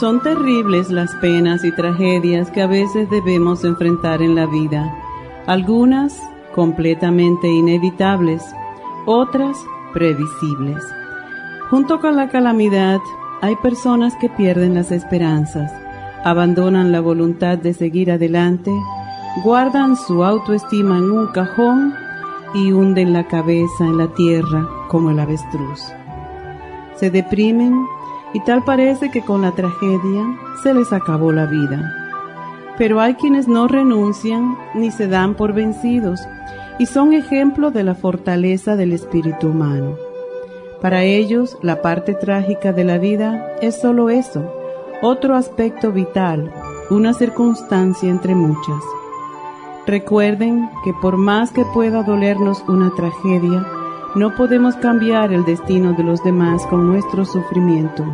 Son 0.00 0.22
terribles 0.22 0.88
las 0.88 1.14
penas 1.16 1.62
y 1.62 1.72
tragedias 1.72 2.50
que 2.50 2.62
a 2.62 2.66
veces 2.66 3.10
debemos 3.10 3.64
enfrentar 3.64 4.22
en 4.22 4.34
la 4.34 4.46
vida, 4.46 4.96
algunas 5.46 6.18
completamente 6.54 7.46
inevitables, 7.46 8.42
otras 9.04 9.58
previsibles. 9.92 10.82
Junto 11.68 12.00
con 12.00 12.16
la 12.16 12.30
calamidad 12.30 12.98
hay 13.42 13.56
personas 13.56 14.16
que 14.16 14.30
pierden 14.30 14.72
las 14.72 14.90
esperanzas, 14.90 15.70
abandonan 16.24 16.92
la 16.92 17.00
voluntad 17.00 17.58
de 17.58 17.74
seguir 17.74 18.10
adelante, 18.10 18.72
guardan 19.44 19.96
su 19.96 20.24
autoestima 20.24 20.96
en 20.96 21.10
un 21.10 21.26
cajón 21.26 21.92
y 22.54 22.72
hunden 22.72 23.12
la 23.12 23.28
cabeza 23.28 23.84
en 23.84 23.98
la 23.98 24.08
tierra 24.14 24.66
como 24.88 25.10
el 25.10 25.20
avestruz. 25.20 25.92
Se 26.96 27.10
deprimen 27.10 27.84
y 28.32 28.40
tal 28.40 28.62
parece 28.64 29.10
que 29.10 29.22
con 29.22 29.42
la 29.42 29.52
tragedia 29.52 30.24
se 30.62 30.74
les 30.74 30.92
acabó 30.92 31.32
la 31.32 31.46
vida. 31.46 31.94
Pero 32.78 33.00
hay 33.00 33.14
quienes 33.14 33.48
no 33.48 33.68
renuncian 33.68 34.56
ni 34.74 34.90
se 34.90 35.08
dan 35.08 35.34
por 35.34 35.52
vencidos 35.52 36.20
y 36.78 36.86
son 36.86 37.12
ejemplo 37.12 37.70
de 37.70 37.84
la 37.84 37.94
fortaleza 37.94 38.76
del 38.76 38.92
espíritu 38.92 39.48
humano. 39.48 39.96
Para 40.80 41.02
ellos, 41.02 41.58
la 41.60 41.82
parte 41.82 42.14
trágica 42.14 42.72
de 42.72 42.84
la 42.84 42.96
vida 42.96 43.46
es 43.60 43.78
solo 43.78 44.08
eso, 44.08 44.50
otro 45.02 45.34
aspecto 45.34 45.92
vital, 45.92 46.50
una 46.88 47.12
circunstancia 47.12 48.08
entre 48.08 48.34
muchas. 48.34 48.82
Recuerden 49.86 50.70
que 50.84 50.92
por 51.02 51.18
más 51.18 51.52
que 51.52 51.64
pueda 51.66 52.02
dolernos 52.02 52.64
una 52.66 52.94
tragedia, 52.94 53.66
no 54.16 54.34
podemos 54.34 54.74
cambiar 54.76 55.32
el 55.32 55.44
destino 55.44 55.92
de 55.92 56.02
los 56.02 56.22
demás 56.24 56.66
con 56.66 56.88
nuestro 56.88 57.24
sufrimiento. 57.24 58.04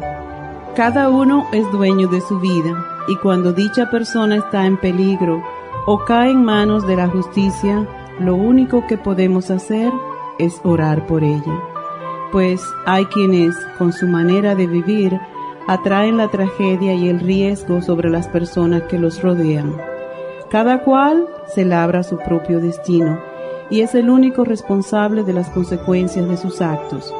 Cada 0.75 1.08
uno 1.08 1.47
es 1.52 1.70
dueño 1.72 2.06
de 2.08 2.20
su 2.20 2.39
vida 2.39 2.84
y 3.08 3.16
cuando 3.16 3.52
dicha 3.52 3.91
persona 3.91 4.36
está 4.36 4.67
en 4.67 4.77
peligro 4.77 5.42
o 5.86 6.05
cae 6.05 6.33
en 6.33 6.44
manos 6.44 6.86
de 6.86 6.97
la 6.97 7.08
justicia, 7.08 7.86
lo 8.19 8.34
único 8.34 8.86
que 8.86 8.98
podemos 8.98 9.50
hacer 9.50 9.91
es 10.39 10.61
orar 10.64 11.06
por 11.06 11.24
ella. 11.24 11.61
Pues 12.30 12.62
hay 12.84 13.06
quienes, 13.06 13.56
con 13.78 13.94
su 13.94 14.06
manera 14.06 14.55
de 14.55 14.67
vivir, 14.67 15.19
atraen 15.67 16.19
la 16.19 16.28
tragedia 16.28 16.92
y 16.92 17.08
el 17.08 17.20
riesgo 17.20 17.80
sobre 17.80 18.11
las 18.11 18.28
personas 18.28 18.83
que 18.83 18.98
los 18.98 19.22
rodean. 19.22 19.74
Cada 20.50 20.83
cual 20.83 21.27
se 21.47 21.64
labra 21.64 22.02
su 22.02 22.19
propio 22.19 22.61
destino 22.61 23.19
y 23.70 23.81
es 23.81 23.95
el 23.95 24.11
único 24.11 24.45
responsable 24.45 25.22
de 25.22 25.33
las 25.33 25.48
consecuencias 25.50 26.28
de 26.28 26.36
sus 26.36 26.61
actos. 26.61 27.12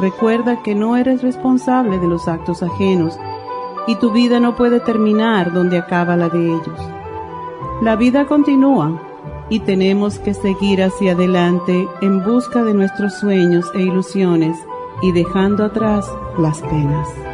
Recuerda 0.00 0.62
que 0.62 0.74
no 0.74 0.96
eres 0.96 1.22
responsable 1.22 1.98
de 1.98 2.08
los 2.08 2.26
actos 2.26 2.62
ajenos 2.62 3.18
y 3.86 3.96
tu 3.96 4.10
vida 4.10 4.40
no 4.40 4.56
puede 4.56 4.80
terminar 4.80 5.52
donde 5.52 5.78
acaba 5.78 6.16
la 6.16 6.28
de 6.28 6.46
ellos. 6.46 6.90
La 7.82 7.96
vida 7.96 8.26
continúa 8.26 9.00
y 9.50 9.60
tenemos 9.60 10.18
que 10.18 10.34
seguir 10.34 10.82
hacia 10.82 11.12
adelante 11.12 11.86
en 12.00 12.24
busca 12.24 12.64
de 12.64 12.74
nuestros 12.74 13.14
sueños 13.14 13.70
e 13.74 13.82
ilusiones 13.82 14.56
y 15.02 15.12
dejando 15.12 15.64
atrás 15.64 16.10
las 16.38 16.60
penas. 16.62 17.33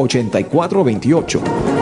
8428. 0.07 1.80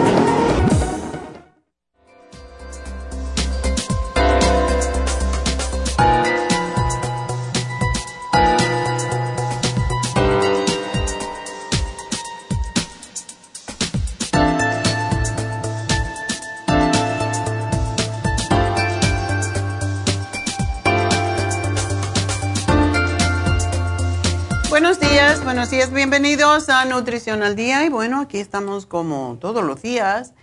bienvenidos 25.91 26.69
a 26.69 26.85
Nutrición 26.85 27.41
al 27.41 27.55
Día 27.55 27.83
y 27.83 27.89
bueno, 27.89 28.21
aquí 28.21 28.37
estamos 28.37 28.85
como 28.85 29.37
todos 29.39 29.63
los 29.63 29.81
días 29.81 30.33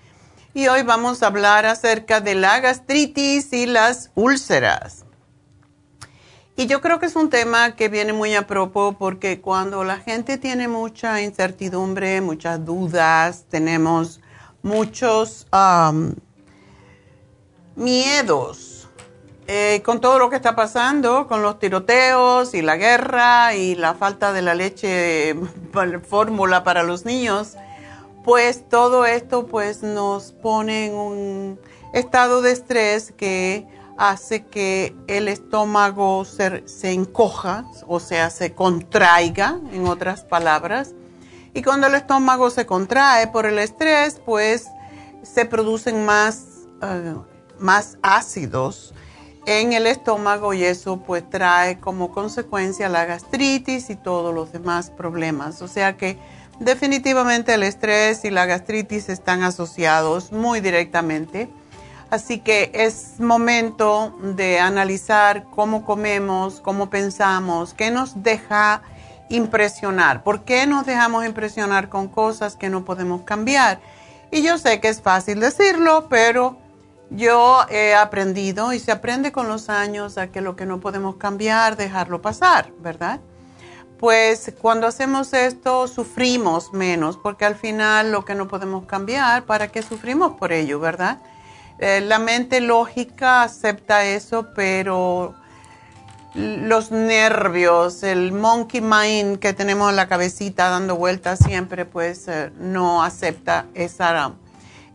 y 0.55 0.67
hoy 0.67 0.83
vamos 0.83 1.23
a 1.23 1.29
hablar 1.29 1.67
acerca 1.67 2.21
de 2.21 2.35
la 2.35 2.59
gastritis 2.61 3.53
y 3.53 3.67
las 3.67 4.11
úlceras. 4.15 5.05
Y 6.57 6.67
yo 6.67 6.81
creo 6.81 6.99
que 6.99 7.07
es 7.07 7.17
un 7.17 7.31
tema 7.31 7.77
que 7.77 7.89
viene 7.89 8.13
muy 8.13 8.35
a 8.35 8.47
propósito 8.47 8.99
porque 8.99 9.41
cuando 9.41 9.85
la 9.85 9.99
gente 9.99 10.39
tiene 10.39 10.69
mucha 10.69 11.21
incertidumbre, 11.23 12.21
muchas 12.21 12.65
dudas, 12.65 13.45
tenemos 13.49 14.21
muchos 14.63 15.47
miedos 17.77 18.76
eh, 19.49 19.81
con 19.85 20.01
todo 20.01 20.19
lo 20.19 20.29
que 20.29 20.35
está 20.37 20.57
pasando, 20.57 21.29
con 21.29 21.41
los 21.41 21.61
tiroteos 21.61 22.53
y 22.53 22.63
la 22.63 22.77
guerra 22.77 23.55
y 23.55 23.77
la 23.77 23.95
falta 23.95 24.33
de 24.33 24.43
la 24.43 24.55
leche 24.55 25.37
fórmula 26.09 26.65
para 26.65 26.83
los 26.83 27.05
niños, 27.05 27.55
pues 28.25 28.69
todo 28.69 29.07
esto 29.07 29.47
pues 29.47 29.85
nos 29.85 30.33
pone 30.33 30.87
en 30.87 30.95
un 30.95 31.61
estado 31.93 32.43
de 32.43 32.51
estrés 32.51 33.13
que 33.13 33.69
hace 33.97 34.45
que 34.45 34.97
el 35.07 35.29
estómago 35.29 36.25
se, 36.25 36.67
se 36.67 36.91
encoja, 36.91 37.67
o 37.87 38.01
sea, 38.01 38.31
se 38.31 38.53
contraiga, 38.53 39.61
en 39.73 39.87
otras 39.87 40.25
palabras, 40.25 40.93
Y 41.55 41.63
cuando 41.63 41.87
el 41.87 41.95
estómago 41.95 42.51
se 42.51 42.67
contrae 42.67 43.29
por 43.29 43.47
el 43.47 43.59
estrés, 43.59 44.21
pues 44.27 44.67
se 45.23 45.47
producen 45.47 46.05
más, 46.05 46.67
eh, 46.83 47.15
más 47.59 47.97
ácidos 48.03 48.93
en 49.47 49.73
el 49.73 49.87
estómago 49.87 50.53
y 50.53 50.65
eso 50.65 50.99
pues 50.99 51.29
trae 51.31 51.79
como 51.79 52.11
consecuencia 52.11 52.89
la 52.89 53.05
gastritis 53.05 53.91
y 53.91 53.97
todos 53.97 54.35
los 54.35 54.53
demás 54.53 54.91
problemas. 54.91 55.63
O 55.63 55.69
sea 55.69 55.97
que 55.97 56.19
definitivamente 56.59 57.55
el 57.55 57.63
estrés 57.63 58.25
y 58.25 58.31
la 58.31 58.45
gastritis 58.45 59.09
están 59.09 59.45
asociados 59.45 60.33
muy 60.33 60.61
directamente. 60.61 61.49
Así 62.11 62.39
que 62.39 62.71
es 62.75 63.19
momento 63.19 64.17
de 64.21 64.61
analizar 64.61 65.45
cómo 65.45 65.85
comemos, 65.85 66.61
cómo 66.61 66.91
pensamos, 66.91 67.73
qué 67.75 67.91
nos 67.91 68.23
deja 68.23 68.83
impresionar, 69.29 70.23
por 70.23 70.45
qué 70.45 70.69
nos 70.69 70.87
dejamos 70.87 71.27
impresionar 71.27 71.89
con 71.89 72.07
cosas 72.07 72.55
que 72.55 72.69
no 72.69 72.85
podemos 72.85 73.23
cambiar. 73.23 73.81
Y 74.31 74.43
yo 74.43 74.59
sé 74.59 74.81
que 74.81 74.89
es 74.89 75.01
fácil 75.03 75.41
decirlo, 75.41 76.07
pero 76.09 76.57
yo 77.11 77.65
he 77.71 77.95
aprendido 77.95 78.73
y 78.73 78.79
se 78.79 78.93
aprende 78.93 79.33
con 79.33 79.49
los 79.49 79.69
años 79.69 80.19
a 80.19 80.29
que 80.29 80.41
lo 80.41 80.57
que 80.57 80.67
no 80.67 80.81
podemos 80.81 81.17
cambiar, 81.17 81.77
dejarlo 81.77 82.21
pasar, 82.21 82.73
¿verdad? 82.81 83.21
Pues 83.99 84.53
cuando 84.61 84.87
hacemos 84.87 85.33
esto 85.33 85.89
sufrimos 85.89 86.73
menos, 86.73 87.17
porque 87.17 87.45
al 87.45 87.55
final 87.55 88.13
lo 88.13 88.25
que 88.25 88.35
no 88.35 88.49
podemos 88.49 88.85
cambiar, 88.85 89.45
¿para 89.45 89.69
qué 89.69 89.83
sufrimos 89.83 90.33
por 90.37 90.53
ello, 90.53 90.81
verdad? 90.81 91.19
Eh, 91.79 92.01
la 92.03 92.19
mente 92.19 92.61
lógica 92.61 93.43
acepta 93.43 94.05
eso, 94.05 94.49
pero 94.55 95.35
los 96.35 96.91
nervios, 96.91 98.03
el 98.03 98.33
monkey 98.33 98.83
mind 98.83 99.39
que 99.39 99.55
tenemos 99.55 99.89
en 99.89 99.97
la 99.97 100.09
cabecita 100.09 100.69
dando 100.69 100.97
vueltas 100.97 101.39
siempre, 101.39 101.87
pues 101.87 102.29
eh, 102.29 102.51
no 102.59 103.03
acepta 103.03 103.67
esa 103.75 104.13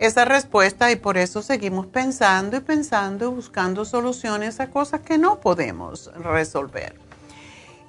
esa 0.01 0.25
respuesta 0.25 0.91
y 0.91 0.95
por 0.95 1.15
eso 1.15 1.43
seguimos 1.43 1.85
pensando 1.85 2.57
y 2.57 2.61
pensando 2.61 3.25
y 3.25 3.35
buscando 3.35 3.85
soluciones 3.85 4.59
a 4.59 4.71
cosas 4.71 5.01
que 5.01 5.19
no 5.19 5.39
podemos 5.39 6.11
resolver. 6.15 6.95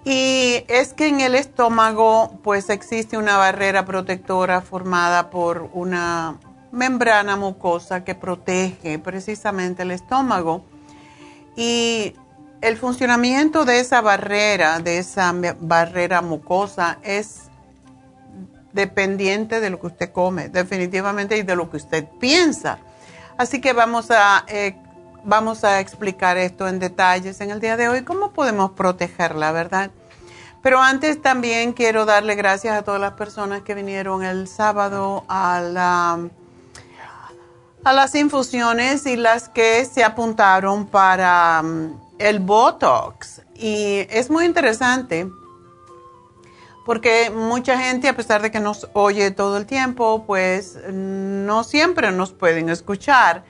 Y 0.05 0.63
es 0.69 0.93
que 0.93 1.09
en 1.09 1.23
el 1.23 1.35
estómago 1.35 2.39
pues 2.45 2.69
existe 2.69 3.17
una 3.17 3.39
barrera 3.39 3.87
protectora 3.87 4.61
formada 4.61 5.31
por 5.31 5.71
una 5.73 6.39
membrana 6.71 7.37
mucosa 7.37 8.05
que 8.05 8.15
protege 8.15 8.99
precisamente 8.99 9.83
el 9.83 9.91
estómago. 9.91 10.67
Y 11.57 12.13
el 12.61 12.77
funcionamiento 12.77 13.65
de 13.65 13.81
esa 13.81 14.03
barrera, 14.03 14.81
de 14.81 14.99
esa 14.99 15.35
barrera 15.61 16.21
mucosa, 16.21 16.99
es 17.03 17.45
dependiente 18.73 19.61
de 19.61 19.71
lo 19.71 19.81
que 19.81 19.89
usted 19.89 20.13
come, 20.13 20.49
definitivamente, 20.49 21.37
y 21.37 21.43
de 21.43 21.57
lo 21.57 21.71
que 21.71 21.77
usted 21.77 22.07
piensa. 22.21 22.79
Así 23.37 23.61
que 23.61 23.73
vamos 23.73 24.11
a, 24.11 24.45
eh, 24.49 24.77
vamos 25.25 25.65
a 25.65 25.81
explicar 25.81 26.37
esto 26.37 26.69
en 26.69 26.79
detalles 26.79 27.41
en 27.41 27.51
el 27.51 27.61
día 27.61 27.77
de 27.77 27.89
hoy, 27.89 28.03
cómo 28.03 28.33
podemos 28.33 28.73
protegerla, 28.73 29.53
¿verdad? 29.53 29.91
Pero 30.63 30.81
antes 30.81 31.21
también 31.21 31.73
quiero 31.73 32.05
darle 32.05 32.37
gracias 32.37 32.77
a 32.77 32.83
todas 32.83 33.01
las 33.01 33.15
personas 33.15 33.63
que 33.63 33.75
vinieron 33.75 34.23
el 34.23 34.47
sábado 34.47 35.25
a, 35.29 35.61
la, 35.61 36.21
a 37.83 37.93
las 37.93 38.15
infusiones 38.15 39.05
y 39.07 39.17
las 39.17 39.49
que 39.49 39.85
se 39.85 40.05
apuntaron 40.05 40.87
para 40.87 41.63
mm, 41.63 42.01
el 42.19 42.39
Botox. 42.39 43.43
Y 43.57 44.07
es 44.09 44.31
muy 44.31 44.45
interesante 44.45 45.29
porque 46.85 47.31
mucha 47.31 47.79
gente, 47.79 48.09
a 48.09 48.17
pesar 48.17 48.43
de 48.43 48.51
que 48.51 48.61
nos 48.61 48.89
oye 48.93 49.31
todo 49.31 49.57
el 49.57 49.67
tiempo, 49.67 50.25
pues 50.27 50.79
no 50.91 51.65
siempre 51.65 52.11
nos 52.13 52.33
pueden 52.33 52.69
escuchar. 52.69 53.45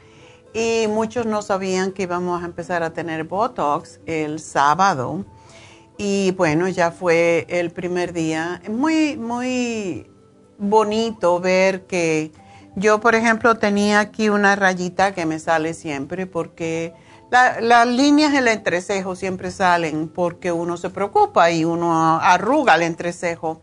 Y 0.55 0.87
muchos 0.89 1.25
no 1.25 1.41
sabían 1.41 1.93
que 1.93 2.03
íbamos 2.03 2.43
a 2.43 2.45
empezar 2.45 2.83
a 2.83 2.93
tener 2.93 3.25
Botox 3.25 4.01
el 4.05 4.39
sábado. 4.39 5.25
Y 5.97 6.33
bueno, 6.33 6.69
ya 6.69 6.91
fue 6.91 7.47
el 7.49 7.71
primer 7.71 8.13
día. 8.13 8.61
Muy, 8.69 9.17
muy 9.17 10.11
bonito 10.59 11.41
ver 11.41 11.87
que 11.87 12.33
yo, 12.77 13.01
por 13.01 13.15
ejemplo, 13.15 13.57
tenía 13.57 14.01
aquí 14.01 14.29
una 14.29 14.57
rayita 14.57 15.15
que 15.15 15.27
me 15.27 15.39
sale 15.39 15.75
siempre 15.75 16.27
porque 16.27 16.95
las 17.33 17.87
líneas 17.87 18.33
del 18.33 18.49
entrecejo 18.49 19.17
siempre 19.17 19.51
salen 19.51 20.09
porque 20.09 20.53
uno 20.53 20.77
se 20.77 20.91
preocupa 20.91 21.51
y 21.51 21.65
uno 21.65 22.19
arruga 22.21 22.75
el 22.75 22.83
entrecejo. 22.83 23.63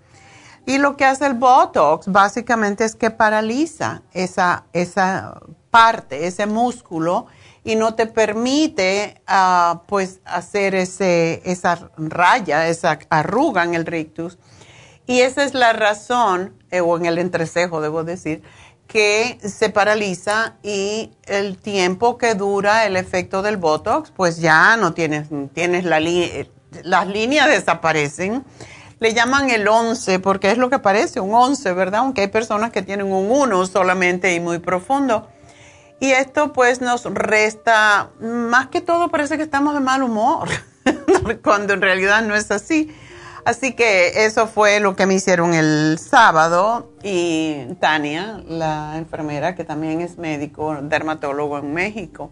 Y 0.66 0.80
lo 0.80 0.98
que 0.98 1.06
hace 1.06 1.26
el 1.28 1.36
Botox 1.36 2.08
básicamente 2.08 2.84
es 2.84 2.96
que 2.96 3.12
paraliza 3.12 4.02
esa, 4.12 4.66
esa 4.74 5.40
parte, 5.70 6.28
ese 6.28 6.48
músculo, 6.48 7.28
y 7.64 7.76
no 7.76 7.94
te 7.94 8.08
permite 8.08 9.22
ah, 9.28 9.84
pues 9.88 10.22
hacer 10.26 10.74
ese, 10.74 11.42
esa 11.46 11.92
raya, 11.98 12.68
esa 12.68 12.98
arruga 13.10 13.64
en 13.64 13.76
el 13.76 13.86
rictus. 13.86 14.40
Y 15.06 15.22
esa 15.22 15.44
es 15.44 15.54
la 15.54 15.74
razón, 15.74 16.54
eh, 16.72 16.82
o 16.82 16.98
en 16.98 17.06
el 17.06 17.18
entrecejo, 17.18 17.82
debo 17.82 18.04
decir, 18.04 18.44
que 18.90 19.38
se 19.48 19.70
paraliza 19.70 20.56
y 20.64 21.12
el 21.28 21.60
tiempo 21.60 22.18
que 22.18 22.34
dura 22.34 22.88
el 22.88 22.98
efecto 22.98 23.44
del 23.44 23.58
Botox, 23.58 24.10
pues 24.10 24.40
ya 24.40 24.76
no 24.78 24.94
tienes, 24.94 25.28
tienes 25.54 25.86
la 25.86 26.00
las 26.84 27.08
líneas 27.08 27.48
desaparecen. 27.50 28.44
Le 29.00 29.14
llaman 29.14 29.52
el 29.52 29.68
11 29.68 30.18
porque 30.20 30.50
es 30.50 30.58
lo 30.58 30.72
que 30.72 30.80
parece, 30.80 31.20
un 31.20 31.36
11, 31.36 31.72
¿verdad? 31.74 32.00
Aunque 32.02 32.22
hay 32.22 32.28
personas 32.30 32.72
que 32.72 32.82
tienen 32.82 33.12
un 33.12 33.32
1 33.32 33.68
solamente 33.68 34.34
y 34.34 34.40
muy 34.40 34.58
profundo. 34.58 35.30
Y 36.00 36.10
esto 36.10 36.52
pues 36.52 36.82
nos 36.82 37.04
resta, 37.04 38.10
más 38.20 38.68
que 38.68 38.82
todo 38.82 39.10
parece 39.10 39.38
que 39.38 39.44
estamos 39.44 39.76
de 39.76 39.82
mal 39.82 40.02
humor, 40.02 40.50
cuando 41.44 41.74
en 41.74 41.82
realidad 41.82 42.24
no 42.24 42.36
es 42.36 42.50
así 42.50 42.92
Así 43.50 43.74
que 43.74 44.26
eso 44.26 44.46
fue 44.46 44.80
lo 44.80 44.96
que 44.96 45.08
me 45.08 45.16
hicieron 45.16 45.56
el 45.56 45.98
sábado. 45.98 46.92
Y 47.02 47.66
Tania, 47.80 48.44
la 48.48 48.96
enfermera 48.96 49.56
que 49.56 49.64
también 49.64 50.02
es 50.02 50.20
médico, 50.20 50.78
dermatólogo 50.84 51.58
en 51.58 51.74
México, 51.74 52.30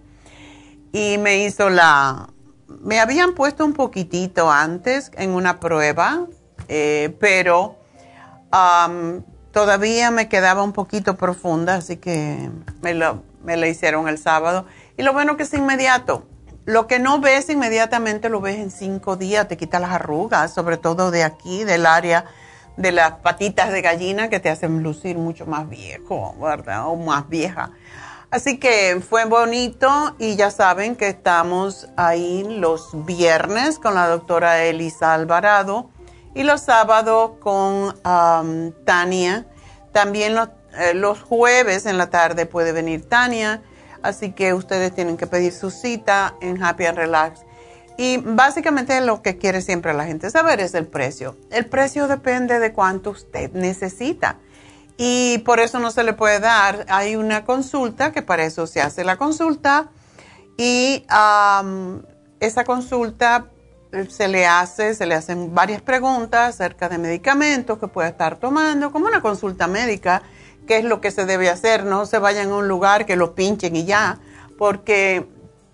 y 0.91 1.17
me 1.17 1.43
hizo 1.43 1.71
la... 1.71 2.29
Me 2.67 2.99
habían 2.99 3.33
puesto 3.33 3.65
un 3.65 3.73
poquitito 3.73 4.51
antes 4.51 5.11
en 5.17 5.31
una 5.31 5.59
prueba, 5.59 6.27
eh, 6.67 7.17
pero 7.19 7.77
todavía 9.51 10.11
me 10.11 10.29
quedaba 10.29 10.61
un 10.61 10.71
poquito 10.71 11.17
profunda, 11.17 11.77
así 11.77 11.97
que 11.97 12.51
me, 12.83 12.93
lo, 12.93 13.23
me 13.43 13.57
la 13.57 13.67
hicieron 13.67 14.07
el 14.07 14.19
sábado. 14.19 14.67
Y 14.97 15.01
lo 15.01 15.13
bueno 15.13 15.35
que 15.35 15.43
es 15.43 15.53
inmediato 15.55 16.27
lo 16.67 16.85
que 16.85 16.99
no 16.99 17.21
ves 17.21 17.49
inmediatamente 17.49 18.27
lo 18.27 18.41
ves 18.41 18.57
en 18.57 18.71
cinco 18.71 19.15
días, 19.15 19.47
te 19.47 19.55
quita 19.55 19.79
las 19.79 19.91
arrugas, 19.91 20.53
sobre 20.53 20.75
todo 20.75 21.11
de 21.11 21.23
aquí, 21.23 21.63
del 21.63 21.85
área 21.85 22.25
de 22.75 22.91
las 22.91 23.13
patitas 23.19 23.71
de 23.71 23.81
gallina 23.81 24.29
que 24.29 24.41
te 24.41 24.49
hacen 24.49 24.83
lucir 24.83 25.17
mucho 25.17 25.45
más 25.45 25.69
viejo, 25.69 26.35
¿verdad? 26.41 26.89
O 26.89 26.97
más 26.97 27.29
vieja. 27.29 27.71
Así 28.31 28.57
que 28.57 28.99
fue 28.99 29.23
bonito 29.23 30.13
y 30.19 30.35
ya 30.35 30.51
saben 30.51 30.97
que 30.97 31.07
estamos 31.07 31.87
ahí 31.95 32.43
los 32.43 32.89
viernes 33.05 33.79
con 33.79 33.95
la 33.95 34.09
doctora 34.09 34.65
Elisa 34.65 35.13
Alvarado 35.13 35.89
y 36.35 36.43
los 36.43 36.59
sábados 36.59 37.31
con 37.39 37.95
Tania. 38.83 39.47
También 39.93 40.35
los, 40.35 40.49
eh, 40.77 40.93
los 40.93 41.21
jueves 41.21 41.85
en 41.85 41.97
la 41.97 42.09
tarde 42.09 42.45
puede 42.45 42.73
venir 42.73 43.07
Tania 43.07 43.61
Así 44.07 44.31
que 44.31 44.53
ustedes 44.53 44.95
tienen 44.95 45.17
que 45.17 45.27
pedir 45.27 45.51
su 45.51 45.69
cita 45.69 46.35
en 46.39 46.63
Happy 46.63 46.85
and 46.85 46.97
Relax. 46.97 47.41
Y 47.97 48.17
básicamente 48.17 49.01
lo 49.01 49.21
que 49.21 49.37
quiere 49.37 49.61
siempre 49.61 49.93
la 49.93 50.05
gente 50.05 50.29
saber 50.29 50.61
es 50.61 50.73
el 50.75 50.87
precio. 50.87 51.35
El 51.51 51.65
precio 51.65 52.07
depende 52.07 52.59
de 52.59 52.71
cuánto 52.71 53.09
usted 53.09 53.51
necesita. 53.51 54.37
Y 54.97 55.39
por 55.39 55.59
eso 55.59 55.79
no 55.79 55.91
se 55.91 56.03
le 56.03 56.13
puede 56.13 56.39
dar. 56.39 56.85
Hay 56.87 57.17
una 57.17 57.43
consulta 57.43 58.13
que 58.13 58.21
para 58.21 58.45
eso 58.45 58.65
se 58.65 58.81
hace 58.81 59.03
la 59.03 59.17
consulta. 59.17 59.89
Y 60.57 61.05
esa 62.39 62.63
consulta 62.63 63.47
se 64.09 64.27
le 64.29 64.47
hace, 64.47 64.95
se 64.95 65.05
le 65.05 65.15
hacen 65.15 65.53
varias 65.53 65.81
preguntas 65.81 66.55
acerca 66.55 66.87
de 66.87 66.97
medicamentos 66.97 67.77
que 67.77 67.87
puede 67.87 68.09
estar 68.09 68.37
tomando, 68.37 68.91
como 68.91 69.07
una 69.07 69.21
consulta 69.21 69.67
médica 69.67 70.21
qué 70.67 70.77
es 70.77 70.83
lo 70.83 71.01
que 71.01 71.09
se 71.09 71.25
debe 71.25 71.49
hacer. 71.49 71.85
No 71.85 72.05
se 72.05 72.19
vayan 72.19 72.51
a 72.51 72.55
un 72.55 72.67
lugar 72.67 73.07
que 73.07 73.15
lo 73.15 73.33
pinchen 73.33 73.75
y 73.75 73.85
ya, 73.85 74.19
porque 74.57 75.27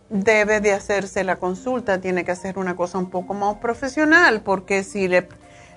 debe 0.09 0.61
de 0.61 0.73
hacerse 0.73 1.23
la 1.23 1.37
consulta, 1.37 1.99
tiene 1.99 2.23
que 2.23 2.31
hacer 2.31 2.57
una 2.57 2.75
cosa 2.75 2.99
un 2.99 3.09
poco 3.09 3.33
más 3.33 3.55
profesional, 3.55 4.41
porque 4.41 4.83
si 4.83 5.07
le, 5.07 5.27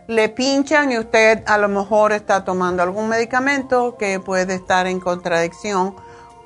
le 0.06 0.28
pinchan 0.28 0.92
y 0.92 0.98
usted 0.98 1.42
a 1.46 1.58
lo 1.58 1.68
mejor 1.68 2.12
está 2.12 2.44
tomando 2.44 2.82
algún 2.82 3.08
medicamento 3.08 3.96
que 3.96 4.20
puede 4.20 4.54
estar 4.54 4.86
en 4.86 5.00
contradicción 5.00 5.96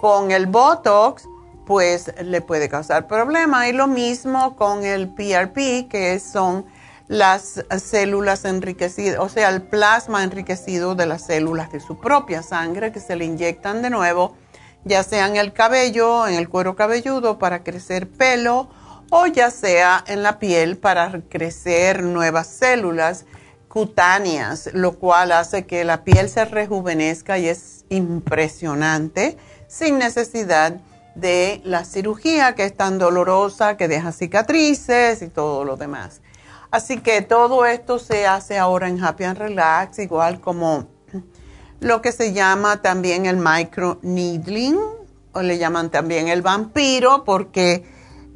con 0.00 0.30
el 0.30 0.46
Botox, 0.46 1.26
pues 1.66 2.12
le 2.22 2.40
puede 2.40 2.68
causar 2.68 3.06
problemas. 3.06 3.68
Y 3.68 3.72
lo 3.72 3.86
mismo 3.86 4.56
con 4.56 4.84
el 4.84 5.08
PRP, 5.08 5.88
que 5.88 6.18
son 6.20 6.64
las 7.10 7.64
células 7.82 8.44
enriquecidas, 8.44 9.18
o 9.18 9.28
sea, 9.28 9.48
el 9.48 9.62
plasma 9.62 10.22
enriquecido 10.22 10.94
de 10.94 11.06
las 11.06 11.26
células 11.26 11.72
de 11.72 11.80
su 11.80 11.98
propia 11.98 12.44
sangre 12.44 12.92
que 12.92 13.00
se 13.00 13.16
le 13.16 13.24
inyectan 13.24 13.82
de 13.82 13.90
nuevo, 13.90 14.36
ya 14.84 15.02
sea 15.02 15.26
en 15.26 15.34
el 15.34 15.52
cabello, 15.52 16.28
en 16.28 16.36
el 16.36 16.48
cuero 16.48 16.76
cabelludo 16.76 17.36
para 17.40 17.64
crecer 17.64 18.08
pelo 18.08 18.70
o 19.10 19.26
ya 19.26 19.50
sea 19.50 20.04
en 20.06 20.22
la 20.22 20.38
piel 20.38 20.76
para 20.76 21.20
crecer 21.28 22.04
nuevas 22.04 22.46
células 22.46 23.24
cutáneas, 23.66 24.70
lo 24.72 24.92
cual 25.00 25.32
hace 25.32 25.66
que 25.66 25.82
la 25.82 26.04
piel 26.04 26.28
se 26.28 26.44
rejuvenezca 26.44 27.38
y 27.38 27.48
es 27.48 27.86
impresionante 27.88 29.36
sin 29.66 29.98
necesidad 29.98 30.80
de 31.16 31.60
la 31.64 31.84
cirugía 31.84 32.54
que 32.54 32.66
es 32.66 32.76
tan 32.76 33.00
dolorosa, 33.00 33.76
que 33.76 33.88
deja 33.88 34.12
cicatrices 34.12 35.22
y 35.22 35.28
todo 35.28 35.64
lo 35.64 35.76
demás. 35.76 36.20
Así 36.70 36.98
que 36.98 37.20
todo 37.22 37.66
esto 37.66 37.98
se 37.98 38.26
hace 38.26 38.58
ahora 38.58 38.88
en 38.88 39.02
Happy 39.02 39.24
and 39.24 39.38
Relax, 39.38 39.98
igual 39.98 40.40
como 40.40 40.86
lo 41.80 42.00
que 42.00 42.12
se 42.12 42.32
llama 42.32 42.80
también 42.80 43.26
el 43.26 43.38
micro 43.38 43.98
needling, 44.02 44.78
o 45.32 45.42
le 45.42 45.58
llaman 45.58 45.90
también 45.90 46.28
el 46.28 46.42
vampiro, 46.42 47.24
porque 47.24 47.84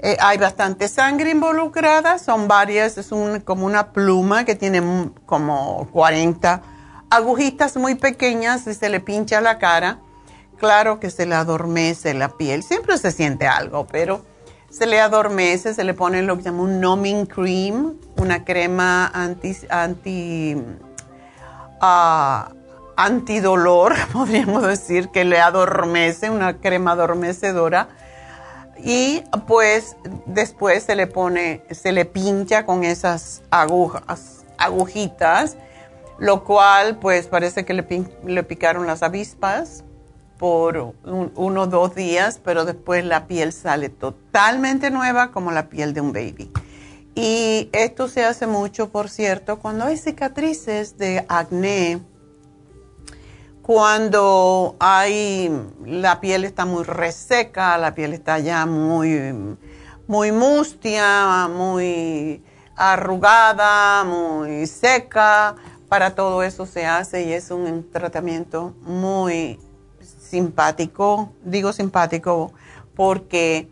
eh, 0.00 0.16
hay 0.20 0.38
bastante 0.38 0.88
sangre 0.88 1.30
involucrada, 1.30 2.18
son 2.18 2.48
varias, 2.48 2.98
es 2.98 3.10
como 3.44 3.66
una 3.66 3.92
pluma 3.92 4.44
que 4.44 4.56
tiene 4.56 5.10
como 5.26 5.88
40 5.92 6.62
agujitas 7.10 7.76
muy 7.76 7.94
pequeñas 7.94 8.66
y 8.66 8.74
se 8.74 8.88
le 8.88 9.00
pincha 9.00 9.40
la 9.40 9.58
cara. 9.58 10.00
Claro 10.58 10.98
que 10.98 11.10
se 11.10 11.26
le 11.26 11.34
adormece 11.34 12.14
la 12.14 12.30
piel, 12.36 12.62
siempre 12.62 12.98
se 12.98 13.12
siente 13.12 13.46
algo, 13.46 13.86
pero 13.86 14.24
se 14.76 14.86
le 14.86 15.00
adormece, 15.00 15.72
se 15.72 15.84
le 15.84 15.94
pone 15.94 16.22
lo 16.22 16.36
que 16.36 16.42
llama 16.42 16.62
un 16.62 16.80
numbing 16.80 17.26
cream, 17.26 17.96
una 18.16 18.44
crema 18.44 19.06
anti, 19.06 19.56
anti 19.70 20.56
uh, 21.80 22.52
antidolor, 22.96 23.94
podríamos 24.12 24.64
decir, 24.64 25.10
que 25.10 25.24
le 25.24 25.38
adormece, 25.38 26.28
una 26.28 26.58
crema 26.58 26.92
adormecedora. 26.92 27.88
Y 28.82 29.22
pues 29.46 29.96
después 30.26 30.82
se 30.82 30.96
le 30.96 31.06
pone, 31.06 31.62
se 31.70 31.92
le 31.92 32.04
pincha 32.04 32.66
con 32.66 32.82
esas 32.82 33.42
agujas, 33.50 34.44
agujitas, 34.58 35.56
lo 36.18 36.42
cual 36.42 36.98
pues 36.98 37.28
parece 37.28 37.64
que 37.64 37.74
le, 37.74 37.86
le 38.26 38.42
picaron 38.42 38.88
las 38.88 39.04
avispas 39.04 39.84
por 40.44 40.94
uno 41.06 41.62
o 41.62 41.66
dos 41.66 41.94
días, 41.94 42.38
pero 42.44 42.66
después 42.66 43.02
la 43.02 43.26
piel 43.26 43.50
sale 43.50 43.88
totalmente 43.88 44.90
nueva 44.90 45.30
como 45.30 45.50
la 45.52 45.70
piel 45.70 45.94
de 45.94 46.02
un 46.02 46.12
baby. 46.12 46.52
Y 47.14 47.70
esto 47.72 48.08
se 48.08 48.26
hace 48.26 48.46
mucho, 48.46 48.90
por 48.90 49.08
cierto, 49.08 49.58
cuando 49.58 49.86
hay 49.86 49.96
cicatrices 49.96 50.98
de 50.98 51.24
acné, 51.30 52.02
cuando 53.62 54.76
hay 54.80 55.50
la 55.86 56.20
piel 56.20 56.44
está 56.44 56.66
muy 56.66 56.84
reseca, 56.84 57.78
la 57.78 57.94
piel 57.94 58.12
está 58.12 58.38
ya 58.38 58.66
muy, 58.66 59.56
muy 60.06 60.30
mustia, 60.30 61.48
muy 61.48 62.44
arrugada, 62.76 64.04
muy 64.04 64.66
seca. 64.66 65.54
Para 65.88 66.14
todo 66.14 66.42
eso 66.42 66.66
se 66.66 66.84
hace 66.84 67.22
y 67.24 67.32
es 67.32 67.50
un 67.50 67.90
tratamiento 67.90 68.74
muy 68.82 69.58
simpático, 70.34 71.32
digo 71.44 71.72
simpático 71.72 72.52
porque 72.96 73.68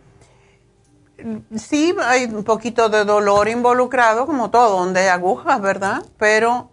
sí 1.56 1.92
hay 2.04 2.26
un 2.26 2.44
poquito 2.44 2.88
de 2.88 3.04
dolor 3.04 3.48
involucrado, 3.48 4.26
como 4.26 4.50
todo, 4.50 4.78
donde 4.78 5.00
hay 5.00 5.08
agujas, 5.08 5.60
¿verdad? 5.60 6.04
Pero 6.18 6.70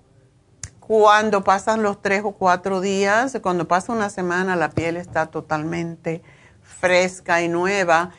cuando 0.79 1.43
pasan 1.43 1.81
los 1.81 1.99
tres 2.03 2.21
o 2.23 2.33
cuatro 2.33 2.81
días, 2.81 3.35
cuando 3.41 3.67
pasa 3.67 3.91
una 3.91 4.11
semana, 4.11 4.55
la 4.55 4.69
piel 4.69 4.95
está 4.95 5.25
totalmente 5.25 6.21
fresca 6.61 7.41
y 7.41 7.49
nueva. 7.49 8.11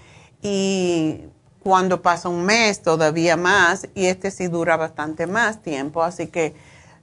Y 0.43 1.27
cuando 1.63 2.03
pasa 2.03 2.29
un 2.29 2.45
mes, 2.45 2.83
todavía 2.83 3.37
más. 3.37 3.89
Y 3.95 4.07
este 4.07 4.33
sí 4.33 4.49
dura 4.49 4.77
bastante 4.77 5.29
más 5.29 5.63
tiempo. 5.63 6.03
Así 6.03 6.27
que 6.27 6.55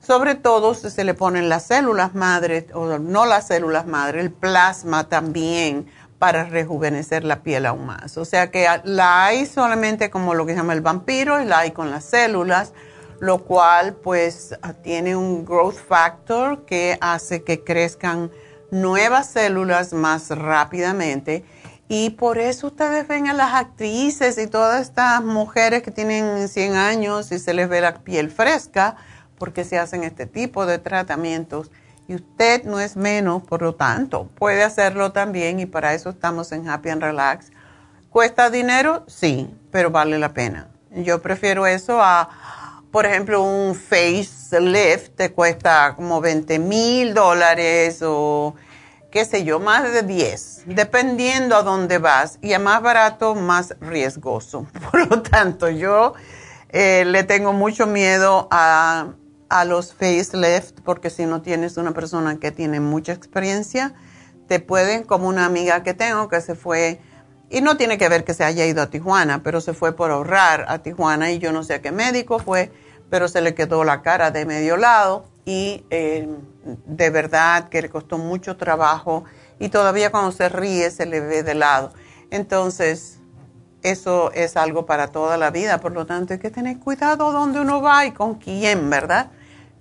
sobre 0.08 0.36
todo 0.36 0.74
si 0.74 0.90
se 0.90 1.04
le 1.04 1.14
ponen 1.14 1.50
las 1.50 1.64
células 1.64 2.16
madre, 2.16 2.66
o 2.74 2.98
no 2.98 3.26
las 3.26 3.48
células 3.48 3.88
madre, 3.88 4.22
el 4.22 4.32
plasma 4.32 5.10
también 5.10 5.86
para 6.18 6.46
rejuvenecer 6.46 7.26
la 7.26 7.44
piel 7.44 7.66
aún 7.66 7.88
más. 7.88 8.18
O 8.18 8.24
sea 8.24 8.50
que 8.50 8.70
la 8.86 9.26
hay 9.26 9.46
solamente 9.46 10.10
como 10.10 10.34
lo 10.34 10.46
que 10.46 10.54
se 10.54 10.60
llama 10.60 10.72
el 10.72 10.80
vampiro 10.80 11.42
y 11.42 11.46
la 11.46 11.60
hay 11.60 11.72
con 11.72 11.92
las 11.92 12.06
células, 12.06 12.72
lo 13.20 13.40
cual 13.40 13.96
pues 13.96 14.56
tiene 14.82 15.18
un 15.18 15.44
growth 15.44 15.76
factor 15.76 16.64
que 16.64 16.98
hace 17.02 17.44
que 17.44 17.66
crezcan 17.66 18.32
nuevas 18.72 19.32
células 19.32 19.92
más 19.92 20.30
rápidamente. 20.30 21.44
Y 21.90 22.12
por 22.12 22.38
eso 22.38 22.68
ustedes 22.68 23.10
ven 23.10 23.28
a 23.28 23.34
las 23.34 23.54
actrices 23.54 24.38
y 24.38 24.48
todas 24.48 24.82
estas 24.82 25.22
mujeres 25.22 25.84
que 25.84 25.92
tienen 25.92 26.48
100 26.48 26.76
años 26.76 27.30
y 27.34 27.40
se 27.40 27.54
les 27.54 27.68
ve 27.68 27.82
la 27.82 27.94
piel 27.94 28.32
fresca, 28.32 28.96
porque 29.38 29.64
se 29.64 29.78
hacen 29.78 30.04
este 30.04 30.26
tipo 30.26 30.66
de 30.66 30.80
tratamientos 30.80 31.72
y 32.08 32.16
usted 32.16 32.64
no 32.64 32.80
es 32.80 32.96
menos, 32.96 33.44
por 33.44 33.62
lo 33.62 33.76
tanto, 33.76 34.30
puede 34.36 34.64
hacerlo 34.64 35.12
también 35.12 35.60
y 35.60 35.66
para 35.66 35.94
eso 35.94 36.10
estamos 36.10 36.52
en 36.52 36.70
Happy 36.70 36.90
and 36.90 37.02
Relax. 37.02 37.52
¿Cuesta 38.10 38.50
dinero? 38.50 39.04
Sí, 39.08 39.54
pero 39.72 39.92
vale 39.92 40.18
la 40.18 40.34
pena. 40.34 40.70
Yo 40.92 41.22
prefiero 41.22 41.68
eso 41.68 42.02
a, 42.02 42.82
por 42.92 43.06
ejemplo, 43.06 43.44
un 43.44 43.76
facelift 43.76 45.16
te 45.16 45.34
cuesta 45.34 45.94
como 45.96 46.22
20 46.22 46.60
mil 46.60 47.14
dólares 47.14 48.00
o 48.02 48.56
qué 49.12 49.26
sé 49.26 49.44
yo, 49.44 49.60
más 49.60 49.92
de 49.92 50.04
10, 50.04 50.64
dependiendo 50.68 51.56
a 51.56 51.64
dónde 51.64 51.98
vas. 51.98 52.40
Y 52.42 52.54
a 52.54 52.60
más 52.60 52.82
barato, 52.82 53.36
más 53.36 53.76
riesgoso. 53.82 54.66
Por 54.92 55.10
lo 55.10 55.22
tanto, 55.22 55.70
yo 55.70 56.14
eh, 56.70 57.04
le 57.06 57.24
tengo 57.24 57.52
mucho 57.52 57.86
miedo 57.86 58.48
a 58.52 59.14
a 59.50 59.66
los 59.66 59.94
facelift, 59.94 60.82
porque 60.84 61.10
si 61.10 61.26
no 61.26 61.42
tienes 61.42 61.78
una 61.78 61.94
persona 61.94 62.38
que 62.40 62.52
tiene 62.52 62.80
mucha 62.80 63.14
experiencia, 63.14 63.94
te 64.48 64.60
pueden, 64.60 65.04
como 65.04 65.28
una 65.28 65.46
amiga 65.46 65.84
que 65.84 65.94
tengo 65.94 66.28
que 66.30 66.42
se 66.42 66.56
fue, 66.56 67.00
y 67.50 67.62
no 67.62 67.78
tiene 67.78 67.98
que 67.98 68.10
ver 68.10 68.24
que 68.24 68.34
se 68.34 68.44
haya 68.44 68.66
ido 68.66 68.82
a 68.82 68.90
Tijuana, 68.90 69.42
pero 69.44 69.62
se 69.62 69.74
fue 69.74 69.94
por 69.96 70.12
ahorrar 70.12 70.66
a 70.68 70.80
Tijuana 70.80 71.32
y 71.32 71.40
yo 71.40 71.52
no 71.52 71.64
sé 71.64 71.76
a 71.76 71.82
qué 71.82 71.92
médico 71.92 72.40
fue, 72.40 72.72
pero 73.10 73.28
se 73.28 73.42
le 73.42 73.56
quedó 73.56 73.84
la 73.84 74.02
cara 74.02 74.32
de 74.32 74.46
medio 74.46 74.76
lado 74.76 75.26
y 75.46 75.86
eh, 75.90 76.28
de 76.86 77.10
verdad 77.10 77.70
que 77.70 77.82
le 77.82 77.90
costó 77.90 78.18
mucho 78.18 78.58
trabajo 78.58 79.24
y 79.60 79.70
todavía 79.70 80.12
cuando 80.12 80.34
se 80.34 80.50
ríe 80.50 80.92
se 80.92 81.06
le 81.06 81.22
ve 81.22 81.44
de 81.44 81.56
lado. 81.56 81.94
Entonces, 82.32 83.20
eso 83.82 84.32
es 84.34 84.58
algo 84.58 84.86
para 84.86 85.08
toda 85.08 85.38
la 85.38 85.50
vida, 85.50 85.80
por 85.80 85.94
lo 85.94 86.06
tanto 86.06 86.34
hay 86.34 86.40
que 86.40 86.52
tener 86.52 86.80
cuidado 86.80 87.32
dónde 87.32 87.62
uno 87.62 87.82
va 87.82 88.06
y 88.06 88.12
con 88.12 88.36
quién, 88.36 88.90
¿verdad? 88.90 89.32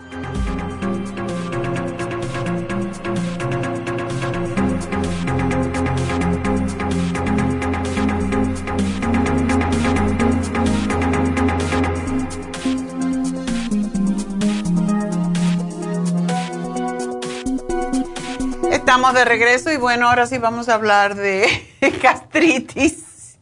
Estamos 18.91 19.13
de 19.13 19.23
regreso 19.23 19.71
y 19.71 19.77
bueno, 19.77 20.09
ahora 20.09 20.27
sí 20.27 20.37
vamos 20.37 20.67
a 20.67 20.73
hablar 20.73 21.15
de 21.15 21.47
gastritis 22.03 23.37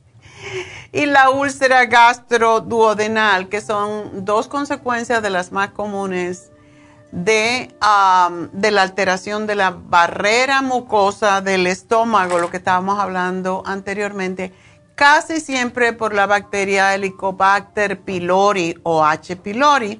y 0.91 1.07
la 1.07 1.31
úlcera 1.31 1.87
gastroduodenal, 1.87 3.49
que 3.49 3.59
son 3.59 4.25
dos 4.25 4.47
consecuencias 4.47 5.23
de 5.23 5.31
las 5.31 5.51
más 5.51 5.71
comunes 5.71 6.51
de, 7.11 7.73
de 8.53 8.71
la 8.71 8.83
alteración 8.83 9.47
de 9.47 9.55
la 9.55 9.71
barrera 9.71 10.61
mucosa 10.61 11.41
del 11.41 11.65
estómago, 11.65 12.37
lo 12.37 12.51
que 12.51 12.57
estábamos 12.57 12.99
hablando 12.99 13.63
anteriormente, 13.65 14.53
casi 14.93 15.39
siempre 15.39 15.93
por 15.93 16.13
la 16.13 16.27
bacteria 16.27 16.93
Helicobacter 16.93 18.01
pylori 18.01 18.77
o 18.83 19.03
H. 19.03 19.35
pylori 19.37 19.99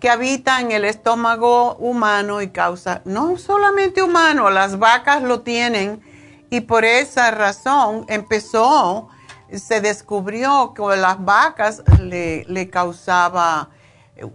que 0.00 0.08
habita 0.08 0.60
en 0.60 0.72
el 0.72 0.84
estómago 0.84 1.76
humano 1.76 2.40
y 2.40 2.48
causa, 2.48 3.02
no 3.04 3.36
solamente 3.36 4.02
humano, 4.02 4.50
las 4.50 4.78
vacas 4.78 5.22
lo 5.22 5.42
tienen 5.42 6.00
y 6.48 6.62
por 6.62 6.84
esa 6.84 7.30
razón 7.30 8.06
empezó, 8.08 9.08
se 9.52 9.80
descubrió 9.80 10.72
que 10.74 10.82
las 10.96 11.22
vacas 11.24 11.82
le, 12.00 12.44
le 12.48 12.70
causaba 12.70 13.68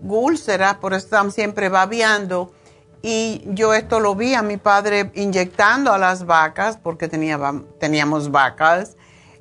úlceras, 0.01 0.75
por 0.75 0.93
eso 0.93 1.05
están 1.05 1.31
siempre 1.31 1.69
babeando. 1.69 2.53
Y 3.01 3.43
yo 3.47 3.73
esto 3.73 3.99
lo 3.99 4.15
vi 4.15 4.33
a 4.33 4.41
mi 4.41 4.57
padre 4.57 5.11
inyectando 5.13 5.93
a 5.93 5.97
las 5.97 6.25
vacas, 6.25 6.77
porque 6.77 7.07
tenía, 7.07 7.39
teníamos 7.79 8.31
vacas, 8.31 8.97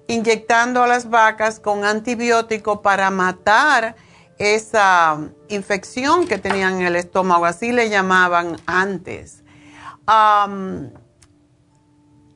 inyectando 0.06 0.82
a 0.82 0.86
las 0.86 1.08
vacas 1.08 1.60
con 1.60 1.84
antibiótico 1.84 2.82
para 2.82 3.10
matar 3.10 3.96
esa 4.38 5.18
infección 5.48 6.26
que 6.26 6.38
tenían 6.38 6.80
en 6.80 6.86
el 6.86 6.96
estómago, 6.96 7.44
así 7.44 7.72
le 7.72 7.88
llamaban 7.88 8.56
antes. 8.66 9.42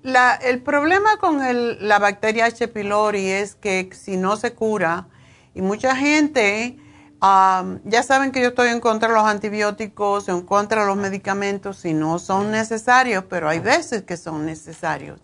el 0.02 0.62
problema 0.62 1.16
con 1.18 1.40
la 1.88 1.98
bacteria 1.98 2.46
H. 2.46 2.68
pylori 2.68 3.28
es 3.28 3.54
que 3.54 3.90
si 3.92 4.16
no 4.16 4.37
se 4.37 4.52
cura, 4.54 5.08
y 5.54 5.62
mucha 5.62 5.96
gente, 5.96 6.78
ya 7.20 8.02
saben 8.04 8.30
que 8.30 8.40
yo 8.40 8.48
estoy 8.48 8.68
en 8.68 8.78
contra 8.80 9.08
de 9.08 9.14
los 9.14 9.24
antibióticos, 9.24 10.28
en 10.28 10.42
contra 10.42 10.82
de 10.82 10.87
los 10.87 10.96
medicamentos, 10.96 11.78
si 11.78 11.94
no 11.94 12.20
son 12.20 12.52
necesarios, 12.52 13.24
pero 13.28 13.48
hay 13.48 13.58
veces 13.58 14.04
que 14.04 14.16
son 14.16 14.46
necesarios. 14.46 15.18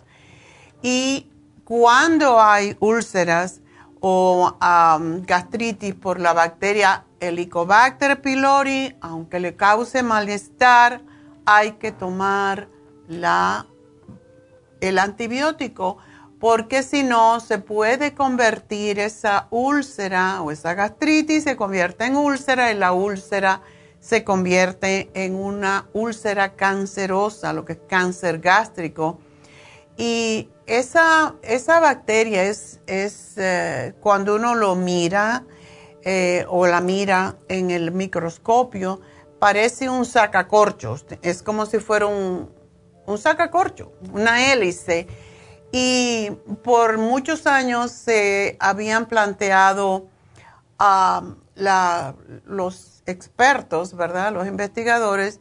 Y 0.82 1.30
cuando 1.64 2.42
hay 2.42 2.76
úlceras, 2.80 3.60
o 4.06 4.58
gastritis 5.26 5.94
por 5.94 6.20
la 6.20 6.34
bacteria 6.34 7.06
Helicobacter 7.20 8.20
pylori, 8.20 8.94
aunque 9.00 9.40
le 9.40 9.56
cause 9.56 10.02
malestar, 10.02 11.00
hay 11.46 11.72
que 11.72 11.90
tomar 11.90 12.68
el 13.08 14.98
antibiótico 14.98 15.96
porque 16.38 16.82
si 16.82 17.02
no 17.02 17.40
se 17.40 17.56
puede 17.56 18.12
convertir 18.12 18.98
esa 18.98 19.48
úlcera 19.50 20.42
o 20.42 20.50
esa 20.50 20.74
gastritis 20.74 21.44
se 21.44 21.56
convierte 21.56 22.04
en 22.04 22.16
úlcera 22.16 22.70
y 22.72 22.74
la 22.74 22.92
úlcera 22.92 23.62
se 24.00 24.22
convierte 24.22 25.10
en 25.14 25.34
una 25.34 25.88
úlcera 25.94 26.56
cancerosa, 26.56 27.54
lo 27.54 27.64
que 27.64 27.72
es 27.72 27.80
cáncer 27.88 28.40
gástrico. 28.40 29.18
Y 29.96 30.50
esa, 30.66 31.35
esa 31.42 31.81
bacteria 31.81 32.44
es, 32.44 32.81
es 32.87 33.35
eh, 33.37 33.94
cuando 34.00 34.37
uno 34.37 34.55
lo 34.55 34.74
mira 34.74 35.44
eh, 36.03 36.44
o 36.48 36.66
la 36.66 36.81
mira 36.81 37.37
en 37.48 37.70
el 37.70 37.90
microscopio, 37.90 39.00
parece 39.38 39.88
un 39.88 40.05
sacacorcho. 40.05 40.96
Es 41.22 41.42
como 41.42 41.66
si 41.66 41.79
fuera 41.79 42.07
un, 42.07 42.50
un 43.07 43.18
sacacorcho, 43.18 43.92
una 44.12 44.53
hélice. 44.53 45.07
Y 45.72 46.31
por 46.62 46.98
muchos 46.98 47.46
años 47.46 47.90
se 47.90 48.57
habían 48.61 49.07
planteado 49.07 50.09
a 50.79 51.35
los 52.46 53.03
expertos, 53.07 53.96
¿verdad? 53.96 54.33
Los 54.33 54.46
investigadores, 54.46 55.40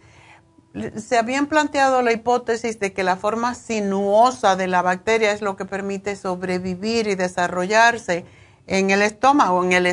se 0.98 1.18
habían 1.18 1.48
planteado 1.48 2.02
la 2.02 2.12
hipótesis 2.12 2.80
de 2.80 2.94
que 2.94 3.04
la 3.04 3.16
forma 3.16 3.54
sinuosa 3.54 4.56
de 4.56 4.68
la 4.68 4.82
bacteria 4.82 5.32
es 5.32 5.42
lo 5.42 5.56
que 5.56 5.66
permite 5.66 6.16
sobrevivir 6.16 7.08
y 7.08 7.16
desarrollarse 7.16 8.26
en 8.66 8.90
el 8.90 9.02
estómago, 9.02 9.64
en 9.64 9.74
el, 9.74 9.86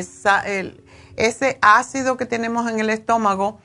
ese 1.15 1.59
ácido 1.61 2.17
que 2.17 2.25
tenemos 2.25 2.69
en 2.69 2.79
el 2.79 2.89
estómago 2.89 3.59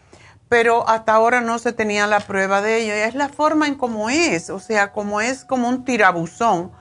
pero 0.48 0.88
hasta 0.88 1.12
ahora 1.12 1.40
no 1.40 1.58
se 1.58 1.72
tenía 1.72 2.06
la 2.06 2.20
prueba 2.20 2.62
de 2.62 2.78
ello. 2.78 2.94
Y 2.94 3.00
es 3.00 3.14
la 3.14 3.28
forma 3.28 3.66
en 3.66 3.74
cómo 3.74 4.10
es, 4.10 4.50
o 4.50 4.60
sea, 4.60 4.92
como 4.92 5.20
es 5.20 5.44
como 5.44 5.68
un 5.68 5.84
tirabuzón, 5.84 6.72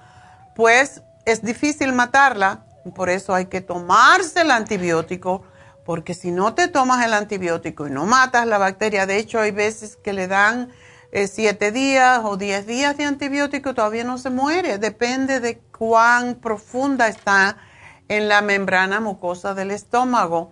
pues 0.56 1.02
es 1.26 1.42
difícil 1.42 1.94
matarla, 1.94 2.66
por 2.96 3.10
eso 3.10 3.34
hay 3.34 3.48
que 3.48 3.62
tomarse 3.62 4.42
el 4.42 4.52
antibiótico, 4.52 5.44
porque 5.86 6.16
si 6.16 6.32
no 6.32 6.56
te 6.56 6.68
tomas 6.68 7.06
el 7.06 7.14
antibiótico 7.14 7.88
y 7.88 7.92
no 7.92 8.06
matas 8.06 8.48
la 8.48 8.58
bacteria, 8.58 9.06
de 9.06 9.18
hecho 9.18 9.40
hay 9.40 9.52
veces 9.52 9.96
que 9.96 10.14
le 10.14 10.28
dan 10.28 10.70
eh, 11.12 11.28
siete 11.28 11.72
días 11.72 12.22
o 12.24 12.38
diez 12.38 12.66
días 12.66 12.98
de 12.98 13.06
antibiótico, 13.06 13.76
todavía 13.76 14.04
no 14.04 14.18
se 14.18 14.32
muere, 14.32 14.80
depende 14.80 15.40
de 15.40 15.60
cuán 15.78 16.36
profunda 16.36 17.08
está 17.08 17.58
en 18.08 18.28
la 18.28 18.42
membrana 18.42 19.00
mucosa 19.00 19.54
del 19.54 19.72
estómago. 19.72 20.52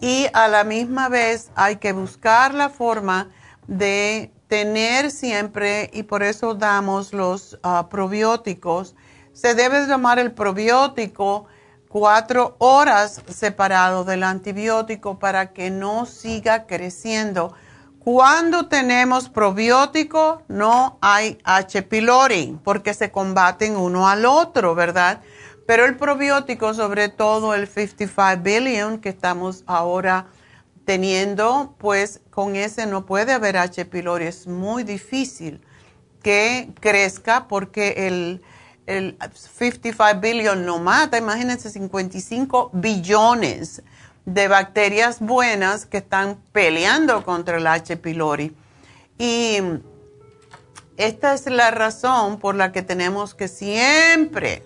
Y 0.00 0.26
a 0.32 0.48
la 0.48 0.64
misma 0.64 1.08
vez 1.08 1.50
hay 1.54 1.76
que 1.76 1.92
buscar 1.92 2.54
la 2.54 2.68
forma 2.70 3.30
de 3.68 4.32
tener 4.48 5.10
siempre, 5.10 5.90
y 5.92 6.02
por 6.02 6.22
eso 6.22 6.54
damos 6.54 7.12
los 7.12 7.58
ah, 7.62 7.86
probióticos, 7.88 8.96
se 9.32 9.54
debe 9.54 9.86
tomar 9.86 10.18
el 10.18 10.32
probiótico 10.32 11.46
cuatro 11.92 12.56
horas 12.58 13.20
separado 13.28 14.04
del 14.04 14.22
antibiótico 14.22 15.18
para 15.18 15.52
que 15.52 15.70
no 15.70 16.06
siga 16.06 16.64
creciendo. 16.64 17.52
Cuando 17.98 18.66
tenemos 18.66 19.28
probiótico 19.28 20.42
no 20.48 20.96
hay 21.02 21.38
H. 21.44 21.82
pylori 21.82 22.58
porque 22.64 22.94
se 22.94 23.10
combaten 23.10 23.76
uno 23.76 24.08
al 24.08 24.24
otro, 24.24 24.74
¿verdad? 24.74 25.20
Pero 25.66 25.84
el 25.84 25.98
probiótico, 25.98 26.72
sobre 26.72 27.10
todo 27.10 27.54
el 27.54 27.68
55 27.68 28.42
billion 28.42 28.98
que 28.98 29.10
estamos 29.10 29.62
ahora 29.66 30.28
teniendo, 30.86 31.74
pues 31.76 32.22
con 32.30 32.56
ese 32.56 32.86
no 32.86 33.04
puede 33.04 33.34
haber 33.34 33.58
H. 33.58 33.84
pylori. 33.84 34.24
Es 34.24 34.46
muy 34.46 34.82
difícil 34.82 35.60
que 36.22 36.70
crezca 36.80 37.48
porque 37.48 38.06
el, 38.08 38.42
el 38.86 39.16
55 39.34 40.20
billion 40.20 40.64
no 40.66 40.78
mata. 40.78 41.18
Imagínense 41.18 41.70
55 41.70 42.70
billones 42.72 43.82
de 44.24 44.48
bacterias 44.48 45.20
buenas 45.20 45.86
que 45.86 45.98
están 45.98 46.38
peleando 46.52 47.24
contra 47.24 47.58
el 47.58 47.66
H. 47.66 47.96
pylori. 47.96 48.56
Y 49.18 49.58
esta 50.96 51.34
es 51.34 51.46
la 51.46 51.70
razón 51.70 52.38
por 52.38 52.54
la 52.54 52.72
que 52.72 52.82
tenemos 52.82 53.34
que 53.34 53.48
siempre 53.48 54.62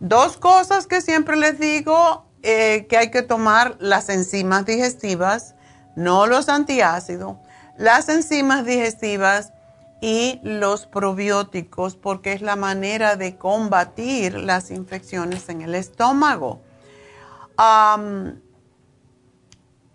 Dos 0.00 0.36
cosas 0.36 0.86
que 0.86 1.00
siempre 1.00 1.36
les 1.36 1.58
digo 1.58 2.26
eh, 2.42 2.86
que 2.88 2.98
hay 2.98 3.10
que 3.10 3.22
tomar 3.22 3.76
las 3.80 4.10
enzimas 4.10 4.66
digestivas, 4.66 5.54
no 5.94 6.26
los 6.26 6.50
antiácidos, 6.50 7.38
las 7.78 8.10
enzimas 8.10 8.66
digestivas 8.66 9.54
y 10.00 10.40
los 10.42 10.86
probióticos 10.86 11.96
porque 11.96 12.32
es 12.32 12.42
la 12.42 12.56
manera 12.56 13.16
de 13.16 13.36
combatir 13.36 14.38
las 14.38 14.70
infecciones 14.70 15.48
en 15.48 15.62
el 15.62 15.74
estómago. 15.74 16.60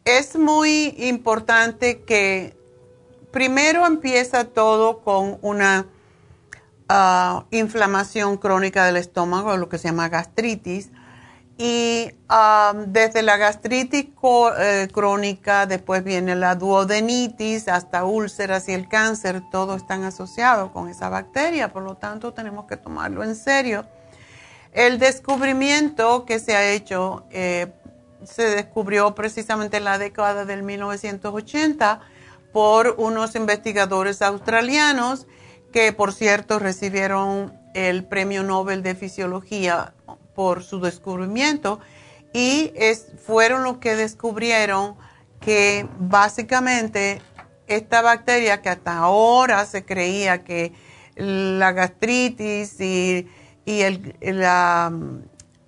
es 0.04 0.36
muy 0.36 0.96
importante 0.98 2.04
que 2.04 2.58
primero 3.32 3.86
empieza 3.86 4.46
todo 4.46 5.02
con 5.02 5.38
una 5.42 5.86
Ah, 6.94 7.46
inflamación 7.52 8.36
crónica 8.36 8.86
del 8.86 8.98
estómago, 8.98 9.56
lo 9.56 9.70
que 9.70 9.78
se 9.78 9.88
llama 9.88 10.10
gastritis. 10.10 10.92
Y 11.64 12.10
ah, 12.28 12.74
desde 12.88 13.22
la 13.22 13.38
gastritis 13.38 14.08
eh, 14.58 14.88
crónica, 14.92 15.68
después 15.68 16.04
viene 16.04 16.36
la 16.36 16.56
duodenitis, 16.56 17.68
hasta 17.68 18.04
úlceras 18.04 18.68
y 18.68 18.72
el 18.72 18.90
cáncer, 18.90 19.44
todos 19.52 19.80
están 19.80 20.04
asociados 20.04 20.72
con 20.72 20.90
esa 20.90 21.10
bacteria, 21.10 21.72
por 21.72 21.84
lo 21.84 21.98
tanto 21.98 22.34
tenemos 22.34 22.66
que 22.66 22.78
tomarlo 22.78 23.24
en 23.24 23.36
serio. 23.36 23.86
El 24.74 24.98
descubrimiento 24.98 26.26
que 26.26 26.40
se 26.40 26.56
ha 26.56 26.68
hecho 26.72 27.26
eh, 27.30 27.72
se 28.24 28.42
descubrió 28.50 29.14
precisamente 29.14 29.78
en 29.78 29.84
la 29.84 30.00
década 30.00 30.46
del 30.46 30.64
1980 30.64 32.00
por 32.52 32.96
unos 32.98 33.36
investigadores 33.36 34.24
australianos 34.24 35.28
que 35.72 35.94
por 35.94 36.12
cierto 36.12 36.58
recibieron 36.58 37.54
el 37.76 38.04
Premio 38.04 38.42
Nobel 38.42 38.82
de 38.82 38.96
Fisiología 38.96 39.94
por 40.36 40.64
su 40.64 40.80
descubrimiento 40.80 41.80
y 42.34 42.74
fueron 43.26 43.64
los 43.64 43.78
que 43.78 43.96
descubrieron 43.96 44.96
que 45.40 45.88
básicamente 46.00 47.22
esta 47.68 48.02
bacteria 48.02 48.62
que 48.62 48.70
hasta 48.70 48.98
ahora 48.98 49.66
se 49.66 49.86
creía 49.86 50.44
que 50.44 50.74
la 51.16 51.72
gastritis 51.72 52.80
y, 52.80 53.28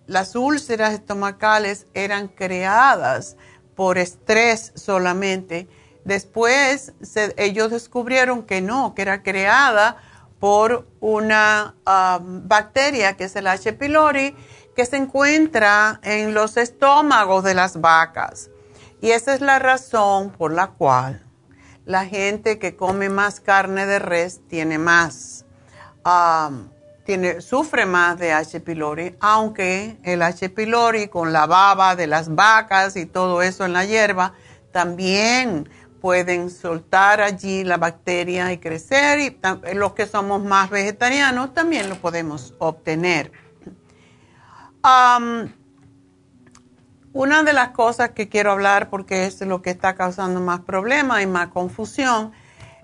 las 0.05 0.35
úlceras 0.35 0.93
estomacales 0.93 1.87
eran 1.93 2.27
creadas 2.27 3.37
por 3.75 3.97
estrés 3.97 4.73
solamente, 4.75 5.67
Después 6.05 6.93
ellos 7.37 7.71
descubrieron 7.71 8.43
que 8.43 8.61
no, 8.61 8.93
que 8.93 9.03
era 9.03 9.23
creada 9.23 9.97
por 10.43 10.85
una 10.99 11.73
um, 11.87 12.45
bacteria 12.49 13.15
que 13.15 13.23
es 13.23 13.35
el 13.37 13.47
H. 13.47 13.71
pylori 13.71 14.35
que 14.75 14.85
se 14.85 14.97
encuentra 14.97 16.01
en 16.03 16.33
los 16.33 16.57
estómagos 16.57 17.45
de 17.45 17.53
las 17.53 17.79
vacas. 17.79 18.49
Y 18.99 19.11
esa 19.11 19.35
es 19.35 19.39
la 19.39 19.59
razón 19.59 20.31
por 20.31 20.51
la 20.51 20.71
cual 20.71 21.25
la 21.85 22.05
gente 22.05 22.59
que 22.59 22.75
come 22.75 23.07
más 23.07 23.39
carne 23.39 23.85
de 23.85 23.99
res 23.99 24.41
tiene 24.49 24.77
más, 24.77 25.45
um, 26.05 26.67
tiene, 27.05 27.39
sufre 27.39 27.85
más 27.85 28.19
de 28.19 28.33
H. 28.33 28.59
pylori, 28.59 29.15
aunque 29.21 29.97
el 30.03 30.21
H. 30.21 30.49
pylori 30.49 31.07
con 31.07 31.31
la 31.31 31.45
baba 31.45 31.95
de 31.95 32.07
las 32.07 32.35
vacas 32.35 32.97
y 32.97 33.05
todo 33.05 33.41
eso 33.41 33.63
en 33.63 33.71
la 33.71 33.85
hierba 33.85 34.33
también 34.73 35.69
pueden 36.03 36.49
soltar 36.49 37.21
allí 37.21 37.63
la 37.63 37.77
bacteria 37.77 38.51
y 38.51 38.57
crecer 38.57 39.21
y 39.21 39.39
los 39.73 39.93
que 39.93 40.05
somos 40.05 40.43
más 40.43 40.69
vegetarianos 40.69 41.53
también 41.53 41.87
lo 41.87 41.95
podemos 41.95 42.53
obtener. 42.59 43.31
una 47.13 47.43
de 47.43 47.53
las 47.53 47.69
cosas 47.69 48.09
que 48.09 48.27
quiero 48.27 48.51
hablar, 48.51 48.89
porque 48.89 49.25
es 49.25 49.39
lo 49.39 49.61
que 49.61 49.69
está 49.69 49.95
causando 49.95 50.41
más 50.41 50.59
problemas 50.59 51.23
y 51.23 51.25
más 51.25 51.47
confusión, 51.47 52.33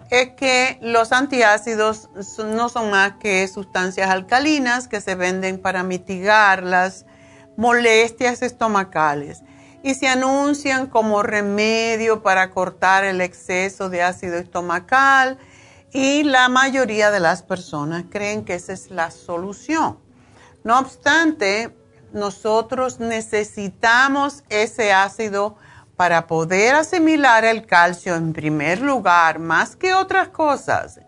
es 0.10 0.30
que 0.38 0.80
los 0.82 1.12
antiácidos 1.12 2.10
no 2.38 2.70
son 2.70 2.90
más 2.90 3.16
que 3.20 3.46
sustancias 3.50 4.10
alcalinas 4.10 4.88
que 4.88 5.02
se 5.02 5.16
venden 5.16 5.62
para 5.62 5.84
mitigar 5.84 6.64
las 6.64 7.06
molestias 7.58 8.42
estomacales 8.44 9.44
y 9.84 9.96
se 9.96 10.08
anuncian 10.08 10.88
como 10.88 11.24
remedio 11.24 12.22
para 12.22 12.52
cortar 12.52 13.04
el 13.04 13.22
exceso 13.22 13.90
de 13.90 14.04
ácido 14.04 14.38
estomacal 14.38 15.38
y 15.92 16.24
la 16.24 16.50
mayoría 16.50 17.12
de 17.12 17.20
las 17.20 17.42
personas 17.42 18.06
creen 18.10 18.46
que 18.46 18.56
esa 18.56 18.74
es 18.74 18.92
la 18.92 19.12
solución. 19.12 19.98
No 20.64 20.80
obstante, 20.80 21.76
nosotros 22.14 23.00
necesitamos 23.00 24.44
ese 24.50 24.92
ácido 24.92 25.56
para 25.96 26.28
poder 26.28 26.76
asimilar 26.76 27.44
el 27.44 27.66
calcio 27.66 28.16
en 28.16 28.34
primer 28.34 28.82
lugar, 28.82 29.40
más 29.40 29.76
que 29.76 29.94
otras 29.94 30.30
cosas. 30.30 31.00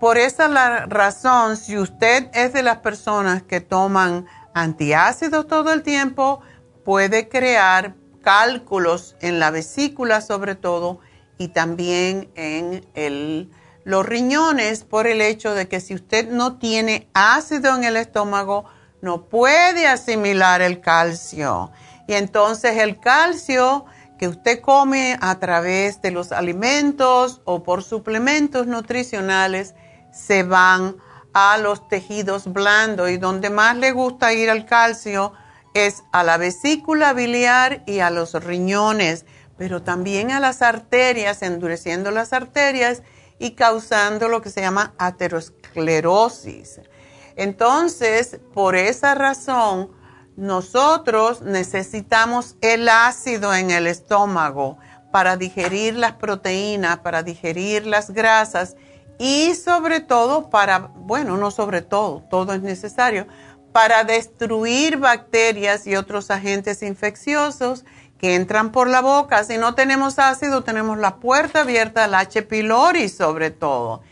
Por 0.00 0.18
esa 0.18 0.48
razón, 0.86 1.56
si 1.56 1.78
usted 1.78 2.30
es 2.34 2.52
de 2.52 2.62
las 2.62 2.78
personas 2.78 3.42
que 3.42 3.60
toman 3.60 4.26
antiácidos 4.54 5.46
todo 5.46 5.72
el 5.72 5.82
tiempo, 5.82 6.40
puede 6.84 7.28
crear 7.28 7.94
cálculos 8.22 9.16
en 9.20 9.38
la 9.38 9.50
vesícula 9.50 10.20
sobre 10.20 10.54
todo 10.54 11.00
y 11.38 11.48
también 11.48 12.30
en 12.34 13.50
los 13.84 14.06
riñones 14.06 14.84
por 14.84 15.06
el 15.06 15.20
hecho 15.20 15.54
de 15.54 15.68
que 15.68 15.80
si 15.80 15.94
usted 15.94 16.28
no 16.30 16.58
tiene 16.58 17.08
ácido 17.12 17.74
en 17.76 17.84
el 17.84 17.96
estómago, 17.96 18.64
no 19.02 19.26
puede 19.26 19.86
asimilar 19.86 20.62
el 20.62 20.80
calcio. 20.80 21.70
Y 22.06 22.14
entonces 22.14 22.78
el 22.78 22.98
calcio 22.98 23.84
que 24.18 24.28
usted 24.28 24.60
come 24.60 25.18
a 25.20 25.38
través 25.38 26.00
de 26.00 26.10
los 26.10 26.32
alimentos 26.32 27.42
o 27.44 27.62
por 27.62 27.82
suplementos 27.82 28.66
nutricionales 28.66 29.74
se 30.12 30.42
van 30.44 30.96
a 31.34 31.58
los 31.58 31.88
tejidos 31.88 32.50
blandos 32.52 33.10
y 33.10 33.16
donde 33.16 33.50
más 33.50 33.76
le 33.76 33.90
gusta 33.90 34.32
ir 34.32 34.50
al 34.50 34.64
calcio 34.64 35.32
es 35.74 36.04
a 36.12 36.22
la 36.22 36.38
vesícula 36.38 37.12
biliar 37.12 37.82
y 37.86 37.98
a 37.98 38.10
los 38.10 38.32
riñones, 38.32 39.26
pero 39.58 39.82
también 39.82 40.30
a 40.30 40.40
las 40.40 40.62
arterias, 40.62 41.42
endureciendo 41.42 42.10
las 42.10 42.32
arterias 42.32 43.02
y 43.38 43.52
causando 43.52 44.28
lo 44.28 44.40
que 44.40 44.50
se 44.50 44.60
llama 44.60 44.94
aterosclerosis. 44.98 46.80
Entonces, 47.36 48.38
por 48.52 48.76
esa 48.76 49.14
razón, 49.14 49.90
nosotros 50.36 51.42
necesitamos 51.42 52.56
el 52.60 52.88
ácido 52.88 53.54
en 53.54 53.70
el 53.70 53.86
estómago 53.86 54.78
para 55.12 55.36
digerir 55.36 55.96
las 55.96 56.14
proteínas, 56.14 56.98
para 56.98 57.22
digerir 57.22 57.86
las 57.86 58.10
grasas 58.10 58.76
y 59.18 59.54
sobre 59.54 60.00
todo 60.00 60.50
para, 60.50 60.90
bueno, 60.96 61.36
no 61.36 61.50
sobre 61.52 61.82
todo, 61.82 62.24
todo 62.28 62.52
es 62.52 62.62
necesario, 62.62 63.26
para 63.74 64.04
destruir 64.04 64.98
bacterias 64.98 65.88
y 65.88 65.96
otros 65.96 66.30
agentes 66.30 66.80
infecciosos 66.80 67.84
que 68.18 68.36
entran 68.36 68.70
por 68.70 68.88
la 68.88 69.00
boca. 69.00 69.42
Si 69.42 69.58
no 69.58 69.74
tenemos 69.74 70.20
ácido, 70.20 70.62
tenemos 70.62 70.96
la 70.96 71.16
puerta 71.16 71.62
abierta 71.62 72.04
al 72.04 72.14
H. 72.14 72.42
pylori 72.42 73.08
sobre 73.08 73.50
todo. 73.50 74.02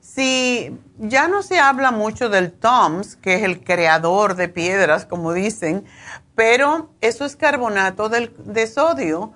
Si 0.00 0.76
ya 0.98 1.28
no 1.28 1.44
se 1.44 1.60
habla 1.60 1.92
mucho 1.92 2.30
del 2.30 2.50
TOMS, 2.50 3.14
que 3.14 3.36
es 3.36 3.44
el 3.44 3.62
creador 3.62 4.34
de 4.34 4.48
piedras, 4.48 5.06
como 5.06 5.32
dicen, 5.32 5.84
pero 6.34 6.90
eso 7.00 7.24
es 7.24 7.36
carbonato 7.36 8.08
de 8.08 8.66
sodio, 8.66 9.32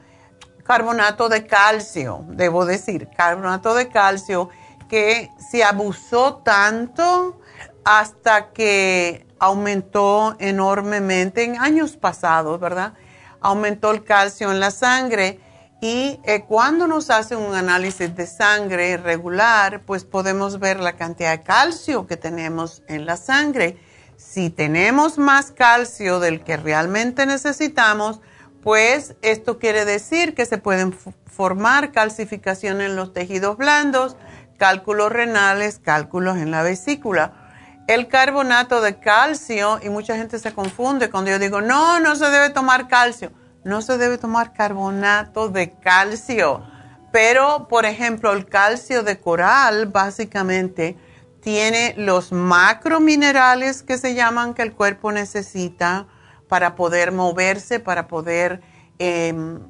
carbonato 0.64 1.28
de 1.28 1.46
calcio, 1.46 2.24
debo 2.30 2.66
decir, 2.66 3.08
carbonato 3.16 3.72
de 3.76 3.88
calcio 3.88 4.48
que 4.88 5.30
se 5.48 5.62
abusó 5.62 6.38
tanto 6.38 7.40
hasta 7.84 8.50
que 8.50 9.25
aumentó 9.38 10.36
enormemente 10.38 11.44
en 11.44 11.58
años 11.58 11.96
pasados, 11.96 12.58
¿verdad? 12.60 12.94
Aumentó 13.40 13.90
el 13.90 14.04
calcio 14.04 14.50
en 14.50 14.60
la 14.60 14.70
sangre 14.70 15.40
y 15.80 16.20
eh, 16.24 16.44
cuando 16.48 16.86
nos 16.86 17.10
hacen 17.10 17.38
un 17.38 17.54
análisis 17.54 18.14
de 18.16 18.26
sangre 18.26 18.96
regular, 18.96 19.82
pues 19.82 20.04
podemos 20.04 20.58
ver 20.58 20.80
la 20.80 20.94
cantidad 20.94 21.32
de 21.32 21.42
calcio 21.42 22.06
que 22.06 22.16
tenemos 22.16 22.82
en 22.88 23.04
la 23.04 23.16
sangre. 23.16 23.78
Si 24.16 24.48
tenemos 24.48 25.18
más 25.18 25.52
calcio 25.52 26.18
del 26.18 26.42
que 26.42 26.56
realmente 26.56 27.26
necesitamos, 27.26 28.22
pues 28.62 29.16
esto 29.20 29.58
quiere 29.58 29.84
decir 29.84 30.34
que 30.34 30.46
se 30.46 30.56
pueden 30.56 30.94
formar 31.26 31.92
calcificación 31.92 32.80
en 32.80 32.96
los 32.96 33.12
tejidos 33.12 33.58
blandos, 33.58 34.16
cálculos 34.56 35.12
renales, 35.12 35.78
cálculos 35.78 36.38
en 36.38 36.50
la 36.50 36.62
vesícula 36.62 37.45
el 37.86 38.08
carbonato 38.08 38.80
de 38.80 38.98
calcio, 38.98 39.78
y 39.82 39.88
mucha 39.88 40.16
gente 40.16 40.38
se 40.38 40.52
confunde 40.52 41.10
cuando 41.10 41.30
yo 41.30 41.38
digo, 41.38 41.60
no, 41.60 42.00
no 42.00 42.16
se 42.16 42.28
debe 42.30 42.50
tomar 42.50 42.88
calcio. 42.88 43.32
No 43.64 43.82
se 43.82 43.98
debe 43.98 44.18
tomar 44.18 44.52
carbonato 44.52 45.48
de 45.48 45.72
calcio. 45.72 46.64
Pero, 47.12 47.66
por 47.68 47.84
ejemplo, 47.84 48.32
el 48.32 48.46
calcio 48.46 49.02
de 49.02 49.18
coral 49.18 49.86
básicamente 49.86 50.96
tiene 51.40 51.94
los 51.96 52.32
macrominerales 52.32 53.82
que 53.82 53.98
se 53.98 54.14
llaman 54.14 54.54
que 54.54 54.62
el 54.62 54.72
cuerpo 54.72 55.12
necesita 55.12 56.06
para 56.48 56.74
poder 56.74 57.12
moverse, 57.12 57.80
para 57.80 58.08
poder 58.08 58.60
em, 58.98 59.60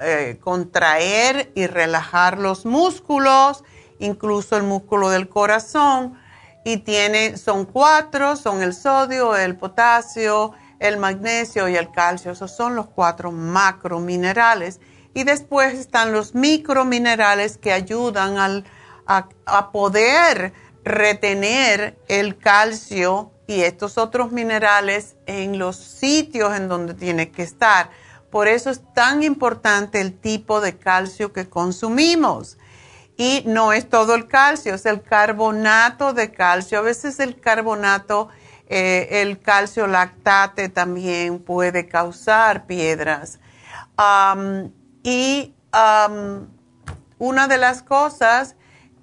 eh, 0.00 0.38
contraer 0.40 1.52
y 1.54 1.66
relajar 1.66 2.38
los 2.38 2.66
músculos, 2.66 3.64
incluso 3.98 4.56
el 4.56 4.62
músculo 4.64 5.10
del 5.10 5.28
corazón 5.28 6.18
y 6.66 6.78
tiene, 6.78 7.36
son 7.36 7.64
cuatro, 7.64 8.34
son 8.34 8.60
el 8.60 8.74
sodio, 8.74 9.36
el 9.36 9.54
potasio, 9.56 10.52
el 10.80 10.96
magnesio 10.96 11.68
y 11.68 11.76
el 11.76 11.92
calcio. 11.92 12.32
Esos 12.32 12.56
son 12.56 12.74
los 12.74 12.88
cuatro 12.88 13.30
macrominerales. 13.30 14.80
Y 15.14 15.22
después 15.22 15.74
están 15.74 16.10
los 16.10 16.34
microminerales 16.34 17.56
que 17.56 17.72
ayudan 17.72 18.64
a, 19.06 19.28
a 19.46 19.70
poder 19.70 20.52
retener 20.82 22.00
el 22.08 22.36
calcio 22.36 23.30
y 23.46 23.60
estos 23.60 23.96
otros 23.96 24.32
minerales 24.32 25.14
en 25.26 25.60
los 25.60 25.76
sitios 25.76 26.52
en 26.56 26.66
donde 26.66 26.94
tiene 26.94 27.30
que 27.30 27.44
estar. 27.44 27.90
Por 28.28 28.48
eso 28.48 28.70
es 28.70 28.80
tan 28.92 29.22
importante 29.22 30.00
el 30.00 30.18
tipo 30.18 30.60
de 30.60 30.76
calcio 30.76 31.32
que 31.32 31.48
consumimos. 31.48 32.58
Y 33.16 33.42
no 33.46 33.72
es 33.72 33.88
todo 33.88 34.14
el 34.14 34.28
calcio, 34.28 34.74
es 34.74 34.86
el 34.86 35.02
carbonato 35.02 36.12
de 36.12 36.30
calcio. 36.30 36.78
A 36.78 36.82
veces 36.82 37.18
el 37.18 37.40
carbonato, 37.40 38.28
eh, 38.68 39.08
el 39.22 39.40
calcio 39.40 39.86
lactate 39.86 40.68
también 40.68 41.38
puede 41.38 41.86
causar 41.86 42.66
piedras. 42.66 43.38
y 45.02 45.54
una 47.18 47.48
de 47.48 47.58
las 47.58 47.82
cosas 47.82 48.56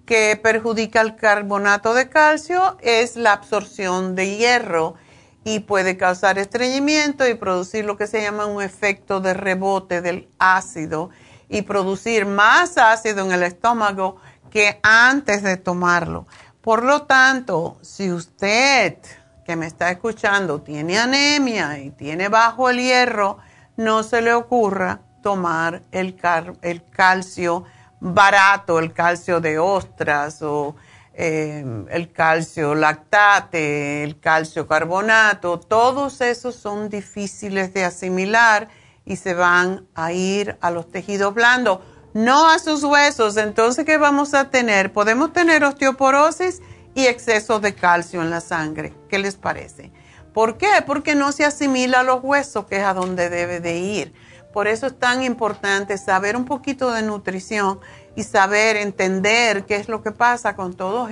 que 0.06 0.40
perjudica 0.42 1.02
el 1.02 1.16
carbonato 1.16 1.94
de 1.94 2.10
calcio 2.10 2.78
es 2.82 3.16
la 3.16 3.34
absorción 3.34 4.16
de 4.16 4.38
hierro 4.38 4.96
y 5.44 5.60
puede 5.62 5.98
causar 5.98 6.38
estreñimiento 6.38 7.28
y 7.28 7.36
producir 7.36 7.86
lo 7.86 7.98
que 7.98 8.08
se 8.08 8.22
llama 8.22 8.46
un 8.46 8.62
efecto 8.62 9.20
de 9.22 9.34
rebote 9.34 10.02
del 10.02 10.30
ácido 10.40 11.10
y 11.54 11.62
producir 11.62 12.26
más 12.26 12.80
ácido 12.80 13.24
en 13.24 13.32
el 13.32 13.44
estómago 13.44 14.18
que 14.50 14.80
antes 14.82 15.44
de 15.44 15.56
tomarlo. 15.56 16.26
Por 16.62 16.84
lo 16.84 17.04
tanto, 17.04 17.78
si 17.82 18.12
usted 18.12 18.98
que 19.46 19.56
me 19.56 19.68
está 19.68 19.92
escuchando 19.92 20.62
tiene 20.62 20.98
anemia 20.98 21.78
y 21.78 21.92
tiene 21.92 22.28
bajo 22.28 22.72
el 22.72 22.80
hierro, 22.80 23.38
no 23.78 24.02
se 24.02 24.24
le 24.24 24.34
ocurra 24.34 25.02
tomar 25.22 25.84
el, 25.92 26.20
el 26.64 26.84
calcio 26.90 27.66
barato, 28.00 28.80
el 28.80 28.92
calcio 28.92 29.40
de 29.40 29.60
ostras 29.60 30.42
o 30.42 30.76
eh, 31.14 31.64
el 31.92 32.12
calcio 32.12 32.74
lactate, 32.74 34.04
el 34.04 34.20
calcio 34.20 34.66
carbonato, 34.66 35.60
todos 35.60 36.20
esos 36.22 36.56
son 36.56 36.90
difíciles 36.90 37.76
de 37.76 37.86
asimilar 37.86 38.70
y 39.06 39.18
se 39.18 39.34
van 39.34 39.88
a 39.96 40.12
ir 40.14 40.58
a 40.62 40.72
los 40.72 40.90
tejidos 40.90 41.34
blandos, 41.34 41.80
no 42.14 42.50
a 42.50 42.60
sus 42.60 42.84
huesos. 42.84 43.38
Entonces, 43.38 43.86
¿qué 43.86 43.98
vamos 43.98 44.34
a 44.34 44.50
tener? 44.50 44.94
Podemos 44.94 45.34
tener 45.34 45.64
osteoporosis 45.64 46.62
y 46.96 47.08
exceso 47.08 47.60
de 47.60 47.74
calcio 47.74 48.22
en 48.22 48.30
la 48.30 48.40
sangre. 48.40 48.94
¿Qué 49.10 49.20
les 49.20 49.36
parece? 49.36 49.92
¿Por 50.34 50.58
qué? 50.58 50.70
Porque 50.86 51.16
no 51.16 51.32
se 51.32 51.46
asimila 51.46 52.00
a 52.00 52.04
los 52.04 52.24
huesos, 52.24 52.66
que 52.66 52.78
es 52.78 52.84
a 52.84 52.94
donde 52.94 53.30
debe 53.30 53.60
de 53.60 53.78
ir. 53.78 54.14
Por 54.52 54.68
eso 54.68 54.88
es 54.88 54.98
tan 54.98 55.24
importante 55.24 55.98
saber 55.98 56.38
un 56.38 56.46
poquito 56.46 56.92
de 56.92 57.02
nutrición 57.02 57.80
y 58.16 58.24
saber 58.24 58.76
entender 58.78 59.66
qué 59.66 59.76
es 59.78 59.90
lo 59.90 60.04
que 60.04 60.12
pasa 60.12 60.56
con 60.56 60.76
todos 60.76 61.10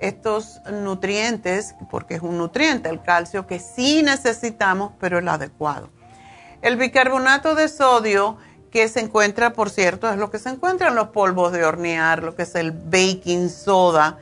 estos 0.00 0.60
nutrientes, 0.72 1.76
porque 1.90 2.14
es 2.14 2.22
un 2.22 2.38
nutriente, 2.38 2.88
el 2.88 3.00
calcio, 3.02 3.46
que 3.46 3.60
sí 3.60 4.02
necesitamos, 4.02 4.92
pero 4.98 5.18
el 5.18 5.28
adecuado. 5.28 5.90
El 6.62 6.76
bicarbonato 6.76 7.54
de 7.54 7.68
sodio 7.68 8.36
que 8.70 8.86
se 8.88 9.00
encuentra, 9.00 9.54
por 9.54 9.70
cierto, 9.70 10.10
es 10.10 10.18
lo 10.18 10.30
que 10.30 10.38
se 10.38 10.50
encuentra 10.50 10.88
en 10.88 10.94
los 10.94 11.08
polvos 11.08 11.52
de 11.52 11.64
hornear, 11.64 12.22
lo 12.22 12.34
que 12.34 12.42
es 12.42 12.54
el 12.54 12.72
baking 12.72 13.48
soda, 13.48 14.18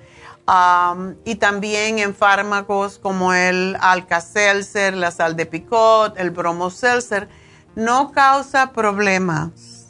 y 1.24 1.35
también 1.35 1.98
en 1.98 2.14
fármacos 2.14 2.98
como 2.98 3.35
el 3.35 3.77
Alka-Seltzer, 3.81 4.94
la 4.94 5.11
sal 5.11 5.37
de 5.37 5.46
picot, 5.46 6.16
el 6.16 6.31
bromo-seltzer, 6.31 7.29
no 7.74 8.12
causa 8.12 8.72
problemas 8.72 9.88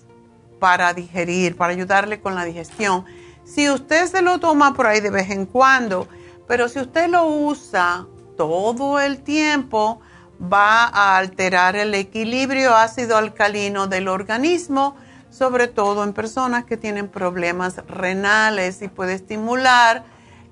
para 0.58 0.94
digerir, 0.94 1.56
para 1.56 1.72
ayudarle 1.72 2.20
con 2.20 2.34
la 2.34 2.44
digestión. 2.44 3.04
Si 3.44 3.70
usted 3.70 4.06
se 4.06 4.22
lo 4.22 4.40
toma 4.40 4.74
por 4.74 4.86
ahí 4.86 5.00
de 5.00 5.10
vez 5.10 5.30
en 5.30 5.46
cuando, 5.46 6.08
pero 6.48 6.68
si 6.68 6.80
usted 6.80 7.08
lo 7.08 7.26
usa 7.26 8.06
todo 8.36 8.98
el 8.98 9.22
tiempo, 9.22 10.00
va 10.40 10.84
a 10.84 11.18
alterar 11.18 11.76
el 11.76 11.94
equilibrio 11.94 12.76
ácido-alcalino 12.76 13.86
del 13.86 14.08
organismo, 14.08 14.96
sobre 15.30 15.66
todo 15.66 16.04
en 16.04 16.12
personas 16.12 16.64
que 16.64 16.76
tienen 16.76 17.08
problemas 17.08 17.76
renales 17.86 18.82
y 18.82 18.88
puede 18.88 19.14
estimular 19.14 20.04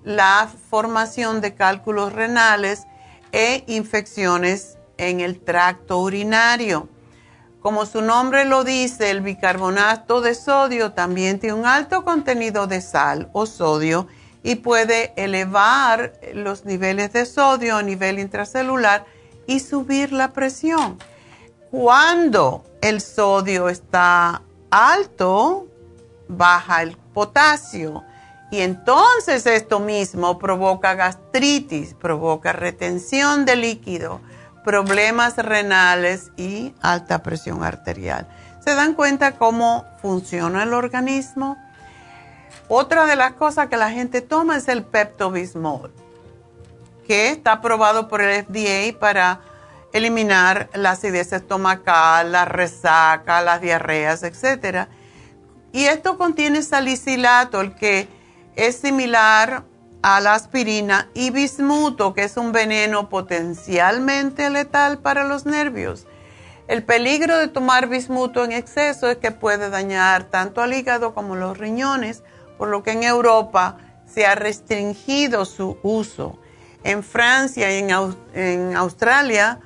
la 0.04 0.48
formación 0.70 1.40
de 1.40 1.54
cálculos 1.54 2.12
renales 2.12 2.86
e 3.32 3.64
infecciones 3.66 4.78
en 4.98 5.20
el 5.20 5.40
tracto 5.40 5.98
urinario. 5.98 6.88
Como 7.60 7.86
su 7.86 8.00
nombre 8.00 8.44
lo 8.44 8.62
dice, 8.62 9.10
el 9.10 9.20
bicarbonato 9.20 10.20
de 10.20 10.34
sodio 10.34 10.92
también 10.92 11.40
tiene 11.40 11.54
un 11.54 11.66
alto 11.66 12.04
contenido 12.04 12.68
de 12.68 12.80
sal 12.80 13.28
o 13.32 13.46
sodio 13.46 14.06
y 14.44 14.56
puede 14.56 15.12
elevar 15.16 16.12
los 16.32 16.64
niveles 16.64 17.12
de 17.12 17.26
sodio 17.26 17.76
a 17.76 17.82
nivel 17.82 18.20
intracelular 18.20 19.04
y 19.46 19.60
subir 19.60 20.12
la 20.12 20.32
presión. 20.32 20.98
Cuando 21.70 22.64
el 22.80 23.00
sodio 23.00 23.68
está 23.68 24.42
alto, 24.70 25.66
baja 26.28 26.82
el 26.82 26.96
potasio 27.14 28.04
y 28.50 28.60
entonces 28.60 29.46
esto 29.46 29.80
mismo 29.80 30.38
provoca 30.38 30.94
gastritis, 30.94 31.94
provoca 31.94 32.52
retención 32.52 33.44
de 33.44 33.56
líquido, 33.56 34.20
problemas 34.64 35.36
renales 35.36 36.30
y 36.36 36.74
alta 36.80 37.22
presión 37.22 37.64
arterial. 37.64 38.28
¿Se 38.64 38.74
dan 38.74 38.94
cuenta 38.94 39.32
cómo 39.32 39.84
funciona 40.00 40.62
el 40.62 40.74
organismo? 40.74 41.56
Otra 42.68 43.06
de 43.06 43.16
las 43.16 43.34
cosas 43.34 43.68
que 43.68 43.76
la 43.76 43.90
gente 43.90 44.22
toma 44.22 44.56
es 44.56 44.68
el 44.68 44.84
Pepto-Bismol 44.84 46.05
que 47.06 47.30
está 47.30 47.52
aprobado 47.52 48.08
por 48.08 48.20
el 48.20 48.44
FDA 48.44 48.98
para 48.98 49.40
eliminar 49.92 50.68
la 50.74 50.90
acidez 50.92 51.32
estomacal, 51.32 52.32
la 52.32 52.44
resaca, 52.44 53.40
las 53.42 53.60
diarreas, 53.60 54.22
etc. 54.22 54.88
Y 55.72 55.84
esto 55.84 56.18
contiene 56.18 56.62
salicilato, 56.62 57.60
el 57.60 57.74
que 57.74 58.08
es 58.56 58.76
similar 58.76 59.64
a 60.02 60.20
la 60.20 60.34
aspirina, 60.34 61.08
y 61.14 61.30
bismuto, 61.30 62.14
que 62.14 62.24
es 62.24 62.36
un 62.36 62.52
veneno 62.52 63.08
potencialmente 63.08 64.50
letal 64.50 64.98
para 64.98 65.24
los 65.24 65.46
nervios. 65.46 66.06
El 66.68 66.82
peligro 66.82 67.38
de 67.38 67.48
tomar 67.48 67.88
bismuto 67.88 68.44
en 68.44 68.52
exceso 68.52 69.08
es 69.08 69.18
que 69.18 69.30
puede 69.30 69.70
dañar 69.70 70.24
tanto 70.24 70.62
al 70.62 70.74
hígado 70.74 71.14
como 71.14 71.36
los 71.36 71.56
riñones, 71.56 72.22
por 72.58 72.68
lo 72.68 72.82
que 72.82 72.92
en 72.92 73.04
Europa 73.04 73.78
se 74.06 74.26
ha 74.26 74.34
restringido 74.34 75.44
su 75.44 75.78
uso. 75.82 76.38
En 76.86 77.02
Francia 77.02 77.76
y 77.76 77.84
en, 78.34 78.76
Australia 78.76 79.58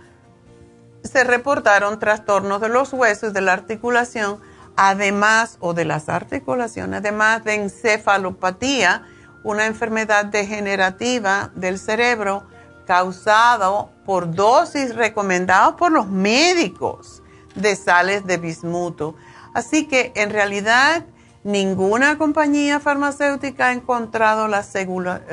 se 1.05 1.23
reportaron 1.23 1.99
trastornos 1.99 2.63
de 2.63 2.71
los 2.71 2.95
huesos 2.95 3.35
de 3.35 3.43
la 3.43 3.53
articulación, 3.53 4.41
además, 4.75 5.59
o 5.61 5.75
de 5.75 5.85
las 5.85 6.09
articulaciones, 6.09 7.01
además 7.01 7.45
de 7.45 7.57
encefalopatía, 7.57 9.03
una 9.45 9.67
enfermedad 9.67 10.25
degenerativa 10.25 11.51
del 11.55 11.79
cerebro 11.79 12.47
causado 12.87 13.91
por 14.07 14.35
dosis 14.35 14.95
recomendadas 14.95 15.75
por 15.75 15.93
los 15.93 16.09
médicos 16.09 17.23
de 17.55 17.77
sales 17.77 18.25
de 18.25 18.39
bismuto. 18.39 19.15
Así 19.53 19.87
que 19.87 20.13
en 20.15 20.31
realidad 20.31 21.05
ninguna 21.45 22.17
compañía 22.17 22.81
farmacéutica 22.81 23.67
ha 23.67 23.73
encontrado 23.73 24.49
la, 24.49 24.65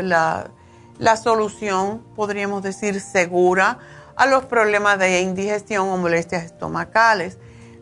la, 0.01 0.51
la 0.99 1.17
solución, 1.17 2.03
podríamos 2.15 2.63
decir, 2.63 2.99
segura 3.01 3.79
a 4.15 4.25
los 4.25 4.45
problemas 4.45 4.97
de 4.99 5.21
indigestión 5.21 5.87
o 5.89 5.97
molestias 5.97 6.45
estomacales. 6.45 7.37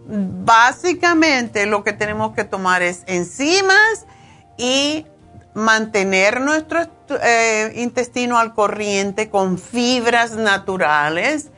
Básicamente 0.07 1.65
lo 1.65 1.83
que 1.83 1.93
tenemos 1.93 2.35
que 2.35 2.43
tomar 2.43 2.81
es 2.81 3.03
enzimas 3.07 4.05
y 4.57 5.05
mantener 5.53 6.41
nuestro 6.41 6.81
eh, 7.23 7.71
intestino 7.75 8.37
al 8.37 8.53
corriente 8.53 9.29
con 9.29 9.57
fibras 9.57 10.31
naturales 10.31 11.49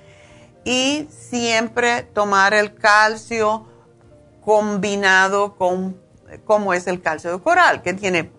y 0.64 1.08
siempre 1.10 2.04
tomar 2.04 2.54
el 2.54 2.76
calcio 2.76 3.66
combinado 4.42 5.56
con, 5.56 6.00
como 6.46 6.74
es 6.74 6.88
el 6.88 7.02
calcio 7.02 7.32
de 7.32 7.44
coral, 7.44 7.82
que 7.82 7.94
tiene 7.94 8.32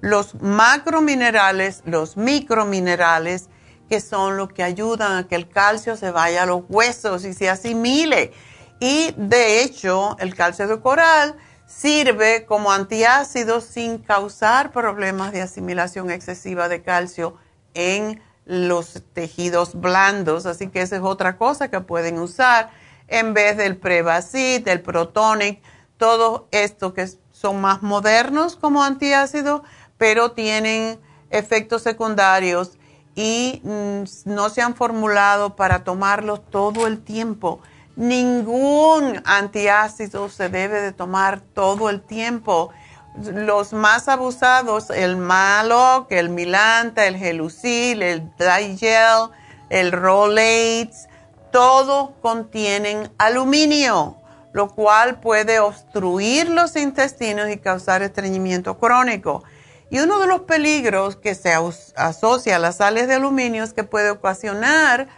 los 0.00 0.34
macrominerales, 0.40 1.82
los 1.84 2.16
microminerales, 2.16 3.48
que 3.88 4.00
son 4.00 4.36
los 4.36 4.52
que 4.52 4.62
ayudan 4.62 5.16
a 5.16 5.28
que 5.28 5.34
el 5.34 5.48
calcio 5.48 5.96
se 5.96 6.10
vaya 6.10 6.44
a 6.44 6.46
los 6.46 6.62
huesos 6.68 7.24
y 7.24 7.34
se 7.34 7.50
asimile. 7.50 8.32
Y 8.78 9.12
de 9.16 9.62
hecho, 9.62 10.16
el 10.20 10.34
calcio 10.34 10.68
de 10.68 10.80
coral 10.80 11.36
sirve 11.66 12.46
como 12.46 12.72
antiácido 12.72 13.60
sin 13.60 13.98
causar 13.98 14.72
problemas 14.72 15.32
de 15.32 15.42
asimilación 15.42 16.10
excesiva 16.10 16.68
de 16.68 16.82
calcio 16.82 17.36
en 17.74 18.22
los 18.44 19.02
tejidos 19.12 19.78
blandos. 19.78 20.46
Así 20.46 20.68
que 20.68 20.82
esa 20.82 20.96
es 20.96 21.02
otra 21.02 21.36
cosa 21.36 21.68
que 21.68 21.80
pueden 21.80 22.18
usar 22.18 22.70
en 23.06 23.34
vez 23.34 23.56
del 23.56 23.76
Prevacid, 23.76 24.64
del 24.64 24.80
Protonic, 24.80 25.60
todo 25.96 26.48
esto 26.52 26.94
que 26.94 27.08
son 27.30 27.60
más 27.60 27.82
modernos 27.82 28.56
como 28.56 28.82
antiácido, 28.82 29.62
pero 30.00 30.32
tienen 30.32 30.98
efectos 31.28 31.82
secundarios 31.82 32.78
y 33.14 33.60
mm, 33.62 34.04
no 34.24 34.48
se 34.48 34.62
han 34.62 34.74
formulado 34.74 35.56
para 35.56 35.84
tomarlos 35.84 36.40
todo 36.48 36.86
el 36.86 37.04
tiempo. 37.04 37.60
Ningún 37.96 39.20
antiácido 39.26 40.30
se 40.30 40.48
debe 40.48 40.80
de 40.80 40.92
tomar 40.92 41.42
todo 41.42 41.90
el 41.90 42.00
tiempo. 42.00 42.70
Los 43.22 43.74
más 43.74 44.08
abusados, 44.08 44.88
el 44.88 45.18
Maloc, 45.18 46.10
el 46.12 46.30
Milanta, 46.30 47.04
el 47.04 47.18
Gelucil, 47.18 48.02
el 48.02 48.30
Digel, 48.38 49.28
el 49.68 49.92
Rolaids, 49.92 51.10
todos 51.52 52.12
contienen 52.22 53.12
aluminio, 53.18 54.16
lo 54.54 54.70
cual 54.70 55.20
puede 55.20 55.60
obstruir 55.60 56.48
los 56.48 56.74
intestinos 56.76 57.50
y 57.50 57.58
causar 57.58 58.00
estreñimiento 58.00 58.78
crónico. 58.78 59.44
Y 59.90 59.98
uno 59.98 60.20
de 60.20 60.28
los 60.28 60.42
peligros 60.42 61.16
que 61.16 61.34
se 61.34 61.52
asocia 61.96 62.56
a 62.56 62.58
las 62.60 62.76
sales 62.76 63.08
de 63.08 63.14
aluminio 63.14 63.64
es 63.64 63.72
que 63.72 63.82
puede 63.82 64.10
ocasionar 64.10 65.08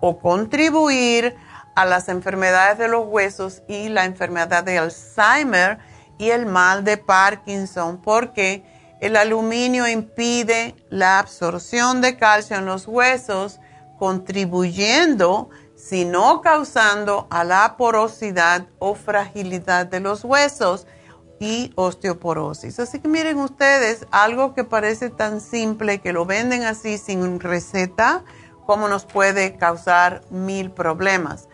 o 0.00 0.18
contribuir 0.18 1.36
a 1.76 1.84
las 1.84 2.08
enfermedades 2.08 2.76
de 2.76 2.88
los 2.88 3.06
huesos 3.06 3.62
y 3.68 3.88
la 3.88 4.04
enfermedad 4.04 4.64
de 4.64 4.78
Alzheimer 4.78 5.78
y 6.18 6.30
el 6.30 6.46
mal 6.46 6.82
de 6.82 6.96
Parkinson, 6.96 8.00
porque 8.02 8.64
el 9.00 9.16
aluminio 9.16 9.86
impide 9.86 10.74
la 10.88 11.20
absorción 11.20 12.00
de 12.00 12.16
calcio 12.16 12.56
en 12.56 12.66
los 12.66 12.88
huesos, 12.88 13.60
contribuyendo, 13.98 15.50
si 15.76 16.04
no 16.04 16.40
causando, 16.40 17.28
a 17.30 17.44
la 17.44 17.76
porosidad 17.76 18.66
o 18.78 18.94
fragilidad 18.94 19.86
de 19.86 20.00
los 20.00 20.24
huesos 20.24 20.86
y 21.38 21.72
osteoporosis. 21.74 22.80
Así 22.80 23.00
que 23.00 23.08
miren 23.08 23.38
ustedes, 23.38 24.06
algo 24.10 24.54
que 24.54 24.64
parece 24.64 25.10
tan 25.10 25.40
simple 25.40 26.00
que 26.00 26.12
lo 26.12 26.24
venden 26.24 26.64
así 26.64 26.98
sin 26.98 27.40
receta, 27.40 28.24
como 28.64 28.88
nos 28.88 29.04
puede 29.04 29.56
causar 29.56 30.22
mil 30.30 30.70
problemas. 30.70 31.48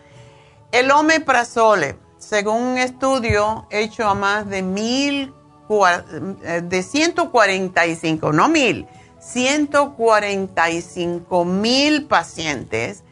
El 0.71 0.91
omeprazole, 0.91 1.97
según 2.17 2.61
un 2.61 2.77
estudio 2.77 3.67
hecho 3.69 4.07
a 4.07 4.15
más 4.15 4.49
de 4.49 4.61
mil, 4.63 5.33
eh, 5.69 6.61
de 6.63 6.83
145, 6.83 8.33
no 8.33 8.49
mil, 8.49 8.87
145 9.19 11.45
mil 11.45 12.05
pacientes, 12.05 13.03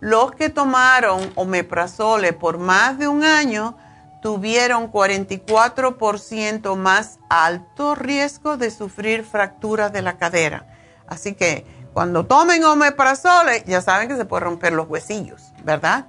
los 0.00 0.32
que 0.32 0.48
tomaron 0.48 1.30
omeprazole 1.36 2.32
por 2.32 2.58
más 2.58 2.98
de 2.98 3.06
un 3.06 3.22
año 3.22 3.76
tuvieron 4.22 4.90
44% 4.90 6.76
más 6.76 7.18
alto 7.28 7.94
riesgo 7.94 8.56
de 8.56 8.70
sufrir 8.70 9.24
fracturas 9.24 9.92
de 9.92 10.00
la 10.00 10.16
cadera. 10.16 10.66
Así 11.06 11.34
que 11.34 11.66
cuando 11.92 12.24
tomen 12.24 12.64
omeprazole, 12.64 13.64
ya 13.66 13.82
saben 13.82 14.08
que 14.08 14.16
se 14.16 14.24
pueden 14.24 14.44
romper 14.44 14.72
los 14.72 14.88
huesillos, 14.88 15.52
¿verdad? 15.64 16.06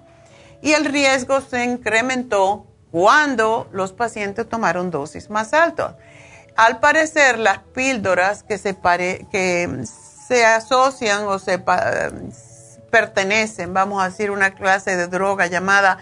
y 0.64 0.72
el 0.72 0.86
riesgo 0.86 1.42
se 1.42 1.66
incrementó 1.66 2.66
cuando 2.90 3.68
los 3.74 3.92
pacientes 3.92 4.48
tomaron 4.48 4.92
dosis 4.92 5.30
más 5.30 5.54
altas. 5.54 5.96
Al 6.56 6.80
parecer, 6.80 7.38
las 7.38 7.60
píldoras 7.60 8.44
que 8.44 8.58
se, 8.58 8.78
que 9.30 9.84
se 10.28 10.46
asocian 10.46 11.26
o 11.26 11.38
se 11.38 11.62
pertenecen, 12.90 13.74
vamos 13.74 14.02
a 14.02 14.10
decir, 14.10 14.32
una 14.32 14.52
clase 14.52 14.96
de 14.96 15.08
droga 15.08 15.48
llamada 15.48 15.98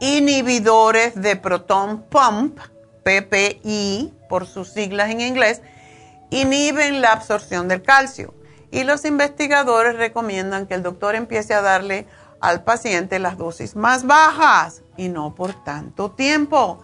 inhibidores 0.00 1.20
de 1.20 1.36
proton 1.36 2.02
pump, 2.02 2.58
PPI, 3.04 4.12
por 4.28 4.46
sus 4.46 4.68
siglas 4.68 5.10
en 5.10 5.20
inglés, 5.20 5.62
inhiben 6.30 7.00
la 7.00 7.12
absorción 7.12 7.68
del 7.68 7.82
calcio. 7.82 8.34
Y 8.70 8.84
los 8.84 9.04
investigadores 9.04 9.96
recomiendan 9.96 10.66
que 10.66 10.74
el 10.74 10.82
doctor 10.82 11.14
empiece 11.14 11.54
a 11.54 11.62
darle 11.62 12.06
al 12.40 12.64
paciente 12.64 13.18
las 13.18 13.38
dosis 13.38 13.76
más 13.76 14.06
bajas 14.06 14.82
y 14.96 15.08
no 15.08 15.34
por 15.34 15.64
tanto 15.64 16.10
tiempo. 16.10 16.80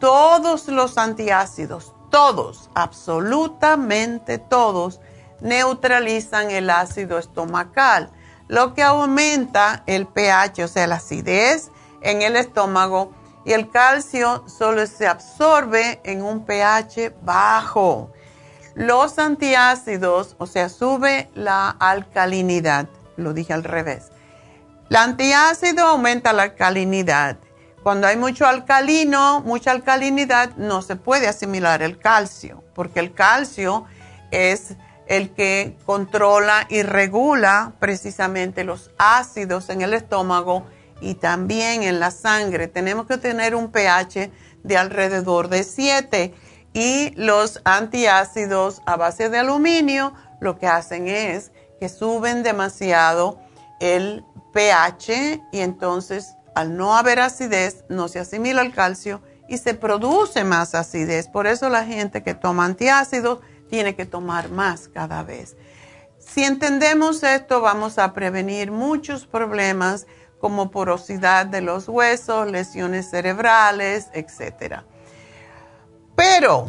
Todos 0.00 0.68
los 0.68 0.98
antiácidos, 0.98 1.94
todos, 2.10 2.68
absolutamente 2.74 4.38
todos, 4.38 5.00
neutralizan 5.40 6.50
el 6.50 6.68
ácido 6.68 7.18
estomacal, 7.18 8.10
lo 8.48 8.74
que 8.74 8.82
aumenta 8.82 9.82
el 9.86 10.06
pH, 10.06 10.64
o 10.64 10.68
sea, 10.68 10.86
la 10.86 10.96
acidez 10.96 11.70
en 12.04 12.22
el 12.22 12.36
estómago 12.36 13.12
y 13.44 13.52
el 13.52 13.70
calcio 13.70 14.44
solo 14.46 14.86
se 14.86 15.06
absorbe 15.06 16.00
en 16.04 16.22
un 16.22 16.44
pH 16.44 17.12
bajo. 17.22 18.12
Los 18.74 19.18
antiácidos, 19.18 20.36
o 20.38 20.46
sea, 20.46 20.68
sube 20.68 21.30
la 21.34 21.70
alcalinidad, 21.70 22.88
lo 23.16 23.32
dije 23.32 23.52
al 23.52 23.64
revés. 23.64 24.10
El 24.90 24.96
antiácido 24.96 25.86
aumenta 25.86 26.32
la 26.32 26.44
alcalinidad. 26.44 27.38
Cuando 27.82 28.06
hay 28.06 28.16
mucho 28.16 28.46
alcalino, 28.46 29.42
mucha 29.42 29.70
alcalinidad, 29.70 30.56
no 30.56 30.82
se 30.82 30.96
puede 30.96 31.28
asimilar 31.28 31.82
el 31.82 31.98
calcio, 31.98 32.64
porque 32.74 33.00
el 33.00 33.12
calcio 33.12 33.84
es 34.30 34.74
el 35.06 35.30
que 35.34 35.76
controla 35.84 36.66
y 36.70 36.82
regula 36.82 37.72
precisamente 37.78 38.64
los 38.64 38.90
ácidos 38.98 39.68
en 39.68 39.82
el 39.82 39.92
estómago 39.92 40.64
y 41.04 41.14
también 41.14 41.82
en 41.82 42.00
la 42.00 42.10
sangre. 42.10 42.66
Tenemos 42.66 43.06
que 43.06 43.18
tener 43.18 43.54
un 43.54 43.70
pH 43.70 44.30
de 44.62 44.76
alrededor 44.78 45.48
de 45.48 45.62
7 45.62 46.34
y 46.72 47.10
los 47.16 47.60
antiácidos 47.64 48.80
a 48.86 48.96
base 48.96 49.28
de 49.28 49.38
aluminio 49.38 50.14
lo 50.40 50.58
que 50.58 50.66
hacen 50.66 51.06
es 51.06 51.52
que 51.78 51.88
suben 51.90 52.42
demasiado 52.42 53.38
el 53.80 54.24
pH 54.54 55.42
y 55.52 55.60
entonces 55.60 56.36
al 56.54 56.76
no 56.76 56.96
haber 56.96 57.20
acidez 57.20 57.84
no 57.88 58.08
se 58.08 58.20
asimila 58.20 58.62
el 58.62 58.72
calcio 58.72 59.20
y 59.46 59.58
se 59.58 59.74
produce 59.74 60.42
más 60.42 60.74
acidez. 60.74 61.28
Por 61.28 61.46
eso 61.46 61.68
la 61.68 61.84
gente 61.84 62.22
que 62.22 62.34
toma 62.34 62.64
antiácidos 62.64 63.40
tiene 63.68 63.94
que 63.94 64.06
tomar 64.06 64.50
más 64.50 64.88
cada 64.88 65.22
vez. 65.22 65.56
Si 66.18 66.42
entendemos 66.42 67.22
esto, 67.22 67.60
vamos 67.60 67.98
a 67.98 68.14
prevenir 68.14 68.70
muchos 68.70 69.26
problemas 69.26 70.06
como 70.44 70.70
porosidad 70.70 71.46
de 71.46 71.62
los 71.62 71.88
huesos, 71.88 72.50
lesiones 72.50 73.08
cerebrales, 73.08 74.10
etc. 74.12 74.82
Pero 76.14 76.66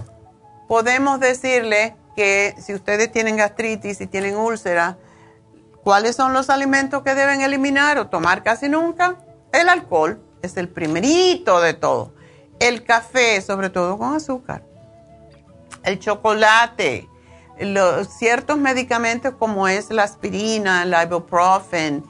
podemos 0.70 1.20
decirle 1.20 1.98
que 2.16 2.56
si 2.58 2.74
ustedes 2.74 3.12
tienen 3.12 3.36
gastritis 3.36 4.00
y 4.00 4.08
tienen 4.08 4.38
úlcera, 4.38 4.98
¿cuáles 5.84 6.16
son 6.16 6.32
los 6.32 6.50
alimentos 6.50 7.04
que 7.04 7.16
deben 7.16 7.42
eliminar 7.42 7.98
o 7.98 8.08
tomar 8.08 8.44
casi 8.44 8.70
nunca? 8.70 9.18
El 9.52 9.68
alcohol 9.68 10.24
es 10.42 10.56
el 10.56 10.70
primerito 10.70 11.60
de 11.60 11.74
todo. 11.74 12.14
El 12.62 12.86
café, 12.86 13.42
sobre 13.42 13.70
todo 13.70 13.98
con 13.98 14.16
azúcar. 14.16 14.64
El 15.84 16.00
chocolate. 16.00 17.10
Los, 17.60 18.08
ciertos 18.08 18.58
medicamentos 18.58 19.34
como 19.38 19.68
es 19.68 19.90
la 19.90 20.04
aspirina, 20.04 20.84
el 20.84 20.96
ibuprofen, 21.04 22.06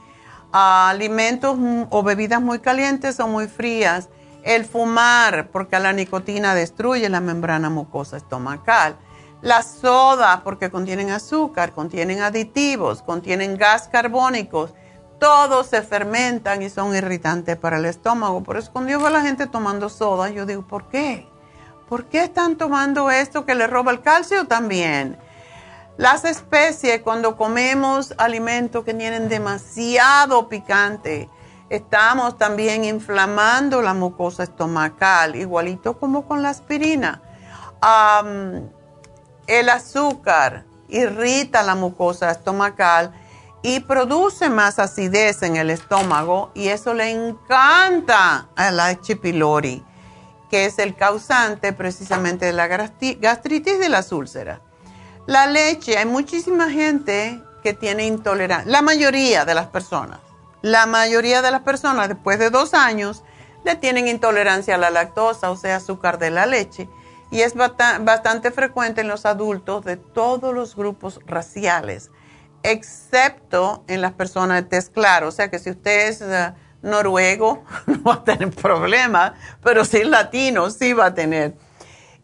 alimentos 0.55 1.57
o 1.89 2.03
bebidas 2.03 2.41
muy 2.41 2.59
calientes 2.59 3.19
o 3.19 3.27
muy 3.27 3.47
frías, 3.47 4.07
el 4.43 4.63
fumar, 4.63 5.49
porque 5.51 5.77
la 5.79 5.91
nicotina 5.91 6.55
destruye 6.55 7.09
la 7.09 7.19
membrana 7.19 7.69
mucosa 7.69 8.15
estomacal, 8.15 8.95
las 9.41 9.65
sodas, 9.81 10.41
porque 10.41 10.71
contienen 10.71 11.09
azúcar, 11.09 11.73
contienen 11.73 12.21
aditivos, 12.21 13.01
contienen 13.01 13.57
gas 13.57 13.89
carbónicos, 13.89 14.73
todos 15.19 15.67
se 15.67 15.81
fermentan 15.81 16.61
y 16.61 16.69
son 16.69 16.95
irritantes 16.95 17.57
para 17.57 17.77
el 17.77 17.85
estómago. 17.85 18.41
Por 18.41 18.55
eso 18.57 18.71
cuando 18.71 18.91
yo 18.91 18.99
veo 18.99 19.07
a 19.07 19.11
la 19.11 19.21
gente 19.21 19.47
tomando 19.47 19.89
soda, 19.89 20.29
yo 20.29 20.45
digo, 20.45 20.61
¿por 20.61 20.87
qué? 20.87 21.27
¿Por 21.89 22.05
qué 22.05 22.23
están 22.23 22.55
tomando 22.55 23.11
esto 23.11 23.45
que 23.45 23.55
le 23.55 23.67
roba 23.67 23.91
el 23.91 24.01
calcio 24.01 24.45
también? 24.45 25.17
Las 25.97 26.25
especies, 26.25 27.01
cuando 27.01 27.37
comemos 27.37 28.13
alimentos 28.17 28.83
que 28.83 28.93
tienen 28.93 29.29
demasiado 29.29 30.49
picante, 30.49 31.29
estamos 31.69 32.37
también 32.37 32.83
inflamando 32.83 33.81
la 33.81 33.93
mucosa 33.93 34.43
estomacal, 34.43 35.37
igualito 35.37 35.97
como 35.97 36.27
con 36.27 36.43
la 36.43 36.49
aspirina. 36.49 37.21
el 39.47 39.69
azúcar 39.69 40.65
irrita 40.89 41.63
la 41.63 41.75
mucosa 41.75 42.29
estomacal 42.29 43.13
y 43.61 43.79
produce 43.79 44.49
más 44.49 44.79
acidez 44.79 45.43
en 45.43 45.55
el 45.55 45.69
estómago 45.69 46.51
y 46.53 46.67
eso 46.67 46.93
le 46.93 47.09
encanta 47.09 48.49
a 48.57 48.71
la 48.71 48.87
H. 48.87 49.15
pylori, 49.15 49.81
que 50.49 50.65
es 50.65 50.77
el 50.77 50.93
causante 50.95 51.71
precisamente 51.71 52.47
de 52.47 52.53
la 52.53 52.67
gastritis 52.67 53.79
de 53.79 53.89
las 53.89 54.11
úlceras. 54.11 54.59
La 55.28 55.47
leche, 55.47 55.97
hay 55.97 56.05
muchísima 56.05 56.69
gente 56.69 57.41
que 57.63 57.73
tiene 57.73 58.05
intolerancia, 58.05 58.71
la 58.71 58.82
mayoría 58.82 59.43
de 59.45 59.55
las 59.55 59.67
personas, 59.67 60.19
la 60.61 60.86
mayoría 60.86 61.41
de 61.41 61.51
las 61.51 61.61
personas 61.61 62.09
después 62.09 62.38
de 62.38 62.49
dos 62.49 62.73
años 62.73 63.23
le 63.63 63.76
tienen 63.76 64.07
intolerancia 64.07 64.76
a 64.76 64.78
la 64.78 64.91
lactosa, 64.91 65.49
o 65.49 65.57
sea, 65.57 65.78
azúcar 65.78 66.19
de 66.19 66.30
la 66.30 66.45
leche, 66.45 66.88
y 67.32 67.41
es 67.41 67.55
bastante 67.55 68.51
frecuente 68.51 69.01
en 69.01 69.07
los 69.07 69.26
adultos 69.26 69.84
de 69.84 69.97
todos 69.97 70.53
los 70.53 70.76
grupos 70.76 71.19
raciales 71.26 72.11
excepto 72.65 73.84
en 73.88 74.01
las 74.01 74.13
personas 74.13 74.63
de 74.63 74.69
test 74.69 74.93
claro. 74.93 75.28
O 75.28 75.32
sea 75.32 75.49
que 75.49 75.59
si 75.59 75.69
usted 75.69 76.09
es 76.09 76.21
eh, 76.21 76.53
noruego, 76.82 77.63
no 77.86 78.03
va 78.03 78.15
a 78.15 78.23
tener 78.23 78.49
problemas, 78.51 79.34
pero 79.63 79.86
si 79.86 79.97
es 79.97 80.07
latino, 80.07 80.69
sí 80.69 80.93
va 80.93 81.07
a 81.07 81.13
tener. 81.13 81.55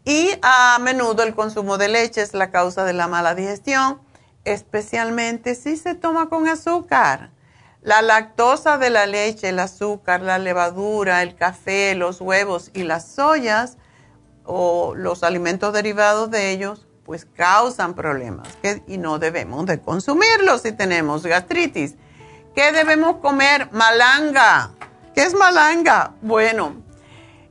Y 0.04 0.30
a 0.42 0.78
menudo 0.80 1.22
el 1.22 1.34
consumo 1.34 1.78
de 1.78 1.88
leche 1.88 2.22
es 2.22 2.34
la 2.34 2.50
causa 2.50 2.84
de 2.84 2.92
la 2.92 3.06
mala 3.06 3.34
digestión, 3.34 4.00
especialmente 4.44 5.54
si 5.54 5.76
se 5.76 5.94
toma 5.94 6.28
con 6.28 6.48
azúcar. 6.48 7.30
La 7.82 8.02
lactosa 8.02 8.78
de 8.78 8.90
la 8.90 9.06
leche, 9.06 9.48
el 9.48 9.58
azúcar, 9.58 10.22
la 10.22 10.38
levadura, 10.38 11.22
el 11.22 11.34
café, 11.34 11.94
los 11.94 12.20
huevos 12.20 12.70
y 12.74 12.82
las 12.84 13.06
soyas 13.08 13.76
o 14.44 14.94
los 14.96 15.22
alimentos 15.22 15.72
derivados 15.72 16.30
de 16.30 16.50
ellos 16.50 16.86
pues 17.04 17.24
causan 17.24 17.94
problemas 17.94 18.48
y 18.86 18.98
no 18.98 19.18
debemos 19.18 19.66
de 19.66 19.80
consumirlos 19.80 20.62
si 20.62 20.72
tenemos 20.72 21.24
gastritis. 21.24 21.96
¿Qué 22.54 22.70
debemos 22.70 23.16
comer? 23.16 23.68
Malanga. 23.72 24.70
¿Qué 25.14 25.24
es 25.24 25.34
malanga? 25.34 26.14
Bueno, 26.22 26.76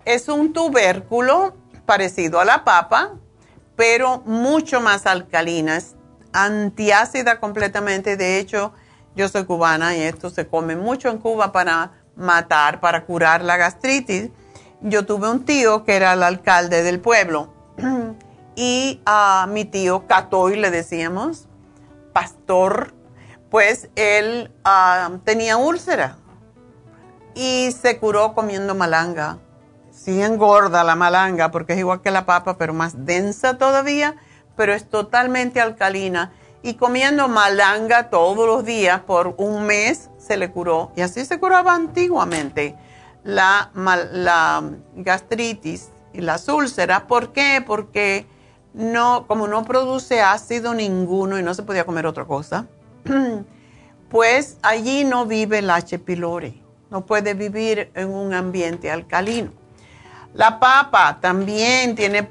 es 0.05 0.29
un 0.29 0.53
tubérculo 0.53 1.55
parecido 1.91 2.39
a 2.39 2.45
la 2.45 2.63
papa, 2.63 3.15
pero 3.75 4.19
mucho 4.25 4.79
más 4.79 5.05
alcalina. 5.05 5.75
Es 5.75 5.97
antiácida 6.31 7.41
completamente. 7.41 8.15
De 8.15 8.39
hecho, 8.39 8.71
yo 9.13 9.27
soy 9.27 9.43
cubana 9.43 9.93
y 9.97 10.01
esto 10.01 10.29
se 10.29 10.47
come 10.47 10.77
mucho 10.77 11.09
en 11.09 11.17
Cuba 11.17 11.51
para 11.51 11.91
matar, 12.15 12.79
para 12.79 13.03
curar 13.03 13.43
la 13.43 13.57
gastritis. 13.57 14.29
Yo 14.79 15.05
tuve 15.05 15.29
un 15.29 15.43
tío 15.43 15.83
que 15.83 15.97
era 15.97 16.13
el 16.13 16.23
alcalde 16.23 16.81
del 16.81 17.01
pueblo 17.01 17.53
y 18.55 19.01
a 19.05 19.45
mi 19.49 19.65
tío 19.65 20.07
Catoy 20.07 20.55
le 20.55 20.71
decíamos, 20.71 21.49
pastor, 22.13 22.93
pues 23.49 23.89
él 23.97 24.49
ah, 24.63 25.11
tenía 25.25 25.57
úlcera 25.57 26.15
y 27.35 27.73
se 27.73 27.99
curó 27.99 28.33
comiendo 28.33 28.75
malanga. 28.75 29.39
Sí 30.03 30.19
engorda 30.19 30.83
la 30.83 30.95
malanga 30.95 31.51
porque 31.51 31.73
es 31.73 31.79
igual 31.79 32.01
que 32.01 32.09
la 32.09 32.25
papa, 32.25 32.57
pero 32.57 32.73
más 32.73 33.05
densa 33.05 33.59
todavía, 33.59 34.15
pero 34.55 34.73
es 34.73 34.89
totalmente 34.89 35.61
alcalina. 35.61 36.31
Y 36.63 36.73
comiendo 36.73 37.27
malanga 37.27 38.09
todos 38.09 38.47
los 38.47 38.65
días 38.65 39.01
por 39.01 39.35
un 39.37 39.67
mes 39.67 40.09
se 40.17 40.37
le 40.37 40.49
curó. 40.49 40.91
Y 40.95 41.01
así 41.01 41.23
se 41.23 41.39
curaba 41.39 41.75
antiguamente 41.75 42.75
la, 43.23 43.69
gastritis 44.95 45.89
y 46.13 46.21
las 46.21 46.47
úlceras. 46.49 47.01
¿Por 47.01 47.31
qué? 47.31 47.63
Porque 47.65 48.25
no, 48.73 49.27
como 49.27 49.47
no 49.47 49.65
produce 49.65 50.19
ácido 50.19 50.73
ninguno 50.73 51.37
y 51.37 51.43
no 51.43 51.53
se 51.53 51.61
podía 51.61 51.85
comer 51.85 52.07
otra 52.07 52.25
cosa, 52.25 52.65
pues 54.09 54.57
allí 54.63 55.03
no 55.03 55.27
vive 55.27 55.59
el 55.59 55.69
H. 55.69 55.99
pylori, 55.99 56.63
no 56.89 57.05
puede 57.05 57.35
vivir 57.35 57.91
en 57.93 58.09
un 58.09 58.33
ambiente 58.33 58.89
alcalino. 58.89 59.60
La 60.33 60.59
papa 60.59 61.19
también 61.19 61.95
tiene 61.95 62.29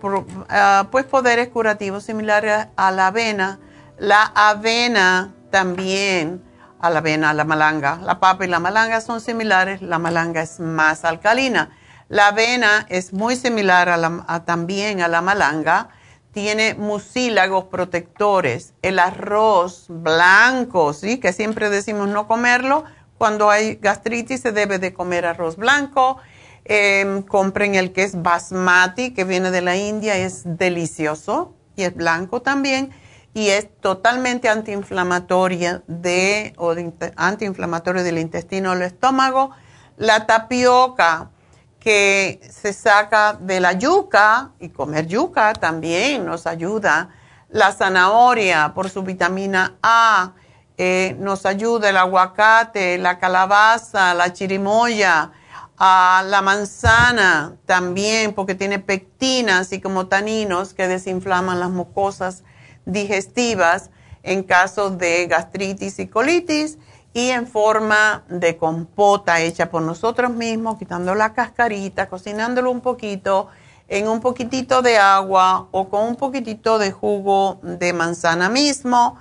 ah, 0.48 0.88
pues 0.90 1.04
poderes 1.04 1.48
curativos 1.48 2.04
similares 2.04 2.66
a 2.76 2.90
la 2.90 3.08
avena. 3.08 3.58
La 3.98 4.32
avena 4.34 5.34
también, 5.50 6.42
a 6.80 6.88
la 6.90 6.98
avena, 7.00 7.30
a 7.30 7.34
la 7.34 7.44
malanga. 7.44 7.98
La 8.02 8.20
papa 8.20 8.44
y 8.44 8.48
la 8.48 8.58
malanga 8.58 9.00
son 9.00 9.20
similares, 9.20 9.82
la 9.82 9.98
malanga 9.98 10.40
es 10.40 10.60
más 10.60 11.04
alcalina. 11.04 11.76
La 12.08 12.28
avena 12.28 12.86
es 12.88 13.12
muy 13.12 13.36
similar 13.36 13.88
a 13.88 14.44
también 14.44 15.02
a 15.02 15.08
la 15.08 15.20
malanga 15.20 15.90
tiene 16.32 16.74
mucílagos 16.74 17.64
protectores, 17.64 18.74
el 18.82 18.98
arroz 18.98 19.86
blanco, 19.88 20.92
¿sí? 20.92 21.18
que 21.18 21.32
siempre 21.32 21.70
decimos 21.70 22.08
no 22.08 22.28
comerlo, 22.28 22.84
cuando 23.18 23.50
hay 23.50 23.74
gastritis 23.76 24.40
se 24.40 24.52
debe 24.52 24.78
de 24.78 24.94
comer 24.94 25.26
arroz 25.26 25.56
blanco. 25.56 26.18
Em, 26.64 27.22
compren 27.22 27.74
el 27.74 27.92
que 27.92 28.02
es 28.02 28.20
basmati, 28.22 29.12
que 29.12 29.24
viene 29.24 29.50
de 29.50 29.62
la 29.62 29.76
India, 29.76 30.16
es 30.16 30.42
delicioso 30.44 31.54
y 31.74 31.82
es 31.82 31.94
blanco 31.94 32.42
también 32.42 32.90
y 33.32 33.48
es 33.48 33.68
totalmente 33.80 34.48
antiinflamatorio 34.48 35.82
de, 35.86 36.52
o 36.56 36.74
antiinflamatorio 37.16 38.02
del 38.02 38.18
intestino 38.18 38.72
el 38.72 38.82
estómago. 38.82 39.50
La 39.96 40.26
tapioca, 40.26 41.30
que 41.78 42.40
se 42.50 42.72
saca 42.72 43.32
de 43.32 43.58
la 43.58 43.72
yuca 43.72 44.50
y 44.60 44.68
comer 44.68 45.06
yuca 45.06 45.54
también 45.54 46.26
nos 46.26 46.46
ayuda. 46.46 47.08
La 47.48 47.72
zanahoria 47.72 48.72
por 48.74 48.90
su 48.90 49.02
vitamina 49.02 49.76
A 49.82 50.34
eh, 50.76 51.16
nos 51.18 51.46
ayuda, 51.46 51.88
el 51.88 51.96
aguacate, 51.96 52.98
la 52.98 53.18
calabaza, 53.18 54.14
la 54.14 54.32
chirimoya, 54.32 55.32
la 55.80 56.42
manzana 56.42 57.56
también 57.64 58.34
porque 58.34 58.54
tiene 58.54 58.78
pectinas 58.78 59.72
y 59.72 59.80
como 59.80 60.08
taninos 60.08 60.74
que 60.74 60.88
desinflaman 60.88 61.58
las 61.58 61.70
mucosas 61.70 62.44
digestivas 62.84 63.90
en 64.22 64.42
caso 64.42 64.90
de 64.90 65.26
gastritis 65.26 65.98
y 65.98 66.06
colitis 66.06 66.78
y 67.14 67.30
en 67.30 67.46
forma 67.46 68.24
de 68.28 68.58
compota 68.58 69.40
hecha 69.40 69.70
por 69.70 69.82
nosotros 69.82 70.30
mismos, 70.30 70.78
quitando 70.78 71.14
la 71.14 71.32
cascarita, 71.32 72.08
cocinándolo 72.08 72.70
un 72.70 72.82
poquito 72.82 73.48
en 73.88 74.06
un 74.06 74.20
poquitito 74.20 74.82
de 74.82 74.98
agua 74.98 75.66
o 75.72 75.88
con 75.88 76.06
un 76.06 76.16
poquitito 76.16 76.78
de 76.78 76.92
jugo 76.92 77.58
de 77.62 77.92
manzana 77.92 78.48
mismo. 78.48 79.18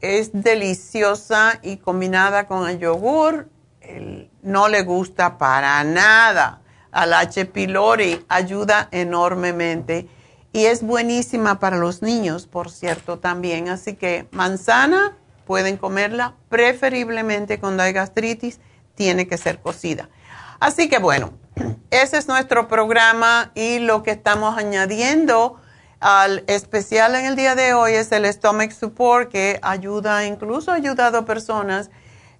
Es 0.00 0.30
deliciosa 0.32 1.58
y 1.62 1.78
combinada 1.78 2.46
con 2.46 2.68
el 2.68 2.78
yogur 2.78 3.48
no 4.42 4.68
le 4.68 4.82
gusta 4.82 5.38
para 5.38 5.82
nada. 5.84 6.60
Al 6.90 7.14
H. 7.14 7.46
pylori 7.46 8.24
ayuda 8.28 8.88
enormemente 8.90 10.08
y 10.52 10.66
es 10.66 10.82
buenísima 10.82 11.58
para 11.58 11.78
los 11.78 12.02
niños, 12.02 12.46
por 12.46 12.70
cierto, 12.70 13.18
también. 13.18 13.70
Así 13.70 13.94
que 13.94 14.28
manzana 14.30 15.16
pueden 15.46 15.78
comerla, 15.78 16.34
preferiblemente 16.48 17.58
cuando 17.58 17.82
hay 17.82 17.92
gastritis, 17.92 18.60
tiene 18.94 19.26
que 19.26 19.38
ser 19.38 19.60
cocida. 19.60 20.10
Así 20.60 20.88
que 20.88 20.98
bueno, 20.98 21.32
ese 21.90 22.18
es 22.18 22.28
nuestro 22.28 22.68
programa 22.68 23.52
y 23.54 23.78
lo 23.78 24.02
que 24.02 24.10
estamos 24.10 24.58
añadiendo 24.58 25.56
al 26.00 26.44
especial 26.48 27.14
en 27.14 27.26
el 27.26 27.36
día 27.36 27.54
de 27.54 27.74
hoy 27.74 27.92
es 27.92 28.12
el 28.12 28.30
Stomach 28.32 28.72
Support 28.72 29.30
que 29.30 29.58
ayuda, 29.62 30.26
incluso 30.26 30.72
ha 30.72 30.74
ayudado 30.74 31.18
a 31.18 31.24
personas 31.24 31.90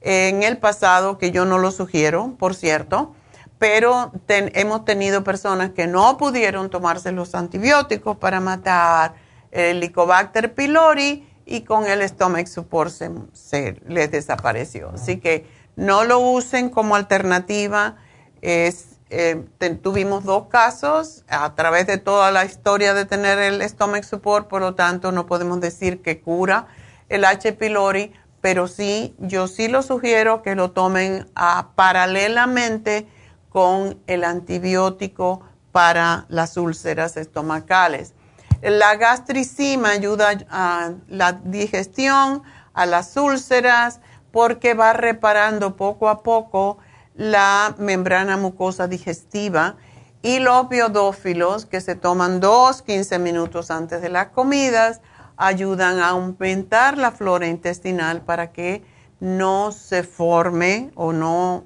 en 0.03 0.43
el 0.43 0.59
pasado, 0.59 1.19
que 1.19 1.31
yo 1.31 1.45
no 1.45 1.59
lo 1.59 1.71
sugiero, 1.71 2.35
por 2.39 2.55
cierto, 2.55 3.15
pero 3.59 4.11
hemos 4.27 4.85
tenido 4.85 5.23
personas 5.23 5.71
que 5.71 5.87
no 5.87 6.17
pudieron 6.17 6.69
tomarse 6.69 7.13
los 7.13 7.35
antibióticos 7.35 8.17
para 8.17 8.41
matar 8.41 9.15
el 9.53 9.77
Helicobacter 9.77 10.55
pylori 10.55 11.29
y 11.47 11.63
con 11.63 11.87
el 11.87 12.03
Stomach 12.09 12.47
Support 12.47 12.93
se, 13.33 13.81
les 13.87 14.11
desapareció. 14.11 14.91
Así 14.95 15.19
que 15.19 15.47
no 15.77 16.05
lo 16.05 16.19
usen 16.19 16.71
como 16.71 16.97
alternativa. 16.97 17.97
Es, 18.41 18.99
eh, 19.11 19.45
tuvimos 19.83 20.25
dos 20.25 20.49
casos 20.49 21.25
a 21.29 21.55
través 21.55 21.87
de 21.87 21.99
toda 21.99 22.33
la 22.33 22.45
historia 22.45 22.95
de 22.95 23.05
tener 23.05 23.39
el 23.39 23.63
Stomach 23.69 24.03
Support, 24.03 24.49
por 24.49 24.63
lo 24.63 24.75
tanto 24.75 25.13
no 25.13 25.27
podemos 25.27 25.61
decir 25.61 26.03
que 26.03 26.21
cura 26.21 26.67
el 27.09 27.25
H. 27.25 27.53
pylori, 27.53 28.13
pero 28.43 28.66
sí, 28.66 29.14
yo 29.18 29.47
sí 29.47 29.68
lo 29.68 29.82
sugiero 29.82 30.43
que 30.43 30.57
lo 30.57 30.72
tomen 30.72 31.30
ah, 31.36 31.70
paralelamente 31.76 33.07
con 33.49 33.99
el 34.09 34.24
antibiótico 34.24 35.43
para 35.70 36.26
las 36.28 36.57
úlceras 36.57 37.16
estomacales. 37.16 38.14
La 38.61 38.97
gastricima 38.97 39.90
ayuda 39.90 40.34
a 40.51 40.90
la 41.09 41.32
digestión, 41.32 42.43
a 42.74 42.84
las 42.84 43.16
úlceras, 43.16 44.01
porque 44.32 44.74
va 44.74 44.93
reparando 44.93 45.76
poco 45.76 46.09
a 46.09 46.22
poco 46.22 46.78
la 47.14 47.76
membrana 47.78 48.36
mucosa 48.36 48.88
digestiva 48.88 49.76
y 50.22 50.40
los 50.40 50.68
biodófilos 50.68 51.66
que 51.66 51.80
se 51.80 51.95
toman 51.95 52.40
dos, 52.40 52.82
15 52.82 53.18
minutos 53.20 53.70
antes 53.70 54.03
de 54.03 54.09
las 54.09 54.28
comidas 54.28 55.01
ayudan 55.37 55.99
a 55.99 56.11
aumentar 56.11 56.99
la 56.99 57.12
flora 57.12 57.47
intestinal 57.47 58.22
para 58.22 58.53
que 58.53 58.83
no 59.20 59.72
se 59.72 60.03
forme 60.03 60.91
o 60.95 61.12
no 61.12 61.64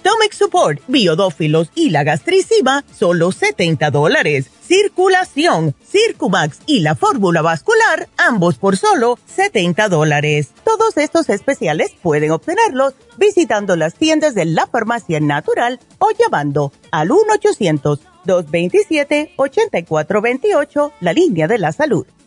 Stomach 0.00 0.32
Support, 0.32 0.80
Biodófilos 0.88 1.70
y 1.74 1.90
la 1.90 2.04
gastricima, 2.04 2.86
solo 2.90 3.32
70 3.32 3.90
dólares. 3.90 4.46
Circulación, 4.66 5.74
Circumax 5.86 6.60
y 6.64 6.80
la 6.80 6.94
fórmula 6.94 7.42
vascular, 7.42 8.08
ambos 8.16 8.56
por 8.56 8.78
solo 8.78 9.18
70 9.26 9.90
dólares. 9.90 10.52
Todos 10.64 10.96
estos 10.96 11.28
especiales 11.28 11.94
pueden 12.02 12.30
obtenerlos 12.30 12.94
visitando 13.18 13.76
las 13.76 13.92
tiendas 13.94 14.34
de 14.34 14.46
la 14.46 14.66
farmacia 14.66 15.20
natural 15.20 15.78
o 15.98 16.08
llamando 16.18 16.72
al 16.90 17.10
1-800-227-8428, 18.24 20.92
la 21.00 21.12
línea 21.12 21.46
de 21.46 21.58
la 21.58 21.72
salud 21.72 22.06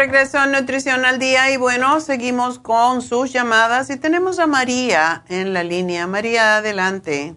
Regreso 0.00 0.42
en 0.42 0.52
Nutrición 0.52 1.04
al 1.04 1.18
Día 1.18 1.52
y 1.52 1.58
bueno, 1.58 2.00
seguimos 2.00 2.58
con 2.58 3.02
sus 3.02 3.34
llamadas 3.34 3.90
y 3.90 4.00
tenemos 4.00 4.38
a 4.38 4.46
María 4.46 5.24
en 5.28 5.52
la 5.52 5.62
línea. 5.62 6.06
María, 6.06 6.56
adelante. 6.56 7.34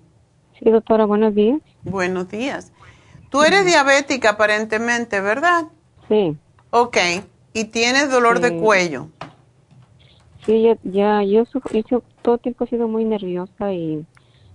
Sí, 0.58 0.72
doctora, 0.72 1.04
buenos 1.04 1.36
días. 1.36 1.60
Buenos 1.84 2.30
días. 2.30 2.72
Tú 3.30 3.44
eres 3.44 3.66
diabética 3.66 4.30
aparentemente, 4.30 5.20
¿verdad? 5.20 5.66
Sí. 6.08 6.38
Ok. 6.70 6.98
¿Y 7.54 7.66
tienes 7.66 8.10
dolor 8.10 8.40
de 8.40 8.58
cuello? 8.58 9.10
Sí, 10.46 10.62
ya, 10.62 10.78
ya 10.84 11.22
yo, 11.22 11.44
yo, 11.90 12.02
todo 12.22 12.36
el 12.36 12.42
tiempo 12.42 12.64
he 12.64 12.68
sido 12.70 12.88
muy 12.88 13.04
nerviosa 13.04 13.74
y, 13.74 14.06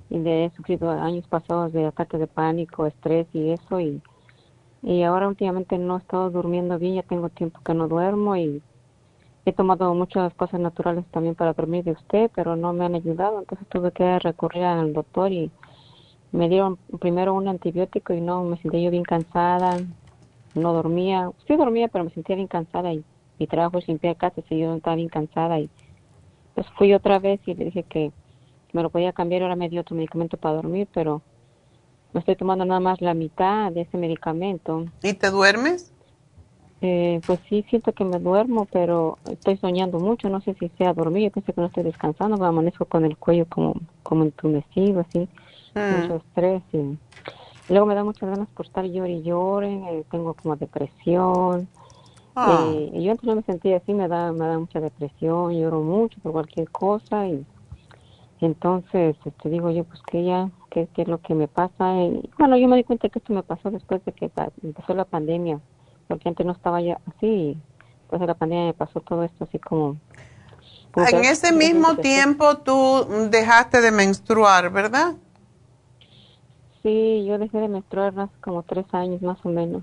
y 0.09 0.16
he 0.16 0.50
sufrido 0.56 0.88
años 0.90 1.26
pasados 1.28 1.74
de 1.74 1.84
ataques 1.84 2.18
de 2.18 2.26
pánico, 2.26 2.86
estrés 2.86 3.26
y 3.34 3.50
eso 3.50 3.80
y 3.80 4.00
y 4.83 5.03
ahora 5.03 5.29
últimamente 5.29 5.79
no 5.79 5.97
he 5.97 6.01
estado 6.01 6.31
durmiendo 6.31 6.79
bien, 6.79 6.97
ya 6.97 7.03
tengo 7.03 7.29
tiempo 7.29 7.61
que 7.64 7.74
no 7.74 7.89
duermo 7.89 8.37
y 8.37 8.62
he 9.45 9.53
tomado 9.53 9.95
muchas 9.95 10.35
cosas 10.35 10.61
naturales 10.61 11.05
también 11.11 11.35
para 11.35 11.53
dormir 11.53 11.85
de 11.85 11.93
usted, 11.93 12.31
pero 12.35 12.57
no 12.57 12.72
me 12.72 12.85
han 12.85 12.95
ayudado, 12.95 13.41
entonces 13.41 13.66
tuve 13.68 13.93
que 13.93 14.18
recurrir 14.18 14.64
al 14.64 14.93
doctor 14.93 15.33
y 15.33 15.51
me 16.33 16.49
dieron 16.49 16.76
primero 17.01 17.35
un 17.35 17.49
antibiótico 17.49 18.12
y 18.12 18.20
no, 18.20 18.45
me 18.45 18.59
sentí 18.59 18.83
yo 18.83 18.91
bien 18.91 19.05
cansada 19.05 19.79
no 20.55 20.72
dormía, 20.72 21.31
sí 21.47 21.57
dormía, 21.57 21.89
pero 21.89 22.05
me 22.05 22.11
sentía 22.11 22.37
bien 22.37 22.49
cansada 22.49 22.93
y 22.93 23.05
mi 23.39 23.47
trabajo 23.47 23.79
es 23.79 23.89
limpiar 23.89 24.16
casa, 24.16 24.43
y 24.51 24.59
yo 24.59 24.74
estaba 24.74 24.97
bien 24.97 25.09
cansada 25.09 25.61
y 25.61 25.70
pues 26.55 26.66
fui 26.76 26.93
otra 26.93 27.18
vez 27.18 27.41
y 27.47 27.55
le 27.55 27.66
dije 27.66 27.85
que 27.85 28.12
me 28.72 28.83
lo 28.83 28.91
podía 28.91 29.12
cambiar, 29.12 29.43
ahora 29.43 29.57
me 29.57 29.68
dio 29.68 29.81
otro 29.81 29.97
medicamento 29.97 30.37
para 30.37 30.57
dormir, 30.57 30.89
pero 30.93 31.22
me 32.12 32.20
estoy 32.20 32.36
tomando 32.36 32.64
nada 32.64 32.80
más 32.80 33.00
la 33.00 33.14
mitad 33.14 33.72
de 33.72 33.82
ese 33.82 33.96
medicamento. 33.98 34.86
¿Y 35.02 35.14
te 35.14 35.30
duermes? 35.30 35.92
Eh, 36.80 37.20
pues 37.26 37.40
sí, 37.48 37.64
siento 37.68 37.92
que 37.92 38.04
me 38.04 38.20
duermo, 38.20 38.66
pero 38.66 39.18
estoy 39.30 39.56
soñando 39.56 39.98
mucho, 39.98 40.28
no 40.28 40.40
sé 40.42 40.54
si 40.61 40.68
sea 40.78 40.92
dormir, 40.94 41.24
yo 41.24 41.30
pienso 41.32 41.52
que 41.52 41.61
no 41.61 41.66
estoy 41.66 41.82
descansando, 41.82 42.38
me 42.38 42.46
amanezco 42.46 42.86
con 42.86 43.04
el 43.04 43.18
cuello 43.18 43.46
como, 43.48 43.74
como 44.04 44.22
entumecido, 44.24 45.00
así, 45.00 45.28
Mm. 45.74 45.90
mucho 45.90 46.16
estrés 46.16 46.62
y 46.72 46.98
luego 47.68 47.86
me 47.86 47.94
da 47.96 48.04
muchas 48.04 48.30
ganas 48.30 48.48
por 48.54 48.66
estar 48.66 48.84
llore 48.86 49.12
y 49.12 49.22
llore, 49.22 49.72
eh, 50.00 50.04
tengo 50.11 50.34
como 50.34 50.56
depresión, 50.56 51.68
eh, 52.48 52.90
y 52.94 53.04
yo 53.04 53.11
antes 53.12 53.24
no 53.26 53.36
me 53.36 53.42
sentía 53.42 53.78
así, 53.78 53.92
me 53.94 54.09
da, 54.09 54.32
me 54.32 54.46
da 54.46 54.59
mucha 54.59 54.80
depresión, 54.80 55.52
lloro 55.54 55.80
mucho 55.82 56.20
por 56.22 56.32
cualquier 56.32 56.70
cosa 56.70 57.26
y 57.28 57.44
entonces 58.40 59.16
este, 59.24 59.48
digo 59.48 59.70
yo 59.70 59.84
pues 59.84 60.00
que 60.11 60.24
ya, 60.24 60.50
qué 60.71 60.89
qué 60.95 61.03
es 61.03 61.09
lo 61.09 61.21
que 61.21 61.35
me 61.35 61.49
pasa 61.49 61.95
y 62.03 62.29
bueno, 62.39 62.57
yo 62.57 62.69
me 62.69 62.77
di 62.77 62.85
cuenta 62.85 63.09
que 63.09 63.19
esto 63.19 63.33
me 63.33 63.43
pasó 63.43 63.71
después 63.71 64.05
de 64.05 64.12
que 64.12 64.31
empezó 64.62 64.95
la 64.95 65.05
pandemia, 65.05 65.61
porque 66.09 66.29
antes 66.29 66.47
no 66.47 66.53
estaba 66.53 66.81
ya 66.81 66.99
así, 67.07 67.27
y 67.27 67.59
después 68.01 68.21
de 68.21 68.27
la 68.27 68.35
pandemia 68.35 68.66
me 68.66 68.75
pasó 68.75 69.01
todo 69.01 69.23
esto 69.25 69.45
así 69.45 69.59
como... 69.59 69.97
como 70.93 71.07
En 71.07 71.21
que- 71.23 71.31
ese 71.31 71.53
mismo 71.53 71.97
tiempo 71.97 72.59
tú 72.59 73.07
dejaste 73.31 73.81
de 73.81 73.91
menstruar, 73.91 74.71
¿verdad? 74.71 75.14
Sí, 76.83 77.25
yo 77.27 77.39
dejé 77.39 77.59
de 77.59 77.69
menstruar 77.69 78.19
hace 78.19 78.33
como 78.41 78.62
tres 78.62 78.87
años 78.93 79.21
más 79.21 79.39
o 79.45 79.49
menos. 79.49 79.83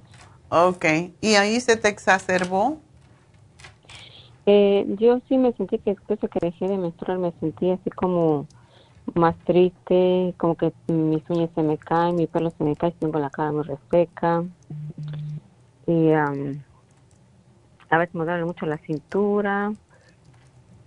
Ok. 0.49 0.85
¿Y 1.21 1.35
ahí 1.35 1.59
se 1.59 1.75
te 1.75 1.89
exacerbó? 1.89 2.77
Eh, 4.45 4.85
yo 4.99 5.19
sí 5.27 5.37
me 5.37 5.53
sentí 5.53 5.79
que 5.79 5.91
después 5.91 6.19
de 6.21 6.27
que 6.29 6.39
dejé 6.39 6.67
de 6.67 6.77
menstruar 6.77 7.17
me 7.17 7.31
sentí 7.39 7.71
así 7.71 7.89
como 7.89 8.47
más 9.13 9.37
triste, 9.45 10.33
como 10.37 10.55
que 10.55 10.73
mis 10.87 11.23
uñas 11.29 11.49
se 11.55 11.61
me 11.63 11.77
caen, 11.77 12.15
mi 12.15 12.27
pelo 12.27 12.49
se 12.51 12.63
me 12.63 12.75
cae, 12.75 12.91
tengo 12.93 13.19
la 13.19 13.29
cara 13.29 13.51
muy 13.51 13.63
reseca 13.63 14.43
y 15.87 16.11
am, 16.11 16.63
a 17.89 17.97
veces 17.97 18.15
me 18.15 18.25
duele 18.25 18.45
mucho 18.45 18.65
la 18.65 18.77
cintura. 18.79 19.69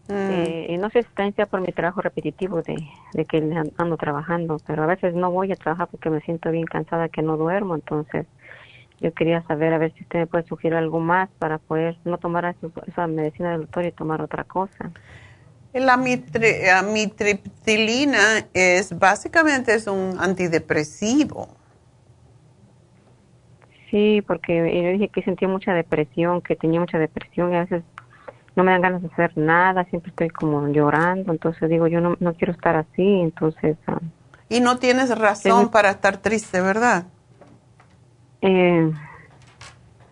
Mm. 0.08 0.14
Eh, 0.30 0.66
y 0.70 0.78
no 0.78 0.90
sé 0.90 1.02
si 1.04 1.32
sea 1.32 1.46
por 1.46 1.60
mi 1.60 1.72
trabajo 1.72 2.00
repetitivo 2.00 2.62
de, 2.62 2.76
de 3.12 3.24
que 3.26 3.38
an- 3.38 3.72
ando 3.76 3.96
trabajando, 3.96 4.58
pero 4.66 4.82
a 4.82 4.86
veces 4.86 5.14
no 5.14 5.30
voy 5.30 5.52
a 5.52 5.56
trabajar 5.56 5.88
porque 5.90 6.10
me 6.10 6.20
siento 6.22 6.50
bien 6.50 6.64
cansada 6.64 7.08
que 7.08 7.22
no 7.22 7.36
duermo, 7.36 7.74
entonces 7.74 8.26
yo 9.00 9.12
quería 9.14 9.42
saber 9.44 9.72
a 9.74 9.78
ver 9.78 9.92
si 9.94 10.04
usted 10.04 10.20
me 10.20 10.26
puede 10.26 10.44
sugerir 10.46 10.76
algo 10.76 10.98
más 10.98 11.30
para 11.38 11.58
poder 11.58 11.98
no 12.04 12.18
tomar 12.18 12.56
esa 12.86 13.06
medicina 13.06 13.52
del 13.52 13.62
doctor 13.62 13.84
y 13.84 13.92
tomar 13.92 14.22
otra 14.22 14.44
cosa. 14.44 14.92
La 15.72 15.94
eh, 15.94 16.82
mitriptilina 16.82 18.46
es 18.54 18.98
básicamente 18.98 19.74
es 19.74 19.86
un 19.86 20.16
antidepresivo. 20.18 21.48
Sí, 23.90 24.22
porque 24.26 24.56
yo 24.56 24.90
dije 24.90 25.08
que 25.08 25.22
sentía 25.22 25.48
mucha 25.48 25.72
depresión, 25.72 26.42
que 26.42 26.56
tenía 26.56 26.80
mucha 26.80 26.98
depresión 26.98 27.52
y 27.52 27.56
a 27.56 27.60
veces 27.60 27.82
no 28.56 28.64
me 28.64 28.72
dan 28.72 28.82
ganas 28.82 29.02
de 29.02 29.08
hacer 29.08 29.36
nada, 29.36 29.84
siempre 29.84 30.10
estoy 30.10 30.28
como 30.30 30.68
llorando, 30.68 31.32
entonces 31.32 31.70
digo 31.70 31.86
yo 31.86 32.00
no, 32.00 32.16
no 32.20 32.34
quiero 32.34 32.52
estar 32.52 32.76
así, 32.76 33.20
entonces 33.20 33.76
ah, 33.86 34.00
Y 34.48 34.60
no 34.60 34.78
tienes 34.78 35.16
razón 35.16 35.70
para 35.70 35.90
estar 35.90 36.18
triste, 36.18 36.60
¿verdad? 36.60 37.04
eh, 38.42 38.90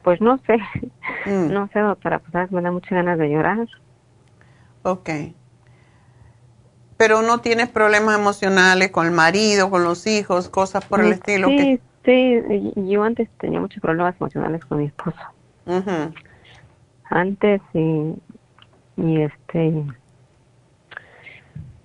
pues 0.03 0.21
no 0.21 0.39
sé, 0.47 0.59
Mm. 1.27 1.53
no 1.53 1.69
sé 1.73 1.81
doctora, 1.81 2.21
pues 2.21 2.35
a 2.35 2.41
veces 2.41 2.53
me 2.53 2.63
da 2.63 2.71
muchas 2.71 2.93
ganas 2.93 3.19
de 3.19 3.29
llorar. 3.29 3.67
Ok. 4.85 5.11
Pero 6.97 7.23
no 7.23 7.41
tienes 7.41 7.69
problemas 7.69 8.19
emocionales 8.19 8.91
con 8.91 9.07
el 9.07 9.13
marido, 9.13 9.71
con 9.71 9.85
los 9.85 10.07
hijos, 10.07 10.49
cosas 10.49 10.85
por 10.85 11.01
el 11.01 11.13
estilo. 11.13 11.49
Sí, 11.49 11.57
que- 11.57 11.81
sí, 12.05 12.73
yo 12.91 13.03
antes 13.03 13.29
tenía 13.39 13.61
muchos 13.61 13.81
problemas 13.83 14.15
emocionales 14.19 14.65
con 14.65 14.79
mi 14.79 14.87
esposo. 14.87 15.19
Ujú. 15.67 16.15
Antes 17.11 17.61
y, 17.75 18.15
y 18.97 19.23
este 19.23 19.85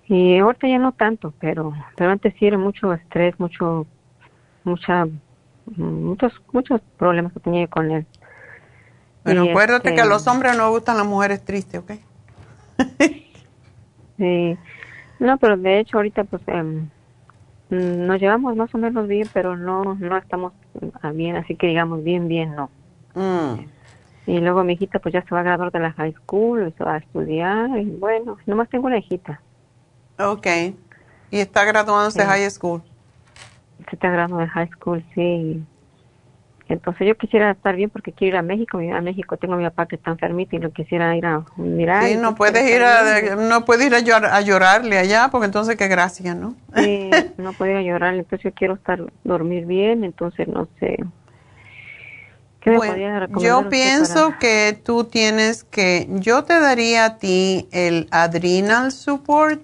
y 0.07 0.37
ahorita 0.39 0.67
ya 0.67 0.77
no 0.79 0.91
tanto, 0.93 1.33
pero 1.39 1.73
pero 1.95 2.11
antes 2.11 2.33
sí 2.37 2.45
era 2.47 2.57
mucho 2.57 2.93
estrés, 2.93 3.39
mucho 3.39 3.85
mucha 4.63 5.07
muchos 5.77 6.33
muchos 6.51 6.81
problemas 6.97 7.33
que 7.33 7.39
tenía 7.39 7.67
con 7.67 7.91
él. 7.91 8.05
Y, 9.25 9.49
acuérdate 9.49 9.89
este, 9.89 9.95
que 9.95 10.01
a 10.01 10.05
los 10.05 10.27
hombres 10.27 10.57
no 10.57 10.69
gustan 10.71 10.97
las 10.97 11.05
mujeres 11.05 11.43
tristes, 11.45 11.81
¿ok? 11.81 11.91
Sí. 14.17 14.57
No, 15.21 15.37
pero 15.37 15.55
de 15.55 15.79
hecho 15.79 15.97
ahorita 15.97 16.23
pues 16.23 16.41
mm, 16.47 16.87
nos 18.07 18.19
llevamos 18.19 18.55
más 18.55 18.73
o 18.73 18.77
menos 18.79 19.07
bien, 19.07 19.29
pero 19.31 19.55
no 19.55 19.95
no 19.95 20.17
estamos 20.17 20.51
bien, 21.13 21.35
así 21.35 21.55
que 21.55 21.67
digamos 21.67 22.03
bien 22.03 22.27
bien 22.27 22.55
no. 22.55 22.71
Mm. 23.13 23.59
Y 24.25 24.39
luego 24.39 24.63
mi 24.63 24.73
hijita 24.73 24.97
pues 24.97 25.13
ya 25.13 25.21
se 25.21 25.33
va 25.35 25.41
a 25.41 25.43
graduar 25.43 25.71
de 25.71 25.79
la 25.79 25.91
high 25.93 26.13
school, 26.13 26.67
y 26.67 26.71
se 26.71 26.83
va 26.83 26.95
a 26.95 26.97
estudiar 26.97 27.69
y 27.77 27.85
bueno, 27.85 28.37
nomás 28.47 28.67
tengo 28.69 28.87
una 28.87 28.97
hijita. 28.97 29.39
Ok. 30.17 30.47
Y 31.29 31.39
está 31.39 31.65
graduándose 31.65 32.19
de 32.19 32.25
Sí. 32.25 32.29
high 32.31 32.49
school. 32.49 32.81
Se 33.89 33.95
está 33.95 34.09
graduando 34.09 34.37
de 34.39 34.47
high 34.47 34.69
school, 34.69 35.03
sí. 35.13 35.63
Entonces 36.71 37.05
yo 37.07 37.15
quisiera 37.17 37.51
estar 37.51 37.75
bien 37.75 37.89
porque 37.89 38.13
quiero 38.13 38.35
ir 38.35 38.39
a 38.39 38.41
México. 38.41 38.77
A 38.79 39.01
México 39.01 39.35
tengo 39.37 39.55
a 39.55 39.57
mi 39.57 39.63
papá 39.65 39.87
que 39.87 39.97
está 39.97 40.11
enfermito 40.11 40.55
y 40.55 40.59
lo 40.59 40.71
quisiera 40.71 41.15
ir 41.17 41.25
a 41.25 41.43
mirar. 41.57 42.07
Sí, 42.07 42.13
y 42.13 42.17
no 42.17 42.33
puedes 42.35 42.63
ir 42.69 42.81
a, 42.81 43.35
no 43.35 43.65
puedes 43.65 43.87
ir 43.87 43.93
a, 43.95 43.99
llor- 43.99 44.29
a 44.31 44.41
llorarle 44.41 44.97
allá, 44.97 45.27
porque 45.31 45.45
entonces 45.45 45.75
qué 45.75 45.87
gracia, 45.89 46.33
¿no? 46.33 46.55
Sí, 46.73 47.09
no 47.37 47.51
podía 47.53 47.81
llorar, 47.81 48.15
entonces 48.15 48.43
yo 48.45 48.53
quiero 48.53 48.75
estar, 48.75 49.03
dormir 49.25 49.65
bien, 49.65 50.03
entonces 50.05 50.47
no 50.47 50.67
sé. 50.79 50.97
¿Qué 52.61 52.69
me 52.69 52.77
Bueno, 52.77 52.93
podría 52.93 53.19
recomendar 53.19 53.63
yo 53.63 53.69
pienso 53.69 54.27
para- 54.29 54.39
que 54.39 54.79
tú 54.85 55.03
tienes 55.05 55.63
que, 55.65 56.07
yo 56.09 56.43
te 56.43 56.59
daría 56.59 57.05
a 57.05 57.17
ti 57.17 57.67
el 57.71 58.07
adrenal 58.11 58.91
support 58.91 59.61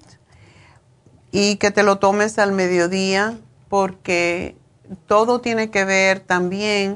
y 1.32 1.58
que 1.58 1.72
te 1.72 1.84
lo 1.84 2.00
tomes 2.00 2.40
al 2.40 2.52
mediodía 2.54 3.36
porque 3.70 4.56
todo 5.08 5.42
tiene 5.42 5.70
que 5.70 5.86
ver 5.86 6.20
también 6.20 6.96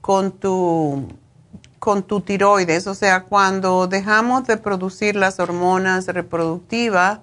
con 0.00 0.32
tu 0.32 1.08
con 1.78 2.04
tu 2.04 2.20
tiroides, 2.20 2.86
o 2.86 2.94
sea, 2.94 3.24
cuando 3.24 3.88
dejamos 3.88 4.46
de 4.46 4.56
producir 4.56 5.16
las 5.16 5.40
hormonas 5.40 6.06
reproductivas, 6.06 7.18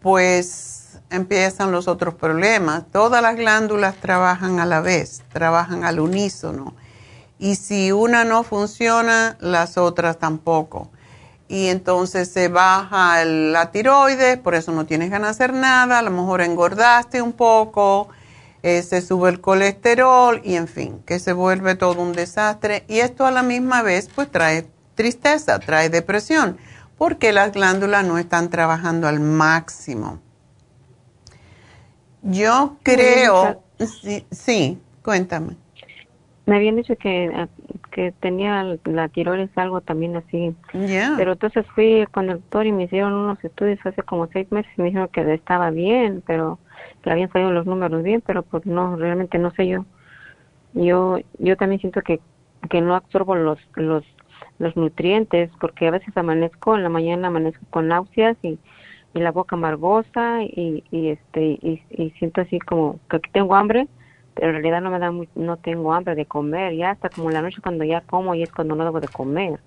pues 0.00 0.98
empiezan 1.10 1.70
los 1.70 1.86
otros 1.86 2.14
problemas. 2.14 2.84
Todas 2.90 3.20
las 3.20 3.36
glándulas 3.36 3.96
trabajan 3.96 4.58
a 4.58 4.64
la 4.64 4.80
vez, 4.80 5.22
trabajan 5.34 5.84
al 5.84 6.00
unísono. 6.00 6.72
Y 7.38 7.56
si 7.56 7.92
una 7.92 8.24
no 8.24 8.42
funciona, 8.42 9.36
las 9.38 9.76
otras 9.76 10.18
tampoco. 10.18 10.88
Y 11.48 11.66
entonces 11.66 12.30
se 12.30 12.48
baja 12.48 13.22
la 13.24 13.70
tiroides, 13.70 14.38
por 14.38 14.54
eso 14.54 14.72
no 14.72 14.86
tienes 14.86 15.10
ganas 15.10 15.36
de 15.36 15.44
hacer 15.44 15.54
nada, 15.54 15.98
a 15.98 16.02
lo 16.02 16.10
mejor 16.10 16.40
engordaste 16.40 17.20
un 17.20 17.32
poco, 17.32 18.08
eh, 18.62 18.82
se 18.82 19.00
sube 19.00 19.30
el 19.30 19.40
colesterol 19.40 20.40
y 20.44 20.56
en 20.56 20.68
fin, 20.68 21.02
que 21.06 21.18
se 21.18 21.32
vuelve 21.32 21.74
todo 21.74 22.00
un 22.00 22.12
desastre. 22.12 22.84
Y 22.88 23.00
esto 23.00 23.26
a 23.26 23.30
la 23.30 23.42
misma 23.42 23.82
vez 23.82 24.10
pues 24.14 24.30
trae 24.30 24.66
tristeza, 24.94 25.58
trae 25.58 25.88
depresión, 25.88 26.58
porque 26.98 27.32
las 27.32 27.52
glándulas 27.52 28.04
no 28.04 28.18
están 28.18 28.50
trabajando 28.50 29.08
al 29.08 29.20
máximo. 29.20 30.20
Yo 32.22 32.76
creo, 32.82 33.62
sí, 33.78 34.26
sí 34.30 34.78
cuéntame. 35.02 35.56
Me 36.46 36.56
habían 36.56 36.76
dicho 36.76 36.96
que, 36.96 37.26
eh, 37.26 37.46
que 37.92 38.12
tenía 38.20 38.76
la 38.84 39.08
tiroides 39.08 39.56
algo 39.56 39.80
también 39.80 40.16
así. 40.16 40.54
Ya. 40.74 41.14
Pero 41.16 41.32
entonces 41.32 41.64
fui 41.74 42.04
con 42.10 42.28
el 42.28 42.38
doctor 42.38 42.66
y 42.66 42.72
me 42.72 42.84
hicieron 42.84 43.12
unos 43.12 43.42
estudios 43.44 43.78
hace 43.84 44.02
como 44.02 44.26
seis 44.32 44.50
meses 44.50 44.70
y 44.76 44.82
me 44.82 44.88
dijeron 44.88 45.08
que 45.12 45.32
estaba 45.32 45.70
bien, 45.70 46.22
pero 46.26 46.58
que 47.02 47.10
habían 47.10 47.30
salido 47.32 47.52
los 47.52 47.66
números 47.66 48.02
bien, 48.02 48.22
pero 48.26 48.42
pues 48.44 48.66
no, 48.66 48.96
realmente 48.96 49.38
no 49.38 49.50
sé 49.52 49.68
yo. 49.68 49.86
Yo 50.72 51.18
yo 51.38 51.56
también 51.56 51.80
siento 51.80 52.02
que, 52.02 52.22
que 52.70 52.80
no 52.80 52.94
absorbo 52.94 53.34
los, 53.34 53.58
los, 53.74 54.04
los 54.58 54.76
nutrientes 54.76 55.50
porque 55.60 55.88
a 55.88 55.90
veces 55.90 56.16
amanezco, 56.16 56.76
en 56.76 56.82
la 56.84 56.88
mañana 56.88 57.28
amanezco 57.28 57.66
con 57.70 57.88
náuseas 57.88 58.36
y, 58.42 58.60
y 59.12 59.20
la 59.20 59.32
boca 59.32 59.56
amargosa 59.56 60.42
y, 60.44 60.84
y 60.90 61.08
este 61.10 61.58
y, 61.62 62.10
siento 62.18 62.40
así 62.42 62.58
como 62.60 63.00
que 63.08 63.18
tengo 63.32 63.54
hambre 63.54 63.88
pero 64.34 64.48
en 64.48 64.54
realidad 64.54 64.80
no 64.80 64.90
me 64.90 64.98
da 65.00 65.10
muy- 65.10 65.28
no 65.34 65.56
tengo 65.58 65.92
hambre 65.92 66.14
de 66.14 66.26
comer 66.26 66.74
ya 66.76 66.90
hasta 66.92 67.10
como 67.10 67.30
la 67.30 67.42
noche 67.42 67.60
cuando 67.62 67.84
ya 67.84 68.02
como 68.02 68.34
y 68.34 68.42
es 68.44 68.52
cuando 68.52 68.76
no 68.76 68.84
debo 68.84 69.00
de 69.00 69.08
comer 69.08 69.60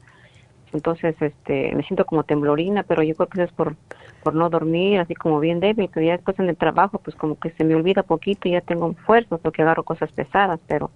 entonces 0.73 1.15
este 1.19 1.73
me 1.75 1.83
siento 1.83 2.05
como 2.05 2.23
temblorina 2.23 2.83
pero 2.83 3.03
yo 3.03 3.15
creo 3.15 3.27
que 3.27 3.41
eso 3.41 3.49
es 3.49 3.51
por 3.51 3.75
por 4.23 4.35
no 4.35 4.49
dormir 4.49 4.99
así 4.99 5.15
como 5.15 5.39
bien 5.39 5.59
débil 5.59 5.89
pero 5.93 6.05
ya 6.05 6.13
después 6.13 6.39
en 6.39 6.49
el 6.49 6.57
trabajo 6.57 6.99
pues 6.99 7.15
como 7.15 7.39
que 7.39 7.51
se 7.51 7.63
me 7.63 7.75
olvida 7.75 8.03
poquito 8.03 8.47
y 8.47 8.51
ya 8.51 8.61
tengo 8.61 8.93
fuerzas 9.05 9.39
porque 9.41 9.61
agarro 9.61 9.83
cosas 9.83 10.11
pesadas 10.11 10.59
pero 10.67 10.91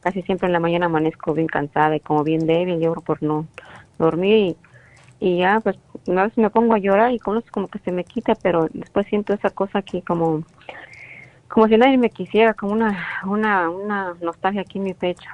casi 0.00 0.22
siempre 0.22 0.46
en 0.46 0.52
la 0.52 0.60
mañana 0.60 0.86
amanezco 0.86 1.34
bien 1.34 1.46
cansada 1.46 1.96
y 1.96 2.00
como 2.00 2.24
bien 2.24 2.46
débil, 2.46 2.80
yo 2.80 2.94
por 2.94 3.22
no 3.22 3.46
dormir 3.98 4.56
y, 5.20 5.38
ya 5.38 5.60
pues 5.60 5.78
una 6.06 6.24
vez 6.24 6.36
me 6.38 6.48
pongo 6.48 6.74
a 6.74 6.78
llorar 6.78 7.12
y 7.12 7.18
como, 7.18 7.42
como 7.50 7.68
que 7.68 7.78
se 7.80 7.92
me 7.92 8.04
quita, 8.04 8.34
pero 8.34 8.68
después 8.72 9.06
siento 9.08 9.34
esa 9.34 9.50
cosa 9.50 9.80
aquí 9.80 10.00
como 10.02 10.42
como 11.48 11.66
si 11.66 11.76
nadie 11.76 11.98
me 11.98 12.10
quisiera, 12.10 12.54
como 12.54 12.72
una, 12.72 12.96
una, 13.26 13.68
una 13.68 14.14
nostalgia 14.20 14.60
aquí 14.60 14.78
en 14.78 14.84
mi 14.84 14.94
pecho. 14.94 15.28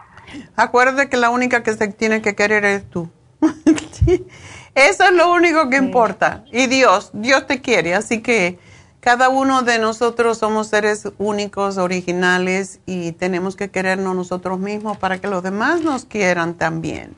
Acuérdate 0.57 1.11
que 1.11 1.19
la 1.19 1.29
única 1.29 1.63
que 1.63 1.75
se 1.75 1.89
tiene 1.89 2.23
que 2.23 2.35
querer 2.35 2.65
es 2.65 2.89
tú. 2.89 3.11
Eso 4.75 5.05
es 5.05 5.13
lo 5.13 5.33
único 5.33 5.71
que 5.71 5.77
importa. 5.77 6.45
Y 6.53 6.67
Dios, 6.67 7.11
Dios 7.13 7.47
te 7.47 7.61
quiere. 7.61 7.95
Así 7.95 8.21
que 8.21 8.59
cada 9.01 9.29
uno 9.29 9.63
de 9.63 9.79
nosotros 9.79 10.39
somos 10.39 10.69
seres 10.69 11.09
únicos, 11.19 11.79
originales 11.79 12.81
y 12.87 13.13
tenemos 13.13 13.57
que 13.57 13.71
querernos 13.71 14.15
nosotros 14.15 14.59
mismos 14.59 14.99
para 14.99 15.19
que 15.19 15.29
los 15.29 15.43
demás 15.43 15.81
nos 15.81 16.05
quieran 16.05 16.55
también. 16.55 17.15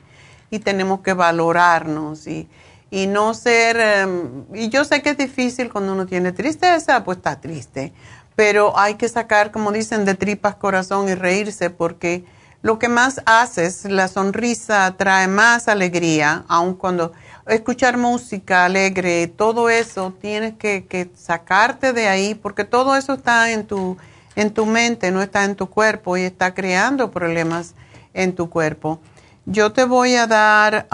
Y 0.51 0.59
tenemos 0.59 1.01
que 1.01 1.13
valorarnos 1.13 2.27
y, 2.27 2.47
y 2.89 3.07
no 3.07 3.33
ser... 3.33 3.77
Em, 3.79 4.45
y 4.53 4.69
yo 4.69 4.85
sé 4.85 5.01
que 5.01 5.11
es 5.11 5.17
difícil 5.17 5.69
cuando 5.69 5.93
uno 5.93 6.05
tiene 6.05 6.31
tristeza, 6.31 7.03
pues 7.03 7.17
está 7.17 7.39
triste 7.39 7.93
pero 8.39 8.79
hay 8.79 8.95
que 8.95 9.09
sacar, 9.09 9.51
como 9.51 9.73
dicen, 9.73 10.05
de 10.05 10.15
tripas 10.15 10.55
corazón 10.55 11.09
y 11.09 11.13
reírse 11.13 11.69
porque 11.69 12.23
lo 12.61 12.77
que 12.77 12.89
más 12.89 13.21
haces, 13.25 13.85
la 13.85 14.07
sonrisa 14.07 14.95
trae 14.97 15.27
más 15.27 15.67
alegría, 15.67 16.43
aun 16.47 16.73
cuando 16.73 17.13
escuchar 17.47 17.97
música 17.97 18.65
alegre, 18.65 19.27
todo 19.27 19.69
eso 19.69 20.13
tienes 20.19 20.55
que, 20.55 21.09
sacarte 21.15 21.93
de 21.93 22.07
ahí 22.07 22.35
porque 22.35 22.65
todo 22.65 22.95
eso 22.95 23.13
está 23.13 23.51
en 23.51 23.65
tu, 23.65 23.97
en 24.35 24.53
tu 24.53 24.65
mente, 24.65 25.11
no 25.11 25.21
está 25.21 25.45
en 25.45 25.55
tu 25.55 25.69
cuerpo 25.69 26.17
y 26.17 26.23
está 26.23 26.53
creando 26.53 27.11
problemas 27.11 27.75
en 28.13 28.35
tu 28.35 28.49
cuerpo. 28.49 28.99
Yo 29.45 29.71
te 29.71 29.85
voy 29.85 30.15
a 30.15 30.27
dar, 30.27 30.87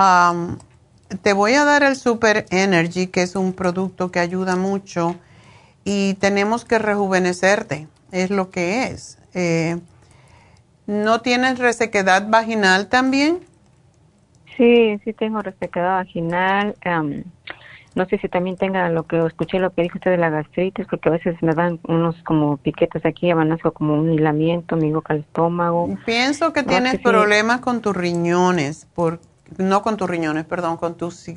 te 1.23 1.33
voy 1.33 1.55
a 1.55 1.65
dar 1.65 1.83
el 1.83 1.95
Super 1.95 2.45
Energy, 2.51 3.07
que 3.07 3.23
es 3.23 3.35
un 3.35 3.53
producto 3.53 4.11
que 4.11 4.19
ayuda 4.19 4.55
mucho 4.55 5.15
y 5.83 6.13
tenemos 6.15 6.63
que 6.63 6.79
rejuvenecerte, 6.79 7.87
es 8.11 8.29
lo 8.29 8.49
que 8.51 8.85
es. 8.85 9.17
Eh, 9.33 9.77
¿No 10.87 11.21
tienes 11.21 11.59
resequedad 11.59 12.27
vaginal 12.29 12.87
también? 12.87 13.39
Sí, 14.57 14.99
sí 15.03 15.13
tengo 15.13 15.41
resequedad 15.41 15.97
vaginal. 15.97 16.75
no 17.95 18.05
sé 18.05 18.17
si 18.19 18.29
también 18.29 18.57
tenga 18.57 18.89
lo 18.89 19.03
que 19.03 19.25
escuché, 19.25 19.59
lo 19.59 19.71
que 19.71 19.83
dijo 19.83 19.97
usted 19.97 20.11
de 20.11 20.17
la 20.17 20.29
gastritis, 20.29 20.85
porque 20.89 21.09
a 21.09 21.13
veces 21.13 21.35
me 21.41 21.53
dan 21.53 21.79
unos 21.87 22.15
como 22.23 22.57
piquetes 22.57 23.05
aquí, 23.05 23.31
amanezco 23.31 23.71
como 23.71 23.95
un 23.95 24.11
hilamiento, 24.13 24.75
me 24.75 24.91
boca 24.93 25.13
al 25.13 25.21
estómago. 25.21 25.97
Pienso 26.05 26.53
que 26.53 26.63
tienes 26.63 26.99
problemas 26.99 27.61
con 27.61 27.81
tus 27.81 27.95
riñones, 27.95 28.87
por, 28.93 29.19
no 29.57 29.81
con 29.81 29.97
tus 29.97 30.09
riñones, 30.09 30.45
perdón, 30.45 30.77
con 30.77 30.95
tus 30.95 31.27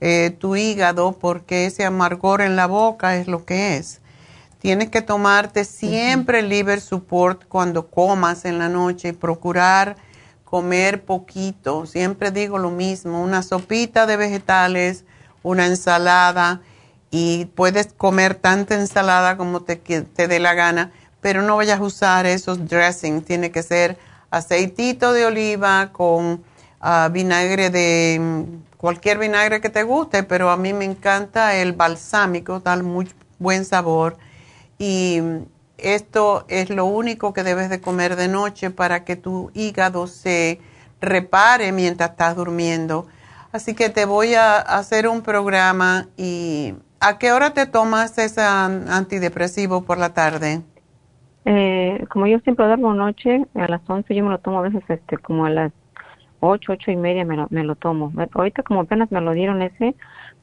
eh, 0.00 0.30
tu 0.38 0.56
hígado 0.56 1.18
porque 1.18 1.66
ese 1.66 1.84
amargor 1.84 2.42
en 2.42 2.56
la 2.56 2.66
boca 2.66 3.16
es 3.16 3.26
lo 3.26 3.44
que 3.44 3.76
es. 3.76 4.00
Tienes 4.64 4.88
que 4.88 5.02
tomarte 5.02 5.66
siempre 5.66 6.40
liver 6.40 6.80
support 6.80 7.44
cuando 7.48 7.88
comas 7.88 8.46
en 8.46 8.58
la 8.58 8.70
noche 8.70 9.08
y 9.08 9.12
procurar 9.12 9.96
comer 10.42 11.04
poquito. 11.04 11.84
Siempre 11.84 12.30
digo 12.30 12.56
lo 12.56 12.70
mismo, 12.70 13.22
una 13.22 13.42
sopita 13.42 14.06
de 14.06 14.16
vegetales, 14.16 15.04
una 15.42 15.66
ensalada 15.66 16.62
y 17.10 17.44
puedes 17.54 17.92
comer 17.92 18.36
tanta 18.36 18.74
ensalada 18.74 19.36
como 19.36 19.60
te, 19.60 19.76
te 19.76 20.28
dé 20.28 20.40
la 20.40 20.54
gana, 20.54 20.92
pero 21.20 21.42
no 21.42 21.56
vayas 21.56 21.80
a 21.80 21.82
usar 21.82 22.24
esos 22.24 22.66
dressings. 22.66 23.26
Tiene 23.26 23.50
que 23.50 23.62
ser 23.62 23.98
aceitito 24.30 25.12
de 25.12 25.26
oliva 25.26 25.90
con 25.92 26.42
ah, 26.80 27.10
vinagre 27.12 27.68
de 27.68 28.46
cualquier 28.78 29.18
vinagre 29.18 29.60
que 29.60 29.68
te 29.68 29.82
guste, 29.82 30.22
pero 30.22 30.48
a 30.50 30.56
mí 30.56 30.72
me 30.72 30.86
encanta 30.86 31.54
el 31.54 31.74
balsámico, 31.74 32.60
da 32.60 32.82
muy 32.82 33.12
buen 33.38 33.66
sabor. 33.66 34.16
Y 34.86 35.18
esto 35.78 36.44
es 36.48 36.68
lo 36.68 36.84
único 36.84 37.32
que 37.32 37.42
debes 37.42 37.70
de 37.70 37.80
comer 37.80 38.16
de 38.16 38.28
noche 38.28 38.70
para 38.70 39.02
que 39.04 39.16
tu 39.16 39.50
hígado 39.54 40.06
se 40.06 40.60
repare 41.00 41.72
mientras 41.72 42.10
estás 42.10 42.36
durmiendo. 42.36 43.06
Así 43.50 43.74
que 43.74 43.88
te 43.88 44.04
voy 44.04 44.34
a 44.34 44.58
hacer 44.58 45.08
un 45.08 45.22
programa 45.22 46.08
y 46.18 46.74
¿a 47.00 47.16
qué 47.16 47.32
hora 47.32 47.54
te 47.54 47.64
tomas 47.64 48.18
ese 48.18 48.42
antidepresivo 48.42 49.84
por 49.84 49.96
la 49.96 50.12
tarde? 50.12 50.60
Eh, 51.46 52.04
como 52.10 52.26
yo 52.26 52.38
siempre 52.40 52.66
duermo 52.66 52.92
noche, 52.92 53.46
a 53.54 53.68
las 53.68 53.80
11 53.88 54.14
yo 54.14 54.22
me 54.22 54.32
lo 54.32 54.38
tomo 54.38 54.58
a 54.58 54.62
veces 54.68 54.82
este, 54.88 55.16
como 55.16 55.46
a 55.46 55.50
las 55.50 55.72
ocho, 56.40 56.72
ocho 56.72 56.90
y 56.90 56.96
media 56.96 57.24
me 57.24 57.36
lo, 57.36 57.46
me 57.48 57.64
lo 57.64 57.74
tomo. 57.74 58.12
Ahorita 58.34 58.62
como 58.62 58.80
apenas 58.80 59.10
me 59.10 59.22
lo 59.22 59.32
dieron 59.32 59.62
ese, 59.62 59.94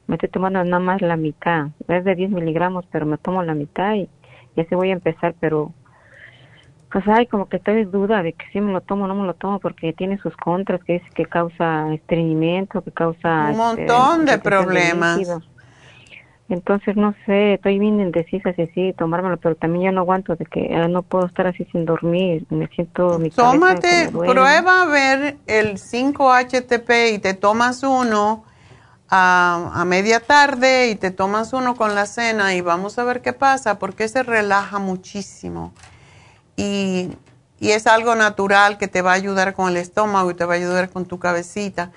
me 0.08 0.16
estoy 0.16 0.30
tomando 0.30 0.64
nada 0.64 0.80
más 0.82 1.00
la 1.00 1.16
mitad. 1.16 1.68
Es 1.86 2.04
de 2.04 2.16
10 2.16 2.30
miligramos, 2.32 2.84
pero 2.90 3.06
me 3.06 3.18
tomo 3.18 3.44
la 3.44 3.54
mitad 3.54 3.94
y, 3.94 4.08
y 4.56 4.60
así 4.60 4.74
voy 4.74 4.90
a 4.90 4.94
empezar, 4.94 5.34
pero 5.40 5.72
pues 6.90 7.08
hay 7.08 7.26
como 7.26 7.48
que 7.48 7.56
estoy 7.56 7.80
en 7.80 7.90
duda 7.90 8.22
de 8.22 8.34
que 8.34 8.44
si 8.52 8.60
me 8.60 8.72
lo 8.72 8.82
tomo 8.82 9.04
o 9.04 9.06
no 9.06 9.14
me 9.14 9.26
lo 9.26 9.34
tomo 9.34 9.58
porque 9.60 9.94
tiene 9.94 10.18
sus 10.18 10.36
contras, 10.36 10.84
que 10.84 10.94
dice 10.94 11.06
que 11.14 11.24
causa 11.24 11.92
estreñimiento, 11.94 12.82
que 12.82 12.92
causa... 12.92 13.48
Un 13.50 13.56
montón 13.56 14.20
este, 14.20 14.32
de 14.32 14.38
problemas. 14.38 15.20
Entonces, 16.50 16.96
no 16.96 17.14
sé, 17.24 17.54
estoy 17.54 17.78
bien 17.78 17.98
indecisa 17.98 18.52
si 18.52 18.66
sí 18.68 18.94
tomármelo, 18.98 19.38
pero 19.38 19.54
también 19.54 19.86
yo 19.86 19.92
no 19.92 20.02
aguanto 20.02 20.36
de 20.36 20.44
que 20.44 20.74
ah, 20.74 20.86
no 20.86 21.02
puedo 21.02 21.24
estar 21.24 21.46
así 21.46 21.64
sin 21.72 21.86
dormir, 21.86 22.44
me 22.50 22.66
siento 22.68 23.18
mi 23.18 23.30
Tómate, 23.30 24.10
prueba 24.10 24.82
a 24.82 24.86
ver 24.86 25.36
el 25.46 25.78
5-HTP 25.78 27.14
y 27.14 27.18
te 27.20 27.32
tomas 27.32 27.82
uno 27.82 28.44
a, 29.14 29.70
a, 29.74 29.84
media 29.84 30.20
tarde 30.20 30.88
y 30.88 30.94
te 30.94 31.10
tomas 31.10 31.52
uno 31.52 31.76
con 31.76 31.94
la 31.94 32.06
cena 32.06 32.54
y 32.54 32.62
vamos 32.62 32.98
a 32.98 33.04
ver 33.04 33.20
qué 33.20 33.34
pasa, 33.34 33.78
porque 33.78 34.08
se 34.08 34.22
relaja 34.22 34.78
muchísimo. 34.78 35.74
Y, 36.56 37.10
y 37.60 37.72
es 37.72 37.86
algo 37.86 38.14
natural 38.14 38.78
que 38.78 38.88
te 38.88 39.02
va 39.02 39.12
a 39.12 39.14
ayudar 39.14 39.52
con 39.52 39.68
el 39.68 39.76
estómago 39.76 40.30
y 40.30 40.34
te 40.34 40.46
va 40.46 40.54
a 40.54 40.56
ayudar 40.56 40.88
con 40.88 41.04
tu 41.04 41.18
cabecita. 41.18 41.92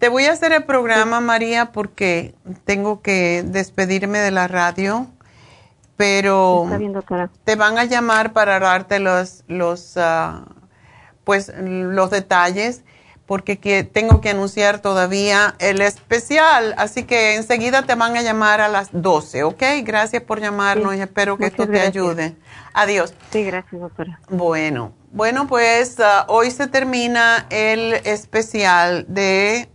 Te 0.00 0.08
voy 0.08 0.24
a 0.24 0.32
hacer 0.32 0.52
el 0.52 0.64
programa, 0.64 1.20
María, 1.20 1.70
porque 1.70 2.34
tengo 2.64 3.00
que 3.00 3.44
despedirme 3.46 4.18
de 4.18 4.32
la 4.32 4.48
radio, 4.48 5.06
pero 5.96 6.68
te 7.44 7.54
van 7.54 7.78
a 7.78 7.84
llamar 7.84 8.32
para 8.32 8.58
darte 8.58 8.98
los, 8.98 9.44
los, 9.46 9.96
ah, 9.96 10.46
pues, 11.22 11.52
los 11.56 12.10
detalles, 12.10 12.82
porque 13.26 13.56
tengo 13.84 14.20
que 14.20 14.30
anunciar 14.30 14.78
todavía 14.78 15.56
el 15.58 15.80
especial, 15.80 16.74
así 16.78 17.02
que 17.02 17.34
enseguida 17.34 17.82
te 17.82 17.96
van 17.96 18.16
a 18.16 18.22
llamar 18.22 18.60
a 18.60 18.68
las 18.68 18.90
12, 18.92 19.42
¿ok? 19.42 19.62
Gracias 19.82 20.22
por 20.22 20.40
llamarnos 20.40 20.94
y 20.94 21.00
espero 21.00 21.36
que 21.36 21.46
esto 21.46 21.66
te 21.66 21.80
ayude. 21.80 22.36
Adiós. 22.72 23.14
Sí, 23.32 23.42
gracias, 23.42 23.80
doctora. 23.80 24.20
Bueno, 24.28 24.92
bueno, 25.10 25.48
pues 25.48 25.98
ah, 25.98 26.26
hoy 26.28 26.52
se 26.52 26.68
termina 26.68 27.46
el 27.50 27.94
especial 28.04 29.06
de 29.08 29.68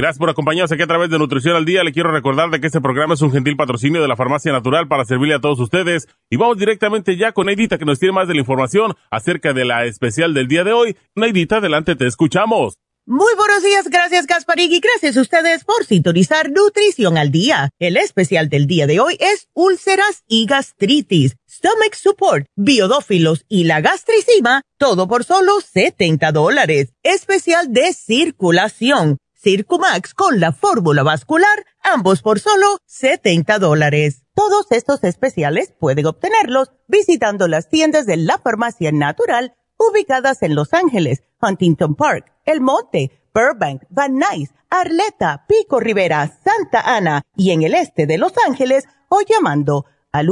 Gracias 0.00 0.18
por 0.18 0.30
acompañarnos 0.30 0.72
aquí 0.72 0.80
a 0.80 0.86
través 0.86 1.10
de 1.10 1.18
Nutrición 1.18 1.56
al 1.56 1.66
Día. 1.66 1.84
Le 1.84 1.92
quiero 1.92 2.10
recordar 2.10 2.48
de 2.48 2.58
que 2.58 2.68
este 2.68 2.80
programa 2.80 3.12
es 3.12 3.20
un 3.20 3.32
gentil 3.32 3.54
patrocinio 3.54 4.00
de 4.00 4.08
la 4.08 4.16
Farmacia 4.16 4.50
Natural 4.50 4.88
para 4.88 5.04
servirle 5.04 5.34
a 5.34 5.40
todos 5.40 5.60
ustedes. 5.60 6.08
Y 6.30 6.38
vamos 6.38 6.56
directamente 6.56 7.18
ya 7.18 7.32
con 7.32 7.48
Neidita 7.48 7.76
que 7.76 7.84
nos 7.84 7.98
tiene 7.98 8.14
más 8.14 8.26
de 8.26 8.32
la 8.32 8.40
información 8.40 8.94
acerca 9.10 9.52
de 9.52 9.66
la 9.66 9.84
especial 9.84 10.32
del 10.32 10.48
día 10.48 10.64
de 10.64 10.72
hoy. 10.72 10.96
Neidita, 11.14 11.58
adelante, 11.58 11.96
te 11.96 12.06
escuchamos. 12.06 12.78
Muy 13.04 13.34
buenos 13.36 13.62
días, 13.62 13.88
gracias 13.90 14.26
Gasparig 14.26 14.72
y 14.72 14.80
gracias 14.80 15.18
a 15.18 15.20
ustedes 15.20 15.64
por 15.64 15.84
sintonizar 15.84 16.50
Nutrición 16.50 17.18
al 17.18 17.30
Día. 17.30 17.68
El 17.78 17.98
especial 17.98 18.48
del 18.48 18.66
día 18.66 18.86
de 18.86 19.00
hoy 19.00 19.18
es 19.20 19.48
úlceras 19.52 20.24
y 20.26 20.46
gastritis, 20.46 21.36
stomach 21.46 21.94
support, 21.94 22.46
biodófilos 22.56 23.44
y 23.48 23.64
la 23.64 23.82
gastricima, 23.82 24.62
todo 24.78 25.08
por 25.08 25.24
solo 25.24 25.60
70 25.60 26.32
dólares. 26.32 26.94
Especial 27.02 27.70
de 27.70 27.92
circulación 27.92 29.18
Circumax 29.42 30.12
con 30.12 30.38
la 30.38 30.52
fórmula 30.52 31.02
vascular, 31.02 31.64
ambos 31.82 32.20
por 32.20 32.40
solo 32.40 32.76
70 32.84 33.58
dólares. 33.58 34.26
Todos 34.34 34.66
estos 34.70 35.02
especiales 35.02 35.72
pueden 35.80 36.04
obtenerlos 36.04 36.72
visitando 36.88 37.48
las 37.48 37.70
tiendas 37.70 38.04
de 38.04 38.18
la 38.18 38.36
farmacia 38.36 38.92
natural 38.92 39.54
ubicadas 39.78 40.42
en 40.42 40.54
Los 40.54 40.74
Ángeles, 40.74 41.22
Huntington 41.40 41.94
Park, 41.94 42.30
El 42.44 42.60
Monte, 42.60 43.12
Burbank, 43.32 43.84
Van 43.88 44.18
Nuys, 44.18 44.50
Arleta, 44.68 45.46
Pico 45.48 45.80
Rivera, 45.80 46.38
Santa 46.44 46.82
Ana 46.82 47.22
y 47.34 47.52
en 47.52 47.62
el 47.62 47.72
este 47.72 48.06
de 48.06 48.18
Los 48.18 48.34
Ángeles 48.46 48.84
o 49.08 49.22
llamando 49.22 49.86
al 50.12 50.28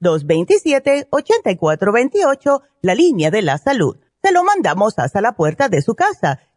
1-800-227-8428, 0.00 2.62
la 2.80 2.94
línea 2.94 3.30
de 3.30 3.42
la 3.42 3.58
salud. 3.58 3.98
Se 4.22 4.32
lo 4.32 4.44
mandamos 4.44 4.98
hasta 4.98 5.20
la 5.20 5.32
puerta 5.32 5.68
de 5.68 5.82
su 5.82 5.94
casa 5.94 6.40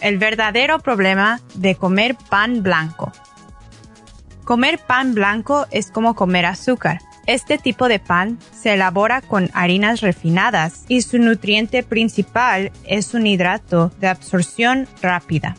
El 0.00 0.18
verdadero 0.18 0.78
problema 0.78 1.40
de 1.54 1.74
comer 1.74 2.16
pan 2.28 2.62
blanco. 2.62 3.12
Comer 4.44 4.78
pan 4.78 5.14
blanco 5.14 5.66
es 5.70 5.90
como 5.90 6.14
comer 6.14 6.46
azúcar. 6.46 7.00
Este 7.26 7.58
tipo 7.58 7.88
de 7.88 8.00
pan 8.00 8.38
se 8.52 8.74
elabora 8.74 9.20
con 9.20 9.50
harinas 9.52 10.00
refinadas 10.00 10.84
y 10.88 11.02
su 11.02 11.18
nutriente 11.18 11.82
principal 11.82 12.72
es 12.84 13.14
un 13.14 13.26
hidrato 13.26 13.92
de 14.00 14.08
absorción 14.08 14.88
rápida, 15.00 15.56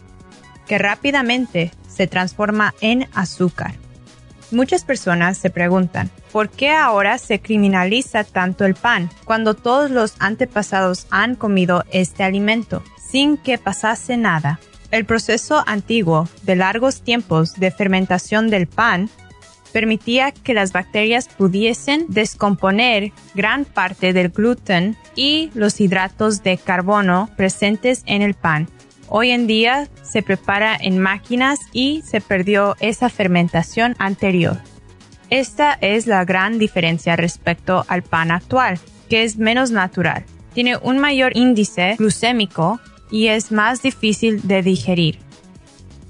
que 0.68 0.78
rápidamente 0.78 1.72
se 1.88 2.08
transforma 2.08 2.74
en 2.82 3.08
azúcar. 3.14 3.76
Muchas 4.52 4.84
personas 4.84 5.38
se 5.38 5.50
preguntan, 5.50 6.10
¿por 6.34 6.50
qué 6.50 6.72
ahora 6.72 7.18
se 7.18 7.40
criminaliza 7.40 8.26
tanto 8.26 8.66
el 8.66 8.76
pan 8.76 9.10
cuando 9.24 9.54
todos 9.54 9.92
los 9.92 10.16
antepasados 10.20 11.08
han 11.10 11.36
comido 11.36 11.86
este 11.92 12.24
alimento? 12.24 12.84
Sin 13.12 13.38
que 13.38 13.58
pasase 13.58 14.18
nada. 14.18 14.60
El 14.90 15.06
proceso 15.06 15.64
antiguo 15.68 16.28
de 16.44 16.56
largos 16.56 17.02
tiempos 17.02 17.54
de 17.56 17.72
fermentación 17.72 18.50
del 18.50 18.68
pan 18.68 19.10
permitía 19.72 20.32
que 20.32 20.54
las 20.54 20.74
bacterias 20.74 21.28
pudiesen 21.28 22.06
descomponer 22.10 23.12
gran 23.34 23.66
parte 23.66 24.14
del 24.14 24.30
gluten 24.30 24.98
y 25.16 25.50
los 25.54 25.80
hidratos 25.80 26.44
de 26.44 26.58
carbono 26.58 27.30
presentes 27.38 28.04
en 28.06 28.22
el 28.22 28.34
pan. 28.34 28.68
Hoy 29.08 29.32
en 29.32 29.48
día 29.48 29.88
se 30.04 30.24
prepara 30.24 30.78
en 30.80 31.00
máquinas 31.00 31.60
y 31.74 32.02
se 32.06 32.22
perdió 32.22 32.76
esa 32.80 33.10
fermentación 33.10 33.96
anterior. 33.98 34.58
Esta 35.30 35.78
es 35.80 36.08
la 36.08 36.26
gran 36.26 36.60
diferencia 36.60 37.16
respecto 37.16 37.86
al 37.88 38.04
pan 38.04 38.32
actual 38.32 38.80
que 39.10 39.24
es 39.24 39.38
menos 39.38 39.72
natural. 39.72 40.24
Tiene 40.54 40.78
un 40.78 41.00
mayor 41.00 41.36
índice 41.36 41.96
glucémico 41.98 42.80
y 43.12 43.28
es 43.28 43.52
más 43.52 43.82
difícil 43.82 44.48
de 44.48 44.64
digerir, 44.64 45.20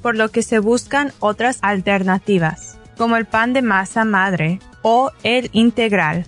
por 0.02 0.16
lo 0.16 0.30
que 0.30 0.43
se 0.43 0.60
buscan 0.60 1.12
otras 1.20 1.58
alternativas, 1.62 2.78
como 2.97 3.18
el 3.18 3.26
pan 3.26 3.54
de 3.54 3.62
masa 3.62 4.06
madre 4.06 4.60
o 4.84 5.12
el 5.24 5.49
integral. 5.52 6.28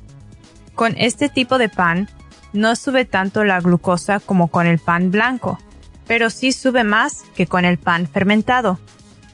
Con 0.76 0.96
este 0.98 1.30
tipo 1.30 1.58
de 1.58 1.70
pan 1.70 2.10
no 2.52 2.76
sube 2.76 3.06
tanto 3.06 3.44
la 3.44 3.60
glucosa 3.62 4.20
como 4.20 4.48
con 4.48 4.68
el 4.68 4.80
pan 4.80 5.12
blanco, 5.12 5.60
pero 6.08 6.30
sí 6.30 6.52
sube 6.52 6.84
más 6.84 7.24
que 7.36 7.48
con 7.48 7.66
el 7.66 7.78
pan 7.78 8.08
fermentado. 8.08 8.80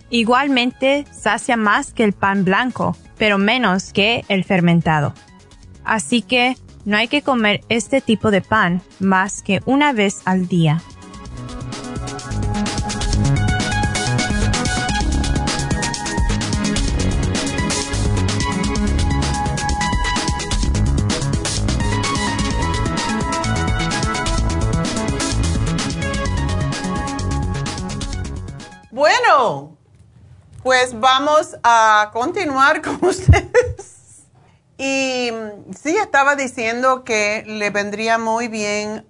Igualmente 0.09 1.05
sacia 1.11 1.55
más 1.55 1.93
que 1.93 2.03
el 2.03 2.13
pan 2.13 2.43
blanco, 2.43 2.97
pero 3.17 3.37
menos 3.37 3.93
que 3.93 4.25
el 4.27 4.43
fermentado. 4.43 5.13
Así 5.83 6.21
que 6.21 6.57
no 6.85 6.97
hay 6.97 7.07
que 7.07 7.21
comer 7.21 7.61
este 7.69 8.01
tipo 8.01 8.31
de 8.31 8.41
pan 8.41 8.81
más 8.99 9.43
que 9.43 9.61
una 9.65 9.93
vez 9.93 10.21
al 10.25 10.47
día. 10.47 10.81
Pues 30.63 30.99
vamos 30.99 31.57
a 31.63 32.09
continuar 32.13 32.81
con 32.83 32.99
ustedes. 33.01 34.23
Y 34.77 35.29
mm, 35.31 35.73
sí, 35.73 35.95
estaba 35.97 36.35
diciendo 36.35 37.03
que 37.03 37.43
le 37.45 37.69
vendría 37.69 38.17
muy 38.17 38.47
bien, 38.47 39.05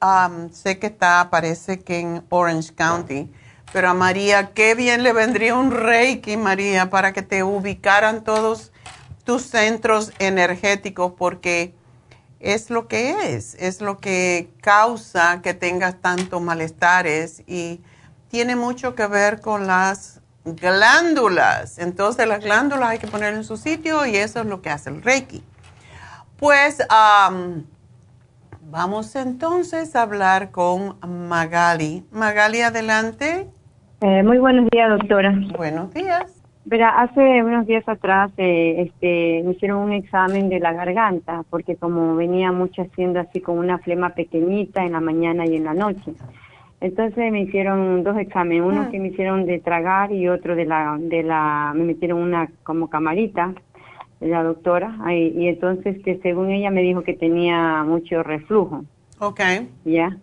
sé 0.52 0.80
que 0.80 0.88
está, 0.88 1.30
parece 1.30 1.80
que 1.80 2.00
en 2.00 2.26
Orange 2.30 2.74
County, 2.74 3.32
pero 3.72 3.90
a 3.90 3.94
María, 3.94 4.52
qué 4.54 4.74
bien 4.74 5.04
le 5.04 5.14
vendría 5.14 5.56
un 5.56 5.72
reiki, 5.72 6.38
María, 6.38 6.90
para 6.90 7.14
que 7.14 7.22
te 7.22 7.44
ubicaran 7.44 8.24
todos 8.24 8.72
tus 9.24 9.44
centros 9.44 10.12
energéticos, 10.18 11.14
porque 11.16 11.76
es 12.40 12.72
lo 12.72 12.88
que 12.88 13.36
es, 13.36 13.56
es 13.60 13.80
lo 13.82 14.00
que 14.00 14.50
causa 14.62 15.42
que 15.44 15.54
tengas 15.54 16.02
tantos 16.02 16.42
malestares 16.42 17.44
y 17.46 17.82
tiene 18.30 18.56
mucho 18.56 18.96
que 18.96 19.06
ver 19.06 19.40
con 19.42 19.68
las 19.68 20.19
glándulas. 20.56 21.80
Entonces 21.80 22.28
las 22.28 22.44
glándulas 22.44 22.90
hay 22.90 23.00
que 23.00 23.08
poner 23.08 23.34
en 23.34 23.44
su 23.44 23.58
sitio 23.58 24.06
y 24.06 24.16
eso 24.16 24.42
es 24.42 24.46
lo 24.46 24.62
que 24.62 24.70
hace 24.70 24.90
el 24.90 25.02
Reiki. 25.02 25.44
Pues 26.38 26.80
vamos 28.62 29.16
entonces 29.16 29.96
a 29.96 30.04
hablar 30.04 30.52
con 30.52 30.98
Magali. 31.28 32.06
Magali, 32.12 32.62
adelante. 32.62 33.48
Eh, 34.02 34.24
muy 34.24 34.38
buenos 34.38 34.70
días, 34.72 34.90
doctora. 34.90 35.34
Buenos 35.58 35.94
días. 35.94 36.42
Verá, 36.66 37.02
hace 37.02 37.44
unos 37.44 37.66
días 37.66 37.88
atrás 37.88 38.32
eh, 38.38 38.84
este, 38.84 39.42
me 39.44 39.54
hicieron 39.54 39.80
un 39.80 39.92
examen 39.92 40.50
de 40.50 40.60
la 40.60 40.72
garganta, 40.72 41.44
porque 41.50 41.76
como 41.76 42.16
venía 42.16 42.52
mucho 42.52 42.84
haciendo 42.84 43.20
así 43.20 43.42
con 43.42 43.58
una 43.58 43.80
flema 43.80 44.12
pequeñita 44.12 44.86
en 44.86 44.92
la 44.92 45.00
mañana 45.00 45.48
y 45.48 45.56
en 45.56 45.64
la 45.64 45.74
noche. 45.74 46.14
Entonces 46.82 47.32
me 47.32 47.42
hicieron 47.42 48.04
dos 48.04 48.18
exámenes, 48.18 48.64
uno 48.64 48.86
ah. 48.88 48.90
que 48.90 49.00
me 49.00 49.10
hicieron 49.10 49.46
de 49.46 49.60
tragar 49.60 50.12
y 50.12 50.30
otro 50.30 50.56
de 50.56 50.66
la, 50.66 50.98
de 51.00 51.24
la, 51.24 51.74
me 51.76 51.84
metieron 51.84 52.22
una 52.22 52.50
como 52.64 52.90
camarita 52.90 53.54
de 54.22 54.28
la 54.28 54.44
doctora, 54.44 54.98
y 55.14 55.48
entonces 55.48 56.02
que 56.04 56.20
según 56.20 56.52
ella 56.52 56.72
me 56.72 56.82
dijo 56.82 57.04
que 57.04 57.14
tenía 57.14 57.84
mucho 57.84 58.22
reflujo. 58.22 58.84
Ok. 59.20 59.40
Ya. 59.86 60.18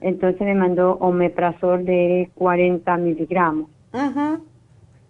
Entonces 0.00 0.40
me 0.40 0.54
mandó 0.54 0.92
omeprazol 0.94 1.84
de 1.84 2.30
40 2.34 2.96
miligramos. 2.98 3.68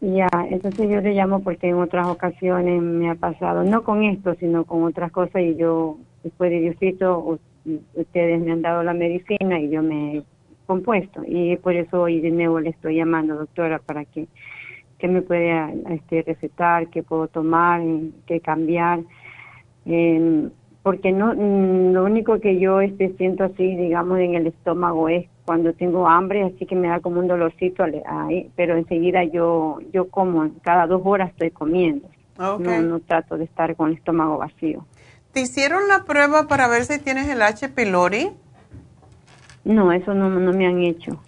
Ya, 0.01 0.29
entonces 0.51 0.91
yo 0.91 1.01
le 1.01 1.15
llamo 1.15 1.43
porque 1.43 1.69
en 1.69 1.77
otras 1.77 2.07
ocasiones 2.09 2.83
me 2.83 3.11
ha 3.11 3.15
pasado, 3.15 3.65
no 3.65 3.83
con 3.85 4.05
esto, 4.05 4.35
sino 4.35 4.65
con 4.65 4.85
otras 4.85 5.11
cosas 5.11 5.43
y 5.43 5.57
yo, 5.57 5.97
después 6.23 6.51
de 6.51 6.61
Diosito, 6.61 7.39
ustedes 7.95 8.43
me 8.43 8.53
han 8.53 8.61
dado 8.61 8.83
la 8.83 8.93
medicina 8.93 9.59
y 9.59 9.71
yo 9.71 9.83
me 9.83 10.23
compuesto 10.67 11.23
y 11.27 11.57
por 11.57 11.75
eso 11.75 12.03
hoy 12.03 12.21
de 12.21 12.31
nuevo 12.31 12.61
le 12.61 12.71
estoy 12.71 12.97
llamando 12.97 13.37
doctora 13.37 13.79
para 13.79 14.05
que, 14.05 14.27
que 14.99 15.09
me 15.09 15.23
pueda 15.23 15.71
este, 15.91 16.23
recetar, 16.23 16.89
qué 16.89 17.03
puedo 17.03 17.29
tomar, 17.29 17.83
qué 18.27 18.41
cambiar, 18.41 19.01
eh, 19.87 20.49
porque 20.83 21.12
no 21.12 21.35
mm, 21.35 21.93
lo 21.93 22.05
único 22.05 22.41
que 22.41 22.59
yo 22.59 22.81
este, 22.81 23.15
siento 23.17 23.45
así, 23.45 23.77
digamos, 23.77 24.19
en 24.19 24.35
el 24.35 24.47
estómago 24.47 25.09
es 25.09 25.27
cuando 25.45 25.73
tengo 25.73 26.09
hambre, 26.09 26.43
así 26.43 26.67
que 26.67 26.75
me 26.75 26.89
da 26.89 27.01
como 27.01 27.21
un 27.21 27.29
dolorcito 27.29 27.85
ahí, 28.07 28.51
pero 28.57 28.77
enseguida 28.77 29.25
yo 29.25 29.79
yo 29.93 30.09
como, 30.09 30.51
cada 30.62 30.87
dos 30.87 31.03
horas 31.05 31.31
estoy 31.31 31.51
comiendo, 31.51 32.09
no, 32.39 32.59
no 32.59 33.01
trato 33.01 33.37
de 33.37 33.45
estar 33.45 33.77
con 33.77 33.91
el 33.91 33.97
estómago 33.97 34.39
vacío. 34.39 34.85
¿Te 35.33 35.41
hicieron 35.41 35.89
la 35.89 36.05
prueba 36.05 36.47
para 36.47 36.69
ver 36.69 36.85
si 36.85 36.99
tienes 37.01 37.29
el 37.29 37.43
H. 37.43 37.69
pylori? 37.71 38.31
No, 39.65 39.93
eso 39.93 40.15
no, 40.15 40.29
no 40.29 40.53
me 40.53 40.67
han 40.67 40.83
hecho. 40.83 41.21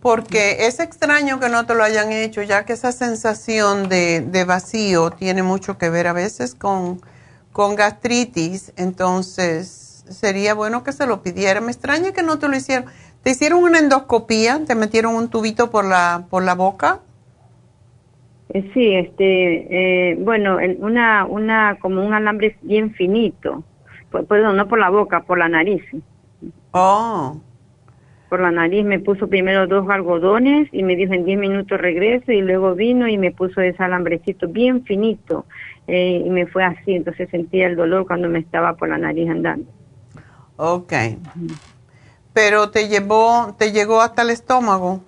Porque 0.00 0.66
es 0.66 0.80
extraño 0.80 1.40
que 1.40 1.48
no 1.48 1.66
te 1.66 1.74
lo 1.74 1.82
hayan 1.82 2.12
hecho, 2.12 2.42
ya 2.42 2.64
que 2.64 2.74
esa 2.74 2.92
sensación 2.92 3.88
de, 3.88 4.20
de 4.20 4.44
vacío 4.44 5.10
tiene 5.10 5.42
mucho 5.42 5.78
que 5.78 5.90
ver 5.90 6.06
a 6.06 6.12
veces 6.12 6.54
con, 6.54 7.00
con 7.52 7.74
gastritis, 7.74 8.72
entonces 8.76 10.04
sería 10.08 10.54
bueno 10.54 10.84
que 10.84 10.92
se 10.92 11.06
lo 11.06 11.22
pidiera. 11.22 11.60
Me 11.60 11.72
extraña 11.72 12.12
que 12.12 12.22
no 12.22 12.38
te 12.38 12.48
lo 12.48 12.56
hicieron. 12.56 12.86
¿Te 13.22 13.30
hicieron 13.30 13.62
una 13.62 13.78
endoscopía? 13.78 14.60
¿Te 14.66 14.74
metieron 14.74 15.14
un 15.14 15.28
tubito 15.28 15.70
por 15.70 15.84
la, 15.84 16.26
por 16.30 16.44
la 16.44 16.54
boca? 16.54 17.00
Eh, 18.50 18.70
sí, 18.72 18.94
este, 18.94 20.12
eh, 20.12 20.16
bueno, 20.20 20.58
una, 20.78 21.26
una, 21.26 21.78
como 21.80 22.06
un 22.06 22.14
alambre 22.14 22.56
bien 22.62 22.94
finito 22.94 23.64
perdón, 24.10 24.56
no 24.56 24.68
por 24.68 24.78
la 24.78 24.90
boca, 24.90 25.22
por 25.22 25.38
la 25.38 25.48
nariz. 25.48 25.82
Oh. 26.72 27.40
Por 28.28 28.40
la 28.40 28.50
nariz 28.50 28.84
me 28.84 28.98
puso 28.98 29.28
primero 29.28 29.66
dos 29.66 29.88
algodones 29.88 30.68
y 30.72 30.82
me 30.82 30.96
dijo 30.96 31.14
en 31.14 31.24
10 31.24 31.38
minutos 31.38 31.80
regreso 31.80 32.30
y 32.30 32.42
luego 32.42 32.74
vino 32.74 33.08
y 33.08 33.16
me 33.16 33.32
puso 33.32 33.60
ese 33.60 33.82
alambrecito 33.82 34.48
bien 34.48 34.84
finito 34.84 35.46
eh, 35.86 36.22
y 36.24 36.28
me 36.28 36.46
fue 36.46 36.64
así, 36.64 36.92
entonces 36.92 37.30
sentía 37.30 37.66
el 37.66 37.76
dolor 37.76 38.06
cuando 38.06 38.28
me 38.28 38.40
estaba 38.40 38.74
por 38.74 38.90
la 38.90 38.98
nariz 38.98 39.30
andando. 39.30 39.66
Ok. 40.56 40.92
Pero 42.34 42.70
te 42.70 42.88
llevó, 42.88 43.54
te 43.58 43.72
llegó 43.72 44.00
hasta 44.02 44.22
el 44.22 44.30
estómago. 44.30 45.02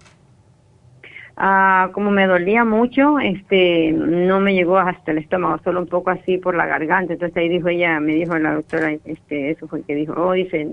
Ah, 1.42 1.88
como 1.94 2.10
me 2.10 2.26
dolía 2.26 2.66
mucho, 2.66 3.18
este, 3.18 3.92
no 3.92 4.40
me 4.40 4.52
llegó 4.52 4.76
hasta 4.76 5.12
el 5.12 5.16
estómago, 5.16 5.58
solo 5.64 5.80
un 5.80 5.86
poco 5.86 6.10
así 6.10 6.36
por 6.36 6.54
la 6.54 6.66
garganta. 6.66 7.14
Entonces 7.14 7.34
ahí 7.34 7.48
dijo 7.48 7.68
ella, 7.68 7.98
me 7.98 8.12
dijo 8.12 8.36
la 8.38 8.52
doctora, 8.56 8.92
este, 9.06 9.52
eso 9.52 9.66
fue 9.66 9.82
que 9.82 9.94
dijo, 9.94 10.12
oh, 10.18 10.32
dice, 10.32 10.68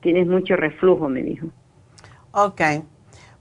tienes 0.00 0.26
mucho 0.26 0.56
reflujo, 0.56 1.10
me 1.10 1.22
dijo. 1.22 1.48
Ok. 2.30 2.62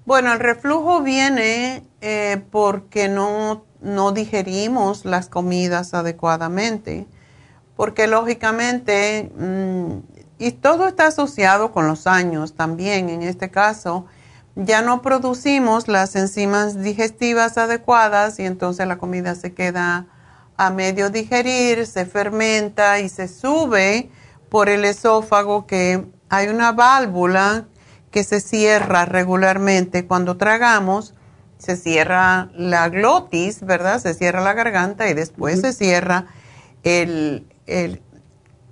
Bueno, 0.05 0.33
el 0.33 0.41
reflujo 0.41 1.01
viene 1.01 1.83
eh, 2.01 2.41
porque 2.51 3.07
no, 3.07 3.63
no 3.79 4.11
digerimos 4.11 5.05
las 5.05 5.29
comidas 5.29 5.93
adecuadamente, 5.93 7.05
porque 7.77 8.07
lógicamente, 8.07 9.31
mm, 9.37 9.99
y 10.37 10.51
todo 10.51 10.89
está 10.89 11.07
asociado 11.07 11.71
con 11.71 11.87
los 11.87 12.07
años 12.07 12.55
también, 12.55 13.07
en 13.07 13.21
este 13.21 13.49
caso, 13.49 14.05
ya 14.55 14.81
no 14.81 15.01
producimos 15.01 15.87
las 15.87 16.15
enzimas 16.15 16.81
digestivas 16.81 17.57
adecuadas 17.57 18.39
y 18.39 18.45
entonces 18.45 18.87
la 18.87 18.97
comida 18.97 19.35
se 19.35 19.53
queda 19.53 20.07
a 20.57 20.69
medio 20.69 21.09
digerir, 21.09 21.87
se 21.87 22.05
fermenta 22.05 22.99
y 22.99 23.09
se 23.09 23.27
sube 23.27 24.09
por 24.49 24.69
el 24.69 24.83
esófago 24.85 25.65
que 25.65 26.05
hay 26.29 26.47
una 26.49 26.73
válvula 26.73 27.65
que 28.11 28.23
se 28.23 28.41
cierra 28.41 29.05
regularmente. 29.05 30.05
Cuando 30.05 30.35
tragamos, 30.35 31.13
se 31.57 31.77
cierra 31.77 32.49
la 32.53 32.89
glotis, 32.89 33.61
¿verdad? 33.61 33.99
Se 33.99 34.13
cierra 34.13 34.41
la 34.41 34.53
garganta 34.53 35.09
y 35.09 35.13
después 35.13 35.61
se 35.61 35.71
cierra 35.71 36.25
el, 36.83 37.47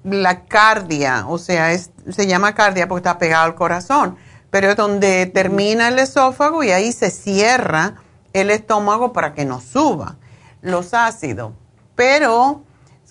la 0.03 0.45
cardia, 0.45 1.25
o 1.27 1.37
sea, 1.37 1.75
se 1.77 2.27
llama 2.27 2.53
cardia 2.53 2.87
porque 2.87 3.07
está 3.07 3.17
pegado 3.17 3.45
al 3.45 3.55
corazón 3.55 4.17
pero 4.51 4.69
es 4.69 4.75
donde 4.75 5.25
termina 5.27 5.89
el 5.89 5.99
esófago 5.99 6.63
y 6.63 6.71
ahí 6.71 6.91
se 6.91 7.11
cierra 7.11 7.95
el 8.33 8.49
estómago 8.51 9.13
para 9.13 9.33
que 9.33 9.45
no 9.45 9.59
suba 9.59 10.17
los 10.61 10.93
ácidos. 10.93 11.53
Pero 11.95 12.63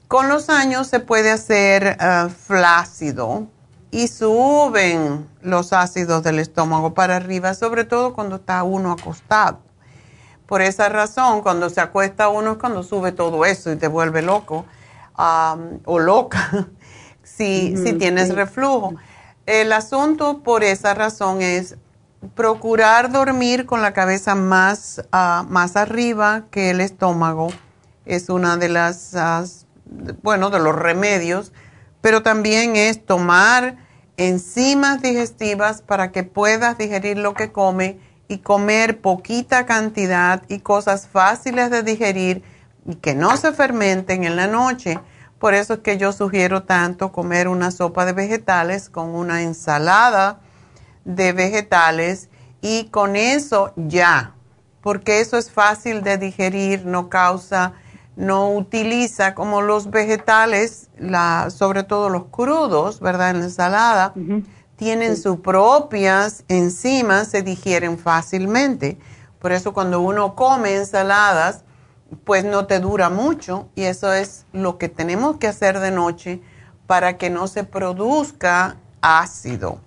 con 0.09 0.29
los 0.29 0.49
años 0.49 0.87
se 0.87 1.01
puede 1.01 1.31
hacer 1.31 1.97
eh, 2.01 2.29
flácido 2.47 3.47
y 3.91 4.09
suben 4.09 5.29
los 5.43 5.73
ácidos 5.73 6.23
del 6.23 6.39
estómago 6.39 6.95
para 6.95 7.17
arriba, 7.17 7.55
sobre 7.55 7.85
todo 7.85 8.15
cuando 8.15 8.37
está 8.37 8.63
uno 8.63 8.93
acostado. 8.93 9.61
Por 10.47 10.63
esa 10.63 10.89
razón, 10.89 11.43
cuando 11.43 11.69
se 11.69 11.81
acuesta 11.81 12.29
uno 12.29 12.53
es 12.53 12.59
cuando 12.59 12.83
sube 12.83 13.13
todo 13.13 13.45
eso 13.45 13.71
y 13.71 13.77
te 13.77 13.87
vuelve 13.87 14.23
loco 14.23 14.65
o 15.85 15.99
loca. 15.99 16.69
si, 17.23 17.77
si 17.77 17.93
tienes 17.95 18.35
reflujo. 18.35 18.95
El 19.49 19.73
asunto 19.73 20.43
por 20.43 20.63
esa 20.63 20.93
razón 20.93 21.41
es 21.41 21.77
procurar 22.35 23.11
dormir 23.11 23.65
con 23.65 23.81
la 23.81 23.95
cabeza 23.95 24.35
más, 24.35 25.03
ah, 25.11 25.47
más 25.49 25.75
arriba 25.75 26.45
que 26.51 26.69
el 26.69 26.83
estómago. 26.83 27.49
Es 28.05 28.29
una 28.29 28.59
de 28.59 28.69
las, 28.69 29.17
bueno, 30.23 30.51
de 30.51 30.59
los 30.59 30.77
remedios, 30.77 31.55
pero 32.03 32.23
también 32.23 32.77
es 32.77 33.07
tomar 33.07 33.79
enzimas 34.19 35.01
digestivas 35.01 35.81
para 35.81 36.13
que 36.13 36.25
puedas 36.25 36.77
digerir 36.77 37.17
lo 37.17 37.33
que 37.33 37.51
come 37.51 37.99
y 38.29 38.41
comer 38.41 39.01
poquita 39.01 39.65
cantidad 39.65 40.43
y 40.49 40.59
cosas 40.59 41.09
fáciles 41.09 41.71
de 41.71 41.83
digerir 41.83 42.43
y 42.85 42.97
que 42.97 43.15
no 43.15 43.35
se 43.39 43.55
fermenten 43.55 44.25
en 44.25 44.37
la 44.37 44.47
noche. 44.47 45.01
Por 45.39 45.55
eso 45.55 45.75
es 45.75 45.81
que 45.81 45.99
yo 45.99 46.13
sugiero 46.13 46.65
tanto 46.65 47.13
comer 47.13 47.49
una 47.49 47.71
sopa 47.71 48.05
de 48.05 48.13
vegetales 48.13 48.89
con 48.89 49.15
una 49.15 49.43
ensalada 49.43 50.41
de 51.05 51.33
vegetales 51.33 52.29
y 52.61 52.87
con 52.87 53.17
eso 53.17 53.73
ya, 53.77 54.35
porque 54.83 55.21
eso 55.21 55.39
es 55.39 55.51
fácil 55.51 56.03
de 56.03 56.19
digerir, 56.19 56.85
no 56.85 57.09
causa, 57.09 57.75
no 58.17 58.51
utiliza 58.51 59.35
como 59.35 59.63
los 59.63 59.91
vegetales, 59.91 60.89
la, 60.99 61.51
sobre 61.51 61.85
todo 61.85 62.09
los 62.09 62.25
crudos, 62.27 62.99
¿verdad? 62.99 63.31
En 63.31 63.39
la 63.39 63.45
ensalada, 63.45 64.13
tienen 64.75 65.17
sus 65.17 65.39
propias 65.39 66.45
enzimas, 66.49 67.29
se 67.29 67.43
digieren 67.43 67.97
fácilmente. 67.97 68.99
Por 69.39 69.53
eso 69.53 69.73
cuando 69.73 70.01
uno 70.01 70.35
come 70.35 70.75
ensaladas, 70.75 71.65
pues 72.25 72.45
no 72.45 72.67
te 72.67 72.81
dura 72.81 73.11
mucho 73.11 73.69
y 73.75 73.85
eso 73.85 74.13
es 74.13 74.47
lo 74.53 74.79
que 74.79 74.89
tenemos 74.89 75.37
que 75.37 75.49
hacer 75.49 75.79
de 75.81 75.91
noche 75.91 76.41
para 76.87 77.19
que 77.19 77.31
no 77.31 77.49
se 77.49 77.65
produzca 77.65 78.77
ácido. 79.01 79.81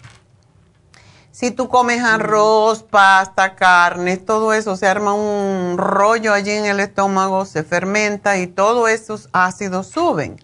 Si 1.32 1.50
tú 1.50 1.70
comes 1.70 2.04
arroz, 2.04 2.84
pasta, 2.84 3.56
carne, 3.56 4.18
todo 4.18 4.54
eso 4.54 4.76
se 4.76 4.86
arma 4.86 5.14
un 5.14 5.78
rollo 5.78 6.34
allí 6.34 6.52
en 6.52 6.66
el 6.66 6.80
estómago, 6.80 7.46
se 7.46 7.64
fermenta 7.64 8.38
y 8.38 8.48
todos 8.48 8.90
esos 8.90 9.30
ácidos 9.32 9.88
suben. 9.88 10.38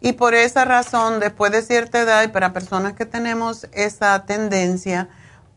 Y 0.00 0.12
por 0.12 0.34
esa 0.34 0.64
razón, 0.64 1.20
después 1.20 1.52
de 1.52 1.62
cierta 1.62 2.00
edad, 2.00 2.24
y 2.24 2.28
para 2.28 2.52
personas 2.52 2.94
que 2.94 3.06
tenemos 3.06 3.68
esa 3.72 4.26
tendencia, 4.26 5.08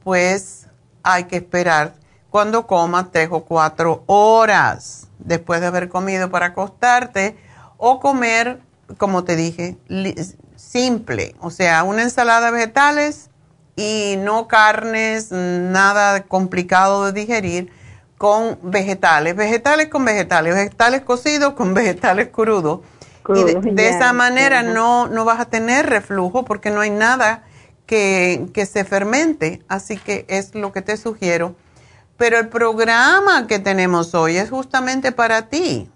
pues 0.04 0.68
hay 1.02 1.26
que 1.26 1.38
esperar 1.38 1.96
cuando 2.30 2.68
comas 2.68 3.12
tres 3.12 3.30
o 3.32 3.46
cuatro 3.46 4.04
horas 4.08 5.08
después 5.20 5.62
de 5.62 5.68
haber 5.68 5.90
comido 5.90 6.30
para 6.30 6.48
acostarte 6.48 7.38
o 7.78 8.00
comer, 8.00 8.60
como 8.98 9.24
te 9.24 9.36
dije, 9.36 9.78
simple, 10.56 11.36
o 11.40 11.50
sea, 11.52 11.84
una 11.84 12.04
ensalada 12.04 12.48
de 12.48 12.52
vegetales 12.52 13.30
y 13.76 14.16
no 14.20 14.48
carnes, 14.48 15.32
nada 15.32 16.24
complicado 16.24 17.06
de 17.06 17.14
digerir, 17.14 17.72
con 18.18 18.58
vegetales, 18.64 19.36
vegetales 19.36 19.90
con 19.90 20.04
vegetales, 20.04 20.56
vegetales 20.56 21.02
cocidos 21.02 21.54
con 21.54 21.74
vegetales 21.76 22.30
crudos. 22.30 22.82
y 23.30 23.44
de, 23.44 23.90
esa 23.90 24.14
manera 24.14 24.64
no, 24.64 25.08
no 25.08 25.26
vas 25.26 25.40
a 25.40 25.46
tener 25.46 25.86
reflujo 25.88 26.44
porque 26.44 26.72
no 26.72 26.82
hay 26.82 26.90
nada 26.90 27.44
que, 27.86 28.48
que 28.54 28.66
se 28.66 28.84
fermente. 28.86 29.62
Así 29.68 29.98
que 29.98 30.26
es 30.28 30.56
lo 30.56 30.72
que 30.72 30.82
te 30.82 30.98
sugiero. 30.98 31.56
Pero 32.18 32.40
el 32.40 32.50
programa 32.50 33.48
que 33.48 33.60
tenemos 33.60 34.16
hoy 34.16 34.38
es 34.38 34.50
justamente 34.50 35.12
para 35.12 35.44
ti. 35.50 35.90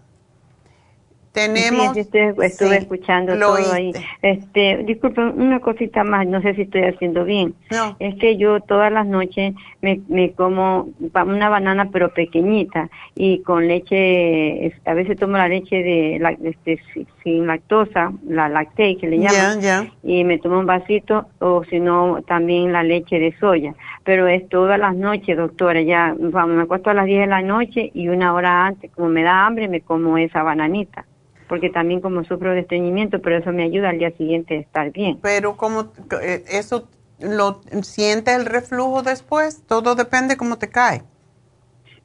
Tenemos. 1.31 1.93
Sí, 1.93 2.01
estuve, 2.01 2.77
escuchando 2.77 3.37
todo 3.39 3.73
ahí. 3.73 3.93
Este, 4.21 4.83
disculpe, 4.83 5.21
una 5.21 5.61
cosita 5.61 6.03
más, 6.03 6.27
no 6.27 6.41
sé 6.41 6.55
si 6.55 6.63
estoy 6.63 6.83
haciendo 6.83 7.23
bien. 7.23 7.55
No. 7.71 7.95
Es 7.99 8.15
que 8.15 8.35
yo 8.35 8.59
todas 8.59 8.91
las 8.91 9.07
noches 9.07 9.53
me, 9.81 10.01
me 10.09 10.33
como 10.33 10.89
una 10.99 11.47
banana, 11.47 11.89
pero 11.89 12.13
pequeñita, 12.13 12.89
y 13.15 13.39
con 13.43 13.67
leche, 13.67 14.73
a 14.85 14.93
veces 14.93 15.17
tomo 15.17 15.37
la 15.37 15.47
leche 15.47 15.77
de, 15.77 16.37
este, 16.43 16.81
sin 17.23 17.47
lactosa, 17.47 18.11
la 18.27 18.49
lactate 18.49 18.97
que 18.97 19.07
le 19.07 19.19
llaman, 19.19 19.91
y 20.03 20.25
me 20.25 20.37
tomo 20.37 20.59
un 20.59 20.65
vasito, 20.65 21.27
o 21.39 21.63
si 21.63 21.79
no, 21.79 22.21
también 22.27 22.73
la 22.73 22.83
leche 22.83 23.19
de 23.19 23.33
soya. 23.39 23.73
Pero 24.03 24.27
es 24.27 24.49
todas 24.49 24.77
las 24.77 24.95
noches, 24.95 25.37
doctora, 25.37 25.81
ya, 25.81 26.13
vamos, 26.19 26.57
me 26.57 26.63
acuesto 26.63 26.89
a 26.89 26.93
las 26.93 27.05
10 27.05 27.21
de 27.21 27.27
la 27.27 27.41
noche 27.41 27.89
y 27.93 28.09
una 28.09 28.33
hora 28.33 28.65
antes, 28.65 28.91
como 28.91 29.07
me 29.07 29.23
da 29.23 29.45
hambre, 29.45 29.69
me 29.69 29.79
como 29.79 30.17
esa 30.17 30.43
bananita 30.43 31.05
porque 31.51 31.69
también 31.69 31.99
como 31.99 32.23
sufro 32.23 32.53
de 32.53 32.61
estreñimiento, 32.61 33.21
pero 33.21 33.37
eso 33.37 33.51
me 33.51 33.63
ayuda 33.63 33.89
al 33.89 33.99
día 33.99 34.11
siguiente 34.11 34.55
a 34.55 34.61
estar 34.61 34.89
bien. 34.89 35.19
Pero 35.21 35.57
como 35.57 35.91
eh, 36.21 36.45
eso 36.47 36.87
lo 37.19 37.59
siente 37.81 38.33
el 38.33 38.45
reflujo 38.45 39.03
después, 39.03 39.61
todo 39.67 39.95
depende 39.95 40.37
cómo 40.37 40.57
te 40.57 40.69
cae. 40.69 41.03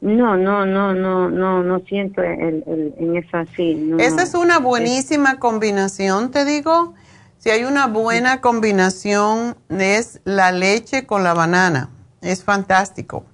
No, 0.01 0.36
no, 0.36 0.66
no, 0.66 0.94
no, 0.94 1.30
no, 1.30 1.62
no 1.62 1.78
siento 1.86 2.24
el, 2.24 2.64
en 2.99 3.16
eso 3.16 3.36
así. 3.36 3.88
Esa 4.01 4.24
es 4.24 4.34
una 4.34 4.59
buenísima 4.59 5.38
combinación, 5.38 6.32
te 6.32 6.44
digo. 6.44 6.94
Si 7.38 7.51
hay 7.51 7.62
una 7.62 7.86
buena 7.86 8.40
combinación 8.40 9.57
es 9.68 10.20
la 10.24 10.51
leche 10.51 11.07
con 11.07 11.22
la 11.22 11.34
banana. 11.34 11.90
Es 12.20 12.42
fantástico. 12.42 13.24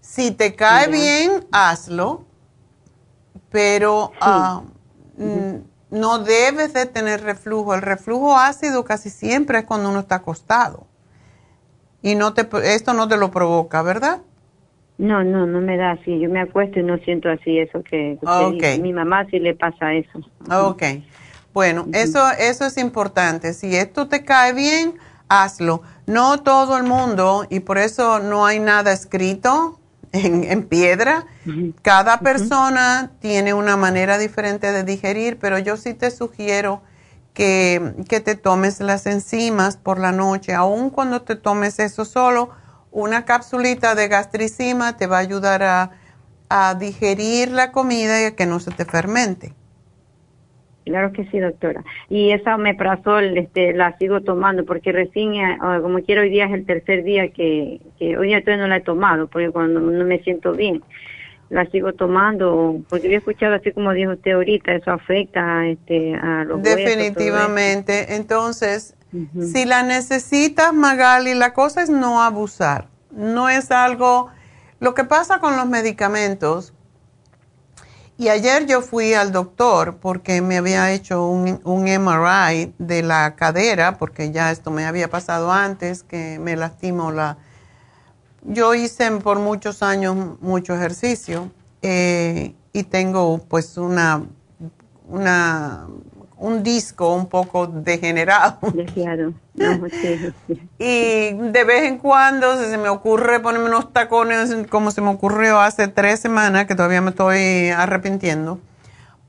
Si 0.00 0.32
te 0.32 0.56
cae 0.56 0.88
bien, 0.88 1.46
hazlo. 1.52 2.31
Pero 3.52 4.12
ah, 4.20 4.62
Mm, 5.16 5.64
no 5.90 6.18
debes 6.18 6.72
de 6.72 6.86
tener 6.86 7.22
reflujo. 7.22 7.74
El 7.74 7.82
reflujo 7.82 8.36
ácido 8.36 8.84
casi 8.84 9.10
siempre 9.10 9.58
es 9.58 9.64
cuando 9.64 9.90
uno 9.90 10.00
está 10.00 10.16
acostado. 10.16 10.86
Y 12.02 12.14
no 12.14 12.34
te, 12.34 12.48
esto 12.74 12.94
no 12.94 13.06
te 13.08 13.16
lo 13.16 13.30
provoca, 13.30 13.82
¿verdad? 13.82 14.22
No, 14.98 15.22
no, 15.22 15.46
no 15.46 15.60
me 15.60 15.76
da 15.76 15.92
así. 15.92 16.18
Yo 16.18 16.28
me 16.28 16.40
acuesto 16.40 16.80
y 16.80 16.82
no 16.82 16.98
siento 16.98 17.28
así 17.28 17.58
eso 17.58 17.82
que, 17.82 18.18
okay. 18.22 18.80
mi 18.80 18.92
mamá 18.92 19.26
sí 19.30 19.38
le 19.38 19.54
pasa 19.54 19.92
eso. 19.94 20.20
Ok. 20.50 20.82
Bueno, 21.52 21.86
eso, 21.92 22.20
eso 22.38 22.64
es 22.64 22.78
importante. 22.78 23.52
Si 23.52 23.76
esto 23.76 24.08
te 24.08 24.24
cae 24.24 24.52
bien, 24.52 24.94
hazlo. 25.28 25.82
No 26.06 26.42
todo 26.42 26.76
el 26.78 26.84
mundo, 26.84 27.46
y 27.50 27.60
por 27.60 27.78
eso 27.78 28.18
no 28.20 28.46
hay 28.46 28.58
nada 28.58 28.92
escrito, 28.92 29.78
en, 30.12 30.64
piedra. 30.64 31.26
Cada 31.82 32.20
persona 32.20 33.12
tiene 33.20 33.54
una 33.54 33.76
manera 33.76 34.18
diferente 34.18 34.70
de 34.72 34.84
digerir, 34.84 35.38
pero 35.38 35.58
yo 35.58 35.76
sí 35.76 35.94
te 35.94 36.10
sugiero 36.10 36.82
que, 37.34 37.94
que, 38.08 38.20
te 38.20 38.34
tomes 38.34 38.80
las 38.80 39.06
enzimas 39.06 39.76
por 39.76 39.98
la 39.98 40.12
noche, 40.12 40.54
aun 40.54 40.90
cuando 40.90 41.22
te 41.22 41.34
tomes 41.34 41.78
eso 41.78 42.04
solo, 42.04 42.50
una 42.90 43.24
capsulita 43.24 43.94
de 43.94 44.08
gastricima 44.08 44.98
te 44.98 45.06
va 45.06 45.16
a 45.16 45.20
ayudar 45.20 45.62
a, 45.62 45.90
a 46.50 46.74
digerir 46.74 47.50
la 47.50 47.72
comida 47.72 48.20
y 48.20 48.24
a 48.26 48.36
que 48.36 48.44
no 48.44 48.60
se 48.60 48.70
te 48.70 48.84
fermente. 48.84 49.54
Claro 50.84 51.12
que 51.12 51.24
sí, 51.26 51.38
doctora. 51.38 51.84
Y 52.08 52.30
esa 52.32 52.56
omeprazol 52.56 53.38
este, 53.38 53.72
la 53.72 53.96
sigo 53.98 54.20
tomando 54.22 54.64
porque 54.64 54.90
recién, 54.92 55.34
eh, 55.34 55.58
como 55.80 56.00
quiero, 56.00 56.22
hoy 56.22 56.30
día 56.30 56.46
es 56.46 56.52
el 56.52 56.66
tercer 56.66 57.04
día 57.04 57.28
que, 57.28 57.80
que 57.98 58.16
hoy 58.16 58.28
día 58.28 58.40
todavía 58.40 58.64
no 58.64 58.68
la 58.68 58.76
he 58.78 58.80
tomado 58.80 59.28
porque 59.28 59.50
cuando 59.50 59.80
no 59.80 60.04
me 60.04 60.18
siento 60.20 60.52
bien 60.52 60.82
la 61.52 61.66
sigo 61.66 61.92
tomando 61.92 62.80
porque 62.88 63.08
había 63.08 63.18
escuchado 63.18 63.54
así 63.54 63.72
como 63.72 63.92
dijo 63.92 64.12
usted 64.12 64.32
ahorita, 64.32 64.72
eso 64.72 64.90
afecta 64.90 65.66
este, 65.66 66.14
a 66.14 66.44
los 66.44 66.62
Definitivamente. 66.62 68.14
Entonces, 68.14 68.94
si 69.38 69.66
la 69.66 69.82
necesitas, 69.82 70.72
Magali, 70.72 71.34
la 71.34 71.52
cosa 71.52 71.82
es 71.82 71.90
no 71.90 72.22
abusar. 72.22 72.88
No 73.10 73.50
es 73.50 73.70
algo... 73.70 74.30
Lo 74.80 74.94
que 74.94 75.04
pasa 75.04 75.40
con 75.40 75.56
los 75.58 75.66
medicamentos 75.66 76.72
y 78.18 78.28
ayer 78.28 78.66
yo 78.66 78.82
fui 78.82 79.14
al 79.14 79.32
doctor 79.32 79.96
porque 79.96 80.40
me 80.42 80.58
había 80.58 80.92
hecho 80.92 81.26
un, 81.26 81.60
un, 81.64 81.84
MRI 81.84 82.74
de 82.78 83.02
la 83.02 83.34
cadera, 83.34 83.98
porque 83.98 84.30
ya 84.30 84.50
esto 84.50 84.70
me 84.70 84.84
había 84.84 85.08
pasado 85.08 85.50
antes, 85.50 86.02
que 86.02 86.38
me 86.38 86.56
lastimó 86.56 87.10
la... 87.10 87.38
Yo 88.42 88.74
hice 88.74 89.10
por 89.12 89.38
muchos 89.38 89.82
años 89.82 90.40
mucho 90.40 90.74
ejercicio 90.74 91.50
eh, 91.80 92.54
y 92.72 92.84
tengo 92.84 93.38
pues 93.48 93.76
una, 93.76 94.24
una 95.08 95.86
un 96.42 96.62
disco 96.64 97.14
un 97.14 97.28
poco 97.28 97.66
degenerado. 97.68 98.58
y 100.78 101.32
de 101.32 101.64
vez 101.64 101.84
en 101.84 101.98
cuando 101.98 102.56
se 102.56 102.76
me 102.78 102.88
ocurre 102.88 103.40
ponerme 103.40 103.68
unos 103.68 103.92
tacones 103.92 104.54
como 104.68 104.90
se 104.90 105.00
me 105.00 105.10
ocurrió 105.10 105.60
hace 105.60 105.88
tres 105.88 106.20
semanas, 106.20 106.66
que 106.66 106.74
todavía 106.74 107.00
me 107.00 107.10
estoy 107.10 107.68
arrepintiendo, 107.70 108.58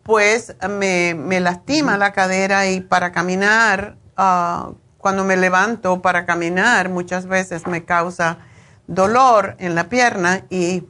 pues 0.02 0.56
me, 0.68 1.14
me 1.14 1.40
lastima 1.40 1.98
la 1.98 2.14
cadera 2.14 2.68
y 2.68 2.82
para 2.82 3.12
caminar, 3.12 3.96
ah, 4.18 4.72
cuando 4.98 5.24
me 5.24 5.38
levanto 5.38 6.02
para 6.02 6.26
caminar, 6.26 6.90
muchas 6.90 7.28
veces 7.28 7.68
me 7.68 7.86
causa 7.86 8.40
dolor 8.88 9.56
en 9.60 9.76
la 9.76 9.88
pierna 9.88 10.46
y 10.50 10.84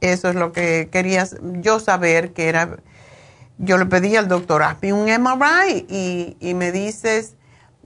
eso 0.00 0.28
es 0.28 0.36
lo 0.36 0.52
que 0.52 0.88
quería 0.92 1.26
yo 1.60 1.80
saber 1.80 2.32
que 2.32 2.48
era 2.48 2.76
yo 3.58 3.78
le 3.78 3.86
pedí 3.86 4.16
al 4.16 4.28
doctor, 4.28 4.62
hazme 4.62 4.92
un 4.92 5.06
MRI 5.06 5.86
y, 5.88 6.36
y 6.40 6.54
me 6.54 6.72
dices 6.72 7.34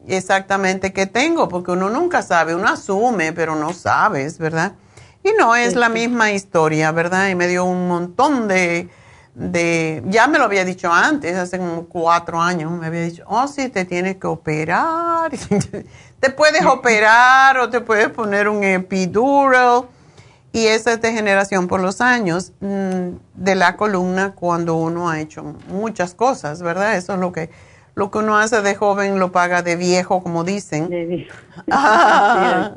exactamente 0.06 0.92
qué 0.92 1.06
tengo, 1.06 1.48
porque 1.48 1.72
uno 1.72 1.90
nunca 1.90 2.22
sabe, 2.22 2.54
uno 2.54 2.68
asume, 2.68 3.32
pero 3.32 3.54
no 3.54 3.72
sabes, 3.72 4.38
¿verdad? 4.38 4.72
Y 5.22 5.32
no 5.38 5.54
es 5.56 5.74
la 5.74 5.88
misma 5.88 6.30
historia, 6.32 6.92
¿verdad? 6.92 7.28
Y 7.28 7.34
me 7.34 7.48
dio 7.48 7.64
un 7.64 7.88
montón 7.88 8.48
de, 8.48 8.88
de, 9.34 10.02
ya 10.06 10.26
me 10.26 10.38
lo 10.38 10.44
había 10.44 10.64
dicho 10.64 10.92
antes, 10.92 11.36
hace 11.36 11.58
como 11.58 11.86
cuatro 11.86 12.40
años, 12.40 12.70
me 12.72 12.86
había 12.86 13.02
dicho, 13.02 13.24
oh, 13.26 13.46
sí, 13.46 13.68
te 13.68 13.84
tienes 13.84 14.16
que 14.16 14.26
operar, 14.26 15.30
te 16.20 16.30
puedes 16.30 16.64
operar 16.64 17.58
o 17.58 17.68
te 17.68 17.80
puedes 17.80 18.08
poner 18.08 18.48
un 18.48 18.64
epidural. 18.64 19.84
Y 20.58 20.66
esa 20.66 20.92
es 20.92 21.00
degeneración 21.00 21.68
por 21.68 21.80
los 21.80 22.00
años 22.00 22.52
mm, 22.60 23.10
de 23.34 23.54
la 23.54 23.76
columna 23.76 24.34
cuando 24.34 24.74
uno 24.74 25.08
ha 25.08 25.20
hecho 25.20 25.54
muchas 25.68 26.14
cosas, 26.14 26.62
¿verdad? 26.62 26.96
Eso 26.96 27.14
es 27.14 27.20
lo 27.20 27.30
que 27.30 27.48
lo 27.94 28.12
que 28.12 28.18
uno 28.18 28.36
hace 28.36 28.60
de 28.62 28.76
joven 28.76 29.18
lo 29.18 29.32
paga 29.32 29.62
de 29.62 29.74
viejo, 29.76 30.22
como 30.22 30.42
dicen. 30.44 30.88
De 30.88 31.04
viejo. 31.04 31.36
Ah. 31.70 32.72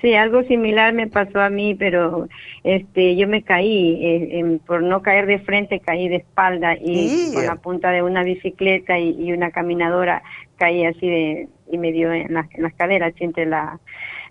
Sí, 0.00 0.14
algo 0.14 0.42
similar 0.42 0.92
me 0.92 1.06
pasó 1.06 1.40
a 1.40 1.48
mí, 1.48 1.74
pero 1.74 2.28
este, 2.64 3.16
yo 3.16 3.26
me 3.26 3.42
caí, 3.42 3.98
eh, 4.02 4.58
por 4.66 4.82
no 4.82 5.00
caer 5.02 5.26
de 5.26 5.38
frente, 5.38 5.80
caí 5.80 6.08
de 6.08 6.16
espalda 6.16 6.76
y 6.78 7.32
con 7.32 7.46
la 7.46 7.56
punta 7.56 7.90
de 7.90 8.02
una 8.02 8.22
bicicleta 8.22 8.98
y, 8.98 9.32
una 9.32 9.50
caminadora 9.50 10.22
caí 10.56 10.84
así 10.84 11.08
de 11.08 11.48
y 11.70 11.78
me 11.78 11.92
dio 11.92 12.12
en, 12.12 12.36
en 12.36 12.62
las 12.62 12.74
caderas 12.74 13.14
entre 13.20 13.46
la 13.46 13.80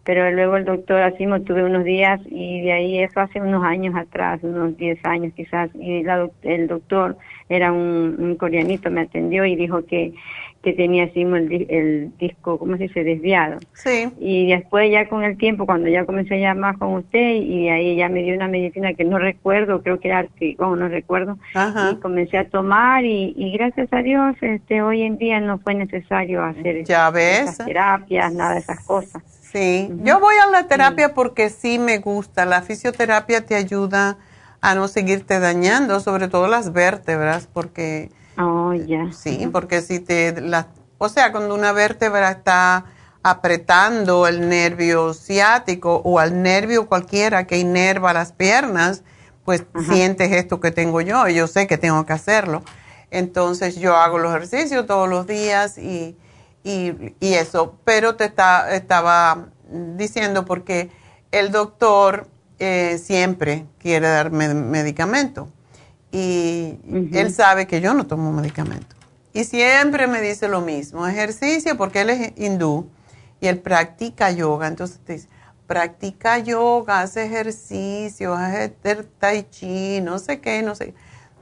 pero 0.08 0.32
luego 0.32 0.56
el 0.56 0.64
doctor 0.64 1.02
así 1.02 1.28
me 1.28 1.42
tuve 1.42 1.66
unos 1.66 1.84
días 1.84 2.22
y 2.28 2.62
de 2.62 2.72
ahí 2.72 3.00
eso 3.00 3.20
hace 3.20 3.42
unos 3.42 3.62
años 3.66 3.94
atrás, 3.94 4.40
unos 4.42 4.78
10 4.78 5.04
años 5.04 5.34
quizás, 5.36 5.70
y 5.76 6.02
el 6.44 6.68
doctor 6.70 7.18
era 7.50 7.74
un, 7.74 8.38
coreanito, 8.40 8.90
me 8.90 9.02
atendió 9.02 9.44
y 9.44 9.58
dijo 9.58 9.86
que, 9.86 10.14
que 10.64 10.72
tenía 10.72 11.04
así 11.04 11.24
el, 11.24 12.18
disco, 12.18 12.58
¿cómo 12.58 12.78
se 12.78 12.84
dice?, 12.84 13.04
desviado. 13.04 13.60
Sí. 13.74 14.08
Y 14.18 14.48
después 14.48 14.90
ya 14.90 15.10
con 15.10 15.26
el 15.26 15.38
tiempo, 15.38 15.66
cuando 15.66 15.90
ya 15.90 16.06
comencé 16.06 16.36
a 16.36 16.54
llamar 16.54 16.78
con 16.78 16.94
usted 16.94 17.36
y 17.42 17.66
de 17.66 17.72
ahí 17.72 17.96
ya 17.98 18.08
me 18.08 18.24
dio 18.24 18.34
una 18.34 18.48
medicina 18.48 18.94
que 18.94 19.04
no 19.04 19.20
recuerdo, 19.20 19.84
creo 19.84 20.00
que 20.00 20.08
era 20.08 20.26
bueno, 20.58 20.78
no 20.78 20.88
recuerdo, 20.88 21.38
y 21.92 21.96
comencé 21.98 22.38
a 22.38 22.48
tomar 22.48 23.04
y, 23.04 23.34
y, 23.36 23.52
gracias 23.52 23.92
a 23.92 24.02
Dios 24.02 24.38
este 24.40 24.82
hoy 24.82 25.02
en 25.02 25.18
día 25.18 25.42
no 25.42 25.60
fue 25.60 25.76
necesario 25.76 26.46
hacer 26.46 26.86
¿Ya 26.86 27.12
ves? 27.12 27.58
terapias, 27.58 28.34
nada 28.34 28.54
de 28.54 28.60
esas 28.60 28.86
cosas. 28.86 29.37
Sí, 29.52 29.90
yo 30.04 30.20
voy 30.20 30.36
a 30.38 30.48
la 30.48 30.68
terapia 30.68 31.14
porque 31.14 31.50
sí 31.50 31.80
me 31.80 32.00
gusta. 32.00 32.46
La 32.46 32.62
fisioterapia 32.62 33.46
te 33.46 33.56
ayuda 33.56 34.18
a 34.62 34.76
no 34.76 34.88
seguirte 34.88 35.40
dañando, 35.40 36.00
sobre 36.00 36.28
todo 36.28 36.48
las 36.48 36.74
vértebras, 36.74 37.48
porque... 37.52 38.12
Oh, 38.38 38.74
ya. 38.74 39.12
Sí, 39.14 39.48
porque 39.52 39.82
si 39.82 40.00
te... 40.00 40.42
La, 40.42 40.68
o 40.98 41.10
sea, 41.10 41.32
cuando 41.32 41.56
una 41.56 41.72
vértebra 41.72 42.32
está 42.32 42.86
apretando 43.24 44.28
el 44.28 44.48
nervio 44.48 45.14
ciático 45.14 46.02
o 46.04 46.20
al 46.20 46.42
nervio 46.42 46.88
cualquiera 46.88 47.46
que 47.46 47.58
inerva 47.58 48.14
las 48.14 48.32
piernas, 48.32 49.04
pues 49.44 49.66
sientes 49.90 50.32
esto 50.32 50.60
que 50.60 50.72
tengo 50.72 51.02
yo 51.02 51.28
y 51.28 51.36
yo 51.36 51.48
sé 51.48 51.68
que 51.68 51.78
tengo 51.78 52.06
que 52.06 52.14
hacerlo. 52.14 52.64
Entonces 53.12 53.78
yo 53.78 53.96
hago 53.96 54.18
los 54.18 54.32
ejercicios 54.32 54.86
todos 54.86 55.08
los 55.08 55.26
días 55.28 55.78
y 55.78 56.18
y, 56.68 57.34
eso, 57.34 57.78
pero 57.86 58.16
te 58.16 58.26
está, 58.26 58.76
estaba 58.76 59.48
diciendo 59.70 60.46
porque 60.46 60.90
el 61.32 61.52
doctor 61.52 62.28
eh, 62.60 63.00
siempre 63.02 63.66
quiere 63.80 64.08
darme 64.08 64.54
medicamento 64.54 65.50
y 66.12 66.80
él 67.14 67.34
sabe 67.34 67.68
que 67.68 67.80
yo 67.80 67.94
no 67.94 68.06
tomo 68.06 68.32
medicamento. 68.32 68.96
Y 69.34 69.44
siempre 69.44 70.08
me 70.08 70.22
dice 70.22 70.48
lo 70.48 70.62
mismo, 70.62 71.08
ejercicio, 71.08 71.78
porque 71.78 72.02
él 72.02 72.10
es 72.10 72.34
hindú 72.38 72.90
y 73.40 73.48
él 73.48 73.60
practica 73.60 74.32
yoga, 74.32 74.68
entonces 74.68 75.00
te 75.06 75.14
dice, 75.14 75.30
practica 75.68 76.40
yoga, 76.40 77.02
hace 77.02 77.26
ejercicio, 77.26 78.34
hace 78.34 78.70
tai 79.20 79.44
chi, 79.50 80.02
no 80.02 80.18
sé 80.18 80.40
qué, 80.40 80.64
no 80.64 80.76
sé. 80.76 80.96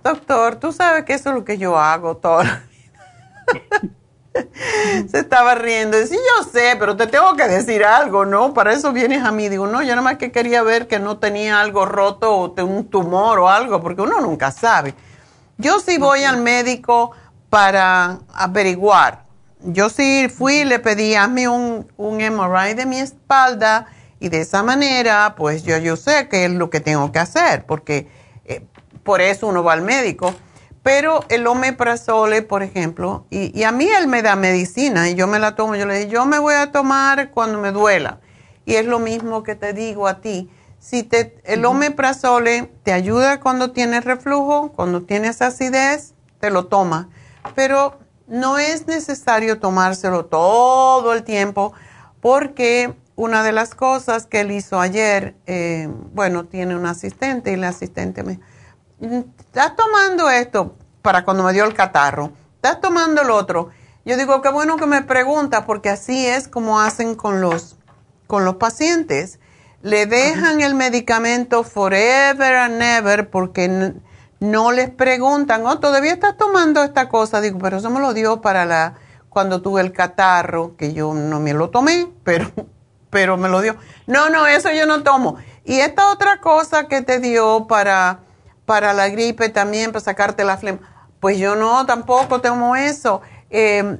Doctor, 0.03 0.57
tú 0.57 0.71
sabes 0.71 1.05
que 1.05 1.13
eso 1.13 1.29
es 1.29 1.35
lo 1.35 1.45
que 1.45 1.57
yo 1.57 1.77
hago 1.77 2.17
toda 2.17 2.43
la 2.43 2.63
vida. 2.71 3.95
Se 5.11 5.19
estaba 5.19 5.55
riendo. 5.55 5.97
Sí, 6.05 6.15
yo 6.15 6.43
sé, 6.49 6.75
pero 6.79 6.95
te 6.95 7.07
tengo 7.07 7.35
que 7.35 7.47
decir 7.47 7.83
algo, 7.83 8.25
¿no? 8.25 8.53
Para 8.53 8.73
eso 8.73 8.91
vienes 8.91 9.23
a 9.23 9.31
mí. 9.31 9.49
Digo, 9.49 9.67
no, 9.67 9.81
yo 9.81 9.89
nada 9.89 10.01
más 10.01 10.17
que 10.17 10.31
quería 10.31 10.61
ver 10.63 10.87
que 10.87 10.99
no 10.99 11.17
tenía 11.17 11.61
algo 11.61 11.85
roto 11.85 12.35
o 12.35 12.65
un 12.65 12.85
tumor 12.89 13.39
o 13.39 13.49
algo, 13.49 13.81
porque 13.81 14.01
uno 14.01 14.19
nunca 14.21 14.51
sabe. 14.51 14.93
Yo 15.57 15.79
sí 15.79 15.97
voy 15.97 16.23
al 16.23 16.41
médico 16.41 17.11
para 17.49 18.19
averiguar. 18.33 19.23
Yo 19.61 19.89
sí 19.89 20.27
fui 20.29 20.57
y 20.57 20.65
le 20.65 20.79
pedí, 20.79 21.15
hazme 21.15 21.47
un, 21.47 21.91
un 21.97 22.17
MRI 22.17 22.73
de 22.75 22.85
mi 22.85 22.99
espalda 22.99 23.87
y 24.19 24.29
de 24.29 24.41
esa 24.41 24.61
manera, 24.63 25.33
pues 25.35 25.63
yo, 25.63 25.77
yo 25.77 25.95
sé 25.95 26.27
qué 26.29 26.45
es 26.45 26.51
lo 26.51 26.69
que 26.69 26.81
tengo 26.81 27.11
que 27.11 27.19
hacer, 27.19 27.65
porque 27.65 28.07
eh, 28.45 28.63
por 29.03 29.21
eso 29.21 29.47
uno 29.47 29.63
va 29.63 29.73
al 29.73 29.81
médico 29.81 30.35
pero 30.85 31.25
el 31.29 31.47
omeprazole, 31.47 32.43
por 32.43 32.61
ejemplo, 32.61 33.25
y, 33.31 33.63
a 33.63 33.71
mí 33.71 33.87
él 33.87 34.07
me 34.07 34.21
da 34.21 34.35
medicina 34.35 35.09
y 35.09 35.15
yo 35.15 35.25
me 35.25 35.39
la 35.39 35.55
tomo, 35.55 35.75
yo 35.75 35.87
le 35.87 35.97
digo, 35.97 36.11
yo 36.11 36.25
me 36.27 36.37
voy 36.37 36.53
a 36.53 36.71
tomar 36.71 37.31
cuando 37.31 37.59
me 37.59 37.71
duela. 37.71 38.19
Y 38.65 38.75
es 38.75 38.85
lo 38.85 38.99
mismo 38.99 39.41
que 39.41 39.55
te 39.55 39.73
digo 39.73 40.07
a 40.07 40.21
ti. 40.21 40.47
Si 40.77 41.01
te, 41.01 41.41
el 41.43 41.65
omeprazole 41.65 42.71
te 42.83 42.93
ayuda 42.93 43.39
cuando 43.39 43.71
tienes 43.71 44.05
reflujo, 44.05 44.73
cuando 44.73 45.01
tienes 45.01 45.41
acidez, 45.41 46.13
te 46.39 46.51
lo 46.51 46.67
tomas. 46.67 47.07
Pero 47.55 47.97
no 48.27 48.59
es 48.59 48.85
necesario 48.85 49.59
tomárselo 49.59 50.25
todo 50.25 51.13
el 51.13 51.23
tiempo 51.23 51.73
porque 52.21 52.93
una 53.15 53.41
de 53.41 53.53
las 53.53 53.73
cosas 53.73 54.27
que 54.27 54.41
él 54.41 54.51
hizo 54.51 54.79
ayer, 54.79 55.35
eh, 55.47 55.89
bueno, 56.13 56.45
tiene 56.45 56.75
un 56.75 56.85
asistente 56.85 57.49
y 57.49 57.53
el 57.55 57.63
asistente 57.63 58.21
me 58.21 58.39
estás 58.99 59.75
tomando 59.75 60.29
esto 60.29 60.75
para 61.01 61.23
cuando 61.23 61.43
me 61.43 61.53
dio 61.53 61.65
el 61.65 61.73
catarro, 61.73 62.31
estás 62.55 62.81
tomando 62.81 63.21
el 63.21 63.29
otro. 63.29 63.69
Yo 64.05 64.17
digo, 64.17 64.41
qué 64.41 64.49
bueno 64.49 64.77
que 64.77 64.85
me 64.85 65.01
pregunta, 65.01 65.65
porque 65.65 65.89
así 65.89 66.25
es 66.25 66.47
como 66.47 66.79
hacen 66.79 67.15
con 67.15 67.41
los, 67.41 67.77
con 68.27 68.45
los 68.45 68.55
pacientes. 68.55 69.39
Le 69.81 70.05
dejan 70.05 70.61
el 70.61 70.75
medicamento 70.75 71.63
forever 71.63 72.55
and 72.55 72.81
ever 72.81 73.29
porque 73.29 73.93
no 74.39 74.71
les 74.71 74.89
preguntan, 74.89 75.65
oh, 75.65 75.79
todavía 75.79 76.13
estás 76.13 76.37
tomando 76.37 76.83
esta 76.83 77.09
cosa. 77.09 77.41
Digo, 77.41 77.59
pero 77.59 77.77
eso 77.77 77.89
me 77.89 77.99
lo 77.99 78.13
dio 78.13 78.41
para 78.41 78.65
la, 78.65 78.95
cuando 79.29 79.61
tuve 79.61 79.81
el 79.81 79.91
catarro, 79.91 80.75
que 80.77 80.93
yo 80.93 81.13
no 81.13 81.39
me 81.39 81.53
lo 81.53 81.69
tomé, 81.69 82.07
pero, 82.23 82.51
pero 83.09 83.37
me 83.37 83.49
lo 83.49 83.61
dio. 83.61 83.75
No, 84.07 84.29
no, 84.29 84.47
eso 84.47 84.71
yo 84.71 84.85
no 84.85 85.03
tomo. 85.03 85.37
Y 85.63 85.79
esta 85.79 86.11
otra 86.11 86.39
cosa 86.41 86.87
que 86.87 87.01
te 87.01 87.19
dio 87.19 87.65
para 87.67 88.19
para 88.65 88.93
la 88.93 89.09
gripe 89.09 89.49
también, 89.49 89.91
para 89.91 90.03
sacarte 90.03 90.43
la 90.43 90.57
flema. 90.57 90.79
Pues 91.19 91.37
yo 91.37 91.55
no, 91.55 91.85
tampoco 91.85 92.41
tomo 92.41 92.75
eso. 92.75 93.21
Em, 93.49 93.99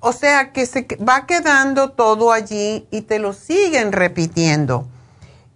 o 0.00 0.12
sea 0.12 0.52
que 0.52 0.66
se 0.66 0.86
va 1.06 1.26
quedando 1.26 1.90
todo 1.90 2.32
allí 2.32 2.86
y 2.90 3.02
te 3.02 3.18
lo 3.18 3.32
siguen 3.32 3.92
repitiendo. 3.92 4.86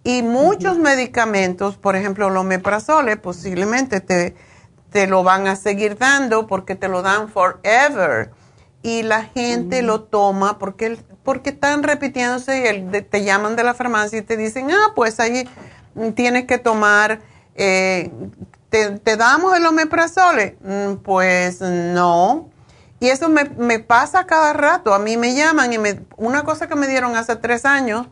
Y 0.03 0.23
muchos 0.23 0.79
medicamentos, 0.79 1.77
por 1.77 1.95
ejemplo, 1.95 2.27
el 2.27 2.37
omeprazole, 2.37 3.17
posiblemente 3.17 4.01
te, 4.01 4.35
te 4.91 5.07
lo 5.07 5.23
van 5.23 5.47
a 5.47 5.55
seguir 5.55 5.97
dando 5.97 6.47
porque 6.47 6.75
te 6.75 6.87
lo 6.87 7.01
dan 7.01 7.29
forever. 7.29 8.31
Y 8.81 9.03
la 9.03 9.23
gente 9.23 9.83
lo 9.83 10.01
toma 10.01 10.57
porque, 10.57 10.97
porque 11.23 11.51
están 11.51 11.83
repitiéndose 11.83 12.61
y 12.61 12.67
el, 12.67 13.05
te 13.05 13.23
llaman 13.23 13.55
de 13.55 13.63
la 13.63 13.75
farmacia 13.75 14.19
y 14.19 14.23
te 14.23 14.37
dicen, 14.37 14.71
ah, 14.71 14.93
pues 14.95 15.19
ahí 15.19 15.47
tienes 16.15 16.45
que 16.45 16.57
tomar 16.57 17.21
eh, 17.55 18.11
¿te, 18.69 19.17
damos 19.17 19.55
el 19.57 19.65
omeprazole? 19.65 20.57
Mm, 20.63 20.95
pues 21.03 21.61
no. 21.61 22.49
Y 22.99 23.09
eso 23.09 23.29
me, 23.29 23.79
pasa 23.79 24.25
cada 24.25 24.53
rato. 24.53 24.93
A 24.93 24.99
mí 24.99 25.17
me 25.17 25.35
llaman 25.35 25.73
y 25.73 25.77
me, 25.77 26.01
una 26.17 26.43
cosa 26.43 26.67
que 26.67 26.75
me 26.75 26.87
dieron 26.87 27.15
hace 27.15 27.35
tres 27.35 27.65
años, 27.65 28.07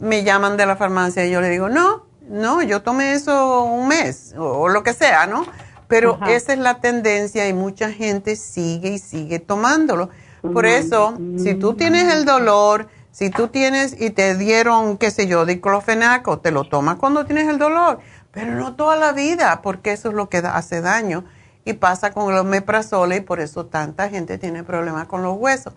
me 0.00 0.24
llaman 0.24 0.56
de 0.56 0.66
la 0.66 0.76
farmacia 0.76 1.26
y 1.26 1.30
yo 1.30 1.40
le 1.40 1.50
digo, 1.50 1.68
no, 1.68 2.06
no, 2.28 2.62
yo 2.62 2.82
tomé 2.82 3.12
eso 3.12 3.64
un 3.64 3.88
mes 3.88 4.34
o, 4.36 4.68
lo 4.68 4.82
que 4.82 4.94
sea, 4.94 5.26
¿no? 5.26 5.46
Pero 5.86 6.18
esa 6.26 6.54
es 6.54 6.58
la 6.58 6.80
tendencia 6.80 7.46
y 7.46 7.52
mucha 7.52 7.92
gente 7.92 8.36
sigue 8.36 8.88
y 8.88 8.98
sigue 8.98 9.38
tomándolo. 9.38 10.08
Por 10.40 10.66
eso, 10.66 11.18
si 11.38 11.54
tú 11.54 11.74
tienes 11.74 12.12
el 12.12 12.24
dolor, 12.24 12.88
si 13.10 13.30
tú 13.30 13.48
tienes 13.48 14.00
y 14.00 14.10
te 14.10 14.34
dieron, 14.36 14.98
qué 14.98 15.10
sé 15.10 15.26
yo, 15.26 15.46
diclofenaco, 15.46 16.38
te 16.38 16.50
lo 16.50 16.64
tomas 16.64 16.96
cuando 16.96 17.24
tienes 17.24 17.48
el 17.48 17.58
dolor 17.58 17.98
pero 18.36 18.54
no 18.54 18.76
toda 18.76 18.96
la 18.96 19.14
vida, 19.14 19.62
porque 19.62 19.92
eso 19.92 20.10
es 20.10 20.14
lo 20.14 20.28
que 20.28 20.36
hace 20.36 20.82
daño. 20.82 21.24
Y 21.64 21.72
pasa 21.72 22.12
con 22.12 22.30
el 22.30 22.38
omeprazole 22.38 23.16
y 23.16 23.20
por 23.22 23.40
eso 23.40 23.64
tanta 23.64 24.10
gente 24.10 24.36
tiene 24.36 24.62
problemas 24.62 25.06
con 25.06 25.22
los 25.22 25.38
huesos. 25.38 25.74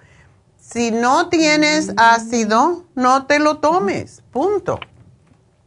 Si 0.57 0.91
no 0.91 1.29
tienes 1.29 1.93
mm. 1.93 1.95
ácido, 1.97 2.83
no 2.95 3.25
te 3.27 3.39
lo 3.39 3.59
tomes, 3.59 4.21
punto. 4.31 4.77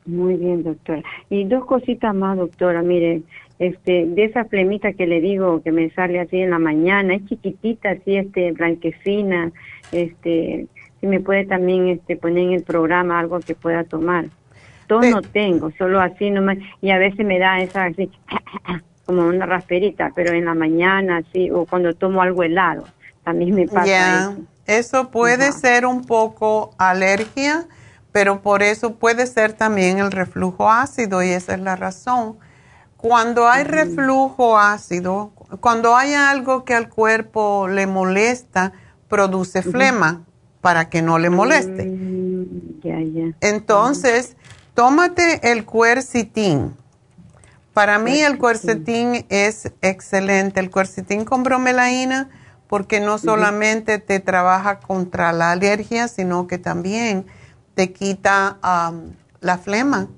Muy 0.04 0.34
bien, 0.36 0.64
doctora. 0.64 1.02
Y 1.30 1.44
dos 1.44 1.64
cositas 1.64 2.14
más, 2.14 2.36
doctora. 2.36 2.82
Mire, 2.82 3.22
este, 3.58 4.04
de 4.04 4.24
esa 4.24 4.44
flemita 4.44 4.92
que 4.92 5.06
le 5.06 5.22
digo 5.22 5.62
que 5.62 5.72
me 5.72 5.88
sale 5.92 6.20
así 6.20 6.40
en 6.40 6.50
la 6.50 6.58
mañana, 6.58 7.14
es 7.14 7.24
chiquitita, 7.24 7.92
así, 7.92 8.18
este, 8.18 8.52
blanquecina, 8.52 9.50
este, 9.92 10.66
si 11.00 11.06
me 11.06 11.20
puede 11.20 11.46
también, 11.46 11.88
este, 11.88 12.18
poner 12.18 12.48
en 12.48 12.52
el 12.52 12.64
programa 12.64 13.18
algo 13.18 13.40
que 13.40 13.54
pueda 13.54 13.82
tomar. 13.84 14.26
No 15.00 15.22
tengo, 15.22 15.70
solo 15.78 16.00
así 16.00 16.30
nomás, 16.30 16.58
y 16.80 16.90
a 16.90 16.98
veces 16.98 17.24
me 17.24 17.38
da 17.38 17.60
esa 17.60 17.84
así, 17.84 18.10
como 19.06 19.26
una 19.26 19.46
rasperita, 19.46 20.10
pero 20.14 20.32
en 20.34 20.44
la 20.44 20.54
mañana, 20.54 21.18
así, 21.18 21.50
o 21.50 21.66
cuando 21.66 21.94
tomo 21.94 22.22
algo 22.22 22.42
helado, 22.42 22.84
también 23.24 23.54
me 23.54 23.66
pasa 23.66 24.30
eso. 24.30 24.36
Eso 24.66 25.10
puede 25.10 25.52
ser 25.52 25.86
un 25.86 26.04
poco 26.04 26.70
alergia, 26.78 27.66
pero 28.12 28.42
por 28.42 28.62
eso 28.62 28.94
puede 28.94 29.26
ser 29.26 29.54
también 29.54 29.98
el 29.98 30.12
reflujo 30.12 30.70
ácido 30.70 31.22
y 31.22 31.30
esa 31.30 31.54
es 31.54 31.60
la 31.60 31.76
razón. 31.76 32.36
Cuando 32.96 33.48
hay 33.48 33.64
reflujo 33.64 34.56
ácido, 34.56 35.32
cuando 35.60 35.96
hay 35.96 36.14
algo 36.14 36.64
que 36.64 36.74
al 36.74 36.88
cuerpo 36.88 37.66
le 37.66 37.88
molesta, 37.88 38.72
produce 39.08 39.62
flema 39.62 40.22
para 40.60 40.88
que 40.88 41.02
no 41.02 41.18
le 41.18 41.28
moleste. 41.28 41.84
Mm, 41.84 43.34
Entonces, 43.40 44.36
tómate 44.74 45.52
el 45.52 45.64
cuercitín. 45.64 46.74
Para 47.72 47.98
mí 47.98 48.20
el 48.20 48.38
cuercetín 48.38 49.24
es 49.30 49.72
excelente. 49.80 50.60
El 50.60 50.70
cuercetín 50.70 51.24
con 51.24 51.42
bromelaína 51.42 52.28
porque 52.68 53.00
no 53.00 53.18
solamente 53.18 53.98
te 53.98 54.18
trabaja 54.20 54.80
contra 54.80 55.32
la 55.32 55.52
alergia, 55.52 56.08
sino 56.08 56.46
que 56.46 56.58
también 56.58 57.26
te 57.74 57.92
quita 57.92 58.58
la 59.40 59.58
flema. 59.58 60.08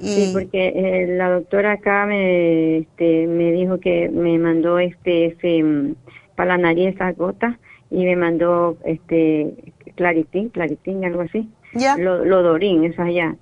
Y 0.00 0.08
sí, 0.08 0.30
porque 0.32 0.72
eh, 0.74 1.06
la 1.16 1.30
doctora 1.30 1.72
acá 1.72 2.04
me, 2.06 2.78
este, 2.78 3.26
me 3.26 3.52
dijo 3.52 3.80
que 3.80 4.08
me 4.08 4.38
mandó 4.38 4.78
este, 4.78 5.26
ese, 5.26 5.62
mm, 5.62 5.94
para 6.34 6.56
la 6.56 6.58
nariz 6.58 6.94
esas 6.94 7.16
gotas 7.16 7.56
y 7.90 8.04
me 8.04 8.16
mandó 8.16 8.76
este 8.84 9.54
claritín, 9.94 10.50
claritín, 10.50 11.04
algo 11.04 11.22
así. 11.22 11.48
Ya. 11.72 11.96
Lodorín, 11.96 12.84
esas 12.84 13.08
ya, 13.12 13.36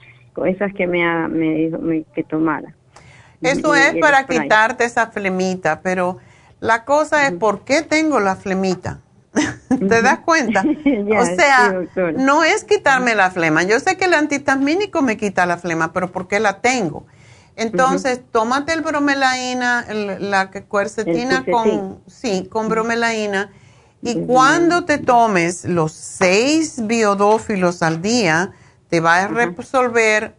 esas 0.47 0.73
que 0.75 0.87
me, 0.87 1.29
me 1.29 1.55
dijo 1.55 1.79
que 2.15 2.25
tomara. 2.25 2.75
Eso 3.41 3.75
es 3.75 3.97
para 4.01 4.27
quitarte 4.27 4.85
esa 4.85 5.09
flemita, 5.09 5.81
pero 5.83 6.19
la 6.61 6.85
cosa 6.85 7.27
es, 7.27 7.33
¿por 7.33 7.61
qué 7.61 7.83
tengo 7.83 8.21
la 8.21 8.37
flemita? 8.37 9.01
¿Te 9.69 10.03
das 10.03 10.21
cuenta? 10.21 10.65
o 11.19 11.25
sea, 11.25 11.75
no 12.17 12.45
es 12.45 12.65
quitarme 12.65 13.15
la 13.15 13.31
flema. 13.31 13.63
Yo 13.65 13.79
sé 13.81 13.97
que 13.97 14.07
el 14.07 14.15
antitasmínico 14.15 15.03
me 15.03 15.17
quita 15.17 15.45
la 15.47 15.59
flema, 15.59 15.93
pero 15.93 16.11
¿por 16.11 16.29
qué 16.29 16.41
la 16.41 16.61
tengo? 16.61 17.07
Entonces, 17.57 18.21
tómate 18.33 18.73
el 18.73 18.81
bromelaína, 18.81 19.87
la 20.19 20.51
cuercetina 20.51 21.45
con, 21.49 22.01
sí, 22.07 22.49
con 22.51 22.69
bromelaína. 22.69 23.53
Y 24.05 24.27
cuando 24.27 24.85
te 24.85 24.99
tomes 24.99 25.65
los 25.65 25.93
seis 25.93 26.87
biodófilos 26.87 27.83
al 27.83 28.03
día, 28.03 28.53
te 28.91 29.01
va 29.01 29.23
a 29.23 29.29
resolver 29.29 30.35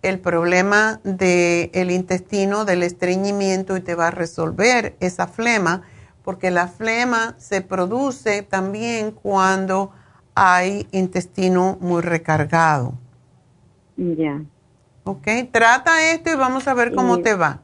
el 0.00 0.18
problema 0.18 1.00
del 1.04 1.90
intestino, 1.90 2.64
del 2.64 2.82
estreñimiento 2.82 3.76
y 3.76 3.82
te 3.82 3.94
va 3.94 4.08
a 4.08 4.10
resolver 4.10 4.96
esa 5.00 5.26
flema, 5.26 5.82
porque 6.24 6.50
la 6.50 6.68
flema 6.68 7.34
se 7.38 7.60
produce 7.60 8.40
también 8.40 9.10
cuando 9.10 9.92
hay 10.34 10.88
intestino 10.90 11.76
muy 11.80 12.00
recargado. 12.00 12.94
Ya. 13.98 14.42
Ok, 15.04 15.26
trata 15.52 16.10
esto 16.10 16.32
y 16.32 16.36
vamos 16.36 16.66
a 16.68 16.72
ver 16.72 16.94
cómo 16.94 17.20
te 17.20 17.34
va. 17.34 17.60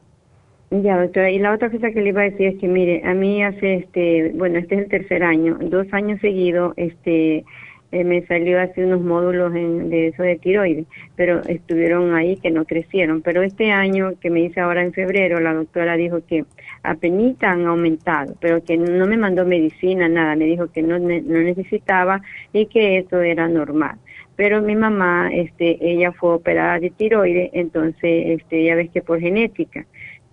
Ya, 0.69 1.01
doctora. 1.01 1.31
Y 1.31 1.39
la 1.39 1.53
otra 1.53 1.69
cosa 1.71 1.91
que 1.91 2.01
le 2.01 2.09
iba 2.09 2.21
a 2.21 2.25
decir 2.25 2.47
es 2.47 2.59
que, 2.59 2.67
mire, 2.67 3.01
a 3.05 3.13
mí 3.13 3.41
hace, 3.41 3.75
este, 3.75 4.31
bueno, 4.35 4.59
este 4.59 4.75
es 4.75 4.81
el 4.81 4.89
tercer 4.89 5.23
año, 5.23 5.57
dos 5.61 5.87
años 5.93 6.19
seguidos, 6.19 6.73
este, 6.75 7.45
eh, 7.93 8.03
me 8.03 8.25
salió 8.25 8.59
así 8.59 8.81
unos 8.81 9.01
módulos 9.01 9.53
de 9.53 10.07
eso 10.09 10.23
de 10.23 10.35
tiroides, 10.35 10.85
pero 11.15 11.41
estuvieron 11.43 12.13
ahí 12.15 12.35
que 12.35 12.51
no 12.51 12.65
crecieron. 12.65 13.21
Pero 13.21 13.43
este 13.43 13.71
año 13.71 14.13
que 14.19 14.29
me 14.29 14.41
hice 14.41 14.59
ahora 14.59 14.83
en 14.83 14.91
febrero, 14.91 15.39
la 15.39 15.53
doctora 15.53 15.95
dijo 15.95 16.19
que 16.27 16.43
apenas 16.83 17.41
han 17.43 17.65
aumentado, 17.65 18.35
pero 18.41 18.61
que 18.61 18.75
no 18.75 19.07
me 19.07 19.15
mandó 19.15 19.45
medicina, 19.45 20.09
nada, 20.09 20.35
me 20.35 20.45
dijo 20.45 20.67
que 20.69 20.81
no, 20.81 20.99
no 20.99 21.07
necesitaba 21.07 22.21
y 22.51 22.65
que 22.65 22.97
eso 22.97 23.21
era 23.21 23.47
normal. 23.47 23.97
Pero 24.35 24.61
mi 24.61 24.75
mamá, 24.75 25.29
este, 25.33 25.77
ella 25.81 26.11
fue 26.11 26.33
operada 26.33 26.79
de 26.79 26.89
tiroides, 26.91 27.51
entonces, 27.53 28.41
este, 28.41 28.65
ya 28.65 28.75
ves 28.75 28.89
que 28.91 29.01
por 29.01 29.19
genética. 29.21 29.85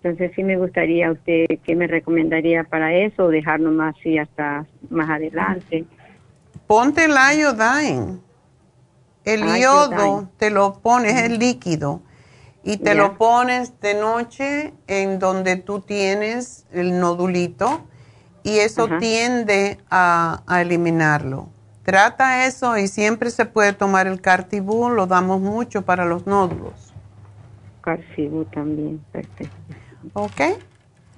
Entonces 0.05 0.33
sí 0.37 0.45
me 0.45 0.59
gustaría 0.59 1.11
usted, 1.11 1.47
¿qué 1.65 1.75
me 1.75 1.87
recomendaría 1.87 2.63
para 2.65 2.93
eso 2.93 3.29
dejarlo 3.29 3.73
más 3.73 3.97
así 3.99 4.19
hasta 4.19 4.67
más 4.91 5.09
adelante? 5.09 5.87
ponte 6.67 7.07
el 7.07 7.13
iodine. 7.13 8.19
El 9.25 9.43
yodo 9.59 10.29
te 10.37 10.51
lo 10.51 10.81
pones, 10.81 11.23
el 11.23 11.39
líquido, 11.39 12.03
y 12.63 12.77
te 12.77 12.95
lo 12.95 13.17
pones 13.17 13.81
de 13.81 13.95
noche 13.95 14.75
en 14.87 15.19
donde 15.19 15.57
tú 15.57 15.81
tienes 15.81 16.67
el 16.71 17.01
nodulito 17.01 17.87
y 18.43 18.59
eso 18.59 18.99
tiende 18.99 19.79
a, 19.91 20.43
eliminarlo. 20.61 21.49
Trata 21.83 22.45
eso 22.45 22.77
y 22.77 22.89
siempre 22.89 23.31
se 23.31 23.47
puede 23.47 23.73
tomar 23.73 24.07
el 24.07 24.21
cartibú, 24.21 24.91
lo 24.91 25.07
damos 25.07 25.41
mucho 25.41 25.83
para 25.83 26.05
los 26.05 26.27
nódulos. 26.27 26.93
Cartibú 27.81 28.45
también, 28.47 29.03
perfecto. 29.13 29.64
¿Ok? 30.13 30.41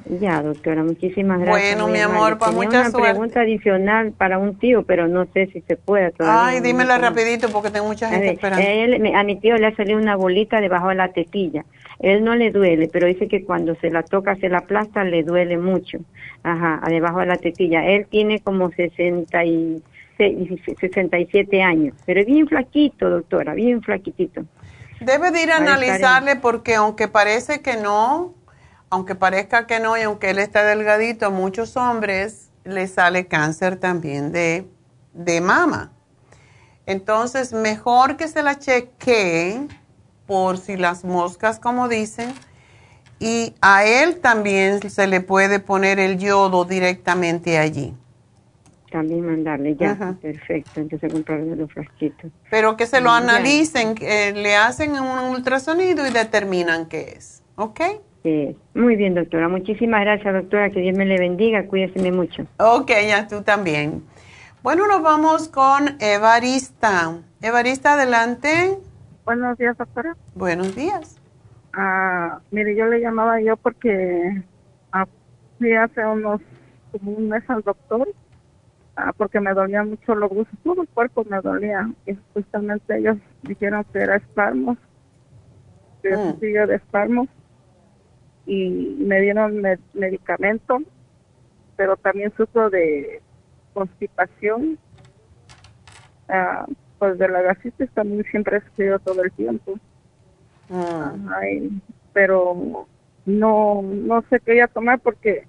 Ya, 0.08 0.40
doctora, 0.40 0.84
muchísimas 0.84 1.40
gracias. 1.40 1.76
Bueno, 1.76 1.92
mi 1.92 1.98
amor, 1.98 2.38
para 2.38 2.52
mucha 2.52 2.88
una 2.88 2.90
pregunta 2.92 3.40
adicional 3.40 4.12
para 4.12 4.38
un 4.38 4.56
tío, 4.56 4.84
pero 4.84 5.08
no 5.08 5.26
sé 5.32 5.48
si 5.52 5.62
se 5.62 5.76
puede 5.76 6.12
todavía. 6.12 6.46
Ay, 6.46 6.60
dímela 6.60 6.96
rapidito 6.98 7.48
porque 7.48 7.70
tengo 7.70 7.88
mucha 7.88 8.08
gente 8.08 8.30
esperando. 8.30 9.18
a 9.18 9.22
mi 9.24 9.36
tío 9.40 9.56
le 9.56 9.66
ha 9.66 9.74
salido 9.74 9.98
una 9.98 10.14
bolita 10.14 10.60
debajo 10.60 10.90
de 10.90 10.94
la 10.94 11.08
tetilla. 11.08 11.64
Él 11.98 12.22
no 12.22 12.36
le 12.36 12.52
duele, 12.52 12.88
pero 12.92 13.08
dice 13.08 13.26
que 13.26 13.44
cuando 13.44 13.74
se 13.76 13.90
la 13.90 14.02
toca, 14.02 14.36
se 14.36 14.48
la 14.48 14.58
aplasta, 14.58 15.02
le 15.02 15.24
duele 15.24 15.58
mucho. 15.58 15.98
Ajá, 16.44 16.80
debajo 16.88 17.20
de 17.20 17.26
la 17.26 17.36
tetilla. 17.36 17.84
Él 17.84 18.06
tiene 18.08 18.38
como 18.40 18.70
66, 18.70 19.82
67 20.78 21.62
años, 21.62 21.94
pero 22.04 22.20
es 22.20 22.26
bien 22.26 22.46
flaquito, 22.46 23.10
doctora, 23.10 23.54
bien 23.54 23.82
flaquitito. 23.82 24.42
Debe 25.00 25.32
de 25.32 25.42
ir 25.42 25.50
a 25.50 25.56
analizarle 25.56 26.36
porque 26.36 26.76
aunque 26.76 27.08
parece 27.08 27.60
que 27.60 27.76
no, 27.76 28.35
aunque 28.90 29.14
parezca 29.14 29.66
que 29.66 29.80
no 29.80 29.96
y 29.96 30.02
aunque 30.02 30.30
él 30.30 30.38
está 30.38 30.64
delgadito, 30.64 31.26
a 31.26 31.30
muchos 31.30 31.76
hombres 31.76 32.50
les 32.64 32.92
sale 32.92 33.26
cáncer 33.26 33.76
también 33.76 34.32
de, 34.32 34.66
de 35.12 35.40
mama. 35.40 35.92
Entonces, 36.86 37.52
mejor 37.52 38.16
que 38.16 38.28
se 38.28 38.42
la 38.42 38.58
chequee 38.58 39.66
por 40.26 40.58
si 40.58 40.76
las 40.76 41.04
moscas, 41.04 41.58
como 41.58 41.88
dicen, 41.88 42.32
y 43.18 43.54
a 43.60 43.84
él 43.84 44.20
también 44.20 44.88
se 44.90 45.06
le 45.06 45.20
puede 45.20 45.58
poner 45.58 45.98
el 45.98 46.18
yodo 46.18 46.64
directamente 46.64 47.58
allí. 47.58 47.94
También 48.90 49.26
mandarle, 49.26 49.74
ya, 49.74 50.16
perfecto, 50.22 50.80
entonces 50.80 51.12
comprarle 51.12 51.56
los 51.56 51.72
frasquitos. 51.72 52.30
Pero 52.50 52.76
que 52.76 52.86
se 52.86 53.00
lo 53.00 53.10
analicen, 53.10 53.94
le 53.96 54.56
hacen 54.56 54.92
un 54.92 55.18
ultrasonido 55.18 56.06
y 56.06 56.10
determinan 56.10 56.86
qué 56.86 57.14
es, 57.16 57.42
¿ok? 57.56 57.80
Muy 58.74 58.96
bien, 58.96 59.14
doctora. 59.14 59.48
Muchísimas 59.48 60.00
gracias, 60.02 60.34
doctora. 60.34 60.70
Que 60.70 60.80
Dios 60.80 60.96
me 60.96 61.04
le 61.04 61.18
bendiga. 61.18 61.66
Cuídese 61.66 62.10
mucho. 62.12 62.46
Ok, 62.58 62.90
ya 63.06 63.26
tú 63.26 63.42
también. 63.42 64.02
Bueno, 64.62 64.86
nos 64.86 65.02
vamos 65.02 65.48
con 65.48 65.96
Evarista. 66.00 67.18
Evarista, 67.40 67.94
adelante. 67.94 68.78
Buenos 69.24 69.56
días, 69.58 69.76
doctora. 69.76 70.16
Buenos 70.34 70.74
días. 70.74 71.20
Ah, 71.72 72.40
mire, 72.50 72.74
yo 72.74 72.86
le 72.86 73.00
llamaba 73.00 73.40
yo 73.40 73.56
porque 73.56 74.42
ah, 74.92 75.06
fui 75.58 75.74
hace 75.74 76.04
unos 76.06 76.40
como 76.92 77.12
un 77.12 77.28
mes 77.28 77.42
al 77.48 77.62
doctor 77.62 78.08
ah, 78.96 79.12
porque 79.16 79.40
me 79.40 79.52
dolía 79.52 79.84
mucho 79.84 80.14
los 80.14 80.30
huesos, 80.32 80.58
todo 80.64 80.82
el 80.82 80.88
cuerpo 80.88 81.24
me 81.28 81.40
dolía 81.40 81.90
y 82.06 82.16
justamente 82.32 82.96
ellos 82.96 83.18
dijeron 83.42 83.84
que 83.92 83.98
era 83.98 84.16
espasmos, 84.16 84.78
que 86.02 86.16
mm. 86.16 86.40
sigue 86.40 86.66
de 86.66 86.76
espasmos 86.76 87.28
y 88.46 88.96
me 88.98 89.20
dieron 89.20 89.62
medicamento, 89.92 90.78
pero 91.76 91.96
también 91.96 92.32
sufro 92.36 92.70
de 92.70 93.20
constipación. 93.74 94.78
Ah, 96.28 96.66
pues 96.98 97.18
de 97.18 97.28
la 97.28 97.42
gastritis 97.42 97.90
también 97.90 98.24
siempre 98.30 98.58
he 98.58 98.60
sufrido 98.62 98.98
todo 99.00 99.22
el 99.22 99.32
tiempo. 99.32 99.78
Ah. 100.70 101.14
pero 102.12 102.88
no 103.24 103.82
no 103.82 104.24
sé 104.28 104.40
qué 104.40 104.52
voy 104.52 104.60
a 104.60 104.66
tomar 104.66 104.98
porque 104.98 105.46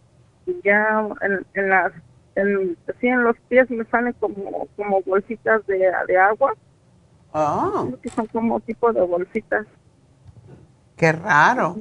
ya 0.63 1.07
en, 1.21 1.43
en 1.55 1.69
las 1.69 1.91
en, 2.35 2.77
en 3.01 3.23
los 3.23 3.35
pies 3.47 3.67
me 3.71 3.83
salen 3.85 4.13
como 4.19 4.67
como 4.75 5.01
bolsitas 5.01 5.65
de, 5.65 5.91
de 6.07 6.17
agua. 6.17 6.53
Ah. 7.33 7.85
Que 8.01 8.09
son 8.09 8.27
como 8.27 8.59
tipo 8.59 8.91
de 8.93 9.01
bolsitas. 9.01 9.65
Qué 10.95 11.11
raro. 11.11 11.75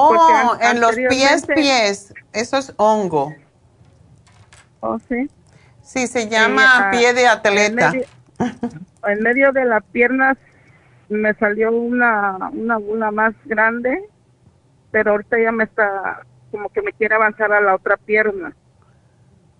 Oh, 0.00 0.56
en 0.60 0.80
los 0.80 0.94
pies, 0.94 1.46
pies. 1.46 2.14
Eso 2.32 2.56
es 2.56 2.72
hongo. 2.76 3.34
Oh, 4.80 4.98
sí. 5.08 5.28
Sí, 5.82 6.06
se 6.06 6.28
llama 6.28 6.88
pie 6.90 7.12
de 7.14 7.26
atleta. 7.26 7.92
En 9.06 9.22
medio, 9.22 9.52
de 9.52 9.64
la 9.64 9.80
pierna 9.80 10.36
me 11.08 11.34
salió 11.34 11.72
una, 11.72 12.50
una 12.52 13.10
más 13.10 13.34
grande, 13.46 14.08
pero 14.90 15.12
ahorita 15.12 15.38
ya 15.40 15.50
me 15.50 15.64
está, 15.64 16.24
como 16.50 16.68
que 16.68 16.82
me 16.82 16.92
quiere 16.92 17.14
avanzar 17.14 17.52
a 17.52 17.60
la 17.60 17.74
otra 17.74 17.96
pierna. 17.96 18.54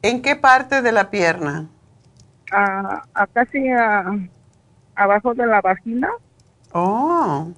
¿En 0.03 0.23
qué 0.23 0.37
parte 0.37 0.83
de 0.83 0.93
la 0.93 1.11
pierna? 1.11 1.69
A, 2.53 3.05
a 3.15 3.27
casi 3.27 3.69
abajo 4.95 5.35
de 5.35 5.47
la 5.47 5.61
vagina. 5.61 6.11
Oh. 6.73 7.53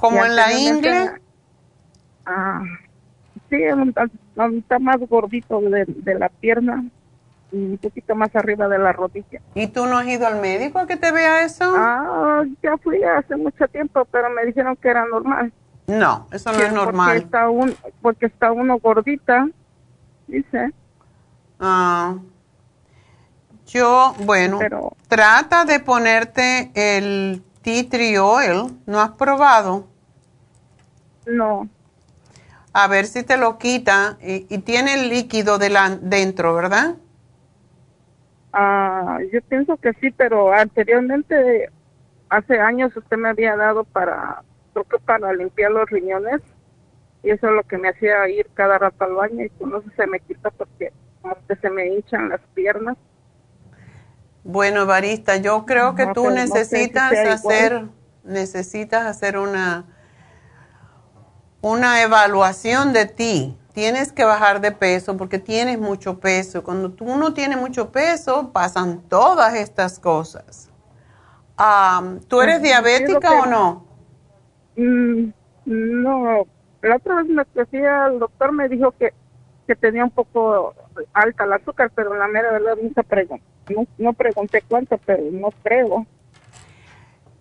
¿Como 0.00 0.24
en 0.24 0.34
la 0.34 0.52
ingle? 0.52 1.10
Ah, 2.24 2.62
sí, 3.50 3.58
está 4.56 4.78
más 4.78 4.98
gordito 5.00 5.60
de, 5.60 6.14
la 6.18 6.28
pierna 6.28 6.84
un 7.52 7.78
poquito 7.82 8.14
más 8.14 8.34
arriba 8.34 8.68
de 8.68 8.78
la 8.78 8.92
rodilla. 8.92 9.40
¿Y 9.54 9.66
tú 9.66 9.86
no 9.86 9.98
has 9.98 10.06
ido 10.06 10.26
al 10.26 10.40
médico 10.40 10.78
a 10.78 10.86
que 10.86 10.96
te 10.96 11.10
vea 11.10 11.44
eso? 11.44 11.64
Ah, 11.76 12.44
ya 12.62 12.78
fui 12.78 13.02
hace 13.02 13.36
mucho 13.36 13.66
tiempo, 13.68 14.04
pero 14.04 14.30
me 14.30 14.46
dijeron 14.46 14.76
que 14.76 14.88
era 14.88 15.04
normal. 15.06 15.52
No, 15.88 16.28
eso 16.30 16.52
no 16.52 16.60
es 16.60 16.72
normal. 16.72 17.08
Porque 17.08 17.24
está, 17.24 17.50
un, 17.50 17.76
porque 18.00 18.26
está 18.26 18.52
uno 18.52 18.78
gordita, 18.78 19.48
dice. 20.28 20.72
Ah. 21.58 22.14
Yo, 23.66 24.14
bueno, 24.20 24.60
trata 25.08 25.64
de 25.64 25.80
ponerte 25.80 26.70
el 26.74 27.42
tea 27.62 27.88
tree 27.88 28.18
oil. 28.18 28.78
¿No 28.86 29.00
has 29.00 29.10
probado? 29.10 29.89
No. 31.26 31.68
A 32.72 32.86
ver 32.86 33.06
si 33.06 33.22
te 33.22 33.36
lo 33.36 33.58
quita. 33.58 34.18
Y, 34.22 34.58
tiene 34.58 34.94
el 34.94 35.08
líquido 35.08 35.58
de 35.58 35.70
dentro, 36.02 36.54
¿verdad? 36.54 36.94
Ah, 38.52 39.18
yo 39.32 39.40
pienso 39.42 39.76
que 39.76 39.92
sí, 39.94 40.10
pero 40.10 40.52
anteriormente, 40.52 41.70
hace 42.28 42.58
años 42.60 42.96
usted 42.96 43.16
me 43.16 43.28
había 43.28 43.56
dado 43.56 43.84
para, 43.84 44.42
creo 44.72 44.84
que 44.84 44.98
para 44.98 45.32
limpiar 45.32 45.72
los 45.72 45.88
riñones. 45.90 46.40
Y 47.22 47.30
eso 47.30 47.48
es 47.48 47.54
lo 47.54 47.62
que 47.64 47.76
me 47.76 47.90
hacía 47.90 48.28
ir 48.28 48.48
cada 48.54 48.78
rato 48.78 49.04
al 49.04 49.14
baño 49.14 49.44
y 49.44 49.64
no 49.64 49.82
se 49.94 50.06
me 50.06 50.20
quita 50.20 50.50
porque 50.50 50.92
como 51.20 51.36
que 51.46 51.56
se 51.56 51.68
me 51.68 51.86
hinchan 51.88 52.30
las 52.30 52.40
piernas. 52.54 52.96
Bueno, 54.42 54.86
Barista, 54.86 55.36
yo 55.36 55.66
creo 55.66 55.94
que 55.94 56.06
tú 56.14 56.30
necesitas 56.30 57.12
hacer, 57.12 57.88
necesitas 58.24 59.04
hacer 59.04 59.36
una 59.36 59.84
una 61.60 62.02
evaluación 62.02 62.92
de 62.92 63.06
ti. 63.06 63.56
Tienes 63.72 64.12
que 64.12 64.24
bajar 64.24 64.60
de 64.60 64.72
peso 64.72 65.16
porque 65.16 65.38
tienes 65.38 65.78
mucho 65.78 66.18
peso. 66.18 66.64
Cuando 66.64 66.90
tú 66.90 67.16
no 67.16 67.34
tienes 67.34 67.58
mucho 67.58 67.90
peso, 67.92 68.50
pasan 68.52 69.00
todas 69.08 69.54
estas 69.54 69.98
cosas. 69.98 70.70
¿Tú 72.28 72.40
eres 72.40 72.62
diabética 72.62 73.42
o 73.42 73.46
no? 73.46 73.84
Mm, 74.76 75.30
no. 75.66 76.46
La 76.82 76.96
otra 76.96 77.16
vez 77.16 77.26
me 77.26 77.44
decía, 77.54 78.06
el 78.06 78.18
doctor 78.18 78.52
me 78.52 78.68
dijo 78.68 78.92
que, 78.92 79.12
que 79.66 79.76
tenía 79.76 80.04
un 80.04 80.10
poco 80.10 80.74
alta 81.12 81.44
el 81.44 81.52
azúcar, 81.52 81.92
pero 81.94 82.14
la 82.14 82.26
mera 82.28 82.50
verdad 82.52 82.76
nunca 82.82 83.02
pregunté. 83.02 83.44
No, 83.68 83.86
no 83.98 84.12
pregunté 84.14 84.62
cuánto, 84.66 84.98
pero 85.04 85.22
no 85.30 85.50
creo. 85.62 86.06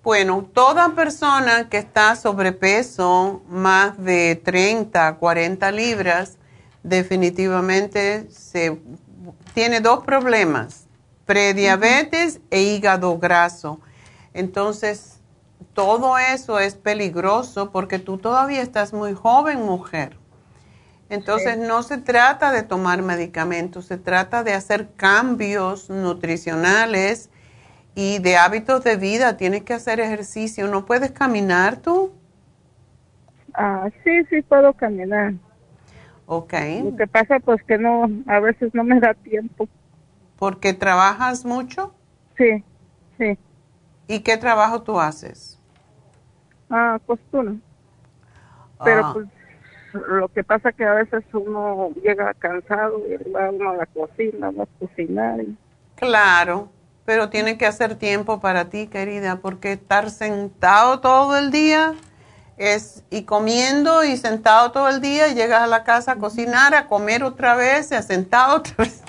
Bueno, 0.02 0.50
toda 0.54 0.96
persona 0.96 1.68
que 1.68 1.78
está 1.78 2.16
sobrepeso, 2.16 3.42
más 3.50 4.02
de 4.02 4.42
30, 4.42 5.18
40 5.18 5.72
libras, 5.72 6.38
definitivamente 6.84 8.30
se, 8.32 8.80
tiene 9.54 9.82
dos 9.82 10.06
problemas, 10.06 10.86
prediabetes 11.26 12.40
e 12.50 12.62
hígado 12.62 13.18
graso. 13.20 13.82
Entonces, 14.34 15.20
todo 15.74 16.18
eso 16.18 16.60
es 16.60 16.76
peligroso 16.76 17.72
porque 17.72 18.00
tú 18.00 18.18
todavía 18.18 18.62
estás 18.62 18.94
muy 18.94 19.14
joven, 19.14 19.64
mujer. 19.64 20.18
Entonces, 21.10 21.58
no 21.58 21.84
se 21.84 21.98
trata 21.98 22.54
de 22.54 22.64
tomar 22.64 23.02
medicamentos, 23.02 23.88
se 23.88 23.98
trata 23.98 24.44
de 24.44 24.54
hacer 24.54 24.92
cambios 24.96 25.90
nutricionales 25.90 27.30
y 27.96 28.20
de 28.20 28.38
hábitos 28.38 28.84
de 28.84 28.96
vida, 28.96 29.38
tienes 29.38 29.64
que 29.64 29.74
hacer 29.74 30.00
ejercicio. 30.00 30.68
¿No 30.68 30.86
puedes 30.86 31.12
caminar 31.12 31.78
tú? 31.78 32.12
Ah, 33.54 33.90
sí, 34.04 34.24
sí 34.30 34.42
puedo 34.42 34.74
caminar. 34.74 35.34
Ok. 36.26 36.54
Lo 36.84 36.96
que 36.96 37.08
pasa 37.08 37.40
pues 37.40 37.62
que 37.64 37.78
no, 37.78 38.10
a 38.28 38.40
veces 38.40 38.74
no 38.74 38.84
me 38.84 39.00
da 39.00 39.14
tiempo. 39.14 39.68
¿Porque 40.38 40.74
trabajas 40.74 41.44
mucho? 41.44 41.94
Sí, 42.38 42.64
sí. 43.18 43.38
¿Y 44.08 44.20
qué 44.22 44.38
trabajo 44.38 44.82
tú 44.82 45.00
haces? 45.00 45.60
Ah, 46.70 47.00
costura. 47.06 47.54
Pero 48.84 49.06
ah. 49.06 49.14
pues 49.14 49.28
lo 50.08 50.30
que 50.30 50.44
pasa 50.44 50.72
que 50.72 50.86
a 50.86 50.94
veces 50.94 51.24
uno 51.34 51.90
llega 52.02 52.34
cansado 52.36 53.02
y 53.08 53.30
va 53.32 53.50
uno 53.50 53.72
a 53.72 53.76
la 53.76 53.86
cocina, 53.88 54.52
va 54.52 54.64
a 54.64 54.80
cocinar. 54.80 55.42
Claro 55.96 56.70
pero 57.10 57.30
tiene 57.30 57.58
que 57.58 57.66
hacer 57.66 57.96
tiempo 57.96 58.40
para 58.40 58.66
ti, 58.66 58.86
querida, 58.86 59.38
porque 59.38 59.72
estar 59.72 60.12
sentado 60.12 61.00
todo 61.00 61.38
el 61.38 61.50
día 61.50 61.96
es 62.56 63.04
y 63.10 63.24
comiendo 63.24 64.04
y 64.04 64.16
sentado 64.16 64.72
todo 64.72 64.88
el 64.90 65.02
día 65.02 65.30
llegas 65.30 65.64
a 65.64 65.66
la 65.66 65.84
casa 65.84 66.12
a 66.12 66.16
cocinar, 66.18 66.76
a 66.76 66.86
comer 66.86 67.24
otra 67.24 67.56
vez, 67.56 67.92
y 67.92 67.96
a 67.96 68.04
sentado 68.04 68.58
otra 68.58 68.76
vez. 68.78 69.02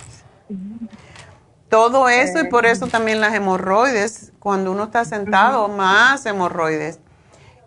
Todo 1.68 2.08
eso 2.08 2.40
y 2.40 2.48
por 2.48 2.64
eso 2.64 2.86
también 2.86 3.20
las 3.20 3.34
hemorroides, 3.34 4.32
cuando 4.38 4.72
uno 4.72 4.84
está 4.84 5.04
sentado, 5.04 5.68
más 5.68 6.24
hemorroides. 6.24 7.00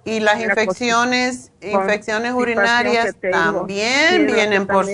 Y 0.03 0.19
las 0.19 0.41
infecciones, 0.41 1.51
infecciones 1.61 2.33
urinarias 2.33 3.15
también 3.31 4.25
vienen 4.25 4.65
por... 4.65 4.87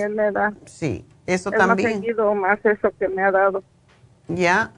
Sí, 0.66 1.06
eso 1.24 1.50
también. 1.50 2.04
Más 2.14 2.36
más 2.36 2.58
eso 2.62 2.92
que 2.98 3.08
me 3.08 3.22
ha 3.22 3.30
dado. 3.30 3.62
Ya, 4.28 4.72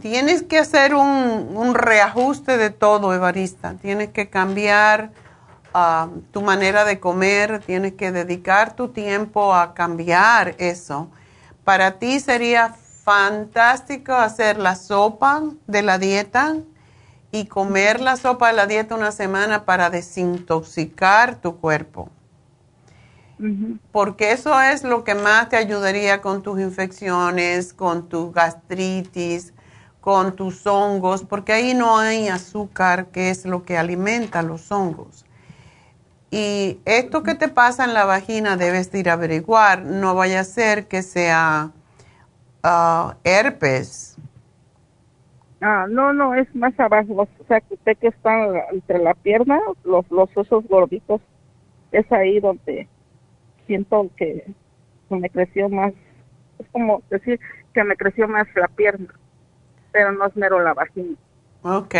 Tienes 0.00 0.42
que 0.42 0.58
hacer 0.58 0.94
un, 0.94 1.74
reajuste 1.74 2.56
de 2.56 2.70
todo, 2.70 3.12
Evarista. 3.12 3.74
Tienes 3.74 4.10
que 4.10 4.30
cambiar 4.30 5.10
ah, 5.74 6.08
tu 6.30 6.40
manera 6.40 6.84
de 6.84 6.98
comer, 7.00 7.60
tienes 7.60 7.94
que 7.94 8.12
dedicar 8.12 8.74
tu 8.74 8.88
tiempo 8.88 9.54
a 9.54 9.74
cambiar 9.74 10.54
eso. 10.58 11.10
Para 11.64 11.98
ti 11.98 12.20
sería 12.20 12.74
fantástico 13.04 14.12
hacer 14.12 14.58
la 14.58 14.76
sopa 14.76 15.42
de 15.66 15.82
la 15.82 15.98
dieta 15.98 16.56
y 17.30 17.46
comer 17.46 18.00
la 18.00 18.16
sopa 18.16 18.48
de 18.48 18.54
la 18.54 18.66
dieta 18.66 18.94
una 18.94 19.12
semana 19.12 19.64
para 19.64 19.90
desintoxicar 19.90 21.36
tu 21.36 21.58
cuerpo. 21.58 22.08
Porque 23.90 24.30
eso 24.30 24.60
es 24.60 24.84
lo 24.84 25.02
que 25.02 25.16
más 25.16 25.48
te 25.48 25.56
ayudaría 25.56 26.20
con 26.20 26.42
tus 26.42 26.60
infecciones, 26.60 27.72
con 27.72 28.08
tu 28.08 28.30
gastritis, 28.30 29.52
con 30.02 30.34
tus 30.34 30.66
hongos, 30.66 31.24
porque 31.24 31.52
ahí 31.52 31.74
no 31.74 31.96
hay 31.96 32.28
azúcar, 32.28 33.06
que 33.12 33.30
es 33.30 33.46
lo 33.46 33.62
que 33.62 33.78
alimenta 33.78 34.42
los 34.42 34.70
hongos. 34.72 35.24
Y 36.28 36.80
esto 36.86 37.22
que 37.22 37.36
te 37.36 37.46
pasa 37.46 37.84
en 37.84 37.94
la 37.94 38.04
vagina 38.04 38.56
debes 38.56 38.90
de 38.90 38.98
ir 38.98 39.10
a 39.10 39.12
averiguar, 39.12 39.82
no 39.82 40.16
vaya 40.16 40.40
a 40.40 40.44
ser 40.44 40.88
que 40.88 41.02
sea 41.02 41.70
ah, 42.64 43.16
herpes. 43.22 44.18
Ah, 45.60 45.86
no, 45.88 46.12
no, 46.12 46.34
es 46.34 46.52
más 46.52 46.78
abajo, 46.80 47.14
o 47.14 47.44
sea, 47.46 47.60
que 47.60 47.74
usted 47.74 47.96
que 47.98 48.08
está 48.08 48.34
entre 48.72 48.98
la 48.98 49.14
pierna, 49.14 49.60
los, 49.84 50.10
los 50.10 50.36
osos 50.36 50.66
gorditos, 50.66 51.20
es 51.92 52.10
ahí 52.10 52.40
donde 52.40 52.88
siento 53.68 54.10
que 54.16 54.52
me 55.10 55.30
creció 55.30 55.68
más, 55.68 55.92
es 56.58 56.66
como 56.72 57.02
decir 57.08 57.38
que 57.72 57.84
me 57.84 57.94
creció 57.94 58.26
más 58.26 58.48
la 58.56 58.66
pierna 58.66 59.14
pero 59.92 60.12
no 60.12 60.26
es 60.26 60.36
mero 60.36 60.60
la 60.60 60.74
vagina. 60.74 61.16
Ok. 61.62 61.94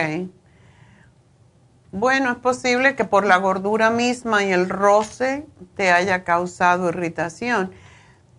Bueno, 1.92 2.32
es 2.32 2.38
posible 2.38 2.96
que 2.96 3.04
por 3.04 3.26
la 3.26 3.36
gordura 3.36 3.90
misma 3.90 4.42
y 4.42 4.50
el 4.50 4.68
roce 4.68 5.46
te 5.76 5.92
haya 5.92 6.24
causado 6.24 6.88
irritación. 6.88 7.70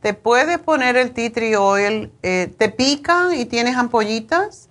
¿Te 0.02 0.14
puedes 0.14 0.58
poner 0.58 0.98
el 0.98 1.14
tea 1.14 1.32
tree 1.32 1.56
oil? 1.56 2.12
Eh, 2.24 2.54
¿Te 2.58 2.70
pica 2.70 3.36
y 3.36 3.46
tienes 3.46 3.78
ampollitas? 3.78 4.70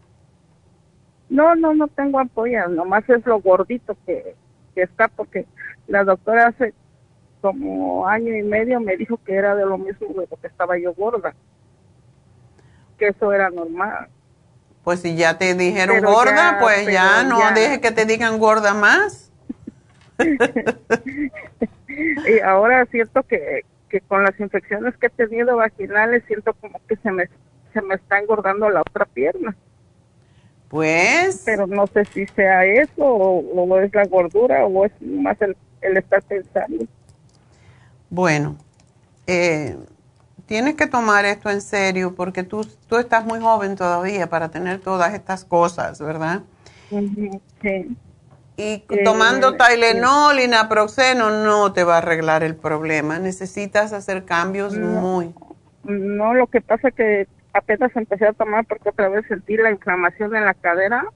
No, 1.30 1.54
no, 1.54 1.72
no 1.72 1.88
tengo 1.88 2.18
ampollas, 2.18 2.68
nomás 2.68 3.09
es 3.09 3.24
lo 3.24 3.40
gordito 3.40 3.96
que, 4.04 4.34
que 4.74 4.82
está 4.82 5.09
porque 5.09 5.46
la 5.86 6.04
doctora 6.04 6.48
hace 6.48 6.74
como 7.40 8.06
año 8.06 8.36
y 8.36 8.42
medio 8.42 8.80
me 8.80 8.96
dijo 8.96 9.18
que 9.24 9.34
era 9.34 9.54
de 9.54 9.64
lo 9.64 9.78
mismo 9.78 10.09
de 10.09 10.26
lo 10.30 10.36
que 10.36 10.46
estaba 10.46 10.76
yo 10.78 10.92
gorda, 10.92 11.34
que 12.98 13.09
eso 13.09 13.32
era 13.32 13.48
normal. 13.48 14.09
Pues 14.84 15.00
si 15.00 15.14
ya 15.14 15.38
te 15.38 15.54
dijeron 15.54 16.02
gorda, 16.04 16.59
pues 16.60 16.86
ya 16.86 17.22
no 17.22 17.52
deje 17.52 17.80
que 17.80 17.92
te 17.92 18.04
digan 18.04 18.38
gorda 18.38 18.74
más. 18.74 19.30
y 21.88 22.40
ahora 22.44 22.86
siento 22.86 23.22
que, 23.22 23.64
que 23.88 24.00
con 24.00 24.24
las 24.24 24.38
infecciones 24.40 24.96
que 24.96 25.06
he 25.06 25.10
tenido 25.10 25.56
vaginales, 25.56 26.24
siento 26.26 26.52
como 26.54 26.80
que 26.88 26.96
se 26.96 27.12
me, 27.12 27.28
se 27.72 27.80
me 27.82 27.94
está 27.94 28.18
engordando 28.18 28.68
la 28.70 28.80
otra 28.80 29.04
pierna. 29.04 29.56
Pues. 30.68 31.42
Pero 31.44 31.66
no 31.66 31.86
sé 31.86 32.04
si 32.06 32.26
sea 32.28 32.64
eso 32.64 33.04
o, 33.04 33.78
es 33.78 33.94
la 33.94 34.06
gordura 34.06 34.64
o 34.64 34.86
es 34.86 34.92
más 35.00 35.40
el, 35.42 35.56
el 35.82 35.98
estar 35.98 36.22
pensando. 36.22 36.86
Bueno, 38.09 38.56
eh, 39.26 39.76
tienes 40.52 40.74
que 40.74 40.86
tomar 40.86 41.24
esto 41.24 41.48
en 41.48 41.62
serio 41.62 42.14
porque 42.14 42.42
tú, 42.42 42.66
tú 42.86 42.98
estás 42.98 43.24
muy 43.24 43.40
joven 43.40 43.74
todavía 43.74 44.26
para 44.26 44.50
tener 44.50 44.80
todas 44.80 45.14
estas 45.14 45.46
cosas, 45.46 45.98
¿verdad? 45.98 46.42
Sí. 46.90 47.96
Y 48.58 48.62
eh, 48.62 48.84
tomando 49.02 49.56
Tylenol 49.56 50.40
y 50.40 50.48
naproxeno 50.48 51.30
no 51.42 51.72
te 51.72 51.84
va 51.84 51.94
a 51.94 51.98
arreglar 51.98 52.42
el 52.42 52.54
problema. 52.54 53.18
Necesitas 53.18 53.94
hacer 53.94 54.26
cambios 54.26 54.76
muy. 54.76 55.32
No, 55.84 56.34
lo 56.34 56.46
que 56.48 56.60
pasa 56.60 56.90
que 56.90 57.26
apenas 57.54 57.90
empecé 57.96 58.26
a 58.26 58.34
tomar 58.34 58.66
porque 58.66 58.90
otra 58.90 59.08
vez 59.08 59.24
sentí 59.28 59.56
la 59.56 59.70
inflamación 59.70 60.36
en 60.36 60.44
la 60.44 60.52
cadera, 60.52 61.06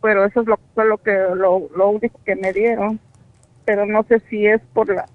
pero 0.00 0.24
eso 0.24 0.42
es 0.42 0.46
lo, 0.46 0.60
fue 0.72 0.86
lo 0.86 0.98
que 0.98 1.10
lo, 1.34 1.68
lo 1.76 1.88
único 1.88 2.20
que 2.24 2.36
me 2.36 2.52
dieron. 2.52 3.00
Pero 3.64 3.86
no 3.86 4.04
sé 4.04 4.22
si 4.30 4.46
es 4.46 4.60
por 4.72 4.88
la 4.88 5.08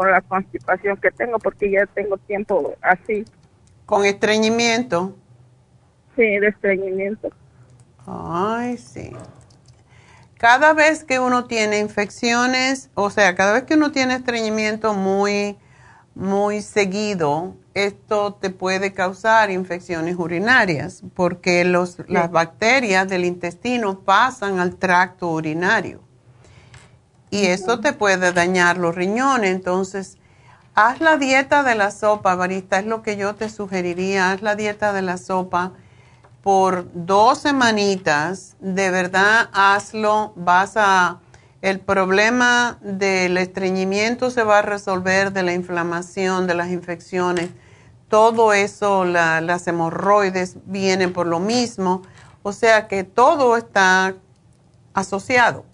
por 0.00 0.10
la 0.10 0.22
constipación 0.22 0.96
que 0.96 1.10
tengo 1.10 1.38
porque 1.38 1.70
ya 1.70 1.84
tengo 1.84 2.16
tiempo 2.16 2.74
así. 2.80 3.22
¿Con 3.84 4.06
estreñimiento? 4.06 5.14
Sí, 6.16 6.38
de 6.38 6.48
estreñimiento. 6.48 7.28
Ay, 8.06 8.78
sí. 8.78 9.12
Cada 10.38 10.72
vez 10.72 11.04
que 11.04 11.18
uno 11.18 11.44
tiene 11.44 11.80
infecciones, 11.80 12.88
o 12.94 13.10
sea, 13.10 13.34
cada 13.34 13.52
vez 13.52 13.64
que 13.64 13.74
uno 13.74 13.92
tiene 13.92 14.14
estreñimiento 14.14 14.94
muy, 14.94 15.58
muy 16.14 16.62
seguido, 16.62 17.56
esto 17.74 18.32
te 18.32 18.48
puede 18.48 18.94
causar 18.94 19.50
infecciones 19.50 20.16
urinarias 20.16 21.02
porque 21.12 21.66
los, 21.66 21.98
las 22.08 22.30
bacterias 22.30 23.06
del 23.06 23.26
intestino 23.26 24.00
pasan 24.00 24.60
al 24.60 24.76
tracto 24.76 25.28
urinario 25.28 26.00
y 27.30 27.46
eso 27.46 27.80
te 27.80 27.92
puede 27.92 28.32
dañar 28.32 28.76
los 28.76 28.94
riñones. 28.94 29.50
Entonces, 29.50 30.18
haz 30.74 31.00
la 31.00 31.16
dieta 31.16 31.62
de 31.62 31.74
la 31.74 31.90
sopa, 31.90 32.34
Barista, 32.34 32.78
es 32.78 32.86
lo 32.86 33.02
que 33.02 33.16
yo 33.16 33.34
te 33.34 33.48
sugeriría, 33.48 34.32
haz 34.32 34.42
la 34.42 34.56
dieta 34.56 34.92
de 34.92 35.02
la 35.02 35.16
sopa 35.16 35.72
por 36.42 36.86
dos 36.94 37.38
semanitas, 37.38 38.56
de 38.60 38.90
verdad 38.90 39.50
hazlo, 39.52 40.32
vas 40.36 40.72
a, 40.76 41.20
el 41.60 41.80
problema 41.80 42.78
del 42.80 43.36
estreñimiento 43.36 44.30
se 44.30 44.42
va 44.42 44.60
a 44.60 44.62
resolver, 44.62 45.32
de 45.32 45.42
la 45.42 45.52
inflamación, 45.52 46.46
de 46.46 46.54
las 46.54 46.70
infecciones, 46.70 47.50
todo 48.08 48.52
eso, 48.52 49.04
las 49.04 49.66
hemorroides 49.68 50.56
vienen 50.64 51.12
por 51.12 51.26
lo 51.26 51.38
mismo, 51.38 52.02
o 52.42 52.52
sea 52.52 52.88
que 52.88 53.04
todo 53.04 53.56
está 53.56 54.14
asociado. 54.94 55.64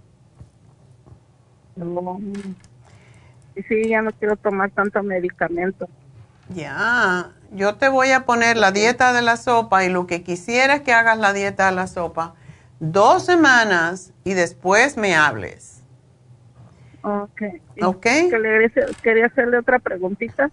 Sí, 3.68 3.88
ya 3.88 4.02
no 4.02 4.12
quiero 4.12 4.36
tomar 4.36 4.70
tanto 4.70 5.02
medicamento. 5.02 5.88
Ya, 6.54 7.32
yo 7.52 7.74
te 7.76 7.88
voy 7.88 8.10
a 8.12 8.24
poner 8.24 8.56
la 8.56 8.70
dieta 8.70 9.12
de 9.12 9.22
la 9.22 9.36
sopa 9.36 9.84
y 9.84 9.88
lo 9.88 10.06
que 10.06 10.22
quisieras 10.22 10.82
que 10.82 10.92
hagas 10.92 11.18
la 11.18 11.32
dieta 11.32 11.66
de 11.66 11.72
la 11.72 11.86
sopa 11.86 12.34
dos 12.80 13.24
semanas 13.24 14.12
y 14.24 14.34
después 14.34 14.96
me 14.96 15.14
hables. 15.14 15.82
Ok. 17.02 17.42
okay. 17.82 18.30
quería 19.02 19.26
hacerle 19.26 19.58
otra 19.58 19.78
preguntita. 19.78 20.50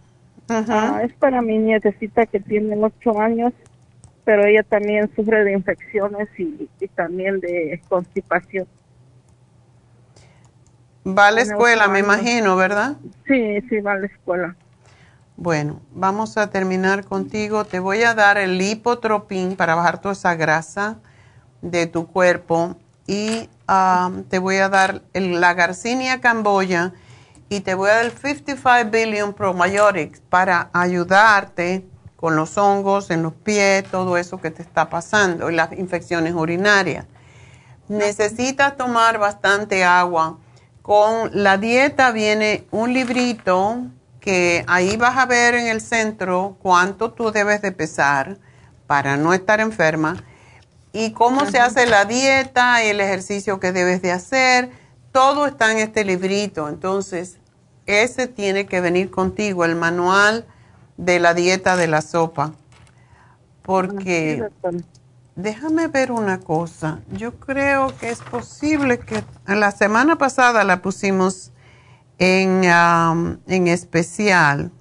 Ah, 0.49 1.01
es 1.03 1.13
para 1.13 1.41
mi 1.41 1.57
nietecita 1.57 2.25
que 2.25 2.39
tiene 2.39 2.77
ocho 2.77 3.19
años, 3.19 3.53
pero 4.23 4.45
ella 4.45 4.61
también 4.61 5.09
sufre 5.15 5.43
de 5.43 5.53
infecciones 5.53 6.27
y, 6.37 6.69
también 6.95 7.39
de 7.39 7.81
constipación. 7.87 8.67
Va 11.05 11.27
a 11.27 11.31
la 11.31 11.41
escuela, 11.41 11.87
me 11.87 11.99
imagino, 11.99 12.55
¿verdad? 12.55 12.95
Sí, 13.27 13.61
sí, 13.69 13.79
va 13.81 13.93
a 13.93 13.97
la 13.97 14.07
escuela. 14.07 14.55
Bueno, 15.35 15.81
vamos 15.91 16.37
a 16.37 16.49
terminar 16.49 17.03
contigo. 17.05 17.65
Te 17.65 17.79
voy 17.79 18.03
a 18.03 18.13
dar 18.13 18.37
el 18.37 18.57
lipotropín 18.57 19.55
para 19.55 19.75
bajar 19.75 19.99
toda 19.99 20.13
esa 20.13 20.35
grasa 20.35 20.97
de 21.61 21.87
tu 21.87 22.07
cuerpo 22.07 22.77
y 23.07 23.49
um, 23.67 24.23
te 24.23 24.39
voy 24.39 24.57
a 24.57 24.69
dar 24.69 25.01
el, 25.13 25.41
la 25.41 25.53
Garcinia 25.53 26.21
camboya 26.21 26.93
y 27.49 27.61
te 27.61 27.73
voy 27.73 27.89
a 27.89 27.95
dar 27.95 28.05
el 28.05 28.11
55 28.11 28.89
Billion 28.91 29.33
Probiotics 29.33 30.21
para 30.21 30.69
ayudarte 30.73 31.85
con 32.15 32.35
los 32.35 32.57
hongos 32.57 33.09
en 33.09 33.23
los 33.23 33.33
pies, 33.33 33.83
todo 33.91 34.17
eso 34.17 34.39
que 34.39 34.49
te 34.51 34.61
está 34.61 34.89
pasando 34.89 35.51
y 35.51 35.55
las 35.55 35.73
infecciones 35.73 36.33
urinarias. 36.33 37.05
Necesitas 37.89 38.77
tomar 38.77 39.17
bastante 39.17 39.83
agua. 39.83 40.37
Con 40.83 41.31
la 41.31 41.57
dieta 41.57 42.11
viene 42.11 42.67
un 42.69 42.91
librito 42.93 43.85
que 44.19 44.65
ahí 44.67 44.97
vas 44.97 45.17
a 45.17 45.25
ver 45.25 45.55
en 45.55 45.67
el 45.67 45.79
centro 45.79 46.57
cuánto 46.61 47.13
tú 47.13 47.31
debes 47.31 47.61
de 47.61 47.71
pesar 47.71 48.37
para 48.85 49.15
no 49.15 49.33
estar 49.33 49.61
enferma 49.61 50.17
y 50.91 51.11
cómo 51.11 51.45
se 51.49 51.59
hace 51.59 51.85
la 51.85 52.03
dieta 52.03 52.83
y 52.83 52.89
el 52.89 52.99
ejercicio 52.99 53.61
que 53.61 53.71
debes 53.71 54.01
de 54.01 54.11
hacer. 54.11 54.71
Todo 55.13 55.45
está 55.45 55.71
en 55.71 55.77
este 55.77 56.03
librito. 56.03 56.67
Entonces, 56.67 57.37
ese 57.85 58.27
tiene 58.27 58.65
que 58.65 58.81
venir 58.81 59.09
contigo, 59.09 59.63
el 59.63 59.75
manual 59.77 60.45
de 60.97 61.21
la 61.21 61.33
dieta 61.33 61.77
de 61.77 61.87
la 61.87 62.01
sopa. 62.01 62.51
Porque, 63.61 64.43
déjame 65.35 65.87
ver 65.87 66.11
una 66.11 66.39
cosa, 66.39 66.99
yo 67.11 67.39
creo 67.39 67.95
que 67.97 68.09
es 68.09 68.21
posible 68.21 68.99
que 68.99 69.23
la 69.47 69.71
semana 69.71 70.17
pasada 70.17 70.63
la 70.63 70.81
pusimos 70.81 71.51
en, 72.19 72.63
en 72.63 73.67
especial. 73.67 74.71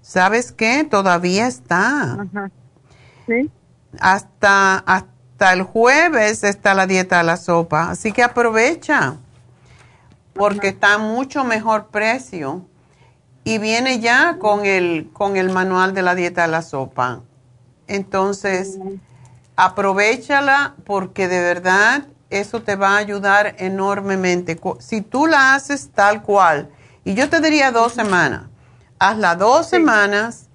¿Sabes 0.00 0.52
qué? 0.52 0.84
Todavía 0.84 1.46
está. 1.46 2.26
Sí. 3.26 3.50
Hasta, 4.00 4.78
hasta 4.78 5.52
el 5.52 5.62
jueves 5.62 6.44
está 6.44 6.74
la 6.74 6.86
dieta 6.86 7.18
de 7.18 7.24
la 7.24 7.36
sopa. 7.36 7.90
Así 7.90 8.12
que 8.12 8.22
aprovecha, 8.22 9.16
porque 10.34 10.68
está 10.68 10.94
a 10.94 10.98
mucho 10.98 11.44
mejor 11.44 11.86
precio. 11.88 12.66
Y 13.44 13.58
viene 13.58 14.00
ya 14.00 14.38
con 14.38 14.64
el, 14.64 15.10
con 15.12 15.36
el 15.36 15.50
manual 15.50 15.94
de 15.94 16.02
la 16.02 16.14
dieta 16.14 16.42
de 16.42 16.48
la 16.48 16.62
sopa. 16.62 17.22
Entonces, 17.86 18.78
aprovechala 19.56 20.74
porque 20.84 21.28
de 21.28 21.40
verdad 21.40 22.06
eso 22.30 22.62
te 22.62 22.76
va 22.76 22.94
a 22.94 22.98
ayudar 22.98 23.54
enormemente. 23.58 24.58
Si 24.80 25.00
tú 25.00 25.26
la 25.26 25.54
haces 25.54 25.90
tal 25.90 26.22
cual, 26.22 26.68
y 27.04 27.14
yo 27.14 27.28
te 27.28 27.40
diría 27.40 27.70
dos 27.70 27.92
semanas, 27.92 28.44
hazla 28.98 29.36
dos 29.36 29.68
semanas 29.68 30.48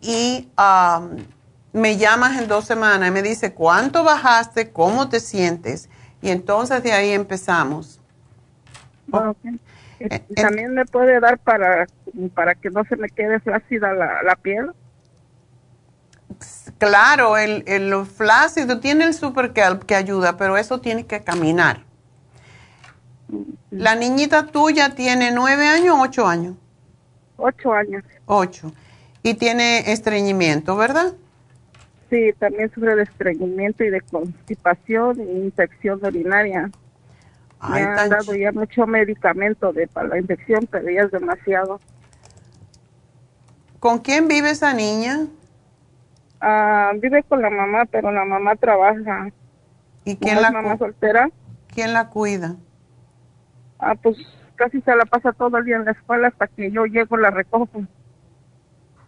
y 0.00 0.48
um, 0.58 1.24
me 1.72 1.96
llamas 1.96 2.40
en 2.40 2.48
dos 2.48 2.64
semanas 2.64 3.08
y 3.08 3.12
me 3.12 3.22
dice 3.22 3.52
cuánto 3.52 4.02
bajaste, 4.02 4.70
cómo 4.70 5.08
te 5.08 5.20
sientes, 5.20 5.88
y 6.22 6.30
entonces 6.30 6.82
de 6.82 6.92
ahí 6.92 7.10
empezamos. 7.10 8.00
Eh, 10.00 10.20
¿También 10.34 10.72
me 10.72 10.86
puede 10.86 11.20
dar 11.20 11.38
para, 11.38 11.86
para 12.34 12.54
que 12.54 12.70
no 12.70 12.84
se 12.84 12.96
me 12.96 13.08
quede 13.10 13.38
flácida 13.40 13.92
la, 13.92 14.22
la 14.22 14.34
piel? 14.36 14.70
Claro, 16.78 17.36
el, 17.36 17.64
el 17.66 18.06
flácido 18.06 18.80
tiene 18.80 19.04
el 19.04 19.14
super 19.14 19.52
que 19.52 19.94
ayuda, 19.94 20.36
pero 20.36 20.56
eso 20.56 20.80
tiene 20.80 21.04
que 21.06 21.20
caminar. 21.20 21.84
¿La 23.70 23.94
niñita 23.94 24.46
tuya 24.46 24.94
tiene 24.94 25.30
nueve 25.30 25.68
años 25.68 25.96
o 25.96 26.02
ocho 26.02 26.26
años? 26.26 26.56
Ocho 27.36 27.72
años. 27.72 28.02
Ocho. 28.26 28.72
Y 29.22 29.34
tiene 29.34 29.92
estreñimiento, 29.92 30.76
¿verdad? 30.76 31.12
Sí, 32.08 32.32
también 32.38 32.72
sufre 32.74 32.96
de 32.96 33.04
estreñimiento 33.04 33.84
y 33.84 33.90
de 33.90 34.00
constipación 34.00 35.20
e 35.20 35.24
infección 35.24 36.04
urinaria. 36.04 36.70
Me 37.68 37.82
han 37.82 38.08
dado 38.08 38.34
ya 38.34 38.52
mucho 38.52 38.86
medicamento 38.86 39.72
de, 39.72 39.86
para 39.86 40.08
la 40.08 40.18
infección, 40.18 40.66
pero 40.70 40.90
ya 40.90 41.02
es 41.02 41.10
demasiado. 41.10 41.80
¿Con 43.78 43.98
quién 43.98 44.28
vive 44.28 44.50
esa 44.50 44.72
niña? 44.72 45.26
Ah, 46.40 46.92
vive 46.96 47.22
con 47.24 47.42
la 47.42 47.50
mamá, 47.50 47.84
pero 47.86 48.10
la 48.12 48.24
mamá 48.24 48.56
trabaja. 48.56 49.30
¿Y 50.04 50.16
quién 50.16 50.40
la 50.40 50.50
mamá 50.50 50.78
soltera? 50.78 51.30
¿Quién 51.68 51.92
la 51.92 52.08
cuida? 52.08 52.56
Ah, 53.78 53.94
pues 53.94 54.16
casi 54.56 54.80
se 54.82 54.94
la 54.96 55.04
pasa 55.06 55.32
todo 55.32 55.58
el 55.58 55.64
día 55.64 55.76
en 55.76 55.84
la 55.84 55.92
escuela 55.92 56.28
hasta 56.28 56.48
que 56.48 56.70
yo 56.70 56.84
llego 56.86 57.16
la 57.16 57.30
recojo. 57.30 57.68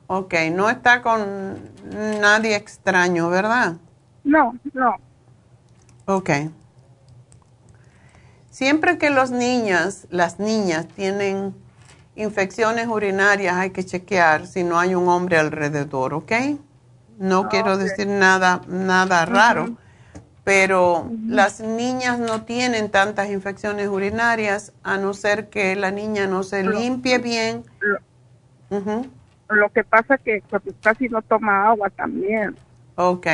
Ok, 0.06 0.34
no 0.52 0.68
está 0.68 1.02
con 1.02 1.58
nadie 2.20 2.54
extraño, 2.56 3.30
¿verdad? 3.30 3.76
No, 4.24 4.54
no. 4.74 4.96
Ok. 6.06 6.30
siempre 8.50 8.98
que 8.98 9.10
los 9.10 9.30
niñas, 9.30 10.06
las 10.10 10.38
niñas 10.38 10.86
tienen 10.88 11.54
infecciones 12.14 12.86
urinarias, 12.88 13.56
hay 13.56 13.70
que 13.70 13.84
chequear 13.84 14.46
si 14.46 14.62
no 14.64 14.78
hay 14.78 14.94
un 14.94 15.08
hombre 15.08 15.38
alrededor, 15.38 16.14
¿ok? 16.14 16.32
No 17.22 17.48
quiero 17.48 17.78
decir 17.78 18.08
nada, 18.08 18.62
nada 18.66 19.24
raro, 19.26 19.76
pero 20.42 21.08
las 21.24 21.60
niñas 21.60 22.18
no 22.18 22.42
tienen 22.42 22.90
tantas 22.90 23.30
infecciones 23.30 23.86
urinarias 23.86 24.72
a 24.82 24.96
no 24.96 25.14
ser 25.14 25.48
que 25.48 25.76
la 25.76 25.92
niña 25.92 26.26
no 26.26 26.42
se 26.42 26.64
limpie 26.64 27.18
bien. 27.18 27.64
Lo, 29.48 29.70
que 29.70 29.84
pasa 29.84 30.18
que 30.18 30.42
pues, 30.50 30.62
casi 30.82 31.08
no 31.08 31.22
toma 31.22 31.68
agua 31.68 31.90
también. 31.90 32.56
Ok. 32.96 33.28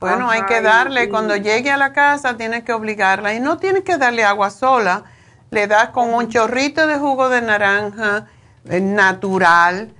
Bueno, 0.00 0.28
hay 0.28 0.42
que 0.46 0.60
darle, 0.60 1.08
cuando 1.08 1.36
llegue 1.36 1.70
a 1.70 1.76
la 1.76 1.92
casa 1.92 2.36
tienes 2.36 2.64
que 2.64 2.72
obligarla 2.72 3.32
y 3.32 3.38
no 3.38 3.58
tienes 3.58 3.84
que 3.84 3.96
darle 3.96 4.24
agua 4.24 4.50
sola, 4.50 5.04
le 5.52 5.68
das 5.68 5.90
con 5.90 6.12
un 6.12 6.28
chorrito 6.28 6.88
de 6.88 6.98
jugo 6.98 7.28
de 7.28 7.42
naranja 7.42 8.26
eh, 8.68 8.80
natural 8.80 9.94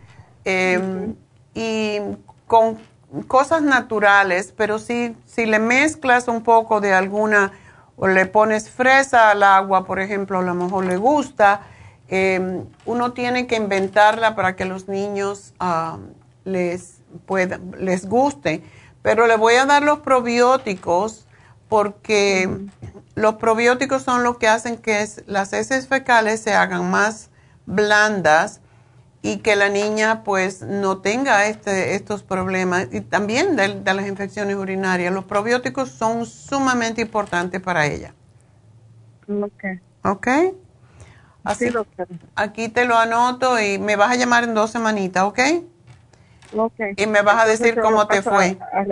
em, 0.45 1.15
y 1.55 2.01
con 2.49 2.77
cosas 3.23 3.63
naturales, 3.63 4.53
pero 4.57 4.79
si, 4.79 5.17
si 5.27 5.47
le 5.47 5.59
mezclas 5.59 6.29
un 6.29 6.43
poco 6.43 6.81
de 6.81 6.93
alguna 6.93 7.53
o 7.97 8.09
le 8.09 8.27
pones 8.27 8.71
fresa 8.71 9.31
al 9.31 9.43
agua, 9.43 9.85
por 9.85 10.01
ejemplo, 10.01 10.39
a 10.39 10.43
lo 10.43 10.55
mejor 10.55 10.85
le 10.85 10.97
gusta, 10.97 11.63
em, 12.09 12.65
uno 12.85 13.13
tiene 13.13 13.47
que 13.47 13.57
inventarla 13.57 14.35
para 14.35 14.57
que 14.57 14.65
los 14.65 14.89
niños 14.89 15.55
ah, 15.61 15.99
les, 16.45 16.99
pueda, 17.27 17.61
les 17.79 18.07
guste. 18.07 18.63
Pero 19.03 19.27
le 19.27 19.37
voy 19.37 19.55
a 19.55 19.67
dar 19.67 19.83
los 19.83 20.01
probióticos 20.01 21.27
porque 21.69 22.49
los 23.15 23.35
probióticos 23.35 24.03
son 24.03 24.23
los 24.23 24.39
que 24.39 24.49
hacen 24.49 24.77
que 24.77 25.07
las 25.27 25.53
heces 25.53 25.89
fecales 25.89 26.41
se 26.41 26.55
hagan 26.55 26.91
más 26.91 27.31
blandas 27.67 28.61
y 29.25 29.39
que 29.39 29.57
la 29.57 29.71
niña 29.71 30.23
pues 30.23 30.61
no 30.61 30.99
tenga 30.99 31.47
este, 31.47 31.95
estos 31.95 32.23
problemas 32.23 32.89
y 32.93 33.01
también 33.01 33.57
de, 33.57 33.69
las 33.83 34.07
infecciones 34.07 34.55
urinarias. 34.55 35.15
Los 35.15 35.25
probióticos 35.25 35.89
son 35.89 36.27
sumamente 36.27 37.01
importantes 37.01 37.59
para 37.63 37.87
ella. 37.87 38.13
Ok. 39.27 39.65
Ok. 40.05 40.29
Así, 41.43 41.73
aquí 42.35 42.69
te 42.69 42.85
lo 42.85 42.99
anoto 42.99 43.59
y 43.59 43.79
me 43.79 43.97
vas 43.97 44.11
a 44.11 44.17
llamar 44.17 44.45
en 44.45 44.53
dos 44.53 44.71
semanitas, 44.71 45.25
¿ok? 45.25 45.41
Ok. 46.55 46.81
Y 46.95 47.07
me 47.07 47.23
vas 47.23 47.45
a 47.45 47.47
decir 47.47 47.81
cómo 47.81 48.07
te 48.07 48.21
fue. 48.21 48.59
A, 48.75 48.85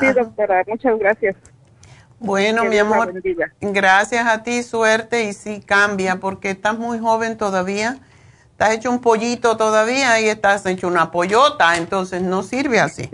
Sí, 0.00 0.12
doctora, 0.12 0.64
muchas 0.66 0.98
gracias. 0.98 1.36
Bueno, 2.18 2.64
mi 2.64 2.76
amor, 2.76 3.14
gracias 3.60 4.26
a 4.26 4.42
ti, 4.42 4.64
suerte 4.64 5.22
y 5.24 5.32
sí 5.32 5.60
cambia 5.64 6.16
porque 6.16 6.50
estás 6.50 6.76
muy 6.76 6.98
joven 6.98 7.38
todavía 7.38 8.00
estás 8.56 8.72
hecho 8.72 8.90
un 8.90 9.02
pollito 9.02 9.58
todavía 9.58 10.18
y 10.18 10.30
estás 10.30 10.64
hecho 10.64 10.88
una 10.88 11.10
pollota, 11.10 11.76
entonces 11.76 12.22
no 12.22 12.42
sirve 12.42 12.80
así. 12.80 13.10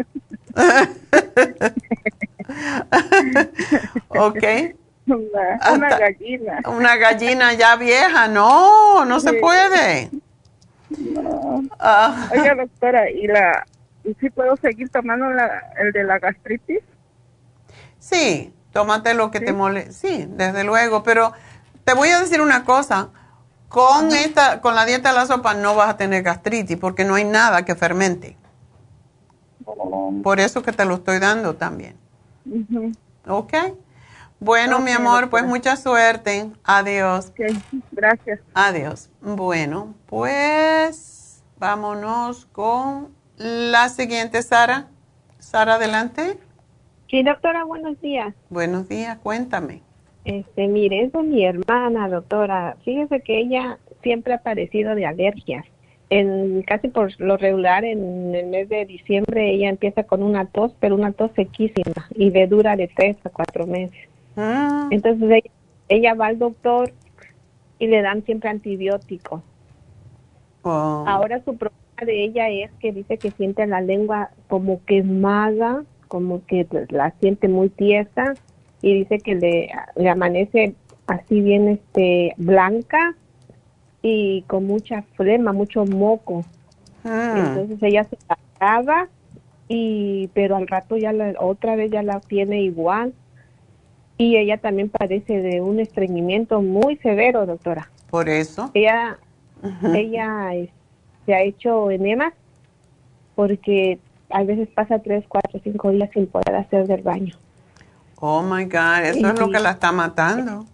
ok. 4.09 4.45
Una, 5.09 5.99
gallina. 5.99 6.61
Una 6.67 6.95
gallina 6.95 7.55
ya 7.55 7.75
vieja, 7.75 8.29
no, 8.29 9.05
no 9.05 9.19
se 9.19 9.33
puede. 9.33 10.11
No. 10.91 11.65
Ah. 11.81 12.29
Oiga, 12.31 12.55
doctora, 12.55 13.11
¿y 13.11 13.27
la 13.27 13.67
y 14.05 14.15
si 14.21 14.31
puedo 14.31 14.57
seguir 14.59 14.91
tomando 14.91 15.27
el 15.29 15.93
de 15.93 16.05
la 16.05 16.21
gastritis? 16.21 16.83
Sí, 17.99 18.55
tómate 18.73 19.15
lo 19.15 19.33
que 19.33 19.41
te 19.41 19.53
moleste. 19.53 19.93
Sí, 19.93 20.25
desde 20.29 20.63
luego, 20.63 21.03
pero 21.03 21.33
te 21.83 21.95
voy 21.95 22.11
a 22.11 22.21
decir 22.21 22.41
una 22.41 22.63
cosa 22.63 23.11
con, 23.73 24.13
esta, 24.13 24.61
con 24.61 24.75
la 24.75 24.85
dieta 24.85 25.09
de 25.09 25.15
la 25.15 25.27
sopa 25.27 25.55
no 25.55 25.75
vas 25.75 25.89
a 25.89 25.97
tener 25.97 26.23
gastritis 26.23 26.77
porque 26.77 27.05
no 27.05 27.15
hay 27.15 27.25
nada 27.25 27.65
que 27.65 27.75
fermente. 27.75 28.37
Por 30.23 30.41
eso 30.41 30.63
que 30.63 30.73
te 30.73 30.85
lo 30.85 30.97
estoy 30.97 31.19
dando 31.19 31.55
también. 31.55 31.97
¿Ok? 33.27 33.55
Bueno, 34.41 34.81
mi 34.81 34.91
amor, 34.91 35.31
pues 35.31 35.45
mucha 35.45 35.77
suerte. 35.77 36.51
Adiós. 36.65 37.33
Gracias. 37.93 38.41
Adiós. 38.53 39.09
Bueno, 39.23 39.95
pues 40.07 41.43
vámonos 41.59 42.47
con 42.53 43.15
la 43.37 43.89
siguiente, 43.89 44.43
Sara. 44.43 44.89
Sara, 45.39 45.77
adelante. 45.77 46.39
Sí, 47.09 47.23
doctora, 47.23 47.65
buenos 47.65 47.99
días. 48.01 48.35
Buenos 48.51 48.89
días, 48.89 49.17
cuéntame. 49.23 49.83
Este, 50.25 50.69
mire, 50.69 51.03
es 51.03 51.13
de 51.13 51.23
mi 51.23 51.45
hermana, 51.45 52.09
doctora. 52.09 52.77
Fíjese 52.85 53.21
que 53.21 53.41
ella 53.41 53.79
siempre 54.03 54.35
ha 54.35 54.39
padecido 54.39 54.95
de 54.95 55.07
alergias. 55.07 55.65
En, 56.11 56.63
casi 56.63 56.89
por 56.89 57.19
lo 57.21 57.37
regular, 57.37 57.85
en 57.85 58.35
el 58.35 58.47
mes 58.47 58.69
de 58.69 58.85
diciembre, 58.85 59.51
ella 59.51 59.71
empieza 59.71 60.05
con 60.05 60.23
una 60.23 60.47
tos, 60.47 60.75
pero 60.79 60.95
una 60.95 61.13
tos 61.13 61.31
sequísima 61.35 62.07
y 62.15 62.31
de 62.31 62.47
dura 62.47 62.77
de 62.77 62.89
tres 62.89 63.17
a 63.25 63.31
cuatro 63.31 63.67
meses. 63.67 64.09
Ah. 64.37 64.89
Entonces 64.91 65.43
ella, 65.89 66.15
va 66.15 66.27
al 66.27 66.39
doctor 66.39 66.93
y 67.79 67.87
le 67.87 68.03
dan 68.03 68.25
siempre 68.25 68.51
antibióticos. 68.51 69.43
Oh. 70.63 71.05
Ahora 71.07 71.43
su 71.45 71.57
problema 71.57 71.81
de 72.05 72.25
ella 72.25 72.49
es 72.49 72.71
que 72.79 72.93
dice 72.93 73.19
que 73.19 73.31
siente 73.33 73.67
la 73.67 73.81
lengua 73.81 74.31
como 74.49 74.85
quemada, 74.85 75.85
como 76.09 76.45
que 76.47 76.67
la 76.91 77.13
siente 77.21 77.49
muy 77.49 77.71
tiesa 77.71 78.35
y 78.83 78.95
dice 78.99 79.21
que 79.21 79.37
le, 79.37 80.09
amanece 80.11 80.75
así 81.07 81.41
bien 81.41 81.69
este 81.69 82.35
blanca 82.37 83.15
y 84.03 84.43
con 84.43 84.67
mucha 84.67 85.03
flema, 85.15 85.53
mucho 85.53 85.87
moco. 85.87 86.45
Ah. 87.05 87.35
Entonces 87.37 87.79
ella 87.83 88.05
se 88.05 88.19
acaba 88.29 89.09
y 89.69 90.29
pero 90.35 90.57
al 90.57 90.67
rato 90.67 90.97
ya 90.97 91.13
la 91.13 91.35
otra 91.39 91.77
vez 91.77 91.91
ya 91.91 92.03
la 92.03 92.21
tiene 92.21 92.63
igual 92.63 93.15
y 94.19 94.37
ella 94.37 94.59
también 94.59 94.91
padece 94.91 95.41
de 95.41 95.61
un 95.61 95.81
estreñimiento 95.81 96.61
muy 96.61 96.97
severo, 96.97 97.47
doctora. 97.47 97.91
Por 98.11 98.29
eso. 98.29 98.71
Ella 98.75 99.19
ella 99.95 100.51
se 101.25 101.35
ha 101.35 101.43
hecho 101.43 101.91
enema 101.91 102.33
porque 103.37 104.01
a 104.31 104.43
veces 104.43 104.69
pasa 104.75 104.99
tres, 104.99 105.25
cuatro, 105.29 105.61
cinco 105.63 105.91
días 105.91 106.11
sin 106.13 106.27
poder 106.27 106.57
hacer 106.57 106.87
del 106.89 107.03
baño. 107.03 107.37
Oh 108.25 108.41
my 108.41 108.67
God, 108.67 109.05
eso 109.05 109.33
es 109.33 109.39
lo 109.41 109.51
que 109.51 109.59
la 109.59 109.73
está 109.73 109.91
matando. 109.91 110.65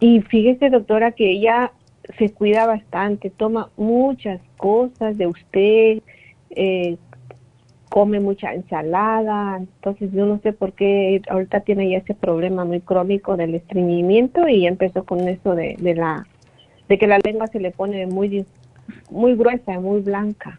Y 0.00 0.22
fíjese, 0.22 0.70
doctora, 0.70 1.12
que 1.12 1.30
ella 1.30 1.70
se 2.18 2.32
cuida 2.32 2.66
bastante, 2.66 3.30
toma 3.30 3.70
muchas 3.76 4.40
cosas 4.56 5.16
de 5.16 5.28
usted, 5.28 6.02
eh, 6.50 6.96
come 7.90 8.18
mucha 8.18 8.54
ensalada, 8.54 9.58
entonces 9.58 10.10
yo 10.10 10.26
no 10.26 10.40
sé 10.40 10.52
por 10.52 10.72
qué 10.72 11.22
ahorita 11.30 11.60
tiene 11.60 11.88
ya 11.88 11.98
ese 11.98 12.14
problema 12.14 12.64
muy 12.64 12.80
crónico 12.80 13.36
del 13.36 13.54
estreñimiento 13.54 14.48
y 14.48 14.66
empezó 14.66 15.04
con 15.04 15.28
eso 15.28 15.54
de, 15.54 15.76
de 15.78 15.94
la 15.94 16.26
de 16.88 16.98
que 16.98 17.06
la 17.06 17.20
lengua 17.22 17.46
se 17.46 17.60
le 17.60 17.70
pone 17.70 18.04
muy 18.08 18.44
muy 19.12 19.36
gruesa, 19.36 19.78
muy 19.78 20.00
blanca. 20.00 20.58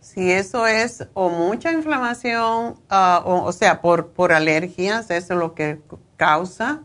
Si 0.00 0.32
eso 0.32 0.66
es 0.66 1.06
o 1.14 1.28
mucha 1.28 1.72
inflamación, 1.72 2.76
ah, 2.88 3.22
o, 3.24 3.52
sea, 3.52 3.80
por, 3.80 4.08
por 4.08 4.32
alergias, 4.32 5.10
eso 5.10 5.34
es 5.34 5.38
lo 5.38 5.54
que 5.54 5.78
causa. 6.16 6.82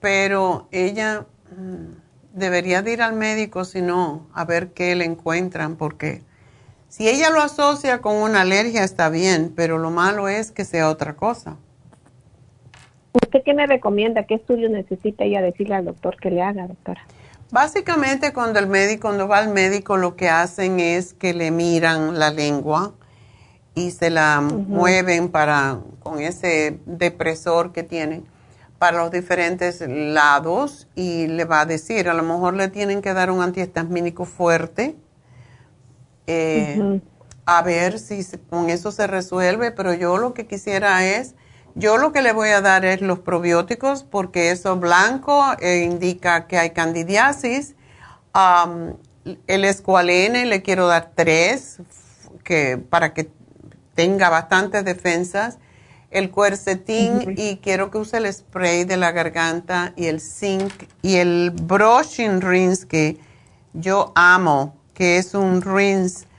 Pero 0.00 0.68
ella 0.72 1.26
mm, 1.56 2.38
debería 2.38 2.82
de 2.82 2.92
ir 2.92 3.02
al 3.02 3.14
médico, 3.14 3.64
si 3.64 3.82
no, 3.82 4.26
a 4.34 4.44
ver 4.44 4.72
qué 4.72 4.94
le 4.96 5.04
encuentran, 5.04 5.76
porque 5.76 6.22
si 6.88 7.08
ella 7.08 7.30
lo 7.30 7.40
asocia 7.40 8.00
con 8.00 8.16
una 8.16 8.40
alergia 8.40 8.82
está 8.82 9.08
bien, 9.10 9.52
pero 9.54 9.78
lo 9.78 9.90
malo 9.90 10.28
es 10.28 10.50
que 10.50 10.64
sea 10.64 10.88
otra 10.88 11.14
cosa. 11.14 11.56
¿Usted 13.12 13.42
qué 13.44 13.54
me 13.54 13.66
recomienda? 13.66 14.24
¿Qué 14.24 14.34
estudio 14.34 14.68
necesita 14.68 15.24
ella 15.24 15.42
decirle 15.42 15.74
al 15.74 15.84
doctor 15.84 16.16
que 16.16 16.30
le 16.30 16.42
haga, 16.42 16.66
doctora? 16.66 17.02
Básicamente 17.52 18.32
cuando 18.32 18.58
el 18.58 18.68
médico, 18.68 19.08
cuando 19.08 19.26
va 19.26 19.38
al 19.38 19.48
médico, 19.48 19.96
lo 19.96 20.14
que 20.14 20.28
hacen 20.28 20.78
es 20.78 21.14
que 21.14 21.34
le 21.34 21.50
miran 21.50 22.18
la 22.18 22.30
lengua 22.30 22.94
y 23.74 23.90
se 23.90 24.10
la 24.10 24.40
mueven 24.40 25.30
para, 25.30 25.80
con 26.00 26.20
ese 26.20 26.78
depresor 26.86 27.72
que 27.72 27.82
tienen, 27.82 28.24
para 28.78 28.98
los 28.98 29.10
diferentes 29.10 29.82
lados 29.86 30.88
y 30.94 31.26
le 31.26 31.44
va 31.44 31.62
a 31.62 31.66
decir, 31.66 32.08
a 32.08 32.14
lo 32.14 32.22
mejor 32.22 32.54
le 32.54 32.68
tienen 32.68 33.02
que 33.02 33.12
dar 33.12 33.30
un 33.30 33.42
antihistamínico 33.42 34.24
fuerte, 34.24 34.96
eh, 36.26 37.00
a 37.46 37.62
ver 37.62 37.98
si 37.98 38.24
con 38.48 38.70
eso 38.70 38.92
se 38.92 39.06
resuelve, 39.06 39.72
pero 39.72 39.92
yo 39.92 40.18
lo 40.18 40.34
que 40.34 40.46
quisiera 40.46 41.04
es 41.04 41.34
yo 41.74 41.96
lo 41.98 42.12
que 42.12 42.22
le 42.22 42.32
voy 42.32 42.50
a 42.50 42.60
dar 42.60 42.84
es 42.84 43.00
los 43.00 43.18
probióticos 43.18 44.02
porque 44.02 44.50
eso 44.50 44.76
blanco 44.76 45.42
eh, 45.60 45.82
indica 45.84 46.46
que 46.46 46.58
hay 46.58 46.70
candidiasis. 46.70 47.74
el 49.46 49.64
escualene 49.64 50.46
le 50.46 50.62
quiero 50.62 50.86
dar 50.86 51.12
tres 51.14 51.78
que, 52.44 52.78
para 52.78 53.12
que 53.14 53.30
tenga 53.94 54.28
bastantes 54.30 54.84
defensas. 54.84 55.58
el 56.10 56.30
cuercetín 56.30 57.34
y 57.36 57.58
quiero 57.58 57.90
que 57.90 57.98
use 57.98 58.16
el 58.16 58.32
spray 58.32 58.84
de 58.84 58.96
la 58.96 59.12
garganta 59.12 59.92
y 59.96 60.06
el 60.06 60.20
zinc 60.20 60.72
y 61.02 61.16
el 61.16 61.52
brushing 61.52 62.40
rinse 62.40 62.88
que 62.88 63.18
yo 63.72 64.12
amo, 64.16 64.74
que 64.92 65.18
es 65.18 65.34
un 65.34 65.62
rinse 65.62 66.29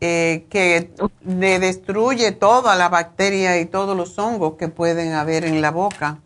eh, 0.00 0.46
que 0.50 0.90
le 1.24 1.58
destruye 1.58 2.32
toda 2.32 2.76
la 2.76 2.88
bacteria 2.88 3.60
y 3.60 3.66
todos 3.66 3.96
los 3.96 4.18
hongos 4.18 4.54
que 4.54 4.68
pueden 4.68 5.12
haber 5.12 5.44
en 5.44 5.60
la 5.60 5.70
boca. 5.70 6.18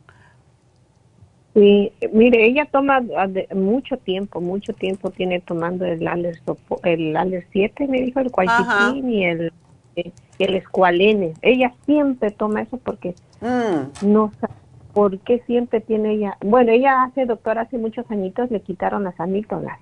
Sí, 1.54 1.92
mire, 2.12 2.46
ella 2.46 2.66
toma 2.70 3.02
ah, 3.16 3.28
mucho 3.54 3.98
tiempo, 3.98 4.40
mucho 4.40 4.72
tiempo 4.72 5.10
tiene 5.10 5.40
tomando 5.40 5.84
el 5.84 6.06
Aller, 6.06 6.40
el 6.84 7.16
Aller 7.16 7.46
7, 7.52 7.88
me 7.88 8.00
dijo, 8.00 8.20
el 8.20 8.30
cualquitín 8.30 9.10
y 9.10 9.26
el, 9.26 9.52
eh, 9.96 10.12
el 10.38 10.54
escualene. 10.54 11.34
Ella 11.42 11.74
siempre 11.84 12.30
toma 12.30 12.62
eso 12.62 12.78
porque 12.78 13.14
mm. 13.42 14.06
no 14.10 14.32
sabe 14.40 14.54
por 14.92 15.18
qué 15.20 15.42
siempre 15.46 15.80
tiene 15.80 16.12
ella. 16.12 16.36
Bueno, 16.40 16.72
ella 16.72 17.04
hace, 17.04 17.26
doctora, 17.26 17.62
hace 17.62 17.78
muchos 17.78 18.10
añitos 18.10 18.50
le 18.50 18.60
quitaron 18.60 19.04
las 19.04 19.18
amígdalas. 19.18 19.78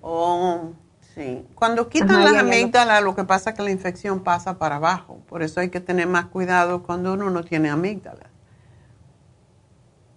Oh, 0.00 0.72
sí. 1.18 1.44
Cuando 1.54 1.88
quitan 1.88 2.24
las 2.24 2.36
amígdalas, 2.36 3.02
lo 3.02 3.14
que 3.14 3.24
pasa 3.24 3.50
es 3.50 3.56
que 3.56 3.62
la 3.62 3.70
infección 3.70 4.20
pasa 4.20 4.58
para 4.58 4.76
abajo. 4.76 5.18
Por 5.28 5.42
eso 5.42 5.60
hay 5.60 5.68
que 5.68 5.80
tener 5.80 6.06
más 6.06 6.26
cuidado 6.26 6.82
cuando 6.82 7.14
uno 7.14 7.28
no 7.30 7.42
tiene 7.44 7.68
amígdalas. 7.68 8.28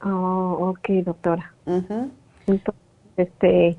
Oh, 0.03 0.73
ok, 0.77 0.89
doctora. 1.03 1.53
Entonces, 1.65 2.73
este, 3.17 3.77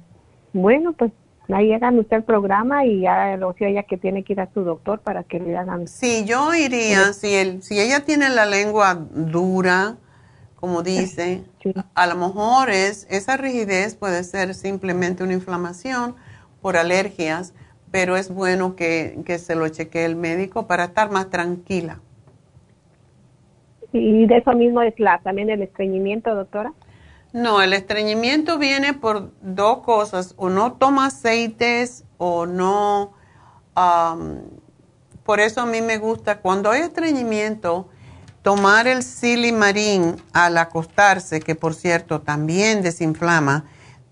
bueno, 0.53 0.93
pues 0.93 1.13
ahí 1.49 1.73
hagan 1.73 1.99
usted 1.99 2.19
el 2.19 2.25
programa 2.25 2.85
y 2.85 3.01
ya 3.01 3.37
lo 3.37 3.53
sea 3.55 3.69
ella 3.69 3.83
que 3.85 3.97
tiene 3.97 4.23
que 4.23 4.35
ir 4.35 4.41
a 4.41 4.53
su 4.53 4.63
doctor 4.63 5.01
para 5.01 5.25
que 5.25 5.41
le 5.41 5.57
hagan. 5.57 5.89
Sí, 5.89 6.25
yo 6.25 6.55
iría, 6.55 7.13
si, 7.13 7.35
el, 7.35 7.63
si 7.63 7.81
ella 7.81 8.05
tiene 8.05 8.29
la 8.29 8.47
lengua 8.47 8.95
dura, 8.95 9.97
como 10.57 10.83
dice, 10.83 11.43
a 11.95 12.07
lo 12.07 12.15
mejor 12.15 12.71
es, 12.71 13.07
esa 13.11 13.37
rigidez 13.37 13.97
puede 13.97 14.23
ser 14.23 14.55
simplemente 14.55 15.25
una 15.25 15.33
inflamación 15.33 16.15
por 16.63 16.79
alergias, 16.79 17.53
pero 17.91 18.17
es 18.17 18.31
bueno 18.31 18.75
que, 18.77 19.21
que 19.27 19.39
se 19.39 19.55
lo 19.55 19.69
chequee 19.69 20.07
el 20.07 20.17
médico 20.17 20.67
para 20.67 20.85
estar 20.85 21.11
más 21.11 21.29
tranquila. 21.29 22.01
¿Y 23.93 24.27
de 24.27 24.39
eso 24.39 24.53
mismo 24.53 24.81
es 24.81 24.95
la, 24.99 25.19
también 25.19 25.51
el 25.51 25.61
estreñimiento, 25.61 26.35
doctora? 26.35 26.73
No, 27.33 27.63
el 27.63 27.73
estreñimiento 27.73 28.59
viene 28.59 28.95
por 28.95 29.33
dos 29.43 29.79
cosas, 29.79 30.35
o 30.37 30.49
no 30.49 30.75
toma 30.75 31.07
aceites 31.07 32.05
o 32.19 32.47
no... 32.47 33.13
por 35.25 35.41
eso 35.41 35.61
a 35.61 35.67
mí 35.67 35.81
me 35.83 35.99
gusta, 35.99 36.41
cuando 36.41 36.71
hay 36.71 36.83
estreñimiento, 36.83 37.89
tomar 38.43 38.87
el 38.87 39.03
silimarín 39.03 40.17
al 40.33 40.59
acostarse, 40.59 41.41
que 41.41 41.55
por 41.55 41.75
cierto 41.75 42.21
también 42.21 42.83
desinflama, 42.83 43.65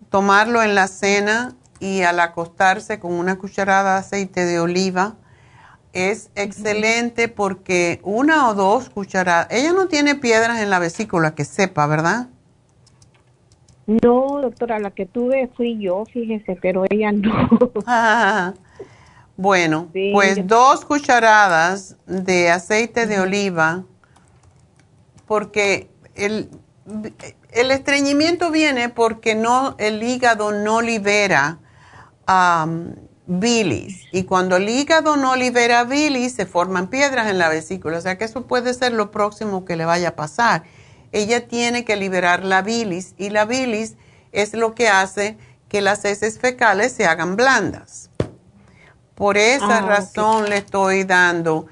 tomarlo 0.08 0.62
en 0.62 0.74
la 0.74 0.88
cena 0.88 1.56
y 1.80 2.02
al 2.02 2.20
acostarse 2.20 3.00
con 3.00 3.12
una 3.12 3.38
cucharada 3.38 3.94
de 3.94 3.98
aceite 4.00 4.44
de 4.44 4.60
oliva 4.60 5.16
es 5.92 6.30
excelente 6.36 7.28
porque 7.28 8.00
una 8.04 8.48
o 8.48 8.54
dos 8.54 8.90
cucharadas, 8.90 9.48
ella 9.50 9.72
no 9.72 9.88
tiene 9.88 10.14
piedras 10.14 10.60
en 10.60 10.70
la 10.70 10.78
vesícula 10.78 11.34
que 11.34 11.44
sepa, 11.44 11.86
¿verdad? 11.86 12.28
No, 13.86 14.40
doctora, 14.40 14.78
la 14.78 14.92
que 14.92 15.06
tuve 15.06 15.50
fui 15.56 15.80
yo, 15.80 16.04
fíjese, 16.04 16.56
pero 16.62 16.84
ella 16.88 17.10
no. 17.10 17.48
bueno, 19.36 19.88
pues 20.12 20.46
dos 20.46 20.84
cucharadas 20.84 21.96
de 22.06 22.50
aceite 22.50 23.06
de 23.06 23.18
oliva, 23.18 23.82
porque 25.26 25.90
el, 26.14 26.50
el 27.50 27.70
estreñimiento 27.72 28.52
viene 28.52 28.90
porque 28.90 29.34
no, 29.34 29.74
el 29.78 30.02
hígado 30.04 30.52
no 30.52 30.82
libera 30.82 31.58
bilis. 33.26 34.02
Y 34.12 34.24
cuando 34.24 34.56
el 34.56 34.68
hígado 34.68 35.16
no 35.16 35.36
libera 35.36 35.84
bilis, 35.84 36.34
se 36.34 36.46
forman 36.46 36.88
piedras 36.88 37.28
en 37.28 37.38
la 37.38 37.48
vesícula. 37.48 37.98
O 37.98 38.00
sea 38.00 38.18
que 38.18 38.24
eso 38.24 38.46
puede 38.46 38.74
ser 38.74 38.92
lo 38.92 39.10
próximo 39.10 39.64
que 39.64 39.76
le 39.76 39.84
vaya 39.84 40.10
a 40.10 40.16
pasar. 40.16 40.64
Ella 41.12 41.46
tiene 41.46 41.84
que 41.84 41.96
liberar 41.96 42.44
la 42.44 42.62
bilis 42.62 43.14
y 43.18 43.30
la 43.30 43.44
bilis 43.44 43.96
es 44.32 44.54
lo 44.54 44.74
que 44.74 44.88
hace 44.88 45.36
que 45.68 45.80
las 45.80 46.04
heces 46.04 46.38
fecales 46.38 46.92
se 46.92 47.06
hagan 47.06 47.36
blandas. 47.36 48.10
Por 49.14 49.36
esa 49.36 49.78
ah, 49.78 49.82
razón 49.82 50.48
le 50.48 50.56
estoy 50.56 51.04
dando 51.04 51.66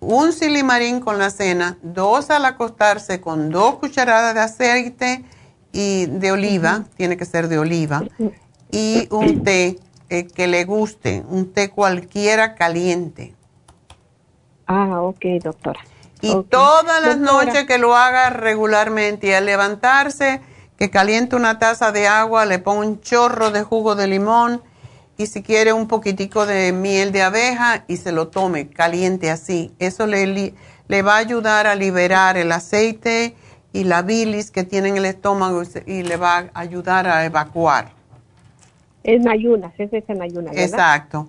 un 0.00 0.32
silimarín 0.32 1.00
con 1.00 1.18
la 1.18 1.30
cena, 1.30 1.78
dos 1.82 2.30
al 2.30 2.44
acostarse 2.44 3.20
con 3.20 3.50
dos 3.50 3.76
cucharadas 3.76 4.34
de 4.34 4.40
aceite 4.40 5.24
y 5.72 6.06
de 6.06 6.30
oliva, 6.30 6.84
tiene 6.96 7.16
que 7.16 7.24
ser 7.24 7.48
de 7.48 7.58
oliva, 7.58 8.04
y 8.74 9.06
un 9.10 9.44
té 9.44 9.78
eh, 10.10 10.26
que 10.26 10.48
le 10.48 10.64
guste, 10.64 11.22
un 11.28 11.52
té 11.52 11.70
cualquiera 11.70 12.56
caliente. 12.56 13.34
Ah, 14.66 15.00
ok, 15.00 15.24
doctora. 15.42 15.80
Y 16.20 16.42
todas 16.44 17.02
las 17.02 17.18
noches 17.18 17.64
que 17.64 17.78
lo 17.78 17.94
haga 17.94 18.30
regularmente 18.30 19.28
y 19.28 19.32
al 19.32 19.46
levantarse, 19.46 20.40
que 20.76 20.90
caliente 20.90 21.36
una 21.36 21.60
taza 21.60 21.92
de 21.92 22.08
agua, 22.08 22.46
le 22.46 22.58
ponga 22.58 22.80
un 22.80 23.00
chorro 23.00 23.50
de 23.50 23.62
jugo 23.62 23.94
de 23.94 24.08
limón 24.08 24.62
y 25.16 25.26
si 25.26 25.42
quiere 25.42 25.72
un 25.72 25.86
poquitico 25.86 26.44
de 26.44 26.72
miel 26.72 27.12
de 27.12 27.22
abeja 27.22 27.84
y 27.86 27.98
se 27.98 28.10
lo 28.10 28.28
tome 28.28 28.70
caliente 28.70 29.30
así. 29.30 29.72
Eso 29.78 30.06
le, 30.06 30.54
le 30.88 31.02
va 31.02 31.14
a 31.14 31.18
ayudar 31.18 31.68
a 31.68 31.76
liberar 31.76 32.36
el 32.36 32.50
aceite 32.50 33.36
y 33.72 33.84
la 33.84 34.02
bilis 34.02 34.50
que 34.50 34.64
tiene 34.64 34.88
en 34.88 34.96
el 34.96 35.04
estómago 35.04 35.62
y 35.86 36.02
le 36.02 36.16
va 36.16 36.38
a 36.38 36.60
ayudar 36.60 37.06
a 37.06 37.24
evacuar. 37.24 37.93
En 39.04 39.28
ayunas, 39.28 39.72
ese 39.78 39.98
es 39.98 40.08
en 40.08 40.22
ayunas, 40.22 40.54
¿verdad? 40.54 40.64
Exacto. 40.64 41.28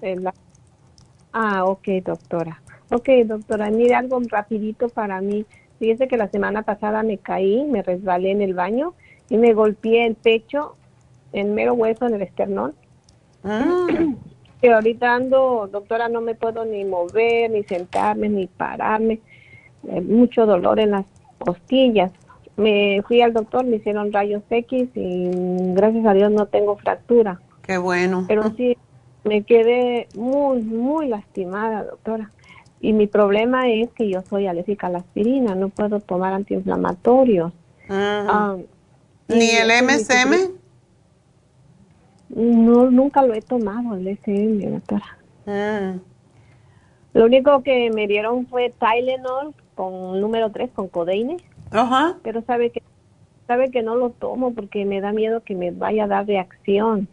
Ah, 1.34 1.66
ok, 1.66 1.88
doctora. 2.04 2.62
Ok, 2.90 3.10
doctora, 3.26 3.70
mire 3.70 3.96
algo 3.96 4.20
rapidito 4.30 4.88
para 4.90 5.20
mí. 5.20 5.46
Fíjese 5.80 6.08
que 6.08 6.16
la 6.16 6.30
semana 6.30 6.64
pasada 6.64 7.04
me 7.04 7.18
caí, 7.18 7.66
me 7.66 7.84
resbalé 7.84 8.32
en 8.32 8.42
el 8.42 8.54
baño 8.54 8.94
y 9.30 9.38
me 9.38 9.54
golpeé 9.54 10.06
el 10.06 10.16
pecho, 10.16 10.76
en 11.34 11.54
mero 11.54 11.74
hueso, 11.74 12.08
en 12.08 12.16
el 12.16 12.22
esternón. 12.22 12.74
Ah. 13.44 13.88
Y 14.62 14.68
ahorita 14.68 15.14
ando, 15.14 15.70
doctora, 15.72 16.08
no 16.08 16.22
me 16.22 16.34
puedo 16.34 16.64
ni 16.66 16.86
mover, 16.86 17.52
ni 17.52 17.64
sentarme, 17.64 18.30
ni 18.30 18.48
pararme. 18.48 19.20
Eh, 19.88 20.02
mucho 20.02 20.46
dolor 20.46 20.80
en 20.80 20.92
las 20.92 21.06
costillas. 21.38 22.12
Me 22.58 23.04
fui 23.06 23.22
al 23.22 23.34
doctor, 23.34 23.66
me 23.66 23.76
hicieron 23.76 24.14
rayos 24.14 24.44
X 24.50 24.90
y 24.96 25.30
gracias 25.74 26.06
a 26.06 26.14
Dios 26.14 26.32
no 26.32 26.46
tengo 26.46 26.78
fractura. 26.78 27.42
Qué 27.66 27.78
bueno. 27.78 28.26
Pero 28.28 28.54
sí, 28.56 28.78
me 29.24 29.44
quedé 29.44 30.08
muy, 30.16 30.62
muy 30.62 31.08
lastimada, 31.08 31.84
doctora. 31.84 32.32
Y 32.80 32.94
mi 32.94 33.08
problema 33.08 33.70
es 33.70 33.90
que 33.92 34.10
yo 34.10 34.22
soy 34.30 34.48
alérgica 34.48 34.88
a 34.88 34.92
la 34.92 35.00
aspirina, 35.00 35.56
no 35.56 35.70
puedo 35.70 36.00
tomar 36.00 36.34
antiinflamatorios. 36.34 37.52
Ah, 37.90 38.58
¿Ni 39.28 39.50
el 39.52 39.72
MSM? 39.84 40.54
No, 42.30 42.92
nunca 42.92 43.24
lo 43.24 43.34
he 43.34 43.42
tomado, 43.42 43.96
el 43.96 44.08
SM, 44.08 44.70
doctora. 44.70 45.18
Ah. 45.48 45.96
Lo 47.14 47.26
único 47.26 47.64
que 47.64 47.90
me 47.92 48.08
dieron 48.08 48.46
fue 48.48 48.72
Tylenol 48.78 49.56
con 49.74 50.20
número 50.20 50.52
3, 50.52 50.70
con 50.72 50.88
codeine. 50.88 51.38
Ajá. 51.72 52.18
Pero 52.24 52.42
sabe 52.44 52.72
que, 52.72 52.84
sabe 53.48 53.72
que 53.72 53.82
no 53.84 53.96
lo 53.96 54.10
tomo 54.10 54.54
porque 54.54 54.86
me 54.86 55.02
da 55.02 55.12
miedo 55.12 55.42
que 55.42 55.56
me 55.56 55.72
vaya 55.72 56.04
a 56.04 56.08
dar 56.08 56.28
reacción. 56.28 57.08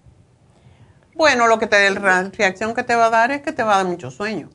Bueno, 1.22 1.46
lo 1.46 1.60
que 1.60 1.68
te 1.68 1.88
la 1.88 2.30
reacción 2.36 2.74
que 2.74 2.82
te 2.82 2.96
va 2.96 3.06
a 3.06 3.10
dar 3.10 3.30
es 3.30 3.42
que 3.42 3.52
te 3.52 3.62
va 3.62 3.74
a 3.74 3.76
dar 3.76 3.86
mucho 3.86 4.10
sueño. 4.10 4.48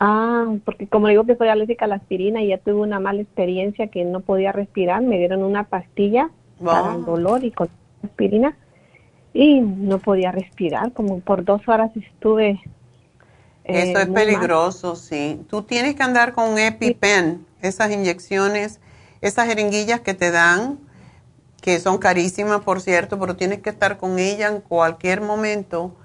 Ah, 0.00 0.46
porque 0.64 0.88
como 0.88 1.06
digo 1.06 1.24
que 1.24 1.36
soy 1.36 1.46
alérgica 1.46 1.84
a 1.84 1.88
la 1.88 1.94
aspirina 1.94 2.42
y 2.42 2.48
ya 2.48 2.58
tuve 2.58 2.80
una 2.80 2.98
mala 2.98 3.22
experiencia 3.22 3.86
que 3.86 4.04
no 4.04 4.18
podía 4.18 4.50
respirar, 4.50 5.00
me 5.00 5.16
dieron 5.16 5.44
una 5.44 5.62
pastilla 5.62 6.30
para 6.64 6.96
el 6.96 7.04
dolor 7.04 7.44
y 7.44 7.52
con 7.52 7.68
aspirina 8.02 8.56
y 9.32 9.60
no 9.60 10.00
podía 10.00 10.32
respirar, 10.32 10.92
como 10.92 11.20
por 11.20 11.44
dos 11.44 11.68
horas 11.68 11.92
estuve. 11.94 12.60
Eh, 13.62 13.92
Eso 13.92 14.00
es 14.00 14.08
peligroso, 14.08 14.96
sí. 14.96 15.40
Tú 15.48 15.62
tienes 15.62 15.94
que 15.94 16.02
andar 16.02 16.32
con 16.32 16.50
un 16.50 16.58
EpiPen, 16.58 17.46
esas 17.62 17.92
inyecciones, 17.92 18.80
esas 19.20 19.46
jeringuillas 19.46 20.00
que 20.00 20.14
te 20.14 20.32
dan 20.32 20.80
que 21.60 21.78
son 21.78 21.98
carísimas, 21.98 22.60
por 22.60 22.80
cierto, 22.80 23.18
pero 23.18 23.36
tienes 23.36 23.60
que 23.60 23.70
estar 23.70 23.98
con 23.98 24.18
ella 24.18 24.48
en 24.48 24.60
cualquier 24.60 25.20
momento. 25.20 25.96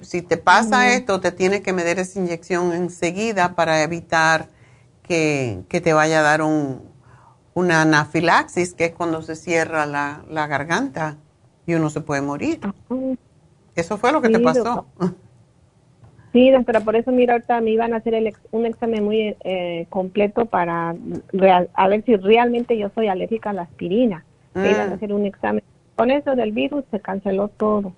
si 0.00 0.22
te 0.22 0.36
pasa 0.36 0.94
esto, 0.94 1.20
te 1.20 1.32
tienes 1.32 1.60
que 1.60 1.72
meter 1.72 1.98
esa 1.98 2.18
inyección 2.18 2.72
enseguida 2.72 3.54
para 3.54 3.82
evitar 3.82 4.48
que, 5.02 5.64
te 5.68 5.92
vaya 5.92 6.20
a 6.20 6.22
dar 6.22 6.42
un, 6.42 6.82
una 7.54 7.82
anafilaxis, 7.82 8.74
que 8.74 8.86
es 8.86 8.92
cuando 8.92 9.22
se 9.22 9.36
cierra 9.36 9.86
la, 9.86 10.46
garganta 10.46 11.16
y 11.66 11.74
uno 11.74 11.90
se 11.90 12.00
puede 12.00 12.22
morir. 12.22 12.60
Eso 13.74 13.98
fue 13.98 14.12
lo 14.12 14.22
que 14.22 14.28
te 14.28 14.40
pasó. 14.40 14.86
Sí, 16.32 16.50
doctora, 16.50 16.80
por 16.80 16.96
eso 16.96 17.12
mira, 17.12 17.32
ahorita 17.32 17.62
me 17.62 17.70
iban 17.70 17.94
a 17.94 17.96
hacer 17.96 18.12
el 18.12 18.30
un 18.50 18.66
examen 18.66 19.02
muy 19.02 19.34
eh, 19.42 19.86
completo 19.88 20.44
para 20.44 20.90
a 20.90 21.88
ver 21.88 22.04
si 22.04 22.14
realmente 22.16 22.76
yo 22.76 22.90
soy 22.94 23.08
alérgica 23.08 23.48
a 23.48 23.52
la 23.54 23.62
aspirina. 23.62 24.22
Me 24.56 24.70
iban 24.70 24.88
a 24.88 24.90
mm. 24.90 24.92
hacer 24.94 25.12
un 25.12 25.26
examen. 25.26 25.62
Con 25.96 26.10
eso 26.10 26.34
del 26.34 26.52
virus 26.52 26.84
se 26.90 27.00
canceló 27.00 27.48
todo. 27.48 27.92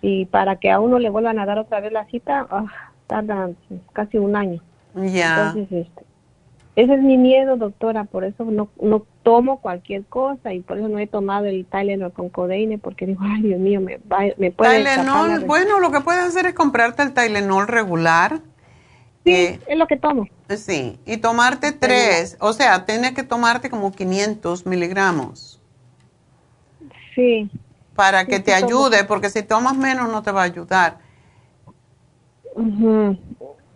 Y 0.00 0.26
para 0.26 0.56
que 0.56 0.70
a 0.70 0.80
uno 0.80 0.98
le 0.98 1.10
vuelvan 1.10 1.38
a 1.38 1.46
dar 1.46 1.58
otra 1.58 1.80
vez 1.80 1.92
la 1.92 2.06
cita, 2.06 2.46
ah, 2.50 2.66
tarda 3.06 3.50
casi 3.92 4.18
un 4.18 4.36
año. 4.36 4.62
Ya. 4.94 5.48
Entonces, 5.48 5.86
este, 5.86 6.04
ese 6.76 6.94
es 6.94 7.02
mi 7.02 7.16
miedo, 7.16 7.56
doctora, 7.56 8.04
por 8.04 8.22
eso 8.22 8.44
no, 8.44 8.68
no 8.80 9.04
tomo 9.24 9.60
cualquier 9.60 10.04
cosa 10.04 10.52
y 10.52 10.60
por 10.60 10.78
eso 10.78 10.86
no 10.86 11.00
he 11.00 11.08
tomado 11.08 11.46
el 11.46 11.66
Tylenol 11.66 12.12
con 12.12 12.28
codeine 12.28 12.78
porque 12.78 13.04
digo, 13.04 13.20
ay 13.24 13.42
Dios 13.42 13.58
mío, 13.58 13.80
me, 13.80 13.98
me 14.36 14.52
puede 14.52 14.84
Tylenol, 14.84 15.44
bueno, 15.44 15.80
lo 15.80 15.90
que 15.90 16.00
puedes 16.00 16.22
hacer 16.22 16.46
es 16.46 16.54
comprarte 16.54 17.02
el 17.02 17.14
Tylenol 17.14 17.66
regular. 17.66 18.40
Sí, 19.24 19.32
eh, 19.32 19.60
es 19.66 19.76
lo 19.76 19.88
que 19.88 19.96
tomo. 19.96 20.28
Sí, 20.56 21.00
y 21.04 21.16
tomarte 21.16 21.72
tres, 21.72 22.36
o 22.38 22.52
sea, 22.52 22.86
tienes 22.86 23.10
que 23.10 23.24
tomarte 23.24 23.70
como 23.70 23.90
500 23.90 24.64
miligramos. 24.64 25.57
Sí. 27.18 27.50
Para 27.96 28.26
que 28.26 28.38
te 28.38 28.54
ayude, 28.54 29.02
porque 29.02 29.28
si 29.28 29.42
tomas 29.42 29.76
menos 29.76 30.08
no 30.08 30.22
te 30.22 30.30
va 30.30 30.42
a 30.42 30.44
ayudar. 30.44 30.98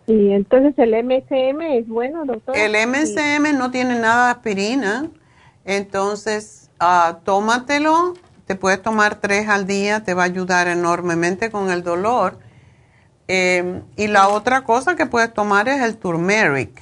Y 0.07 0.31
entonces 0.31 0.73
el 0.77 0.91
MSM 1.03 1.61
es 1.77 1.87
bueno, 1.89 2.23
doctor. 2.23 2.55
El 2.55 2.71
MSM 2.87 3.57
no 3.57 3.69
tiene 3.69 3.99
nada 3.99 4.27
de 4.27 4.31
aspirina, 4.31 5.09
entonces 5.65 6.69
uh, 6.79 7.15
tómatelo, 7.25 8.13
te 8.45 8.55
puedes 8.55 8.81
tomar 8.81 9.15
tres 9.15 9.49
al 9.49 9.67
día, 9.67 10.05
te 10.05 10.13
va 10.13 10.21
a 10.21 10.25
ayudar 10.27 10.69
enormemente 10.69 11.51
con 11.51 11.69
el 11.69 11.83
dolor. 11.83 12.39
Em, 13.27 13.81
y 13.97 14.07
la 14.07 14.29
otra 14.29 14.63
cosa 14.63 14.95
que 14.95 15.05
puedes 15.05 15.33
tomar 15.33 15.67
es 15.67 15.81
el 15.81 15.97
turmeric. 15.97 16.81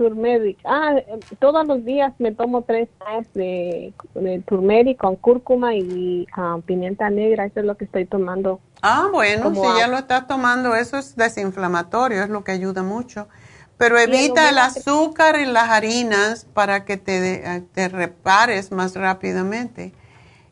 Turmeric. 0.00 0.56
Ah, 0.64 0.94
todos 1.40 1.66
los 1.66 1.84
días 1.84 2.14
me 2.18 2.32
tomo 2.32 2.62
tres 2.62 2.88
de, 3.34 3.92
de 4.14 4.38
turmeric 4.48 4.96
con 4.96 5.16
cúrcuma 5.16 5.74
y 5.74 6.26
pimienta 6.64 7.10
negra, 7.10 7.44
eso 7.44 7.60
es 7.60 7.66
lo 7.66 7.76
que 7.76 7.84
estoy 7.84 8.06
tomando 8.06 8.60
Ah, 8.80 9.10
bueno, 9.12 9.54
si 9.54 9.60
ya 9.60 9.88
lo 9.88 9.98
estás 9.98 10.26
tomando, 10.26 10.74
eso 10.74 10.96
es 10.96 11.16
desinflamatorio, 11.16 12.22
es 12.22 12.30
lo 12.30 12.44
que 12.44 12.52
ayuda 12.52 12.82
mucho. 12.82 13.28
Pero 13.76 13.98
evita 13.98 14.48
el 14.48 14.56
azúcar 14.56 15.36
en 15.36 15.52
las 15.52 15.68
harinas 15.68 16.46
para 16.54 16.86
que 16.86 16.96
te, 16.96 17.56
eh, 17.56 17.62
te 17.74 17.90
repares 17.90 18.72
más 18.72 18.94
rápidamente. 18.94 19.92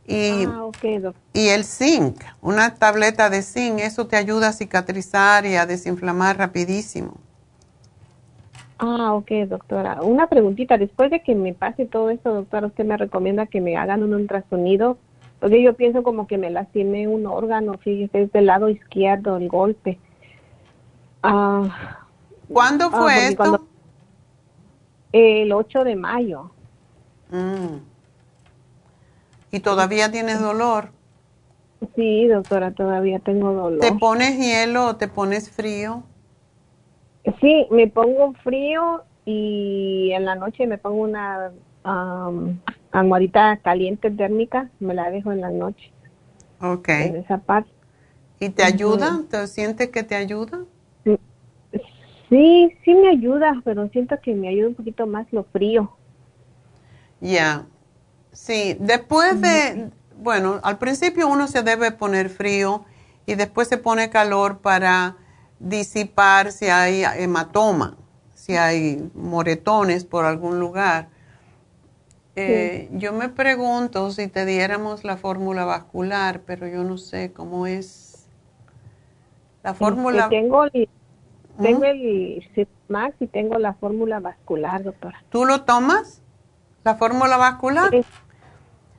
Y, 0.07 0.45
ah, 0.45 0.65
okay, 0.65 1.03
y 1.33 1.49
el 1.49 1.65
zinc, 1.65 2.23
una 2.43 2.75
tableta 2.75 3.31
de 3.31 3.43
zinc, 3.43 3.79
eso 3.81 4.07
te 4.07 4.17
ayuda 4.17 4.49
a 4.49 4.53
cicatrizar 4.53 5.47
y 5.47 5.57
a 5.57 5.65
desinflamar 5.65 6.37
rapidísimo. 6.37 7.17
Ah, 8.79 9.15
ok, 9.15 9.31
doctora. 9.49 10.03
Una 10.03 10.29
preguntita, 10.29 10.79
después 10.79 11.11
de 11.11 11.23
que 11.23 11.35
me 11.35 11.53
pase 11.53 11.87
todo 11.87 12.11
esto, 12.11 12.33
doctora, 12.33 12.69
¿usted 12.69 12.85
me 12.85 12.97
recomienda 12.97 13.47
que 13.47 13.61
me 13.61 13.77
hagan 13.77 14.03
un 14.03 14.15
ultrasonido 14.15 14.99
porque 15.41 15.63
yo 15.63 15.75
pienso 15.75 16.03
como 16.03 16.27
que 16.27 16.37
me 16.37 16.51
lastimé 16.51 17.07
un 17.07 17.27
órgano, 17.27 17.75
fíjese, 17.79 18.23
es 18.23 18.33
del 18.33 18.47
lado 18.47 18.69
izquierdo 18.69 19.37
el 19.37 19.49
golpe. 19.49 19.99
Ah, 21.23 22.07
¿Cuándo 22.53 22.87
ah, 22.93 23.03
fue 23.03 23.29
esto? 23.29 23.67
el 25.13 25.53
8 25.53 25.85
de 25.85 25.97
mayo. 25.97 26.51
Mm. 27.31 27.79
¿Y 29.53 29.61
todavía 29.61 30.11
tienes 30.11 30.41
dolor? 30.41 30.91
Sí, 31.95 32.27
doctora, 32.27 32.73
todavía 32.73 33.21
tengo 33.21 33.53
dolor. 33.53 33.81
¿Te 33.81 33.93
pones 33.93 34.37
hielo 34.39 34.87
o 34.87 34.97
te 34.97 35.07
pones 35.07 35.51
frío? 35.51 36.03
Sí, 37.41 37.67
me 37.71 37.89
pongo 37.89 38.33
frío 38.45 39.03
y 39.25 40.11
en 40.13 40.25
la 40.25 40.35
noche 40.35 40.67
me 40.67 40.79
pongo 40.79 41.03
una 41.03 41.53
almohadita 42.93 43.59
caliente 43.59 44.11
térmica, 44.11 44.71
me 44.81 44.95
la 44.95 45.11
dejo 45.11 45.33
en 45.33 45.41
la 45.41 45.51
noche. 45.51 45.93
Ok. 46.61 46.89
En 46.89 47.17
esa 47.17 47.39
parte. 47.39 47.71
¿Y 48.41 48.51
te 48.51 48.63
ayuda? 48.63 49.23
¿Te 49.29 49.47
sientes 49.47 49.89
que 49.89 50.03
te 50.03 50.15
ayuda? 50.15 50.61
Sí, 52.29 52.77
sí 52.85 52.95
me 52.95 53.09
ayuda, 53.09 53.61
pero 53.65 53.89
siento 53.89 54.17
que 54.23 54.35
me 54.35 54.49
ayuda 54.49 54.69
un 54.69 54.75
poquito 54.75 55.07
más 55.07 55.27
lo 55.33 55.45
frío. 55.45 55.91
Ya. 57.21 57.67
Sí, 58.33 58.77
después 58.79 59.41
de, 59.41 59.91
bueno, 60.17 60.61
al 60.63 60.79
principio 60.79 61.27
uno 61.27 61.49
se 61.49 61.63
debe 61.63 61.91
poner 61.91 62.29
frío 62.29 62.85
y 63.27 63.35
después 63.35 63.69
se 63.69 63.79
pone 63.79 64.11
calor 64.11 64.59
para 64.59 65.17
disipar 65.59 66.53
si 66.53 66.67
hay 66.67 67.05
hematoma, 67.05 67.97
si 68.35 68.57
hay 68.57 69.11
moretones 69.15 70.05
por 70.05 70.25
algún 70.25 70.61
lugar. 70.61 71.09
Eh, 72.37 72.89
yo 72.93 73.13
me 73.13 73.29
pregunto 73.29 74.11
si 74.13 74.29
te 74.29 74.47
diéramos 74.47 75.03
la 75.03 75.17
fórmula 75.17 75.65
vascular, 75.65 76.43
pero 76.47 76.69
yo 76.69 76.85
no 76.85 76.97
sé 76.97 77.33
cómo 77.33 77.67
es 77.67 78.29
la 79.65 79.75
fórmula. 79.75 80.29
Tengo 80.29 80.65
el, 80.73 80.89
tengo 81.61 81.85
el 81.85 82.47
Max 82.89 83.17
y 83.21 83.27
tengo 83.27 83.59
la 83.59 83.75
fórmula 83.75 84.21
vascular, 84.21 84.83
doctora. 84.85 85.23
¿Tú 85.31 85.45
lo 85.45 85.63
tomas? 85.63 86.23
¿La 86.85 86.95
fórmula 86.95 87.37
vascular? 87.37 87.91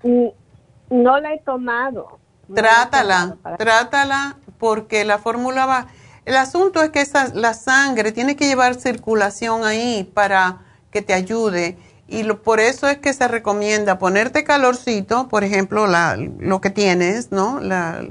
no 0.03 1.19
la 1.19 1.33
he 1.33 1.39
tomado. 1.39 2.19
trátala, 2.53 3.37
trátala 3.57 4.37
porque 4.57 5.05
la 5.05 5.17
fórmula 5.17 5.65
va... 5.65 5.87
El 6.29 6.37
asunto 6.37 6.83
es 6.83 6.91
que 6.91 7.01
esa, 7.01 7.33
la 7.33 7.55
sangre 7.55 8.11
tiene 8.11 8.35
que 8.35 8.45
llevar 8.45 8.75
circulación 8.75 9.65
ahí 9.65 10.03
para 10.13 10.59
que 10.91 11.01
te 11.01 11.15
ayude 11.15 11.75
y 12.07 12.23
por 12.23 12.59
eso 12.59 12.87
es 12.87 12.99
que 12.99 13.13
se 13.13 13.27
recomienda 13.27 13.97
ponerte 13.97 14.43
calorcito, 14.43 15.27
por 15.27 15.43
ejemplo, 15.43 15.87
la, 15.87 16.17
lo 16.17 16.61
que 16.61 16.69
tienes, 16.69 17.31
¿no? 17.31 17.59
La, 17.59 18.03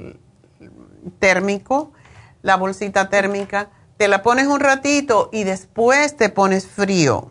térmico, 1.21 1.93
la 2.43 2.57
bolsita 2.57 3.09
térmica, 3.09 3.69
te 3.99 4.09
la 4.09 4.25
pones 4.25 4.49
un 4.49 4.59
ratito 4.59 5.31
y 5.33 5.45
después 5.45 6.17
te 6.17 6.29
pones 6.29 6.67
frío, 6.67 7.31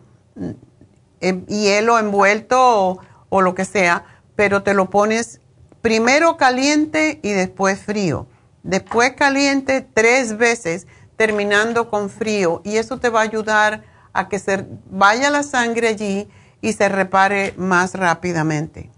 hielo 1.20 1.98
envuelto 1.98 2.56
o, 2.58 3.00
o 3.28 3.42
lo 3.42 3.54
que 3.54 3.66
sea, 3.66 4.06
pero 4.36 4.62
te 4.62 4.72
lo 4.72 4.88
pones 4.88 5.42
primero 5.82 6.38
caliente 6.38 7.20
y 7.22 7.32
después 7.32 7.78
frío. 7.78 8.26
Después 8.62 9.12
caliente 9.12 9.86
tres 9.94 10.36
veces, 10.36 10.86
terminando 11.16 11.88
con 11.88 12.10
frío. 12.10 12.60
Y 12.64 12.76
eso 12.76 12.98
te 12.98 13.08
va 13.08 13.20
a 13.20 13.24
ayudar 13.24 13.82
a 14.12 14.28
que 14.28 14.38
se 14.38 14.66
vaya 14.90 15.30
la 15.30 15.42
sangre 15.42 15.88
allí 15.88 16.28
y 16.60 16.72
se 16.72 16.88
repare 16.88 17.54
más 17.56 17.94
rápidamente. 17.94 18.90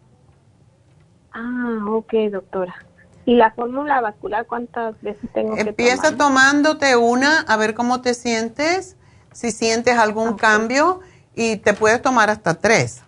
Ah, 1.32 1.78
ok, 1.88 2.12
doctora. 2.30 2.74
¿Y 3.26 3.34
la 3.34 3.52
fórmula 3.52 4.00
vascular 4.00 4.46
cuántas 4.46 5.00
veces 5.02 5.30
tengo 5.32 5.54
que 5.54 5.60
Empieza 5.60 6.16
tomándote 6.16 6.96
una, 6.96 7.40
a 7.40 7.56
ver 7.56 7.74
cómo 7.74 8.00
te 8.00 8.14
sientes, 8.14 8.96
si 9.32 9.52
sientes 9.52 9.98
algún 9.98 10.36
cambio, 10.36 11.00
y 11.34 11.56
te 11.56 11.74
puedes 11.74 12.02
tomar 12.02 12.30
hasta 12.30 12.54
tres. 12.54 13.02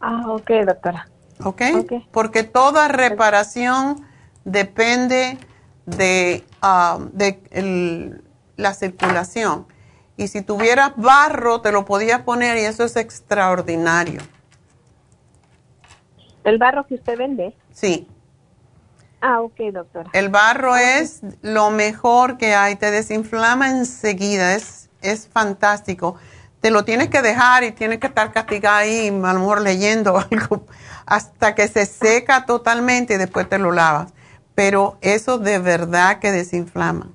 Ah, 0.00 0.24
ok, 0.28 0.50
doctora. 0.66 1.08
¿Ok? 1.42 1.62
Porque 2.10 2.42
toda 2.42 2.88
reparación 2.88 4.04
depende 4.44 5.38
de, 5.86 6.44
ah, 6.62 6.98
de 7.12 8.20
la 8.56 8.74
circulación. 8.74 9.66
Y 10.16 10.28
si 10.28 10.42
tuvieras 10.42 10.92
barro, 10.96 11.60
te 11.60 11.72
lo 11.72 11.84
podías 11.84 12.22
poner 12.22 12.56
y 12.56 12.60
eso 12.60 12.84
es 12.84 12.96
extraordinario. 12.96 14.20
¿El 16.44 16.58
barro 16.58 16.86
que 16.86 16.94
usted 16.94 17.18
vende? 17.18 17.56
Sí. 17.72 18.06
Ah, 19.20 19.40
ok, 19.40 19.58
doctora. 19.72 20.10
El 20.12 20.28
barro 20.28 20.76
es 20.76 21.20
lo 21.40 21.70
mejor 21.70 22.36
que 22.36 22.54
hay, 22.54 22.76
te 22.76 22.90
desinflama 22.90 23.70
enseguida, 23.70 24.54
es, 24.54 24.90
es 25.00 25.26
fantástico. 25.26 26.16
Te 26.60 26.70
lo 26.70 26.84
tienes 26.84 27.08
que 27.08 27.22
dejar 27.22 27.64
y 27.64 27.72
tienes 27.72 27.98
que 27.98 28.06
estar 28.06 28.32
castigado 28.32 28.76
ahí, 28.76 29.08
a 29.08 29.32
lo 29.32 29.40
mejor 29.40 29.62
leyendo 29.62 30.18
algo, 30.30 30.66
hasta 31.06 31.54
que 31.54 31.66
se 31.68 31.86
seca 31.86 32.44
totalmente 32.44 33.14
y 33.14 33.16
después 33.16 33.48
te 33.48 33.58
lo 33.58 33.72
lavas. 33.72 34.13
Pero 34.54 34.96
eso 35.00 35.38
de 35.38 35.58
verdad 35.58 36.18
que 36.18 36.30
desinflama. 36.30 37.08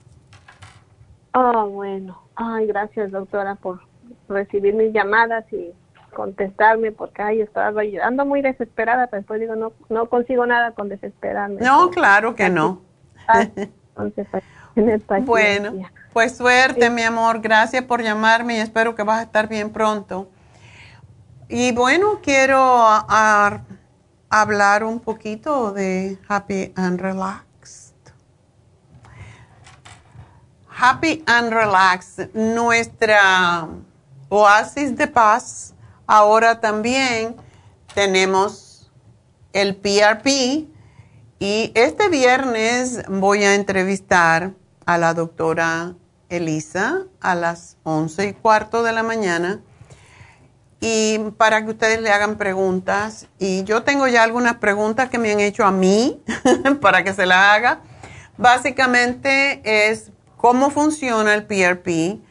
Ah, 1.34 1.66
bueno. 1.70 2.22
Ay, 2.36 2.68
gracias, 2.68 3.11
doctora, 3.11 3.56
por 3.56 3.82
recibir 4.28 4.74
mis 4.74 4.94
llamadas 4.94 5.45
y 5.52 5.74
contestarme 6.14 6.91
porque 6.91 7.22
ay, 7.22 7.41
estaba 7.41 7.82
ando 8.03 8.26
muy 8.26 8.41
desesperada, 8.41 9.07
pero 9.07 9.22
después 9.22 9.40
digo, 9.40 9.56
no, 9.56 9.74
no 9.90 10.10
consigo 10.10 10.45
nada 10.45 10.72
con 10.72 10.90
desesperarme. 10.90 11.61
No, 11.61 11.91
claro 11.91 12.36
que 12.36 12.49
no. 12.49 12.82
bueno, 15.26 15.74
pues 16.14 16.38
suerte, 16.38 16.90
mi 16.90 17.03
amor. 17.03 17.41
Gracias 17.41 17.84
por 17.84 18.02
llamarme 18.02 18.57
y 18.57 18.60
espero 18.60 18.95
que 18.95 19.03
vas 19.03 19.20
a 19.20 19.24
estar 19.24 19.48
bien 19.48 19.72
pronto. 19.72 20.30
Y 21.48 21.72
bueno, 21.74 22.20
quiero 22.22 22.57
hablar 24.30 24.84
un 24.84 24.99
poquito 24.99 25.72
de 25.72 26.19
Happy 26.27 26.72
and 26.76 27.01
Relaxed. 27.01 27.95
Happy 30.68 31.23
and 31.26 31.51
Relax, 31.51 32.30
nuestra 32.34 33.68
oasis 34.30 34.95
de 34.95 35.07
paz. 35.07 35.73
Ahora 36.07 36.60
también 36.60 37.35
tenemos 37.93 38.89
el 39.51 39.76
PRP 39.76 40.68
y 41.39 41.72
este 41.76 42.07
viernes 42.10 43.03
voy 43.10 43.43
a 43.43 43.56
entrevistar 43.56 44.53
a 44.85 44.97
la 44.97 45.14
doctora 45.14 45.95
Elisa 46.30 47.03
a 47.19 47.35
las 47.35 47.77
once 47.84 48.27
y 48.27 48.34
cuarto 48.34 48.84
de 48.84 48.93
la 48.93 49.03
mañana 49.03 49.61
y 50.81 51.19
para 51.38 51.64
que 51.64 51.72
ustedes 51.72 52.01
le 52.01 52.11
hagan 52.11 52.38
preguntas. 52.38 53.27
Y 53.38 53.64
yo 53.64 53.84
tengo 53.84 54.07
ya 54.07 54.23
algunas 54.23 54.56
preguntas 54.56 55.10
que 55.10 55.18
me 55.18 55.31
han 55.31 55.39
hecho 55.39 55.65
a 55.65 55.72
mí 55.72 56.22
para 56.81 57.03
que 57.03 57.14
se 57.14 57.26
la 57.26 57.53
haga. 57.53 57.81
Básicamente 58.38 59.61
es 59.64 60.11
cómo 60.38 60.69
funciona 60.69 61.34
el 61.34 61.45
PRP, 61.45 62.22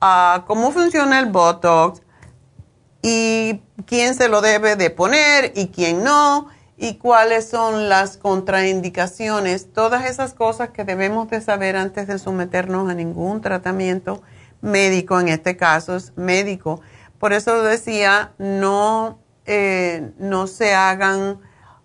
ah, 0.00 0.44
cómo 0.46 0.70
funciona 0.70 1.18
el 1.18 1.26
Botox 1.26 2.02
y 3.00 3.62
quién 3.86 4.14
se 4.14 4.28
lo 4.28 4.42
debe 4.42 4.76
de 4.76 4.90
poner 4.90 5.52
y 5.54 5.68
quién 5.68 6.04
no 6.04 6.48
y 6.76 6.94
cuáles 6.94 7.48
son 7.48 7.88
las 7.88 8.16
contraindicaciones, 8.16 9.72
todas 9.72 10.06
esas 10.06 10.34
cosas 10.34 10.70
que 10.70 10.84
debemos 10.84 11.30
de 11.30 11.40
saber 11.40 11.76
antes 11.76 12.08
de 12.08 12.18
someternos 12.18 12.90
a 12.90 12.94
ningún 12.94 13.40
tratamiento 13.40 14.22
médico, 14.60 15.20
en 15.20 15.28
este 15.28 15.56
caso 15.56 15.96
es 15.96 16.12
médico. 16.16 16.80
Por 17.24 17.32
eso 17.32 17.62
decía, 17.62 18.34
no, 18.36 19.18
eh, 19.46 20.12
no 20.18 20.46
se 20.46 20.74
hagan 20.74 21.40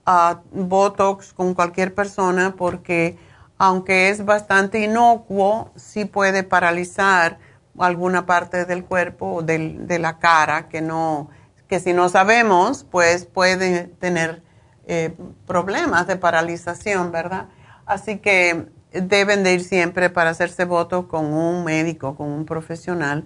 ah, 0.05 0.41
Botox 0.51 1.31
con 1.31 1.53
cualquier 1.53 1.95
persona 1.95 2.55
porque 2.57 3.17
aunque 3.57 4.09
es 4.09 4.25
bastante 4.25 4.83
inocuo, 4.83 5.71
sí 5.77 6.03
puede 6.03 6.43
paralizar 6.43 7.39
alguna 7.77 8.25
parte 8.25 8.65
del 8.65 8.83
cuerpo 8.83 9.35
o 9.35 9.41
de 9.41 9.97
la 9.97 10.19
cara 10.19 10.67
que 10.67 10.81
no, 10.81 11.29
que 11.69 11.79
si 11.79 11.93
no 11.93 12.09
sabemos, 12.09 12.83
pues 12.91 13.25
puede 13.25 13.85
tener 13.97 14.43
eh, 14.87 15.15
problemas 15.47 16.05
de 16.07 16.17
paralización, 16.17 17.13
¿verdad? 17.13 17.47
Así 17.85 18.17
que 18.17 18.67
deben 18.91 19.45
de 19.45 19.53
ir 19.53 19.63
siempre 19.63 20.09
para 20.09 20.31
hacerse 20.31 20.65
voto 20.65 21.07
con 21.07 21.31
un 21.31 21.63
médico, 21.63 22.17
con 22.17 22.27
un 22.27 22.43
profesional. 22.43 23.23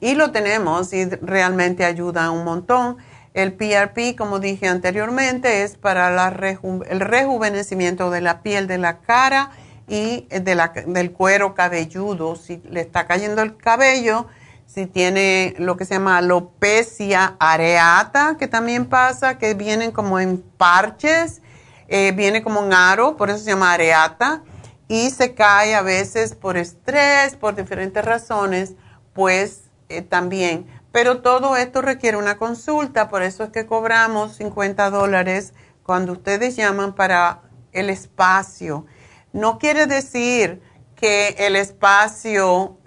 Y 0.00 0.14
lo 0.14 0.30
tenemos 0.30 0.92
y 0.92 1.06
realmente 1.06 1.84
ayuda 1.84 2.30
un 2.30 2.44
montón. 2.44 2.98
El 3.34 3.52
PRP, 3.52 4.16
como 4.16 4.38
dije 4.38 4.68
anteriormente, 4.68 5.62
es 5.62 5.76
para 5.76 6.08
el 6.28 7.00
rejuvenecimiento 7.00 8.10
de 8.10 8.20
la 8.20 8.42
piel 8.42 8.66
de 8.66 8.78
la 8.78 8.98
cara 8.98 9.50
y 9.88 10.26
del 10.30 11.12
cuero 11.12 11.54
cabelludo. 11.54 12.36
Si 12.36 12.62
le 12.68 12.80
está 12.80 13.06
cayendo 13.06 13.42
el 13.42 13.56
cabello, 13.56 14.26
si 14.66 14.86
tiene 14.86 15.54
lo 15.58 15.76
que 15.76 15.84
se 15.84 15.94
llama 15.94 16.18
alopecia 16.18 17.34
areata, 17.40 18.36
que 18.38 18.46
también 18.46 18.86
pasa, 18.86 19.36
que 19.36 19.54
vienen 19.54 19.90
como 19.90 20.20
en 20.20 20.40
parches, 20.40 21.42
eh, 21.88 22.12
viene 22.12 22.42
como 22.42 22.60
un 22.60 22.72
aro, 22.72 23.16
por 23.16 23.30
eso 23.30 23.40
se 23.40 23.50
llama 23.50 23.72
areata, 23.72 24.42
y 24.86 25.10
se 25.10 25.34
cae 25.34 25.74
a 25.74 25.82
veces 25.82 26.34
por 26.36 26.56
estrés, 26.56 27.34
por 27.34 27.56
diferentes 27.56 28.04
razones, 28.04 28.74
pues 29.12 29.62
eh, 29.88 30.02
también 30.02 30.66
pero 30.92 31.20
todo 31.20 31.56
esto 31.56 31.82
requiere 31.82 32.16
una 32.16 32.36
consulta, 32.36 33.08
por 33.08 33.22
eso 33.22 33.44
es 33.44 33.50
que 33.50 33.66
cobramos 33.66 34.36
50 34.36 34.90
dólares 34.90 35.52
cuando 35.84 36.12
ustedes 36.12 36.56
llaman 36.56 36.94
para 36.94 37.42
el 37.72 37.90
espacio. 37.90 38.86
No 39.32 39.58
quiere 39.58 39.86
decir 39.86 40.60
que 40.96 41.36
el 41.38 41.54
espacio, 41.54 42.78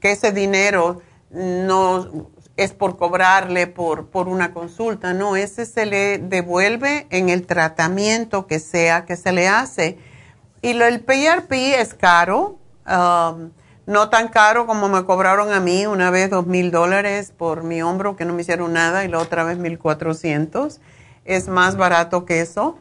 que 0.00 0.12
ese 0.12 0.32
dinero 0.32 1.02
no 1.30 2.30
es 2.56 2.72
por 2.72 2.96
cobrarle 2.96 3.66
por, 3.66 4.08
por 4.08 4.28
una 4.28 4.52
consulta, 4.52 5.12
no, 5.12 5.36
ese 5.36 5.66
se 5.66 5.86
le 5.86 6.18
devuelve 6.18 7.06
en 7.10 7.28
el 7.28 7.46
tratamiento 7.46 8.46
que 8.46 8.58
sea 8.58 9.04
que 9.04 9.16
se 9.16 9.32
le 9.32 9.48
hace. 9.48 9.98
Y 10.62 10.72
lo, 10.72 10.86
el 10.86 11.00
PRP 11.00 11.80
es 11.80 11.92
caro. 11.92 12.58
Um, 12.86 13.50
no 13.86 14.08
tan 14.10 14.28
caro 14.28 14.66
como 14.66 14.88
me 14.88 15.04
cobraron 15.04 15.52
a 15.52 15.60
mí 15.60 15.86
una 15.86 16.10
vez 16.10 16.30
dos 16.30 16.46
mil 16.46 16.70
dólares 16.70 17.32
por 17.36 17.64
mi 17.64 17.82
hombro 17.82 18.16
que 18.16 18.24
no 18.24 18.32
me 18.32 18.42
hicieron 18.42 18.72
nada 18.72 19.04
y 19.04 19.08
la 19.08 19.18
otra 19.18 19.44
vez 19.44 19.58
mil 19.58 19.78
cuatrocientos. 19.78 20.80
Es 21.24 21.48
más 21.48 21.76
barato 21.76 22.24
que 22.24 22.40
eso, 22.40 22.76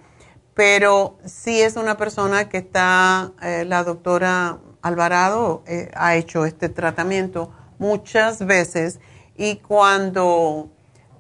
pero 0.54 1.18
sí 1.26 1.62
es 1.62 1.76
una 1.76 1.98
persona 1.98 2.50
que 2.50 2.58
está, 2.58 3.32
eh, 3.42 3.66
la 3.66 3.84
doctora 3.84 4.60
Alvarado 4.82 5.64
eh, 5.68 5.92
ha 5.96 6.16
hecho 6.16 6.46
este 6.46 6.70
tratamiento 6.70 7.52
muchas 7.78 8.46
veces 8.46 9.00
y 9.36 9.58
cuando 9.58 10.70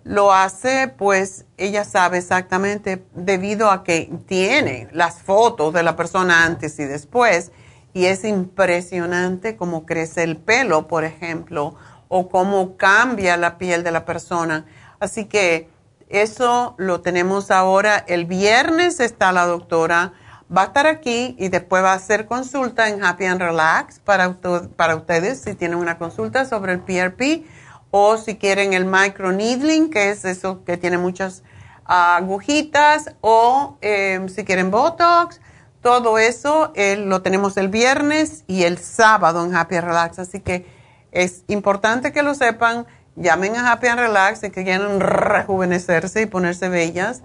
lo 0.03 0.33
hace, 0.33 0.87
pues 0.87 1.45
ella 1.57 1.83
sabe 1.83 2.17
exactamente 2.17 3.05
debido 3.13 3.69
a 3.69 3.83
que 3.83 4.11
tiene 4.25 4.87
las 4.91 5.21
fotos 5.21 5.73
de 5.73 5.83
la 5.83 5.95
persona 5.95 6.43
antes 6.43 6.79
y 6.79 6.85
después 6.85 7.51
y 7.93 8.05
es 8.05 8.23
impresionante 8.23 9.57
cómo 9.57 9.85
crece 9.85 10.23
el 10.23 10.37
pelo, 10.37 10.87
por 10.87 11.03
ejemplo, 11.03 11.75
o 12.07 12.29
cómo 12.29 12.77
cambia 12.77 13.37
la 13.37 13.57
piel 13.57 13.83
de 13.83 13.91
la 13.91 14.05
persona. 14.05 14.65
Así 14.99 15.25
que 15.25 15.69
eso 16.09 16.75
lo 16.77 17.01
tenemos 17.01 17.51
ahora. 17.51 18.03
El 18.07 18.25
viernes 18.25 18.99
está 18.99 19.31
la 19.31 19.45
doctora, 19.45 20.13
va 20.55 20.63
a 20.63 20.65
estar 20.65 20.87
aquí 20.87 21.35
y 21.39 21.49
después 21.49 21.83
va 21.83 21.93
a 21.93 21.95
hacer 21.95 22.25
consulta 22.25 22.89
en 22.89 23.03
Happy 23.03 23.25
and 23.25 23.41
Relax 23.41 23.99
para, 23.99 24.37
para 24.75 24.95
ustedes 24.95 25.41
si 25.41 25.53
tienen 25.53 25.77
una 25.77 25.97
consulta 25.97 26.45
sobre 26.45 26.73
el 26.73 26.79
PRP 26.81 27.45
o 27.91 28.17
si 28.17 28.35
quieren 28.35 28.73
el 28.73 28.85
microneedling, 28.85 29.89
que 29.89 30.09
es 30.09 30.23
eso 30.25 30.63
que 30.63 30.77
tiene 30.77 30.97
muchas 30.97 31.43
agujitas, 31.85 33.15
o 33.19 33.77
eh, 33.81 34.25
si 34.33 34.45
quieren 34.45 34.71
Botox 34.71 35.40
todo 35.81 36.17
eso 36.17 36.73
lo 36.75 37.21
tenemos 37.21 37.57
el 37.57 37.69
viernes 37.69 38.43
y 38.47 38.63
el 38.63 38.77
sábado 38.77 39.43
en 39.43 39.55
Happy 39.55 39.79
Relax, 39.79 40.19
así 40.19 40.39
que 40.39 40.65
es 41.11 41.43
importante 41.47 42.11
que 42.11 42.23
lo 42.23 42.35
sepan. 42.35 42.85
Llamen 43.15 43.57
a 43.57 43.71
Happy 43.71 43.87
and 43.87 43.99
Relax 43.99 44.43
y 44.43 44.51
que 44.51 44.63
quieran 44.63 45.01
rejuvenecerse 45.01 46.21
y 46.21 46.25
ponerse 46.27 46.69
bellas 46.69 47.23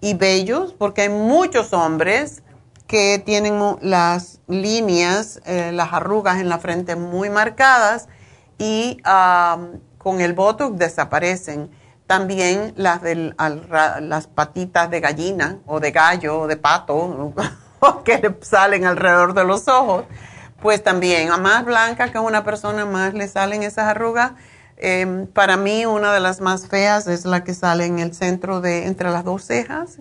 y 0.00 0.14
bellos, 0.14 0.74
porque 0.74 1.02
hay 1.02 1.08
muchos 1.08 1.72
hombres 1.72 2.42
que 2.86 3.18
tienen 3.18 3.60
las 3.80 4.40
líneas, 4.46 5.40
eh, 5.44 5.72
las 5.72 5.92
arrugas 5.92 6.38
en 6.38 6.48
la 6.48 6.58
frente 6.58 6.96
muy 6.96 7.30
marcadas 7.30 8.08
y 8.58 8.98
con 9.98 10.20
el 10.20 10.32
botox 10.32 10.78
desaparecen. 10.78 11.70
También 12.06 12.72
las, 12.76 13.02
del, 13.02 13.36
las 14.00 14.26
patitas 14.28 14.90
de 14.90 15.00
gallina 15.00 15.58
o 15.66 15.78
de 15.78 15.90
gallo 15.90 16.40
o 16.40 16.46
de 16.46 16.56
pato 16.56 17.34
que 18.04 18.36
salen 18.40 18.84
alrededor 18.84 19.34
de 19.34 19.44
los 19.44 19.68
ojos, 19.68 20.04
pues 20.60 20.82
también 20.82 21.30
a 21.30 21.36
más 21.36 21.64
blanca 21.64 22.10
que 22.10 22.18
una 22.18 22.44
persona 22.44 22.84
más 22.84 23.14
le 23.14 23.28
salen 23.28 23.62
esas 23.62 23.86
arrugas. 23.86 24.32
Em, 24.76 25.26
para 25.26 25.56
mí 25.56 25.86
una 25.86 26.12
de 26.12 26.20
las 26.20 26.40
más 26.40 26.68
feas 26.68 27.08
es 27.08 27.24
la 27.24 27.42
que 27.42 27.54
sale 27.54 27.86
en 27.86 27.98
el 27.98 28.14
centro 28.14 28.60
de 28.60 28.86
entre 28.86 29.10
las 29.10 29.24
dos 29.24 29.44
cejas, 29.44 29.98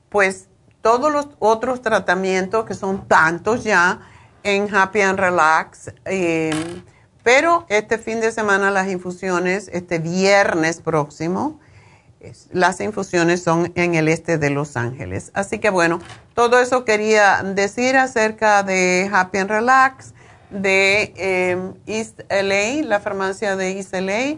pues 0.09 0.49
todos 0.81 1.12
los 1.12 1.28
otros 1.39 1.82
tratamientos 1.82 2.65
que 2.65 2.74
son 2.74 3.07
tantos 3.07 3.62
ya 3.65 4.01
en 4.43 4.74
Happy 4.74 5.01
and 5.01 5.19
Relax. 5.19 5.93
Em, 6.05 6.82
pero 7.23 7.66
este 7.69 7.99
fin 7.99 8.20
de 8.20 8.32
semana 8.32 8.70
las 8.70 8.89
infusiones, 8.89 9.69
este 9.73 9.99
viernes 9.99 10.81
próximo, 10.81 11.61
las 12.53 12.81
infusiones 12.81 13.43
son 13.43 13.73
en 13.74 13.94
el 13.94 14.09
este 14.09 14.39
de 14.39 14.51
Los 14.51 14.77
Ángeles. 14.77 15.31
Así 15.35 15.59
que 15.59 15.70
bueno, 15.70 16.01
todo 16.35 16.61
eso 16.61 16.85
quería 16.85 17.43
decir 17.43 17.97
acerca 17.97 18.62
de 18.62 19.11
Happy 19.12 19.39
and 19.39 19.51
Relax, 19.51 20.15
de 20.53 21.12
em, 21.16 21.74
East 21.87 22.20
LA, 22.31 22.87
la 22.87 23.01
farmacia 23.01 23.57
de 23.57 23.73
East 23.73 23.95
LA. 23.95 24.37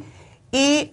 Y 0.51 0.91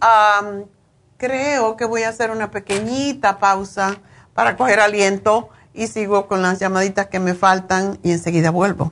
creo 1.18 1.77
que 1.77 1.85
voy 1.85 2.03
a 2.03 2.10
hacer 2.10 2.31
una 2.31 2.49
pequeñita 2.49 3.39
pausa 3.39 4.02
para 4.34 4.57
coger 4.57 4.80
aliento 4.80 5.49
y 5.73 5.88
sigo 5.88 6.27
con 6.27 6.41
las 6.41 6.60
llamaditas 6.60 7.07
que 7.07 7.19
me 7.19 7.34
faltan 7.34 7.99
y 8.03 8.11
enseguida 8.11 8.49
vuelvo. 8.49 8.91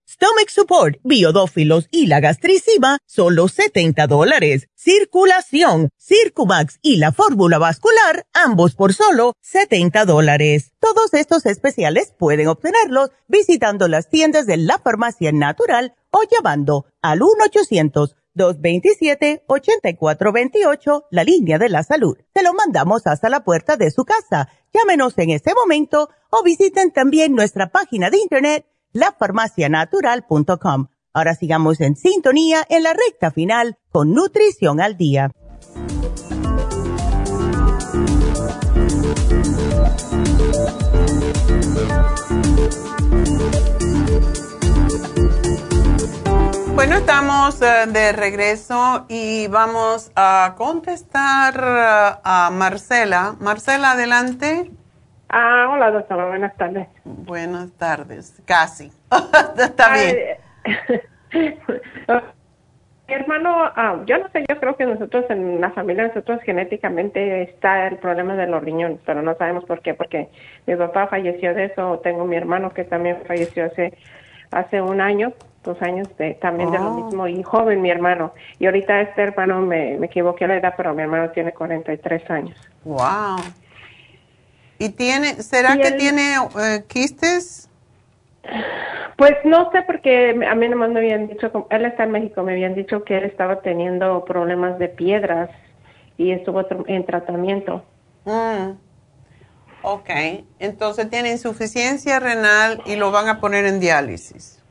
Stomach 0.21 0.49
Support, 0.49 0.99
biodófilos 1.03 1.87
y 1.89 2.05
la 2.05 2.19
gastricima, 2.19 2.99
solo 3.07 3.47
70 3.47 4.05
dólares. 4.05 4.67
Circulación, 4.75 5.89
Circumax 5.97 6.77
y 6.83 6.97
la 6.97 7.11
fórmula 7.11 7.57
vascular, 7.57 8.27
ambos 8.31 8.75
por 8.75 8.93
solo 8.93 9.33
70 9.41 10.05
dólares. 10.05 10.73
Todos 10.79 11.15
estos 11.15 11.47
especiales 11.47 12.13
pueden 12.19 12.49
obtenerlos 12.49 13.09
visitando 13.27 13.87
las 13.87 14.09
tiendas 14.09 14.45
de 14.45 14.57
la 14.57 14.77
farmacia 14.77 15.31
natural 15.31 15.95
o 16.11 16.19
llamando 16.29 16.85
al 17.01 17.21
1-800-227-8428, 18.35 21.05
la 21.09 21.23
línea 21.23 21.57
de 21.57 21.69
la 21.69 21.81
salud. 21.81 22.15
Se 22.35 22.43
lo 22.43 22.53
mandamos 22.53 23.07
hasta 23.07 23.27
la 23.27 23.43
puerta 23.43 23.75
de 23.75 23.89
su 23.89 24.05
casa. 24.05 24.49
Llámenos 24.71 25.17
en 25.17 25.31
este 25.31 25.55
momento 25.55 26.09
o 26.29 26.43
visiten 26.43 26.91
también 26.91 27.33
nuestra 27.33 27.71
página 27.71 28.11
de 28.11 28.19
internet 28.19 28.67
lafarmacianatural.com. 28.93 30.87
Ahora 31.13 31.35
sigamos 31.35 31.81
en 31.81 31.95
sintonía 31.95 32.65
en 32.69 32.83
la 32.83 32.93
recta 32.93 33.31
final 33.31 33.77
con 33.91 34.13
Nutrición 34.13 34.79
al 34.79 34.97
Día. 34.97 35.31
Bueno, 46.73 46.95
estamos 46.95 47.61
eh, 47.61 47.85
de 47.89 48.11
regreso 48.11 49.05
y 49.07 49.45
vamos 49.47 50.11
a 50.15 50.55
contestar 50.57 51.55
eh, 51.55 52.19
a 52.23 52.49
Marcela. 52.51 53.35
Marcela, 53.39 53.91
adelante. 53.91 54.71
Ah, 55.33 55.69
hola 55.71 55.91
doctora, 55.91 56.27
buenas 56.27 56.53
tardes. 56.57 56.89
Buenas 57.05 57.71
tardes, 57.77 58.41
casi. 58.43 58.91
Está 59.57 59.93
bien. 59.93 60.17
mi 63.07 63.13
hermano, 63.13 63.63
ah, 63.77 64.01
yo 64.05 64.17
no 64.17 64.27
sé, 64.31 64.43
yo 64.49 64.59
creo 64.59 64.75
que 64.75 64.85
nosotros 64.85 65.23
en 65.29 65.61
la 65.61 65.71
familia, 65.71 66.07
nosotros 66.07 66.41
genéticamente 66.43 67.43
está 67.43 67.87
el 67.87 67.95
problema 67.95 68.35
de 68.35 68.47
los 68.47 68.61
riñones, 68.61 68.99
pero 69.05 69.21
no 69.21 69.33
sabemos 69.37 69.63
por 69.63 69.79
qué, 69.81 69.93
porque 69.93 70.27
mi 70.67 70.75
papá 70.75 71.07
falleció 71.07 71.53
de 71.53 71.65
eso, 71.65 72.01
tengo 72.03 72.25
mi 72.25 72.35
hermano 72.35 72.71
que 72.71 72.83
también 72.83 73.17
falleció 73.25 73.67
hace, 73.67 73.97
hace 74.51 74.81
un 74.81 74.99
año, 74.99 75.31
dos 75.63 75.81
años 75.81 76.09
de, 76.17 76.33
también 76.41 76.71
de 76.71 76.79
lo 76.79 76.91
oh. 76.91 77.05
mismo, 77.05 77.25
y 77.29 77.41
joven 77.41 77.81
mi 77.81 77.89
hermano. 77.89 78.33
Y 78.59 78.65
ahorita 78.65 78.99
este 78.99 79.23
hermano, 79.23 79.61
me, 79.61 79.97
me 79.97 80.07
equivoqué 80.07 80.45
la 80.45 80.57
edad, 80.57 80.73
pero 80.75 80.93
mi 80.93 81.03
hermano 81.03 81.29
tiene 81.29 81.53
43 81.53 82.29
años. 82.29 82.69
Wow. 82.83 83.37
¿Y 84.81 84.89
tiene, 84.89 85.35
será 85.43 85.77
que 85.77 85.91
tiene 85.91 86.37
eh, 86.59 86.83
quistes? 86.87 87.69
Pues 89.15 89.33
no 89.43 89.69
sé 89.71 89.83
porque 89.83 90.31
a 90.31 90.55
mí 90.55 90.69
nomás 90.69 90.89
me 90.89 91.01
habían 91.01 91.27
dicho, 91.27 91.67
él 91.69 91.85
está 91.85 92.05
en 92.05 92.11
México, 92.11 92.41
me 92.41 92.53
habían 92.53 92.73
dicho 92.73 93.03
que 93.03 93.19
él 93.19 93.25
estaba 93.25 93.61
teniendo 93.61 94.25
problemas 94.25 94.79
de 94.79 94.89
piedras 94.89 95.51
y 96.17 96.31
estuvo 96.31 96.65
en 96.87 97.05
tratamiento. 97.05 97.85
Mm. 98.25 98.71
Ok, 99.83 100.09
entonces 100.57 101.07
tiene 101.11 101.29
insuficiencia 101.29 102.19
renal 102.19 102.81
y 102.87 102.95
lo 102.95 103.11
van 103.11 103.27
a 103.27 103.39
poner 103.39 103.65
en 103.65 103.79
diálisis. 103.79 104.63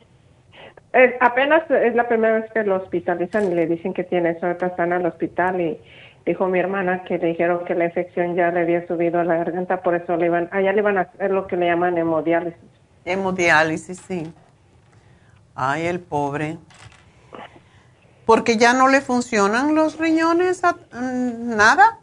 Apenas 1.20 1.70
es 1.70 1.94
la 1.94 2.08
primera 2.08 2.40
vez 2.40 2.50
que 2.52 2.64
lo 2.64 2.82
hospitalizan 2.82 3.52
y 3.52 3.54
le 3.54 3.68
dicen 3.68 3.94
que 3.94 4.02
tiene 4.02 4.30
eso, 4.30 4.50
está 4.50 4.82
en 4.82 4.92
el 4.92 5.06
hospital 5.06 5.60
y 5.60 5.78
dijo 6.26 6.46
mi 6.46 6.58
hermana 6.58 7.04
que 7.04 7.18
le 7.18 7.28
dijeron 7.28 7.64
que 7.64 7.74
la 7.74 7.86
infección 7.86 8.34
ya 8.34 8.50
le 8.50 8.60
había 8.60 8.86
subido 8.86 9.20
a 9.20 9.24
la 9.24 9.36
garganta, 9.36 9.82
por 9.82 9.94
eso 9.94 10.16
le 10.16 10.26
iban, 10.26 10.48
allá 10.52 10.72
le 10.72 10.78
iban 10.80 10.98
a 10.98 11.02
hacer 11.02 11.30
lo 11.30 11.46
que 11.46 11.56
le 11.56 11.66
llaman 11.66 11.96
hemodiálisis. 11.98 12.60
Hemodiálisis, 13.04 13.98
sí. 13.98 14.32
Ay, 15.54 15.86
el 15.86 16.00
pobre. 16.00 16.58
Porque 18.26 18.56
ya 18.56 18.72
no 18.72 18.88
le 18.88 19.00
funcionan 19.00 19.74
los 19.74 19.98
riñones, 19.98 20.62
mm, 20.62 21.56
nada. 21.56 21.98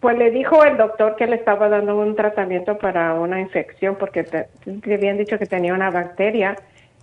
Pues 0.00 0.18
le 0.18 0.30
dijo 0.30 0.64
el 0.64 0.76
doctor 0.76 1.14
que 1.14 1.26
le 1.26 1.36
estaba 1.36 1.68
dando 1.68 1.96
un 1.96 2.16
tratamiento 2.16 2.76
para 2.78 3.14
una 3.14 3.40
infección 3.40 3.94
porque 3.94 4.26
le 4.64 4.94
habían 4.94 5.16
dicho 5.16 5.38
que 5.38 5.46
tenía 5.46 5.74
una 5.74 5.90
bacteria 5.90 6.56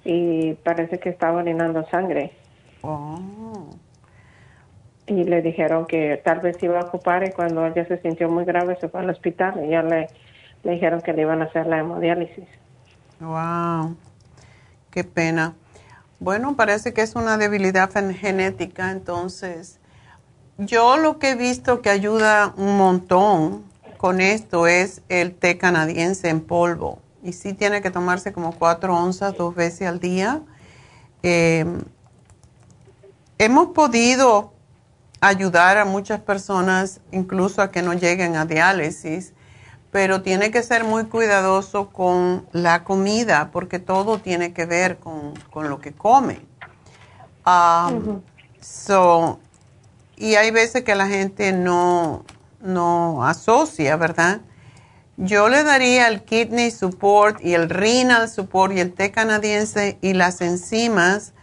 y 0.03 0.53
parece 0.55 0.99
que 0.99 1.09
estaba 1.09 1.37
orinando 1.37 1.87
sangre. 1.89 2.33
Oh 2.81 3.69
y 5.09 5.23
le 5.23 5.41
dijeron 5.41 5.85
que 5.85 6.21
tal 6.23 6.39
vez 6.39 6.61
iba 6.61 6.79
a 6.79 6.85
ocupar 6.85 7.23
y 7.27 7.31
cuando 7.31 7.65
ella 7.65 7.85
se 7.87 7.99
sintió 8.01 8.29
muy 8.29 8.45
grave 8.45 8.77
se 8.79 8.89
fue 8.89 9.01
al 9.01 9.09
hospital 9.09 9.65
y 9.65 9.69
ya 9.69 9.81
le, 9.81 10.07
le 10.63 10.71
dijeron 10.73 11.01
que 11.01 11.13
le 11.13 11.23
iban 11.23 11.41
a 11.41 11.45
hacer 11.45 11.65
la 11.67 11.79
hemodiálisis. 11.79 12.45
Wow, 13.19 13.95
qué 14.91 15.03
pena. 15.03 15.55
Bueno, 16.19 16.55
parece 16.55 16.93
que 16.93 17.01
es 17.01 17.15
una 17.15 17.37
debilidad 17.37 17.89
genética, 17.91 18.91
entonces 18.91 19.79
yo 20.57 20.97
lo 20.97 21.17
que 21.19 21.31
he 21.31 21.35
visto 21.35 21.81
que 21.81 21.89
ayuda 21.89 22.53
un 22.57 22.77
montón 22.77 23.63
con 23.97 24.21
esto 24.21 24.67
es 24.67 25.01
el 25.09 25.33
té 25.33 25.57
canadiense 25.57 26.29
en 26.29 26.41
polvo. 26.41 26.99
y 27.21 27.33
sí 27.33 27.53
tiene 27.53 27.81
que 27.81 27.91
tomarse 27.91 28.31
como 28.31 28.53
cuatro 28.53 28.95
onzas 28.95 29.35
dos 29.35 29.53
veces 29.53 29.87
al 29.87 29.99
día. 29.99 30.41
Eh, 31.21 31.65
hemos 33.37 33.67
podido 33.67 34.53
ayudar 35.21 35.77
a 35.77 35.85
muchas 35.85 36.19
personas, 36.19 37.01
incluso 37.11 37.61
a 37.61 37.71
que 37.71 37.81
no 37.81 37.93
lleguen 37.93 38.35
a 38.35 38.45
diálisis, 38.45 39.33
pero 39.91 40.21
tiene 40.21 40.51
que 40.51 40.63
ser 40.63 40.83
muy 40.83 41.05
cuidadoso 41.05 41.89
con 41.89 42.47
la 42.51 42.83
comida, 42.83 43.49
porque 43.51 43.79
todo 43.79 44.19
tiene 44.19 44.53
que 44.53 44.65
ver 44.65 44.99
con, 44.99 45.33
lo 45.55 45.79
que 45.81 45.93
come. 45.93 46.41
Um, 47.45 48.21
y 50.15 50.35
hay 50.35 50.51
veces 50.51 50.83
que 50.83 50.95
la 50.95 51.07
gente 51.07 51.53
no, 51.53 52.25
no 52.61 53.25
asocia, 53.25 53.95
¿verdad? 53.95 54.41
Yo 55.17 55.49
le 55.49 55.63
daría 55.63 56.07
el 56.07 56.23
kidney 56.23 56.71
support 56.71 57.43
y 57.43 57.53
el 57.53 57.69
renal 57.69 58.29
support 58.29 58.73
y 58.73 58.79
el 58.79 58.93
té 58.93 59.11
canadiense 59.11 59.97
y 60.01 60.13
las 60.13 60.41
enzimas 60.41 61.33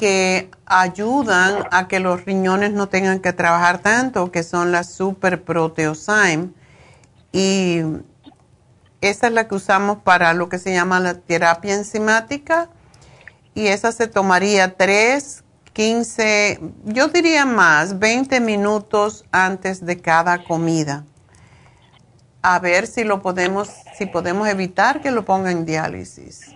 que 0.00 0.50
ayudan 0.64 1.66
a 1.70 1.86
que 1.86 2.00
los 2.00 2.24
riñones 2.24 2.72
no 2.72 2.88
tengan 2.88 3.20
que 3.20 3.34
trabajar 3.34 3.80
tanto, 3.80 4.32
que 4.32 4.42
son 4.42 4.72
las 4.72 4.90
super 4.90 5.42
proteosyme 5.42 6.48
y 7.32 7.82
esa 9.02 9.26
es 9.26 9.32
la 9.34 9.46
que 9.46 9.56
usamos 9.56 9.98
para 9.98 10.32
lo 10.32 10.48
que 10.48 10.58
se 10.58 10.72
llama 10.72 11.00
la 11.00 11.18
terapia 11.18 11.74
enzimática. 11.74 12.70
Y 13.54 13.66
esa 13.66 13.92
se 13.92 14.06
tomaría 14.06 14.74
3, 14.74 15.44
15, 15.74 16.60
yo 16.86 17.08
diría 17.08 17.44
más, 17.44 17.98
20 17.98 18.40
minutos 18.40 19.26
antes 19.32 19.84
de 19.84 20.00
cada 20.00 20.44
comida. 20.44 21.04
A 22.40 22.58
ver 22.58 22.86
si 22.86 23.04
lo 23.04 23.20
podemos, 23.20 23.68
si 23.98 24.06
podemos 24.06 24.48
evitar 24.48 25.02
que 25.02 25.10
lo 25.10 25.26
ponga 25.26 25.50
en 25.50 25.66
diálisis. 25.66 26.54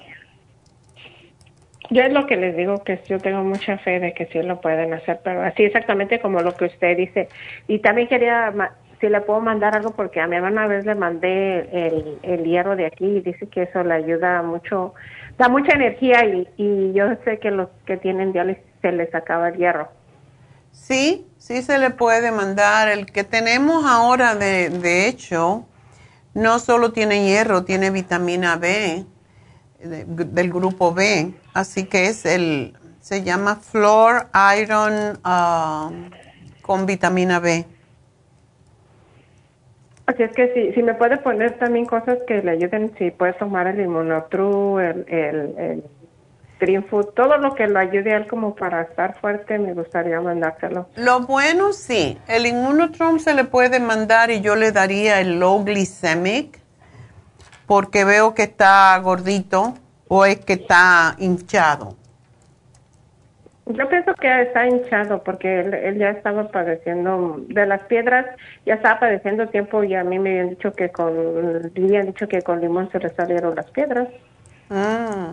Yo 1.91 2.03
es 2.03 2.13
lo 2.13 2.27
que 2.27 2.37
les 2.37 2.57
digo 2.57 2.83
que 2.83 2.99
yo 3.07 3.19
tengo 3.19 3.43
mucha 3.43 3.79
fe 3.79 4.01
de 4.01 4.15
que 4.15 4.27
sí 4.27 4.43
lo 4.43 4.61
pueden 4.61 4.95
hacer, 4.95 5.21
pero 5.23 5.43
así 5.43 5.65
exactamente 5.65 6.19
como 6.19 6.41
lo 6.41 6.55
que 6.57 6.67
usted 6.67 6.97
dice. 6.97 7.29
Y 7.69 7.81
también 7.81 8.09
quería 8.09 8.53
si 9.01 9.09
le 9.09 9.21
puedo 9.21 9.41
mandar 9.41 9.77
algo 9.77 9.91
porque 9.91 10.21
a 10.21 10.27
mi 10.27 10.37
hermana 10.37 10.63
una 10.63 10.67
vez 10.67 10.87
le 10.87 10.95
mandé 10.95 11.69
el, 11.73 12.19
el 12.23 12.45
hierro 12.45 12.75
de 12.75 12.87
aquí 12.87 13.05
y 13.05 13.21
dice 13.21 13.49
que 13.49 13.65
eso 13.65 13.83
le 13.85 13.95
ayuda 13.95 14.43
mucho, 14.43 14.95
da 15.37 15.49
mucha 15.49 15.75
energía 15.75 16.25
y, 16.25 16.49
y 16.57 16.93
yo 16.95 17.07
sé 17.25 17.39
que 17.39 17.51
los 17.51 17.69
que 17.85 17.99
tienen 17.99 18.33
diálisis 18.33 18.65
se 18.81 18.93
les 18.93 19.15
acaba 19.15 19.49
el 19.49 19.57
hierro. 19.57 19.89
Sí, 20.73 21.27
sí 21.37 21.61
se 21.63 21.79
le 21.79 21.91
puede 21.91 22.31
mandar. 22.33 22.89
El 22.89 23.07
que 23.07 23.25
tenemos 23.25 23.85
ahora, 23.85 24.35
de, 24.35 24.71
de 24.71 25.07
hecho, 25.07 25.67
no 26.33 26.59
solo 26.59 26.93
tiene 26.93 27.27
hierro, 27.27 27.65
tiene 27.65 27.91
vitamina 27.91 28.57
B 28.57 29.05
del 29.89 30.53
grupo 30.53 30.93
B, 30.93 31.35
así 31.53 31.85
que 31.85 32.07
es 32.07 32.25
el, 32.25 32.75
se 33.01 33.23
llama 33.23 33.57
Flor 33.57 34.27
Iron 34.59 35.19
ah, 35.25 35.91
con 36.63 36.87
vitamina 36.87 37.41
B. 37.41 37.67
Así 40.07 40.23
es 40.23 40.33
que 40.33 40.53
si, 40.53 40.73
si 40.75 40.83
me 40.83 40.95
puede 40.95 41.17
poner 41.19 41.59
también 41.59 41.87
cosas 41.87 42.19
que 42.27 42.43
le 42.43 42.53
ayuden, 42.53 42.93
si 42.99 43.11
puede 43.11 43.33
tomar 43.35 43.67
el 43.67 43.81
inmunotru, 43.81 44.79
el, 44.79 45.05
el, 45.09 45.55
el 45.59 45.85
Green 46.61 46.85
Food, 46.85 47.15
todo 47.15 47.39
lo 47.39 47.55
que 47.55 47.67
lo 47.67 47.79
ayude 47.79 48.13
a 48.13 48.19
él 48.19 48.27
como 48.27 48.55
para 48.55 48.83
estar 48.83 49.19
fuerte, 49.21 49.59
me 49.59 49.75
gustaría 49.75 50.21
mandárselo. 50.21 50.89
Lo 50.97 51.21
bueno 51.21 51.73
sí, 51.73 52.19
el 52.29 52.47
inmunotrum 52.47 53.19
se 53.19 53.35
le 53.35 53.45
puede 53.45 53.81
mandar 53.81 54.31
y 54.31 54.41
yo 54.41 54.57
le 54.57 54.73
daría 54.73 55.21
el 55.21 55.41
low 55.41 55.65
glycemic 55.65 56.64
porque 57.67 58.05
veo 58.05 58.35
que 58.35 58.43
está 58.45 58.99
gordito 58.99 59.75
o 60.09 60.25
es 60.25 60.39
que 60.45 60.55
está 60.55 61.17
hinchado. 61.19 61.97
Yo 63.67 63.89
pienso 63.89 64.13
que 64.15 64.43
está 64.43 64.67
hinchado 64.67 65.23
porque 65.23 65.61
él, 65.61 65.99
ya 65.99 66.11
estaba 66.11 66.49
padeciendo 66.49 67.41
de 67.49 67.65
las 67.65 67.81
piedras, 67.85 68.27
ya 68.67 68.75
estaba 68.75 69.01
padeciendo 69.01 69.49
tiempo 69.49 69.83
y 69.83 69.95
a 69.95 70.05
mí 70.05 70.19
me 70.19 70.31
habían 70.31 70.51
dicho 70.51 70.73
que 70.73 70.91
con, 70.91 71.73
habían 71.75 72.07
dicho 72.07 72.29
que 72.29 72.43
con 72.43 72.61
limón 72.61 72.91
se 72.91 72.99
le 72.99 73.09
salieron 73.09 73.55
las 73.55 73.71
piedras. 73.71 74.09
Ah. 74.69 75.33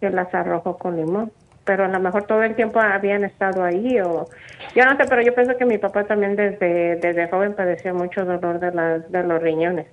Que 0.00 0.08
las 0.08 0.34
arrojó 0.34 0.78
con 0.78 0.96
limón. 0.96 1.30
Pero 1.64 1.84
a 1.84 1.88
lo 1.88 2.00
mejor 2.00 2.24
todo 2.24 2.42
el 2.42 2.56
tiempo 2.56 2.80
habían 2.80 3.24
estado 3.24 3.62
ahí 3.62 4.00
o 4.00 4.26
yo 4.74 4.84
no 4.86 4.96
sé, 4.96 5.04
pero 5.06 5.20
yo 5.20 5.34
pienso 5.34 5.56
que 5.56 5.66
mi 5.66 5.76
papá 5.76 6.04
también 6.04 6.34
desde, 6.34 6.96
desde 6.96 7.28
joven 7.28 7.54
padecía 7.54 7.92
mucho 7.92 8.24
dolor 8.24 8.58
de, 8.58 8.72
las, 8.72 9.12
de 9.12 9.22
los 9.22 9.40
riñones. 9.42 9.86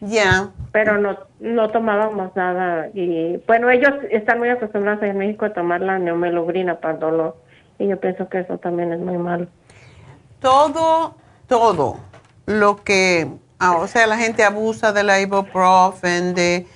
Ya. 0.00 0.50
Pero 0.72 0.98
no, 0.98 1.18
no 1.40 1.70
tomábamos 1.70 2.34
nada. 2.34 2.88
Y 2.94 3.38
bueno, 3.46 3.70
ellos 3.70 3.92
están 4.10 4.38
muy 4.38 4.48
acostumbrados 4.48 5.02
en 5.02 5.18
México 5.18 5.44
a 5.44 5.52
tomar 5.52 5.80
la 5.80 5.98
neumelugrina 5.98 6.80
para 6.80 6.94
el 6.94 7.00
dolor. 7.00 7.36
Y 7.78 7.88
yo 7.88 7.98
pienso 7.98 8.28
que 8.28 8.40
eso 8.40 8.58
también 8.58 8.92
es 8.92 9.00
muy 9.00 9.18
malo. 9.18 9.46
Todo, 10.40 11.16
todo 11.46 11.98
lo 12.46 12.76
que, 12.76 13.28
ah, 13.58 13.76
o 13.76 13.86
sea, 13.86 14.06
la 14.06 14.16
gente 14.16 14.44
abusa 14.44 14.92
del 14.92 15.10
ibuprofen, 15.22 16.34
de... 16.34 16.66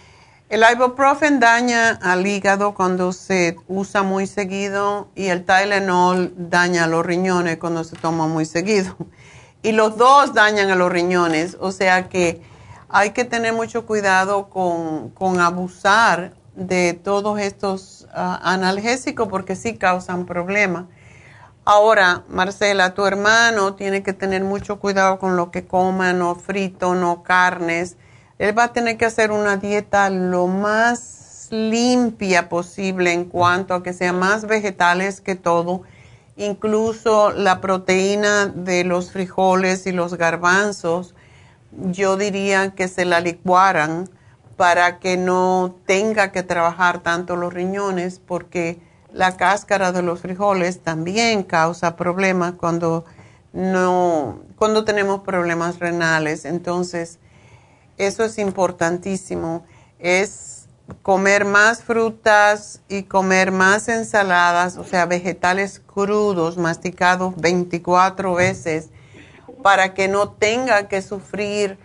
El 0.50 0.62
ibuprofen 0.70 1.40
daña 1.40 1.98
al 2.02 2.26
hígado 2.26 2.74
cuando 2.74 3.12
se 3.12 3.56
usa 3.66 4.02
muy 4.02 4.26
seguido 4.26 5.08
y 5.14 5.26
el 5.28 5.44
Tylenol 5.44 6.32
daña 6.36 6.84
a 6.84 6.86
los 6.86 7.04
riñones 7.04 7.56
cuando 7.56 7.82
se 7.82 7.96
toma 7.96 8.26
muy 8.26 8.44
seguido. 8.44 8.94
Y 9.62 9.72
los 9.72 9.96
dos 9.96 10.34
dañan 10.34 10.70
a 10.70 10.76
los 10.76 10.92
riñones, 10.92 11.56
o 11.58 11.72
sea 11.72 12.10
que 12.10 12.42
hay 12.96 13.10
que 13.10 13.24
tener 13.24 13.52
mucho 13.52 13.86
cuidado 13.86 14.48
con, 14.50 15.40
abusar 15.40 16.32
de 16.54 16.92
todos 16.94 17.40
estos 17.40 18.06
ah, 18.14 18.38
analgésicos 18.44 19.26
porque 19.26 19.56
sí 19.56 19.76
causan 19.76 20.26
problemas. 20.26 20.84
Ahora, 21.64 22.22
Marcela, 22.28 22.94
tu 22.94 23.04
hermano 23.04 23.74
tiene 23.74 24.04
que 24.04 24.12
tener 24.12 24.44
mucho 24.44 24.78
cuidado 24.78 25.18
con 25.18 25.34
lo 25.36 25.50
que 25.50 25.66
coma, 25.66 26.12
no 26.12 26.36
frito, 26.36 26.94
no 26.94 27.24
carnes. 27.24 27.96
Él 28.38 28.56
va 28.56 28.64
a 28.64 28.72
tener 28.72 28.96
que 28.96 29.06
hacer 29.06 29.32
una 29.32 29.56
dieta 29.56 30.08
lo 30.08 30.46
más 30.46 31.48
limpia 31.50 32.48
posible 32.48 33.12
en 33.12 33.24
cuanto 33.24 33.74
a 33.74 33.82
que 33.82 33.92
sea 33.92 34.12
más 34.12 34.46
vegetales 34.46 35.20
que 35.20 35.34
todo, 35.34 35.82
incluso 36.36 37.32
la 37.32 37.60
proteína 37.60 38.46
de 38.46 38.84
los 38.84 39.10
frijoles 39.10 39.84
y 39.88 39.90
los 39.90 40.14
garbanzos 40.14 41.16
yo 41.78 42.16
diría 42.16 42.70
que 42.70 42.88
se 42.88 43.04
la 43.04 43.20
licuaran 43.20 44.08
para 44.56 44.98
que 44.98 45.16
no 45.16 45.74
tenga 45.86 46.32
que 46.32 46.42
trabajar 46.42 47.00
tanto 47.00 47.36
los 47.36 47.52
riñones 47.52 48.20
porque 48.20 48.80
la 49.12 49.36
cáscara 49.36 49.92
de 49.92 50.02
los 50.02 50.20
frijoles 50.20 50.80
también 50.80 51.42
causa 51.42 51.96
problemas 51.96 52.54
cuando 52.54 53.04
no 53.52 54.40
cuando 54.56 54.84
tenemos 54.84 55.20
problemas 55.20 55.78
renales. 55.78 56.44
Entonces 56.44 57.18
eso 57.96 58.24
es 58.24 58.38
importantísimo. 58.38 59.64
Es 59.98 60.68
comer 61.02 61.44
más 61.44 61.82
frutas 61.82 62.80
y 62.88 63.04
comer 63.04 63.52
más 63.52 63.88
ensaladas 63.88 64.76
o 64.76 64.84
sea 64.84 65.06
vegetales 65.06 65.80
crudos 65.80 66.58
masticados 66.58 67.34
24 67.36 68.34
veces 68.34 68.90
para 69.64 69.94
que 69.94 70.08
no 70.08 70.28
tenga 70.28 70.88
que 70.88 71.00
sufrir. 71.00 71.78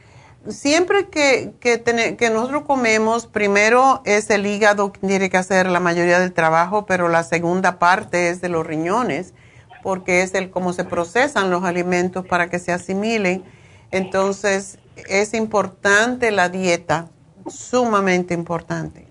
Siempre 0.50 1.08
que, 1.08 1.54
que, 1.62 2.30
nosotros 2.30 2.64
comemos, 2.64 3.26
primero 3.26 4.02
es 4.04 4.30
el 4.32 4.46
hígado 4.46 4.92
que 4.92 5.00
tiene 5.00 5.30
que 5.30 5.38
hacer 5.38 5.68
la 5.68 5.80
mayoría 5.80 6.20
del 6.20 6.34
trabajo, 6.34 6.86
pero 6.86 7.08
la 7.08 7.24
segunda 7.24 7.80
parte 7.80 8.32
es 8.32 8.42
de 8.42 8.50
los 8.50 8.68
riñones, 8.68 9.34
porque 9.82 10.24
es 10.24 10.34
el 10.34 10.50
cómo 10.50 10.74
se 10.74 10.84
procesan 10.84 11.52
los 11.52 11.64
alimentos 11.64 12.26
para 12.26 12.50
que 12.50 12.60
se 12.60 12.74
asimilen. 12.74 13.46
Entonces, 13.92 14.78
es 15.08 15.34
importante 15.34 16.32
la 16.32 16.50
dieta, 16.50 17.08
sumamente 17.48 18.34
importante. 18.34 19.08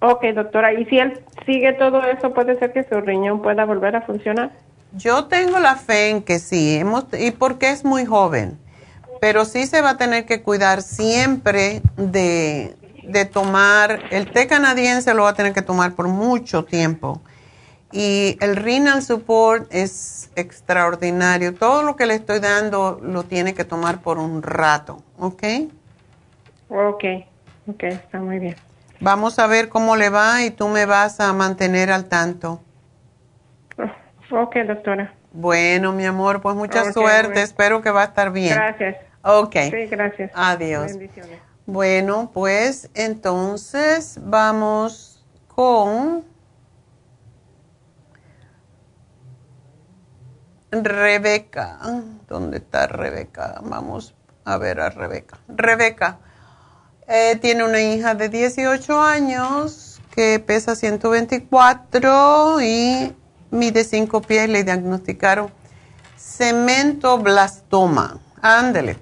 Ok, 0.00 0.24
doctora, 0.34 0.72
¿y 0.72 0.84
si 0.86 0.98
él 0.98 1.22
sigue 1.46 1.72
todo 1.74 2.02
eso, 2.02 2.34
puede 2.34 2.58
ser 2.58 2.72
que 2.72 2.82
su 2.82 3.00
riñón 3.00 3.42
pueda 3.42 3.64
volver 3.64 3.94
a 3.94 4.02
funcionar? 4.02 4.50
Yo 4.92 5.26
tengo 5.26 5.58
la 5.58 5.76
fe 5.76 6.10
en 6.10 6.22
que 6.22 6.38
sí, 6.38 6.76
hemos, 6.76 7.04
y 7.18 7.30
porque 7.30 7.70
es 7.70 7.84
muy 7.84 8.06
joven, 8.06 8.58
pero 9.20 9.44
sí 9.44 9.66
se 9.66 9.82
va 9.82 9.90
a 9.90 9.96
tener 9.96 10.24
que 10.24 10.42
cuidar 10.42 10.82
siempre 10.82 11.82
de, 11.96 12.76
de 13.02 13.24
tomar, 13.24 14.02
el 14.10 14.30
té 14.30 14.46
canadiense 14.46 15.12
lo 15.14 15.24
va 15.24 15.30
a 15.30 15.34
tener 15.34 15.52
que 15.52 15.62
tomar 15.62 15.92
por 15.92 16.08
mucho 16.08 16.64
tiempo. 16.64 17.20
Y 17.90 18.36
el 18.40 18.56
renal 18.56 19.02
support 19.02 19.66
es 19.70 20.30
extraordinario. 20.36 21.54
Todo 21.54 21.82
lo 21.82 21.96
que 21.96 22.04
le 22.04 22.14
estoy 22.14 22.38
dando 22.38 23.00
lo 23.02 23.22
tiene 23.22 23.54
que 23.54 23.64
tomar 23.64 24.02
por 24.02 24.18
un 24.18 24.42
rato, 24.42 25.02
¿ok? 25.18 25.42
Ok, 26.68 27.04
ok, 27.66 27.82
está 27.84 28.20
muy 28.20 28.38
bien. 28.38 28.56
Vamos 29.00 29.38
a 29.38 29.46
ver 29.46 29.70
cómo 29.70 29.96
le 29.96 30.10
va 30.10 30.42
y 30.42 30.50
tú 30.50 30.68
me 30.68 30.84
vas 30.84 31.20
a 31.20 31.32
mantener 31.32 31.90
al 31.90 32.06
tanto. 32.06 32.60
Ok, 34.30 34.56
doctora. 34.66 35.14
Bueno, 35.32 35.92
mi 35.92 36.04
amor, 36.04 36.40
pues 36.40 36.54
mucha 36.54 36.92
suerte. 36.92 37.42
Espero 37.42 37.82
que 37.82 37.90
va 37.90 38.02
a 38.02 38.04
estar 38.06 38.30
bien. 38.32 38.54
Gracias. 38.54 38.96
Ok. 39.22 39.56
Sí, 39.70 39.86
gracias. 39.86 40.30
Adiós. 40.34 40.86
Bendiciones. 40.92 41.40
Bueno, 41.66 42.30
pues 42.32 42.90
entonces 42.94 44.18
vamos 44.22 45.24
con 45.48 46.24
Rebeca. 50.70 51.78
¿Dónde 52.28 52.58
está 52.58 52.86
Rebeca? 52.86 53.60
Vamos 53.62 54.14
a 54.44 54.56
ver 54.56 54.80
a 54.80 54.90
Rebeca. 54.90 55.38
Rebeca 55.48 56.18
eh, 57.06 57.36
tiene 57.40 57.64
una 57.64 57.80
hija 57.80 58.14
de 58.14 58.28
18 58.28 59.00
años 59.00 60.00
que 60.14 60.38
pesa 60.40 60.74
124 60.74 62.60
y 62.60 63.14
mide 63.50 63.84
5 63.84 64.22
pies. 64.22 64.48
Le 64.48 64.64
diagnosticaron 64.64 65.50
cementoblastoma. 66.16 68.18
Ándele. 68.40 68.96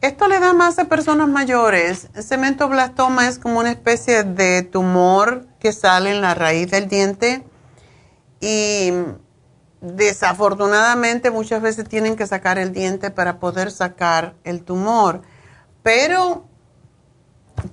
Esto 0.00 0.28
le 0.28 0.40
da 0.40 0.54
más 0.54 0.78
a 0.78 0.86
personas 0.86 1.28
mayores. 1.28 2.08
Cementoblastoma 2.14 3.28
es 3.28 3.38
como 3.38 3.60
una 3.60 3.70
especie 3.70 4.24
de 4.24 4.62
tumor 4.62 5.46
que 5.58 5.72
sale 5.72 6.12
en 6.12 6.22
la 6.22 6.34
raíz 6.34 6.70
del 6.70 6.88
diente 6.88 7.44
y 8.40 8.92
desafortunadamente 9.82 11.30
muchas 11.30 11.60
veces 11.60 11.86
tienen 11.86 12.16
que 12.16 12.26
sacar 12.26 12.58
el 12.58 12.72
diente 12.72 13.10
para 13.10 13.38
poder 13.38 13.70
sacar 13.70 14.34
el 14.44 14.62
tumor. 14.62 15.20
Pero, 15.82 16.46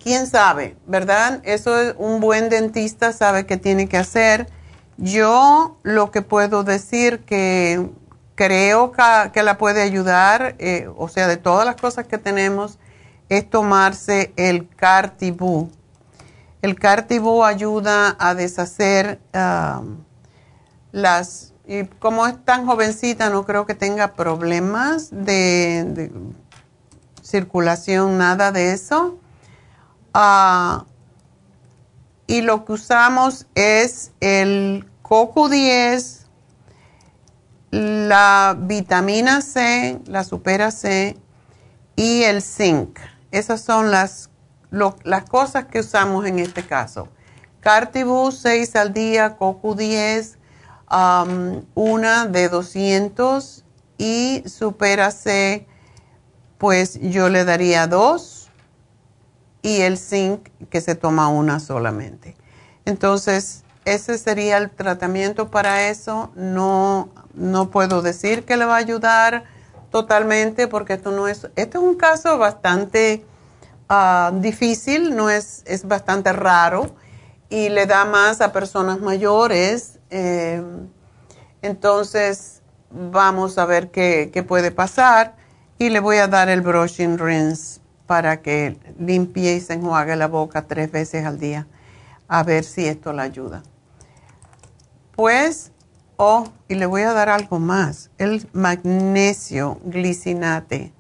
quién 0.03 0.27
sabe, 0.27 0.75
¿verdad? 0.85 1.39
Eso 1.43 1.79
es 1.79 1.95
un 1.97 2.19
buen 2.19 2.49
dentista 2.49 3.13
sabe 3.13 3.45
qué 3.45 3.55
tiene 3.55 3.87
que 3.87 3.97
hacer. 3.97 4.49
Yo 4.97 5.77
lo 5.83 6.11
que 6.11 6.21
puedo 6.21 6.63
decir 6.63 7.19
que 7.19 7.89
creo 8.35 8.91
que, 8.91 9.43
la 9.43 9.57
puede 9.57 9.81
ayudar, 9.81 10.55
eh, 10.59 10.89
o 10.95 11.07
sea, 11.07 11.27
de 11.27 11.37
todas 11.37 11.65
las 11.65 11.75
cosas 11.75 12.07
que 12.07 12.17
tenemos, 12.17 12.79
es 13.29 13.49
tomarse 13.49 14.33
el 14.35 14.69
Cartibú. 14.69 15.69
El 16.61 16.79
Cartibú 16.79 17.43
ayuda 17.43 18.15
a 18.19 18.33
deshacer 18.33 19.19
las, 20.91 21.53
y 21.67 21.83
como 21.85 22.25
es 22.25 22.43
tan 22.43 22.65
jovencita, 22.65 23.29
no 23.29 23.45
creo 23.45 23.65
que 23.65 23.75
tenga 23.75 24.13
problemas 24.13 25.09
de, 25.11 26.11
circulación, 27.21 28.17
nada 28.17 28.51
de 28.51 28.71
eso. 28.71 29.17
Ah, 30.13 30.85
y 32.27 32.41
lo 32.41 32.65
que 32.65 32.73
usamos 32.73 33.47
es 33.55 34.11
el 34.19 34.85
Coco 35.01 35.49
10 35.49 36.27
la 37.71 38.55
vitamina 38.57 39.41
C, 39.41 39.99
la 40.05 40.23
supera 40.23 40.71
C 40.71 41.17
y 41.95 42.23
el 42.23 42.41
zinc. 42.41 42.99
Esas 43.31 43.61
son 43.61 43.91
las, 43.91 44.29
las 45.03 45.25
cosas 45.25 45.65
que 45.65 45.81
usamos 45.81 46.25
en 46.25 46.39
este 46.39 46.65
caso. 46.65 47.09
Cartibus 47.59 48.39
6 48.39 48.75
al 48.77 48.93
día, 48.93 49.35
Coco 49.35 49.75
10, 49.75 50.37
um, 50.89 51.65
una 51.75 52.25
de 52.25 52.47
200 52.47 53.65
y 53.97 54.43
supera 54.47 55.11
C, 55.11 55.67
pues 56.57 56.99
yo 57.01 57.29
le 57.29 57.43
daría 57.43 57.87
dos 57.87 58.36
y 59.67 59.81
el 59.81 59.97
zinc 59.97 60.49
que 60.69 60.81
se 60.81 60.95
toma 60.95 61.27
una 61.27 61.59
solamente. 61.59 62.35
Entonces, 62.85 63.63
ese 63.85 64.17
sería 64.17 64.57
el 64.57 64.69
tratamiento 64.69 65.49
para 65.49 65.89
eso. 65.89 66.31
No 66.35 67.09
no 67.37 67.69
puedo 67.69 68.01
decir 68.01 68.43
que 68.43 68.57
le 68.57 68.65
va 68.65 68.75
a 68.75 68.79
ayudar 68.79 69.45
totalmente 69.91 70.67
porque 70.67 70.93
esto 70.93 71.11
no 71.11 71.27
es, 71.27 71.47
este 71.55 71.77
es 71.77 71.83
un 71.83 71.95
caso 71.95 72.37
bastante 72.37 73.23
ah, 73.87 74.31
difícil, 74.33 75.15
no 75.15 75.29
es, 75.29 75.63
es 75.65 75.87
bastante 75.87 76.33
raro 76.33 76.95
y 77.49 77.69
le 77.69 77.85
da 77.85 78.03
más 78.05 78.41
a 78.41 78.51
personas 78.51 78.99
mayores. 78.99 79.99
Eh, 80.09 80.61
entonces, 81.61 82.61
vamos 82.91 83.57
a 83.57 83.65
ver 83.65 83.91
qué, 83.91 84.29
qué, 84.33 84.43
puede 84.43 84.71
pasar 84.71 85.35
y 85.77 85.89
le 85.89 85.99
voy 85.99 86.17
a 86.17 86.27
dar 86.27 86.49
el 86.49 86.61
brushing 86.61 87.17
rinse 87.17 87.79
para 88.07 88.41
que 88.41 88.77
limpie 88.97 89.55
y 89.55 89.59
se 89.59 89.73
enjuague 89.73 90.15
la 90.15 90.27
boca 90.27 90.63
tres 90.63 90.91
veces 90.91 91.25
al 91.25 91.39
día, 91.39 91.67
a 92.27 92.41
ver 92.41 92.63
si 92.63 92.87
esto 92.87 93.13
le 93.13 93.21
ayuda. 93.21 93.61
Pues 95.15 95.71
Oh, 96.19 96.47
y 96.67 96.73
le 96.73 96.87
voy 96.87 97.03
a 97.03 97.13
dar 97.13 97.29
algo 97.29 97.59
más, 97.59 98.09
el 98.17 98.49
magnesio 98.51 99.79
glicinate, 99.83 100.91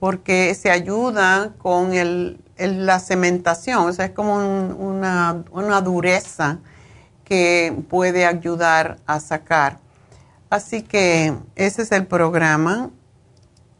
porque 0.00 0.54
se 0.54 0.70
ayuda 0.70 1.52
con 1.58 1.92
el, 1.92 2.40
la 2.56 2.98
cementación, 2.98 3.86
o 3.86 3.92
sea, 3.92 4.06
es 4.06 4.12
como 4.12 4.36
una, 4.36 5.44
una 5.52 5.82
dureza 5.82 6.60
que 7.24 7.76
puede 7.90 8.24
ayudar 8.24 8.96
a 9.04 9.20
sacar. 9.20 9.80
Así 10.48 10.80
que 10.80 11.34
ese 11.54 11.82
es 11.82 11.92
el 11.92 12.06
programa 12.06 12.88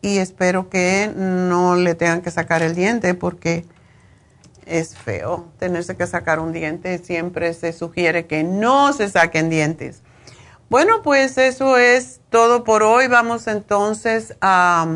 y 0.01 0.19
espero 0.19 0.69
que 0.69 1.13
no 1.15 1.77
le 1.77 1.95
tengan 1.95 2.23
que 2.23 2.31
sacar 2.31 2.63
el 2.63 2.75
diente 2.75 3.15
porque 3.15 3.65
es 4.67 4.97
feo 4.97 5.49
tenerse 5.59 5.97
que 5.97 6.07
sacar 6.07 6.39
un 6.41 6.53
diente. 6.53 6.99
Siempre 6.99 7.55
se 7.55 7.73
sugiere 7.73 8.27
que 8.27 8.45
no 8.45 8.93
se 8.93 9.09
saquen 9.09 9.51
dientes. 9.51 10.03
Bueno, 10.69 11.03
pues 11.03 11.39
eso 11.39 11.79
es 11.79 12.21
todo 12.31 12.65
por 12.65 12.83
hoy. 12.83 13.09
Vamos 13.09 13.47
entonces 13.47 14.37
a, 14.41 14.87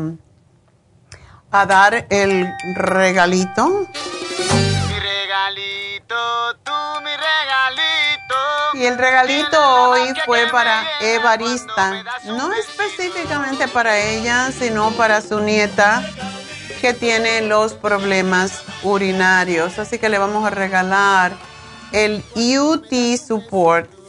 a 1.51 1.65
dar 1.65 2.05
el 2.09 2.47
regalito. 2.75 3.67
Mi 3.67 4.99
regalito, 4.99 6.15
tú 6.63 6.71
mi 7.03 7.11
regalito. 7.11 7.92
Y 8.73 8.85
el 8.85 8.97
regalito 8.97 9.57
hoy 9.89 10.13
fue 10.25 10.47
para 10.51 10.83
Evarista. 11.01 12.03
No 12.25 12.51
específicamente 12.53 13.67
para 13.67 13.97
ella, 13.97 14.51
sino 14.51 14.91
para 14.91 15.21
su 15.21 15.39
nieta 15.39 16.03
que 16.81 16.93
tiene 16.93 17.41
los 17.41 17.73
problemas 17.73 18.63
urinarios. 18.83 19.79
Así 19.79 19.99
que 19.99 20.09
le 20.09 20.17
vamos 20.17 20.45
a 20.45 20.49
regalar 20.49 21.33
el 21.91 22.23
UT 22.35 22.91
Support 23.17 24.03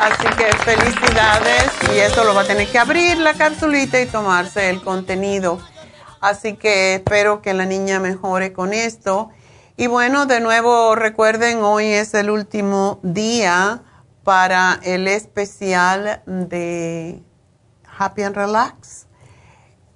Así 0.00 0.26
que 0.38 0.50
felicidades 0.64 1.70
y 1.94 1.98
eso 1.98 2.24
lo 2.24 2.34
va 2.34 2.40
a 2.40 2.46
tener 2.46 2.66
que 2.68 2.78
abrir 2.78 3.18
la 3.18 3.34
capsulita 3.34 4.00
y 4.00 4.06
tomarse 4.06 4.70
el 4.70 4.80
contenido. 4.80 5.60
Así 6.22 6.56
que 6.56 6.94
espero 6.94 7.42
que 7.42 7.52
la 7.52 7.66
niña 7.66 8.00
mejore 8.00 8.54
con 8.54 8.72
esto. 8.72 9.30
Y 9.80 9.86
bueno, 9.86 10.26
de 10.26 10.40
nuevo 10.40 10.94
recuerden, 10.94 11.62
hoy 11.62 11.86
es 11.86 12.12
el 12.12 12.28
último 12.28 13.00
día 13.02 13.80
para 14.24 14.78
el 14.82 15.08
especial 15.08 16.22
de 16.26 17.22
Happy 17.98 18.24
and 18.24 18.36
Relax. 18.36 19.06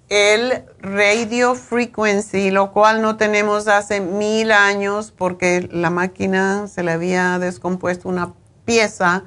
El 0.08 0.64
radio 0.78 1.54
frequency, 1.54 2.50
lo 2.50 2.72
cual 2.72 3.02
no 3.02 3.18
tenemos 3.18 3.68
hace 3.68 4.00
mil 4.00 4.52
años 4.52 5.12
porque 5.14 5.68
la 5.70 5.90
máquina 5.90 6.66
se 6.66 6.82
le 6.82 6.92
había 6.92 7.38
descompuesto 7.38 8.08
una 8.08 8.32
pieza 8.64 9.24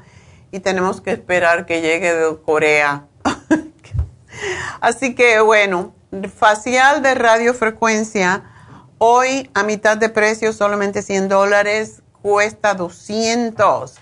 y 0.52 0.60
tenemos 0.60 1.02
que 1.02 1.12
esperar 1.12 1.68
que 1.68 1.82
llegue 1.82 2.16
de 2.16 2.36
Corea. 2.42 3.06
Así 4.82 5.14
que 5.14 5.40
bueno, 5.40 5.94
facial 6.36 7.04
de 7.04 7.14
radiofrecuencia, 7.14 8.57
hoy 8.98 9.50
a 9.54 9.64
mitad 9.64 9.98
de 9.98 10.10
precio, 10.10 10.54
solamente 10.54 11.02
100 11.02 11.30
dólares, 11.30 12.02
cuesta 12.22 12.74
200. 12.74 13.96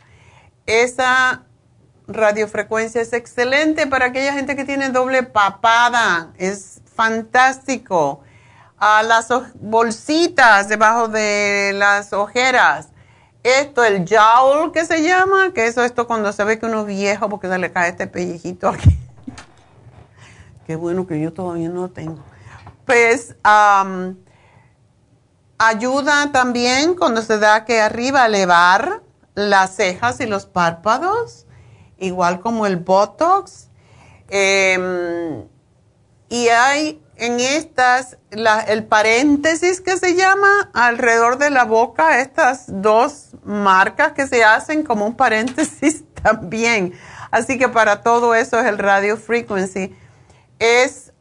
Esa 0.65 1.43
radiofrecuencia 2.07 3.01
es 3.01 3.13
excelente 3.13 3.87
para 3.87 4.07
aquella 4.07 4.33
gente 4.33 4.55
que 4.55 4.65
tiene 4.65 4.89
doble 4.89 5.23
papada, 5.23 6.33
es 6.37 6.81
fantástico. 6.95 8.21
A 8.77 9.03
las 9.03 9.29
bolsitas 9.55 10.67
debajo 10.67 11.07
de 11.07 11.71
las 11.73 12.11
ojeras 12.11 12.89
esto, 13.45 13.83
el 13.83 14.07
jowl 14.07 14.71
que 14.71 14.85
se 14.85 15.03
llama, 15.03 15.51
que 15.53 15.67
eso 15.67 15.83
esto 15.83 16.07
cuando 16.07 16.33
se 16.33 16.43
ve 16.43 16.57
que 16.57 16.65
uno 16.65 16.81
es 16.81 16.87
viejo 16.87 17.29
porque 17.29 17.47
se 17.47 17.59
le 17.59 17.71
cae 17.71 17.91
este 17.91 18.07
pellejito 18.07 18.69
aquí. 18.69 18.97
Qué 20.65 20.75
bueno 20.75 21.05
que 21.05 21.19
yo 21.19 21.31
todavía 21.31 21.69
no 21.69 21.81
lo 21.81 21.89
tengo. 21.89 22.17
Pues 22.85 23.35
ayuda 25.57 26.31
también 26.31 26.95
cuando 26.95 27.21
se 27.21 27.37
da 27.39 27.65
que 27.65 27.81
arriba 27.81 28.25
elevar 28.25 29.01
las 29.35 29.75
cejas 29.75 30.19
y 30.19 30.25
los 30.25 30.45
párpados, 30.45 31.45
igual 31.97 32.39
como 32.39 32.65
el 32.65 32.77
Botox. 32.77 33.69
Em, 34.29 35.47
y 36.29 36.47
hay 36.49 37.01
en 37.17 37.39
estas, 37.39 38.17
el 38.31 38.85
paréntesis 38.85 39.79
que 39.79 39.97
se 39.97 40.15
llama 40.15 40.69
alrededor 40.73 41.37
de 41.37 41.49
la 41.49 41.63
boca, 41.63 42.19
estas 42.19 42.65
dos 42.67 43.29
marcas 43.43 44.13
que 44.13 44.27
se 44.27 44.43
hacen 44.43 44.83
como 44.83 45.05
un 45.05 45.15
paréntesis 45.15 46.03
también. 46.23 46.93
Así 47.31 47.57
que 47.57 47.69
para 47.69 48.01
todo 48.01 48.35
eso 48.35 48.59
es 48.59 48.65
el 48.65 48.77
radio 48.77 49.17
frequency. 49.17 49.95
es, 50.59 51.13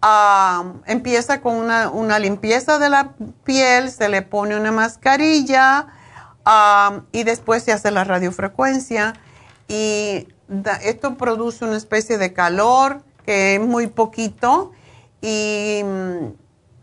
empieza 0.87 1.41
con 1.41 1.57
una, 1.57 2.19
limpieza 2.19 2.79
de 2.79 2.91
la 2.91 3.13
piel, 3.45 3.91
se 3.91 4.09
le 4.09 4.23
pone 4.23 4.57
una 4.57 4.73
mascarilla 4.73 5.87
y 7.13 7.25
después 7.25 7.63
se 7.63 7.73
hace 7.73 7.91
la 7.91 8.05
radiofrecuencia. 8.05 9.15
Y 9.69 10.29
esto 10.83 11.17
produce 11.17 11.65
una 11.65 11.77
especie 11.77 12.19
de 12.19 12.33
calor 12.33 13.03
que 13.25 13.55
es 13.55 13.61
muy 13.61 13.87
poquito 13.87 14.73
y 15.23 15.81
mm, 15.83 16.35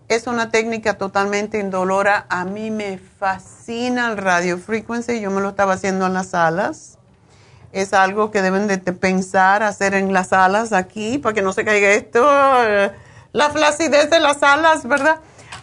es 0.08 0.26
una 0.26 0.50
técnica 0.50 0.96
totalmente 0.96 1.60
indolora. 1.60 2.26
A 2.30 2.44
mí 2.44 2.72
me 2.72 2.98
fascina 2.98 4.10
el 4.10 4.18
radiofrequency, 4.18 5.22
yo 5.22 5.30
me 5.30 5.42
lo 5.42 5.50
estaba 5.50 5.74
haciendo 5.74 6.08
en 6.08 6.14
las 6.14 6.34
alas. 6.34 6.98
Es 7.72 7.94
algo 7.94 8.32
que 8.32 8.42
deben 8.42 8.68
de 8.68 8.78
pensar 8.80 9.62
hacer 9.62 9.94
en 9.94 10.12
las 10.12 10.34
alas 10.34 10.74
aquí 10.74 11.20
para 11.20 11.34
que 11.34 11.42
no 11.44 11.54
se 11.54 11.64
caiga 11.64 11.92
esto, 11.92 12.28
la 13.34 13.50
flacidez 13.50 14.10
de 14.10 14.20
las 14.20 14.44
alas, 14.44 14.86
¿verdad? 14.86 15.20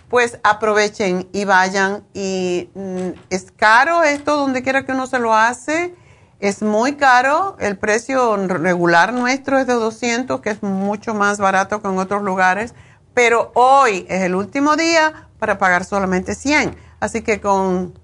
Pues 0.09 0.39
aprovechen 0.43 1.29
y 1.33 1.45
vayan 1.45 2.05
y 2.15 2.71
mm, 2.75 3.09
es 3.31 3.53
caro 3.53 4.03
esto 4.03 4.37
donde 4.37 4.63
quiera 4.63 4.85
que 4.85 4.93
uno 4.93 5.07
se 5.07 5.19
lo 5.19 5.35
hace, 5.35 5.95
es 6.41 6.63
muy 6.63 6.97
caro, 6.97 7.57
el 7.59 7.77
precio 7.77 8.37
regular 8.47 9.13
nuestro 9.13 9.59
es 9.59 9.67
de 9.67 9.75
200, 9.75 10.41
que 10.41 10.51
es 10.51 10.63
mucho 10.63 11.13
más 11.13 11.39
barato 11.39 11.83
que 11.83 11.89
en 11.89 11.99
otros 11.99 12.23
lugares, 12.23 12.75
pero 13.13 13.51
hoy 13.55 14.07
es 14.09 14.23
el 14.23 14.35
último 14.35 14.77
día 14.77 15.29
para 15.39 15.59
pagar 15.59 15.85
solamente 15.85 16.35
100, 16.35 16.77
así 17.01 17.23
que 17.23 17.41
con 17.41 17.99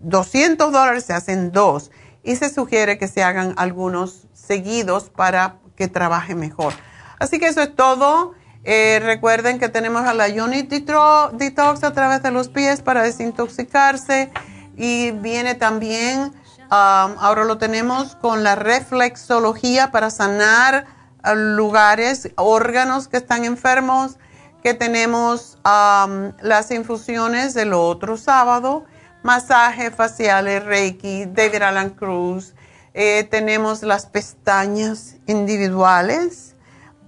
200 0.00 0.72
dólares 0.72 1.04
se 1.04 1.12
hacen 1.12 1.52
dos 1.52 1.90
y 2.22 2.36
se 2.36 2.48
sugiere 2.48 2.98
que 2.98 3.08
se 3.08 3.22
hagan 3.22 3.54
algunos 3.56 4.28
seguidos 4.32 5.10
para 5.10 5.56
que 5.76 5.88
trabaje 5.88 6.34
mejor. 6.34 6.72
Así 7.18 7.38
que 7.38 7.46
eso 7.46 7.62
es 7.62 7.74
todo. 7.74 8.34
Eh, 8.64 9.00
recuerden 9.02 9.58
que 9.58 9.68
tenemos 9.68 10.02
a 10.06 10.14
la 10.14 10.26
Unit 10.26 10.68
Detox 10.68 11.84
a 11.84 11.92
través 11.92 12.22
de 12.22 12.30
los 12.30 12.48
pies 12.48 12.80
para 12.80 13.02
desintoxicarse 13.02 14.30
y 14.76 15.10
viene 15.10 15.54
también, 15.54 16.20
um, 16.22 16.32
ahora 16.70 17.44
lo 17.44 17.58
tenemos 17.58 18.14
con 18.16 18.44
la 18.44 18.54
reflexología 18.54 19.90
para 19.90 20.10
sanar 20.10 20.86
uh, 21.24 21.34
lugares, 21.34 22.30
órganos 22.36 23.08
que 23.08 23.16
están 23.16 23.44
enfermos, 23.44 24.16
que 24.62 24.74
tenemos 24.74 25.58
um, 25.64 26.32
las 26.40 26.70
infusiones 26.70 27.54
del 27.54 27.72
otro 27.72 28.16
sábado 28.16 28.84
masajes 29.22 29.94
faciales, 29.94 30.64
Reiki, 30.64 31.26
David 31.26 31.62
Alan 31.62 31.90
Cruz. 31.90 32.54
Eh, 32.94 33.26
tenemos 33.30 33.82
las 33.82 34.06
pestañas 34.06 35.16
individuales, 35.26 36.51